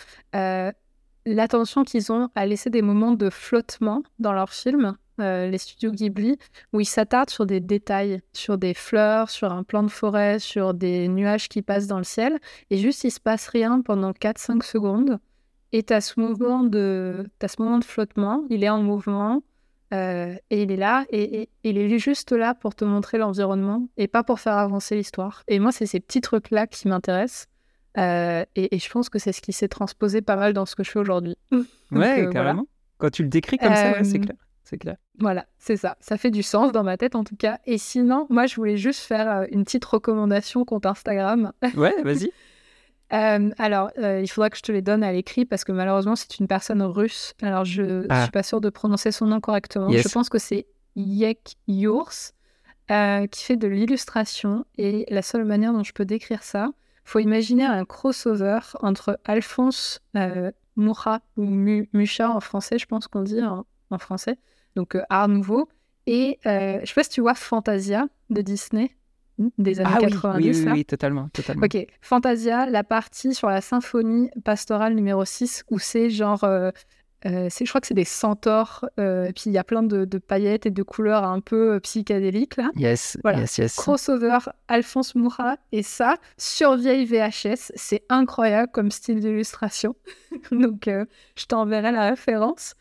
l'attention 1.25 1.83
qu'ils 1.83 2.09
ont 2.09 2.29
à 2.35 2.45
laisser 2.45 2.69
des 2.69 2.81
moments 2.81 3.11
de 3.11 3.29
flottement 3.29 4.01
dans 4.19 4.31
leurs 4.31 4.53
films, 4.53 4.95
euh, 5.23 5.49
les 5.49 5.57
studios 5.57 5.91
Ghibli, 5.91 6.37
où 6.73 6.79
ils 6.79 6.85
s'attardent 6.85 7.29
sur 7.31 7.45
des 7.45 7.59
détails, 7.59 8.21
sur 8.33 8.57
des 8.57 8.73
fleurs, 8.73 9.29
sur 9.29 9.51
un 9.51 9.63
plan 9.63 9.81
de 9.83 9.89
forêt, 9.89 10.37
sur 10.39 10.73
des 10.73 11.07
nuages 11.07 11.49
qui 11.49 11.61
passent 11.61 11.87
dans 11.87 11.97
le 11.97 12.03
ciel, 12.03 12.39
et 12.69 12.77
juste 12.77 13.03
il 13.03 13.11
se 13.11 13.19
passe 13.19 13.47
rien 13.47 13.81
pendant 13.81 14.11
4-5 14.11 14.63
secondes. 14.63 15.19
Et 15.71 15.81
tu 15.83 15.93
as 15.93 16.01
ce 16.01 16.19
mouvement 16.19 16.63
de, 16.63 17.25
t'as 17.39 17.47
ce 17.47 17.59
moment 17.61 17.79
de 17.79 17.83
flottement, 17.85 18.43
il 18.51 18.63
est 18.63 18.69
en 18.69 18.83
mouvement, 18.83 19.41
euh, 19.93 20.35
et 20.51 20.63
il 20.63 20.71
est 20.71 20.75
là, 20.77 21.05
et, 21.09 21.41
et- 21.41 21.49
il 21.63 21.77
est 21.77 21.97
juste 21.99 22.31
là 22.31 22.53
pour 22.53 22.75
te 22.75 22.85
montrer 22.85 23.17
l'environnement, 23.17 23.87
et 23.97 24.07
pas 24.07 24.23
pour 24.23 24.39
faire 24.39 24.57
avancer 24.57 24.95
l'histoire. 24.95 25.43
Et 25.47 25.59
moi, 25.59 25.71
c'est 25.71 25.85
ces 25.87 25.99
petits 25.99 26.21
trucs-là 26.21 26.67
qui 26.67 26.87
m'intéressent, 26.87 27.47
euh, 27.97 28.43
et, 28.55 28.75
et 28.75 28.79
je 28.79 28.89
pense 28.89 29.09
que 29.09 29.19
c'est 29.19 29.31
ce 29.31 29.41
qui 29.41 29.53
s'est 29.53 29.67
transposé 29.67 30.21
pas 30.21 30.35
mal 30.35 30.53
dans 30.53 30.65
ce 30.65 30.75
que 30.75 30.83
je 30.83 30.91
fais 30.91 30.99
aujourd'hui. 30.99 31.35
Donc, 31.51 31.65
Ouais, 31.91 32.15
voilà. 32.21 32.29
carrément. 32.31 32.67
Quand 32.97 33.09
tu 33.11 33.23
le 33.23 33.29
décris 33.29 33.57
comme 33.57 33.75
ça, 33.75 33.91
ouais, 33.91 34.03
c'est 34.03 34.19
clair. 34.19 34.37
C'est 34.73 34.79
clair. 34.79 34.95
Voilà, 35.19 35.45
c'est 35.59 35.77
ça. 35.77 35.95
Ça 35.99 36.17
fait 36.17 36.31
du 36.31 36.41
sens 36.41 36.71
dans 36.71 36.83
ma 36.83 36.97
tête 36.97 37.13
en 37.15 37.23
tout 37.23 37.35
cas. 37.35 37.59
Et 37.67 37.77
sinon, 37.77 38.25
moi, 38.31 38.47
je 38.47 38.55
voulais 38.55 38.75
juste 38.77 39.01
faire 39.01 39.29
euh, 39.29 39.45
une 39.51 39.63
petite 39.65 39.85
recommandation 39.85 40.65
compte 40.65 40.87
Instagram. 40.87 41.51
Ouais, 41.77 41.93
vas-y. 42.03 42.31
Euh, 43.13 43.51
alors, 43.59 43.91
euh, 43.99 44.21
il 44.21 44.27
faudra 44.27 44.49
que 44.49 44.57
je 44.57 44.63
te 44.63 44.71
les 44.71 44.81
donne 44.81 45.03
à 45.03 45.11
l'écrit 45.11 45.45
parce 45.45 45.63
que 45.63 45.71
malheureusement, 45.71 46.15
c'est 46.15 46.39
une 46.39 46.47
personne 46.47 46.81
russe. 46.81 47.35
Alors, 47.43 47.65
je 47.65 47.83
ne 47.83 48.05
Ah. 48.09 48.23
suis 48.23 48.31
pas 48.31 48.41
sûre 48.41 48.61
de 48.61 48.71
prononcer 48.71 49.11
son 49.11 49.27
nom 49.27 49.39
correctement. 49.39 49.89
Yes. 49.89 50.01
Je 50.01 50.09
pense 50.09 50.29
que 50.29 50.39
c'est 50.39 50.65
Yek 50.95 51.57
Yours 51.67 52.31
euh, 52.89 53.27
qui 53.27 53.43
fait 53.43 53.57
de 53.57 53.67
l'illustration. 53.67 54.65
Et 54.79 55.05
la 55.09 55.21
seule 55.21 55.45
manière 55.45 55.73
dont 55.73 55.83
je 55.83 55.93
peux 55.93 56.05
décrire 56.05 56.41
ça, 56.41 56.69
faut 57.03 57.19
imaginer 57.19 57.65
un 57.65 57.85
crossover 57.85 58.59
entre 58.81 59.19
Alphonse 59.25 59.99
Mucha 60.75 61.19
ou 61.37 61.43
Mu- 61.45 61.87
Mucha 61.93 62.31
en 62.31 62.39
français, 62.39 62.79
je 62.79 62.87
pense 62.87 63.07
qu'on 63.07 63.21
dit 63.21 63.43
en, 63.43 63.65
en 63.91 63.97
français, 63.99 64.39
donc 64.75 64.95
euh, 64.95 65.01
Art 65.09 65.27
Nouveau, 65.27 65.69
et 66.07 66.39
euh, 66.45 66.79
je 66.81 66.85
sais 66.87 66.93
pas 66.93 67.03
si 67.03 67.09
tu 67.11 67.21
vois 67.21 67.35
Fantasia 67.35 68.07
de 68.29 68.41
Disney 68.41 68.91
des 69.57 69.79
années 69.81 69.89
Ah 69.95 69.99
oui, 70.01 70.11
90. 70.11 70.45
oui, 70.45 70.65
oui, 70.65 70.71
oui, 70.73 70.85
totalement, 70.85 71.29
totalement. 71.29 71.63
Ok, 71.65 71.77
Fantasia, 72.01 72.65
la 72.67 72.83
partie 72.83 73.33
sur 73.33 73.49
la 73.49 73.61
symphonie 73.61 74.29
pastorale 74.45 74.93
numéro 74.93 75.25
6, 75.25 75.63
où 75.71 75.79
c'est 75.79 76.09
genre. 76.09 76.43
euh, 76.43 76.69
euh, 77.25 77.47
c'est- 77.49 77.63
je 77.65 77.71
crois 77.71 77.79
que 77.79 77.87
c'est 77.87 77.93
des 77.93 78.03
centaures, 78.03 78.85
euh, 78.99 79.25
et 79.27 79.31
puis 79.33 79.43
il 79.47 79.53
y 79.53 79.57
a 79.57 79.63
plein 79.63 79.81
de, 79.81 80.03
de 80.03 80.17
paillettes 80.17 80.65
et 80.65 80.71
de 80.71 80.83
couleurs 80.83 81.23
un 81.23 81.39
peu 81.39 81.79
psychédéliques 81.79 82.57
là. 82.57 82.69
Yes, 82.75 83.17
Voilà. 83.23 83.39
yes, 83.39 83.57
yes. 83.59 83.75
Crossover, 83.77 84.39
Alphonse 84.67 85.15
Moura, 85.15 85.55
et 85.71 85.83
ça, 85.83 86.17
sur 86.37 86.75
vieille 86.75 87.05
VHS, 87.05 87.71
c'est 87.75 88.03
incroyable 88.09 88.69
comme 88.73 88.91
style 88.91 89.21
d'illustration. 89.21 89.95
Donc 90.51 90.89
je 90.89 91.45
t'enverrai 91.45 91.91
la 91.93 92.09
référence. 92.09 92.75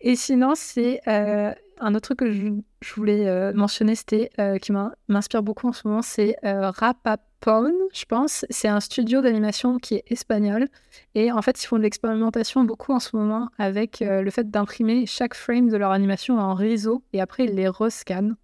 Et 0.00 0.14
sinon, 0.16 0.52
c'est 0.54 1.00
euh, 1.08 1.52
un 1.80 1.94
autre 1.94 2.14
truc 2.14 2.18
que 2.20 2.30
je, 2.32 2.48
je 2.82 2.94
voulais 2.94 3.26
euh, 3.26 3.52
mentionner, 3.52 3.94
c'était 3.94 4.30
euh, 4.38 4.58
qui 4.58 4.72
m'in- 4.72 4.92
m'inspire 5.08 5.42
beaucoup 5.42 5.68
en 5.68 5.72
ce 5.72 5.86
moment, 5.88 6.02
c'est 6.02 6.36
Rapapone, 6.42 7.72
je 7.92 8.04
pense. 8.04 8.44
C'est 8.50 8.68
un 8.68 8.80
studio 8.80 9.20
d'animation 9.20 9.78
qui 9.78 9.96
est 9.96 10.04
espagnol. 10.06 10.66
Et 11.14 11.32
en 11.32 11.42
fait, 11.42 11.62
ils 11.62 11.66
font 11.66 11.76
de 11.78 11.82
l'expérimentation 11.82 12.64
beaucoup 12.64 12.92
en 12.92 13.00
ce 13.00 13.16
moment 13.16 13.48
avec 13.58 13.98
le 14.00 14.30
fait 14.30 14.50
d'imprimer 14.50 15.06
chaque 15.06 15.34
frame 15.34 15.68
de 15.68 15.76
leur 15.76 15.90
animation 15.90 16.38
en 16.38 16.54
réseau 16.54 17.02
et 17.12 17.20
après 17.20 17.44
ils 17.44 17.54
les 17.54 17.68
rescannent. 17.68 18.36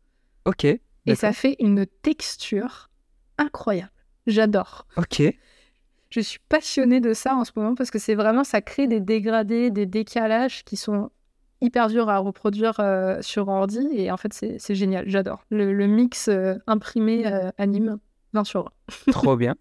Ok. 0.45 0.65
Et 0.65 1.15
ça 1.15 1.33
fait 1.33 1.57
une 1.61 1.87
texture 2.03 2.89
incroyable. 3.39 3.91
J'adore. 4.27 4.87
Ok. 4.97 5.23
Je 6.11 6.21
suis 6.21 6.39
passionnée 6.49 7.01
de 7.01 7.13
ça 7.13 7.35
en 7.35 7.45
ce 7.45 7.51
moment 7.57 7.75
parce 7.75 7.91
que 7.91 7.99
c'est 7.99 8.15
vraiment, 8.15 8.45
ça 8.45 8.61
crée 8.63 8.87
des 8.87 9.01
dégradés, 9.01 9.71
des 9.71 9.87
décalages 9.87 10.65
qui 10.65 10.77
sont 10.77 11.11
hyper 11.65 11.89
durs 11.89 12.09
à 12.09 12.19
reproduire 12.19 12.79
euh, 12.79 13.21
sur 13.23 13.49
ordi. 13.49 13.87
Et 13.93 14.11
en 14.11 14.17
fait, 14.17 14.33
c'est 14.33 14.75
génial. 14.75 15.09
J'adore. 15.09 15.45
Le, 15.51 15.87
mix 15.87 16.29
euh, 16.29 16.55
imprimé 16.67 17.27
euh, 17.27 17.51
anime 17.59 17.99
20 18.33 18.45
sur 18.45 18.71
20. 19.07 19.13
Trop 19.13 19.37
bien. 19.37 19.57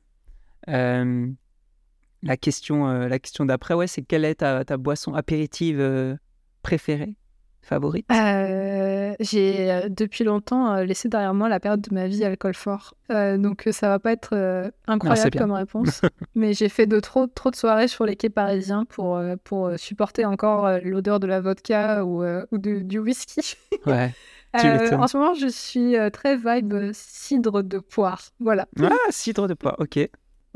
La 0.68 2.38
question, 2.38 2.88
la 2.88 3.20
question 3.20 3.46
d'après, 3.46 3.74
ouais, 3.74 3.88
c'est 3.88 4.02
quelle 4.02 4.24
est 4.24 4.36
ta, 4.36 4.64
ta 4.64 4.78
boisson 4.78 5.14
apéritive 5.14 6.18
préférée, 6.62 7.18
favorite? 7.64 8.06
Euh, 8.12 9.16
J'ai 9.20 9.72
euh, 9.72 9.90
depuis 9.90 10.24
longtemps 10.24 10.74
euh, 10.76 10.84
laissé 10.84 11.10
derrière 11.10 11.34
moi 11.34 11.50
la 11.50 11.60
période 11.60 11.82
de 11.82 11.94
ma 11.94 12.08
vie 12.08 12.24
alcool 12.24 12.54
fort. 12.54 12.94
Donc 13.10 13.68
ça 13.72 13.90
va 13.90 14.00
pas 14.00 14.12
être 14.12 14.72
incroyable 14.88 15.30
comme 15.40 15.52
réponse. 15.52 16.02
mais 16.36 16.54
j'ai 16.54 16.70
fait 16.70 16.88
de 16.88 17.00
trop, 17.00 17.28
trop 17.28 17.52
de 17.52 17.56
soirées 17.56 17.88
sur 17.88 18.06
les 18.06 18.16
quais 18.16 18.30
parisiens 18.30 18.86
pour, 18.86 19.22
pour 19.44 19.72
supporter 19.78 20.26
encore 20.26 20.68
l'odeur 20.84 21.20
de 21.20 21.28
la 21.28 21.40
vodka 21.42 22.04
ou, 22.06 22.24
ou 22.24 22.58
de- 22.58 22.80
du 22.80 23.00
whisky. 23.00 23.56
Ouais. 23.86 24.12
Euh, 24.56 24.92
en 24.98 25.08
ce 25.08 25.18
moment, 25.18 25.34
je 25.34 25.48
suis 25.48 25.98
euh, 25.98 26.12
très 26.12 26.38
vibe 26.38 26.92
cidre 26.94 27.64
de 27.64 27.80
poire. 27.80 28.22
Voilà. 28.40 28.68
Ah, 28.82 28.92
cidre 29.10 29.48
de 29.48 29.56
poire, 29.56 29.76
ok. 29.80 29.98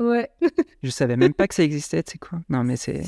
Ouais, 0.00 0.30
Je 0.82 0.90
savais 0.90 1.16
même 1.16 1.34
pas 1.34 1.48
que 1.48 1.54
ça 1.54 1.64
existait, 1.64 2.02
c'est 2.06 2.18
quoi 2.18 2.40
Non, 2.48 2.62
mais 2.64 2.76
c'est 2.76 3.02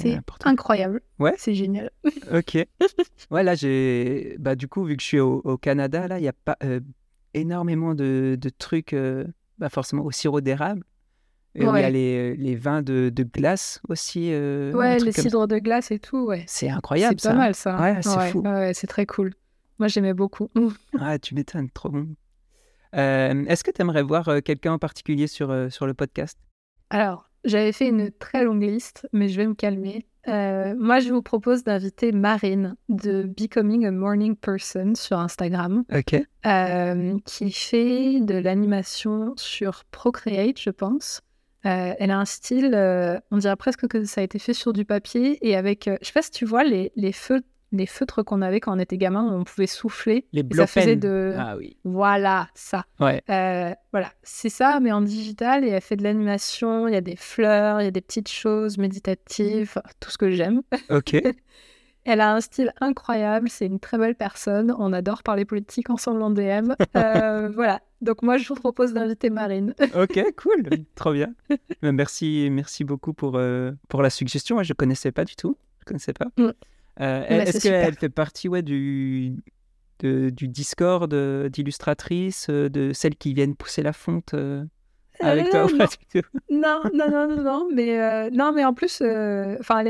incroyable. 0.45 1.01
Ouais. 1.19 1.35
C'est 1.39 1.55
génial. 1.55 1.91
Ok. 2.33 2.57
Ouais, 3.31 3.43
là, 3.45 3.55
j'ai. 3.55 4.37
Bah, 4.41 4.57
du 4.57 4.67
coup, 4.69 4.85
vu 4.85 4.97
que 4.97 5.03
je 5.03 5.07
suis 5.07 5.21
au, 5.21 5.41
au 5.45 5.57
Canada, 5.57 6.09
là, 6.09 6.19
il 6.19 6.23
n'y 6.23 6.29
a 6.29 6.33
pas 6.33 6.57
euh, 6.65 6.81
énormément 7.35 7.95
de, 7.95 8.37
de 8.41 8.49
trucs, 8.51 8.93
euh, 8.93 9.25
bah, 9.59 9.69
forcément, 9.69 10.05
au 10.05 10.11
sirop 10.11 10.41
d'érable. 10.41 10.83
Il 11.57 11.63
y 11.63 11.67
a 11.67 11.91
les, 11.91 12.37
les 12.37 12.55
vins 12.55 12.81
de, 12.83 13.11
de 13.13 13.23
glace 13.25 13.81
aussi. 13.89 14.29
euh, 14.33 14.73
Ouais, 14.73 14.99
les 14.99 15.11
cidres 15.13 15.49
de 15.49 15.59
glace 15.59 15.91
et 15.91 15.99
tout, 15.99 16.25
ouais. 16.27 16.45
C'est 16.47 16.71
incroyable, 16.71 17.21
C'est 17.21 17.29
pas 17.29 17.35
mal 17.37 17.55
ça. 17.57 17.81
Ouais, 17.81 18.03
c'est 18.03 18.31
fou. 18.31 18.41
ouais, 18.43 18.73
c'est 18.73 18.87
très 18.87 19.05
cool. 19.07 19.35
Moi, 19.81 19.89
j'aimais 19.89 20.15
beaucoup. 20.15 20.49
Ah, 21.01 21.19
tu 21.19 21.35
m'étonnes, 21.35 21.69
trop 21.71 21.89
bon. 21.89 22.09
Euh, 22.97 23.45
Est-ce 23.47 23.63
que 23.65 23.71
tu 23.71 23.81
aimerais 23.83 24.03
voir 24.03 24.29
euh, 24.29 24.41
quelqu'un 24.41 24.73
en 24.75 24.79
particulier 24.79 25.27
sur, 25.27 25.51
euh, 25.51 25.71
sur 25.71 25.87
le 25.87 25.95
podcast? 25.95 26.39
Alors, 26.91 27.31
j'avais 27.45 27.73
fait 27.73 27.89
une 27.89 28.11
très 28.11 28.45
longue 28.45 28.63
liste, 28.63 29.09
mais 29.13 29.29
je 29.29 29.37
vais 29.37 29.47
me 29.47 29.55
calmer. 29.55 30.07
Euh, 30.29 30.75
moi, 30.79 31.01
je 31.01 31.11
vous 31.13 31.23
propose 31.23 31.65
d'inviter 31.65 32.13
Marine 32.13 32.77
de 32.89 33.23
Becoming 33.23 33.87
a 33.87 33.91
Morning 33.91 34.37
Person 34.37 34.95
sur 34.95 35.19
Instagram, 35.19 35.85
Ok. 35.95 36.21
euh, 36.47 37.17
qui 37.25 37.51
fait 37.53 38.21
de 38.21 38.35
l'animation 38.37 39.33
sur 39.37 39.85
Procreate, 39.91 40.61
je 40.61 40.71
pense. 40.71 41.23
Euh, 41.67 41.93
elle 41.99 42.11
a 42.11 42.19
un 42.19 42.25
style, 42.25 42.75
on 43.31 43.37
dirait 43.39 43.57
presque 43.57 43.87
que 43.87 44.05
ça 44.05 44.21
a 44.21 44.25
été 44.25 44.39
fait 44.39 44.55
sur 44.55 44.73
du 44.73 44.85
papier 44.85 45.39
et 45.47 45.57
avec, 45.57 45.89
je 46.01 46.07
sais 46.07 46.13
pas 46.13 46.23
si 46.23 46.31
tu 46.31 46.45
vois 46.45 46.65
les, 46.65 46.91
les 46.97 47.13
feux 47.13 47.43
les 47.73 47.87
feutres 47.87 48.23
qu'on 48.23 48.43
avait 48.43 48.61
quand 48.61 48.77
on 48.77 48.79
était 48.79 48.99
gamin, 48.99 49.25
on 49.33 49.45
pouvait 49.45 49.67
souffler. 49.67 50.27
Les 50.33 50.41
et 50.43 50.55
ça 50.55 50.67
faisait 50.67 50.97
de... 50.97 51.35
Ah 51.37 51.57
oui. 51.57 51.77
Voilà, 51.85 52.49
ça. 52.55 52.85
Ouais. 52.99 53.23
Euh, 53.31 53.73
voilà, 53.93 54.13
c'est 54.23 54.49
ça, 54.49 54.81
mais 54.81 54.93
en 54.93 55.01
digital, 55.01 55.65
et 55.65 55.69
elle 55.69 55.81
fait 55.81 55.97
de 55.97 56.03
l'animation, 56.03 56.89
il 56.89 56.95
y 56.95 56.97
a 56.97 57.01
des 57.01 57.17
fleurs, 57.17 57.81
il 57.81 57.85
y 57.85 57.89
a 57.89 57.93
des 57.93 58.01
petites 58.01 58.29
choses 58.29 58.79
méditatives, 58.79 59.81
tout 60.01 60.11
ce 60.11 60.19
que 60.19 60.31
j'aime. 60.31 60.63
Ok. 60.91 61.17
Elle 62.05 62.21
a 62.21 62.35
un 62.35 62.41
style 62.41 62.73
incroyable, 62.81 63.49
c'est 63.49 63.67
une 63.67 63.79
très 63.79 63.99
belle 63.99 64.15
personne, 64.15 64.75
on 64.79 64.93
adore 64.93 65.23
parler 65.23 65.45
politique 65.45 65.91
ensemble 65.91 66.23
en 66.23 66.31
DM. 66.31 66.73
Euh, 66.97 67.49
voilà, 67.55 67.81
donc 68.01 68.23
moi 68.23 68.39
je 68.39 68.49
vous 68.49 68.55
propose 68.55 68.95
d'inviter 68.95 69.29
Marine. 69.29 69.75
ok, 69.95 70.25
cool. 70.37 70.63
Trop 70.95 71.13
bien. 71.13 71.35
Mais 71.83 71.93
Merci, 71.93 72.49
merci 72.51 72.85
beaucoup 72.85 73.13
pour, 73.13 73.37
euh, 73.37 73.73
pour 73.89 74.03
la 74.03 74.11
suggestion. 74.11 74.57
Moi, 74.57 74.63
je 74.63 74.73
ne 74.73 74.77
connaissais 74.77 75.13
pas 75.13 75.25
du 75.25 75.37
tout. 75.37 75.57
Je 75.81 75.85
connaissais 75.85 76.15
pas. 76.15 76.27
Mm. 76.39 76.53
Euh, 77.01 77.21
Bah, 77.29 77.37
Est-ce 77.45 77.61
qu'elle 77.63 77.95
fait 77.95 78.09
partie 78.09 78.49
ouais, 78.49 78.63
du, 78.63 79.37
de- 80.01 80.31
du 80.31 80.49
Discord 80.49 81.13
euh, 81.15 81.49
d'illustratrices, 81.49 82.49
euh, 82.51 82.69
de 82.69 82.93
celles 82.93 83.17
qui 83.17 83.35
viennent 83.35 83.57
pousser 83.57 83.83
la 83.83 83.93
fonte 83.93 84.35
euh, 84.35 84.65
avec 85.21 85.51
toi 85.51 85.61
Euh, 85.61 85.67
ou 85.67 85.71
non. 85.73 85.79
pas 85.79 85.87
du 85.87 86.21
tout? 86.23 86.29
Non, 86.51 86.81
non, 86.95 87.11
non, 87.11 87.29
non, 87.29 87.43
non, 87.43 87.69
mais, 87.73 87.99
euh, 88.01 88.31
non, 88.33 88.53
mais 88.53 88.65
en 88.65 88.75
plus, 88.75 89.03
enfin, 89.61 89.85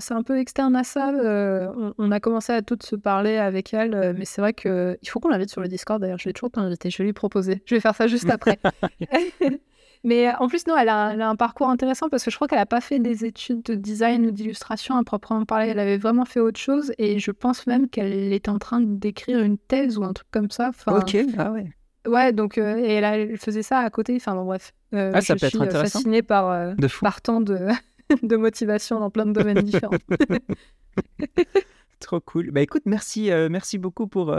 c'est 0.00 0.14
un 0.14 0.22
peu 0.22 0.38
externe 0.38 0.74
à 0.76 0.84
ça. 0.84 1.10
on, 1.12 1.94
on 1.98 2.10
a 2.12 2.20
commencé 2.20 2.52
à 2.52 2.62
toutes 2.62 2.82
se 2.82 2.96
parler 2.96 3.36
avec 3.36 3.74
elle, 3.74 4.14
mais 4.16 4.24
c'est 4.24 4.40
vrai 4.40 4.52
que 4.52 4.98
il 5.02 5.08
faut 5.08 5.20
qu'on 5.20 5.28
l'invite 5.28 5.50
sur 5.50 5.60
le 5.60 5.68
Discord. 5.68 6.00
D'ailleurs, 6.00 6.18
je 6.18 6.28
vais 6.28 6.32
toujours 6.32 6.50
t'inviter, 6.50 6.90
je 6.90 6.98
vais 6.98 7.04
lui 7.04 7.12
proposer. 7.12 7.62
Je 7.66 7.74
vais 7.74 7.80
faire 7.80 7.94
ça 7.94 8.06
juste 8.06 8.30
après. 8.30 8.58
mais 10.04 10.28
euh, 10.28 10.32
en 10.40 10.48
plus, 10.48 10.66
non, 10.66 10.76
elle 10.76 10.88
a, 10.88 11.12
elle 11.12 11.22
a 11.22 11.28
un 11.28 11.36
parcours 11.36 11.68
intéressant 11.70 12.08
parce 12.08 12.24
que 12.24 12.30
je 12.30 12.36
crois 12.36 12.48
qu'elle 12.48 12.58
n'a 12.58 12.66
pas 12.66 12.80
fait 12.80 12.98
des 12.98 13.24
études 13.24 13.62
de 13.62 13.74
design 13.74 14.26
ou 14.26 14.30
d'illustration 14.30 14.96
à 14.96 15.04
proprement 15.04 15.44
parler. 15.44 15.68
Elle 15.68 15.78
avait 15.78 15.98
vraiment 15.98 16.24
fait 16.24 16.40
autre 16.40 16.58
chose 16.60 16.92
et 16.98 17.18
je 17.18 17.30
pense 17.30 17.66
même 17.66 17.88
qu'elle 17.88 18.32
était 18.32 18.50
en 18.50 18.58
train 18.58 18.80
d'écrire 18.80 19.40
une 19.40 19.58
thèse 19.58 19.98
ou 19.98 20.04
un 20.04 20.12
truc 20.12 20.28
comme 20.30 20.50
ça. 20.50 20.68
Enfin, 20.70 20.98
Ok, 20.98 21.16
ah 21.38 21.52
ouais. 21.52 21.70
Ouais, 22.06 22.32
donc 22.32 22.58
euh, 22.58 22.78
et 22.78 22.94
elle, 22.94 23.04
a- 23.04 23.16
elle 23.16 23.38
faisait 23.38 23.62
ça 23.62 23.78
à 23.78 23.88
côté. 23.90 24.16
Enfin 24.16 24.34
bon, 24.34 24.44
bref. 24.44 24.72
Euh, 24.92 25.12
Ah, 25.14 25.20
ça 25.20 25.34
je 25.34 25.40
peut 25.40 25.46
être 25.46 25.50
suis 25.54 25.62
intéressant. 25.62 25.98
fascinée 26.00 26.22
par, 26.22 26.50
euh, 26.50 26.74
De 26.74 26.88
par 27.00 27.20
tant 27.22 27.40
de, 27.40 27.68
de 28.24 28.36
motivation 28.36 28.98
dans 28.98 29.10
plein 29.10 29.24
de 29.26 29.32
domaines 29.32 29.62
différents. 29.62 29.94
Trop 32.00 32.20
cool. 32.20 32.50
Bah 32.50 32.60
écoute, 32.60 32.82
merci, 32.86 33.30
merci 33.48 33.78
beaucoup 33.78 34.08
pour, 34.08 34.34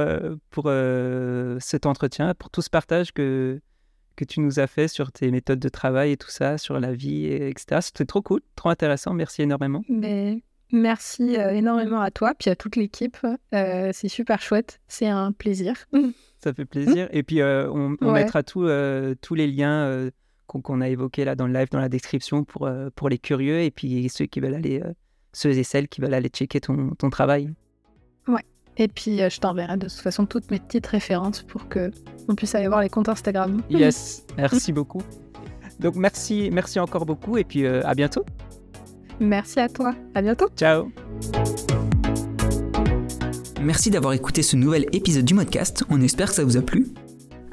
pour 0.50 0.70
cet 1.60 1.86
entretien, 1.86 2.34
pour 2.34 2.50
tout 2.50 2.62
ce 2.62 2.70
partage 2.70 3.14
que, 3.14 3.62
que 4.16 4.26
tu 4.26 4.40
nous 4.40 4.60
as 4.60 4.68
fait 4.68 4.88
sur 4.88 5.12
tes 5.12 5.32
méthodes 5.32 5.60
de 5.60 5.70
travail 5.70 6.12
et 6.12 6.18
tout 6.18 6.30
ça, 6.30 6.58
sur 6.58 6.80
la 6.80 6.94
vie, 6.94 7.26
et- 7.26 7.50
etc. 7.50 7.80
C'était 7.82 8.06
trop 8.06 8.22
cool, 8.22 8.42
trop 8.56 8.70
intéressant. 8.70 9.14
Merci 9.14 9.42
énormément. 9.44 9.82
Mais 9.90 10.44
merci 10.72 11.38
euh, 11.38 11.52
énormément 11.52 12.02
à 12.02 12.12
toi, 12.12 12.34
puis 12.38 12.50
à 12.50 12.56
toute 12.56 12.76
l'équipe. 12.76 13.18
Euh, 13.54 13.90
c'est 13.94 14.08
super 14.08 14.42
chouette. 14.42 14.80
C'est 14.88 15.08
un 15.08 15.32
plaisir. 15.32 15.74
Ça 16.44 16.54
fait 16.54 16.66
plaisir. 16.66 17.08
Et 17.12 17.24
puis, 17.24 17.42
euh, 17.42 17.70
on, 17.72 17.96
on 18.02 18.08
Ouais. 18.12 18.24
mettra 18.24 18.44
tout, 18.44 18.64
euh, 18.66 19.16
tous 19.22 19.34
les 19.36 19.48
liens 19.48 20.10
qu'on 20.48 20.82
a 20.82 20.90
évoqués 20.90 21.26
là 21.26 21.36
dans 21.36 21.48
le 21.48 21.54
live, 21.54 21.70
dans 21.72 21.80
la 21.80 21.90
description 21.90 22.44
pour, 22.44 22.70
pour 22.96 23.10
les 23.10 23.18
curieux 23.18 23.62
et 23.62 23.72
puis 23.72 24.08
ceux 24.10 24.26
qui 24.26 24.40
veulent 24.40 24.54
aller, 24.56 24.84
ceux 25.32 25.50
et 25.52 25.64
celles 25.64 25.88
qui 25.88 26.00
veulent 26.02 26.14
aller 26.14 26.30
checker 26.30 26.60
ton, 26.60 26.92
ton 26.92 27.10
travail. 27.10 27.50
Et 28.78 28.88
puis 28.88 29.22
euh, 29.22 29.30
je 29.30 29.40
t'enverrai 29.40 29.78
de 29.78 29.88
toute 29.88 30.00
façon 30.00 30.26
toutes 30.26 30.50
mes 30.52 30.60
petites 30.60 30.88
références 30.88 31.44
pour 31.44 31.68
que 31.68 31.92
on 32.28 32.36
puisse 32.36 32.56
aller 32.56 32.68
voir 32.68 32.82
les 32.82 32.90
comptes 32.90 33.10
Instagram. 33.10 33.62
Yes, 33.70 34.26
merci 34.38 34.72
beaucoup. 34.72 35.02
Donc, 35.80 35.96
merci, 35.96 36.50
merci 36.52 36.80
encore 36.80 37.06
beaucoup 37.06 37.38
et 37.38 37.44
puis 37.44 37.66
euh, 37.66 37.82
à 37.84 37.94
bientôt. 37.94 38.24
Merci 39.20 39.60
à 39.60 39.68
toi. 39.68 39.94
À 40.16 40.22
bientôt. 40.22 40.48
Ciao. 40.56 40.92
Merci 43.62 43.90
d'avoir 43.90 44.14
écouté 44.14 44.44
ce 44.44 44.56
nouvel 44.56 44.88
épisode 44.92 45.26
du 45.26 45.34
Modcast, 45.34 45.84
on 45.90 46.02
espère 46.02 46.30
que 46.30 46.36
ça 46.36 46.44
vous 46.44 46.58
a 46.58 46.62
plu. 46.62 46.88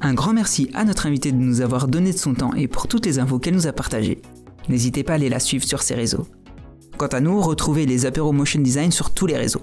Un 0.01 0.14
grand 0.14 0.33
merci 0.33 0.71
à 0.75 0.85
notre 0.85 1.07
invité 1.07 1.31
de 1.31 1.37
nous 1.37 1.61
avoir 1.61 1.87
donné 1.87 2.12
de 2.12 2.18
son 2.18 2.35
temps 2.35 2.55
et 2.55 2.66
pour 2.66 2.89
toutes 2.89 3.07
les 3.07 3.18
infos 3.18 3.39
qu'elle 3.39 3.55
nous 3.55 3.66
a 3.66 3.73
partagées. 3.73 4.23
N'hésitez 4.68 5.05
pas 5.05 5.12
à 5.12 5.16
aller 5.16 5.29
la 5.29 5.41
suivre 5.41 5.64
sur 5.64 5.83
ses 5.83 5.95
réseaux. 5.95 6.27
Quant 6.97 7.07
à 7.07 7.21
nous, 7.21 7.41
retrouvez 7.41 7.87
les 7.87 8.07
apéros 8.07 8.33
Motion 8.33 8.61
Design 8.61 8.91
sur 8.91 9.12
tous 9.12 9.27
les 9.27 9.37
réseaux. 9.37 9.62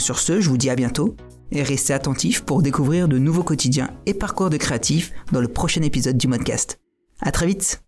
Sur 0.00 0.18
ce, 0.18 0.40
je 0.40 0.48
vous 0.48 0.58
dis 0.58 0.70
à 0.70 0.76
bientôt 0.76 1.16
et 1.50 1.62
restez 1.62 1.92
attentifs 1.92 2.44
pour 2.44 2.62
découvrir 2.62 3.08
de 3.08 3.18
nouveaux 3.18 3.42
quotidiens 3.42 3.90
et 4.06 4.14
parcours 4.14 4.50
de 4.50 4.56
créatifs 4.56 5.12
dans 5.32 5.40
le 5.40 5.48
prochain 5.48 5.82
épisode 5.82 6.18
du 6.18 6.28
Modcast. 6.28 6.80
À 7.20 7.32
très 7.32 7.46
vite 7.46 7.82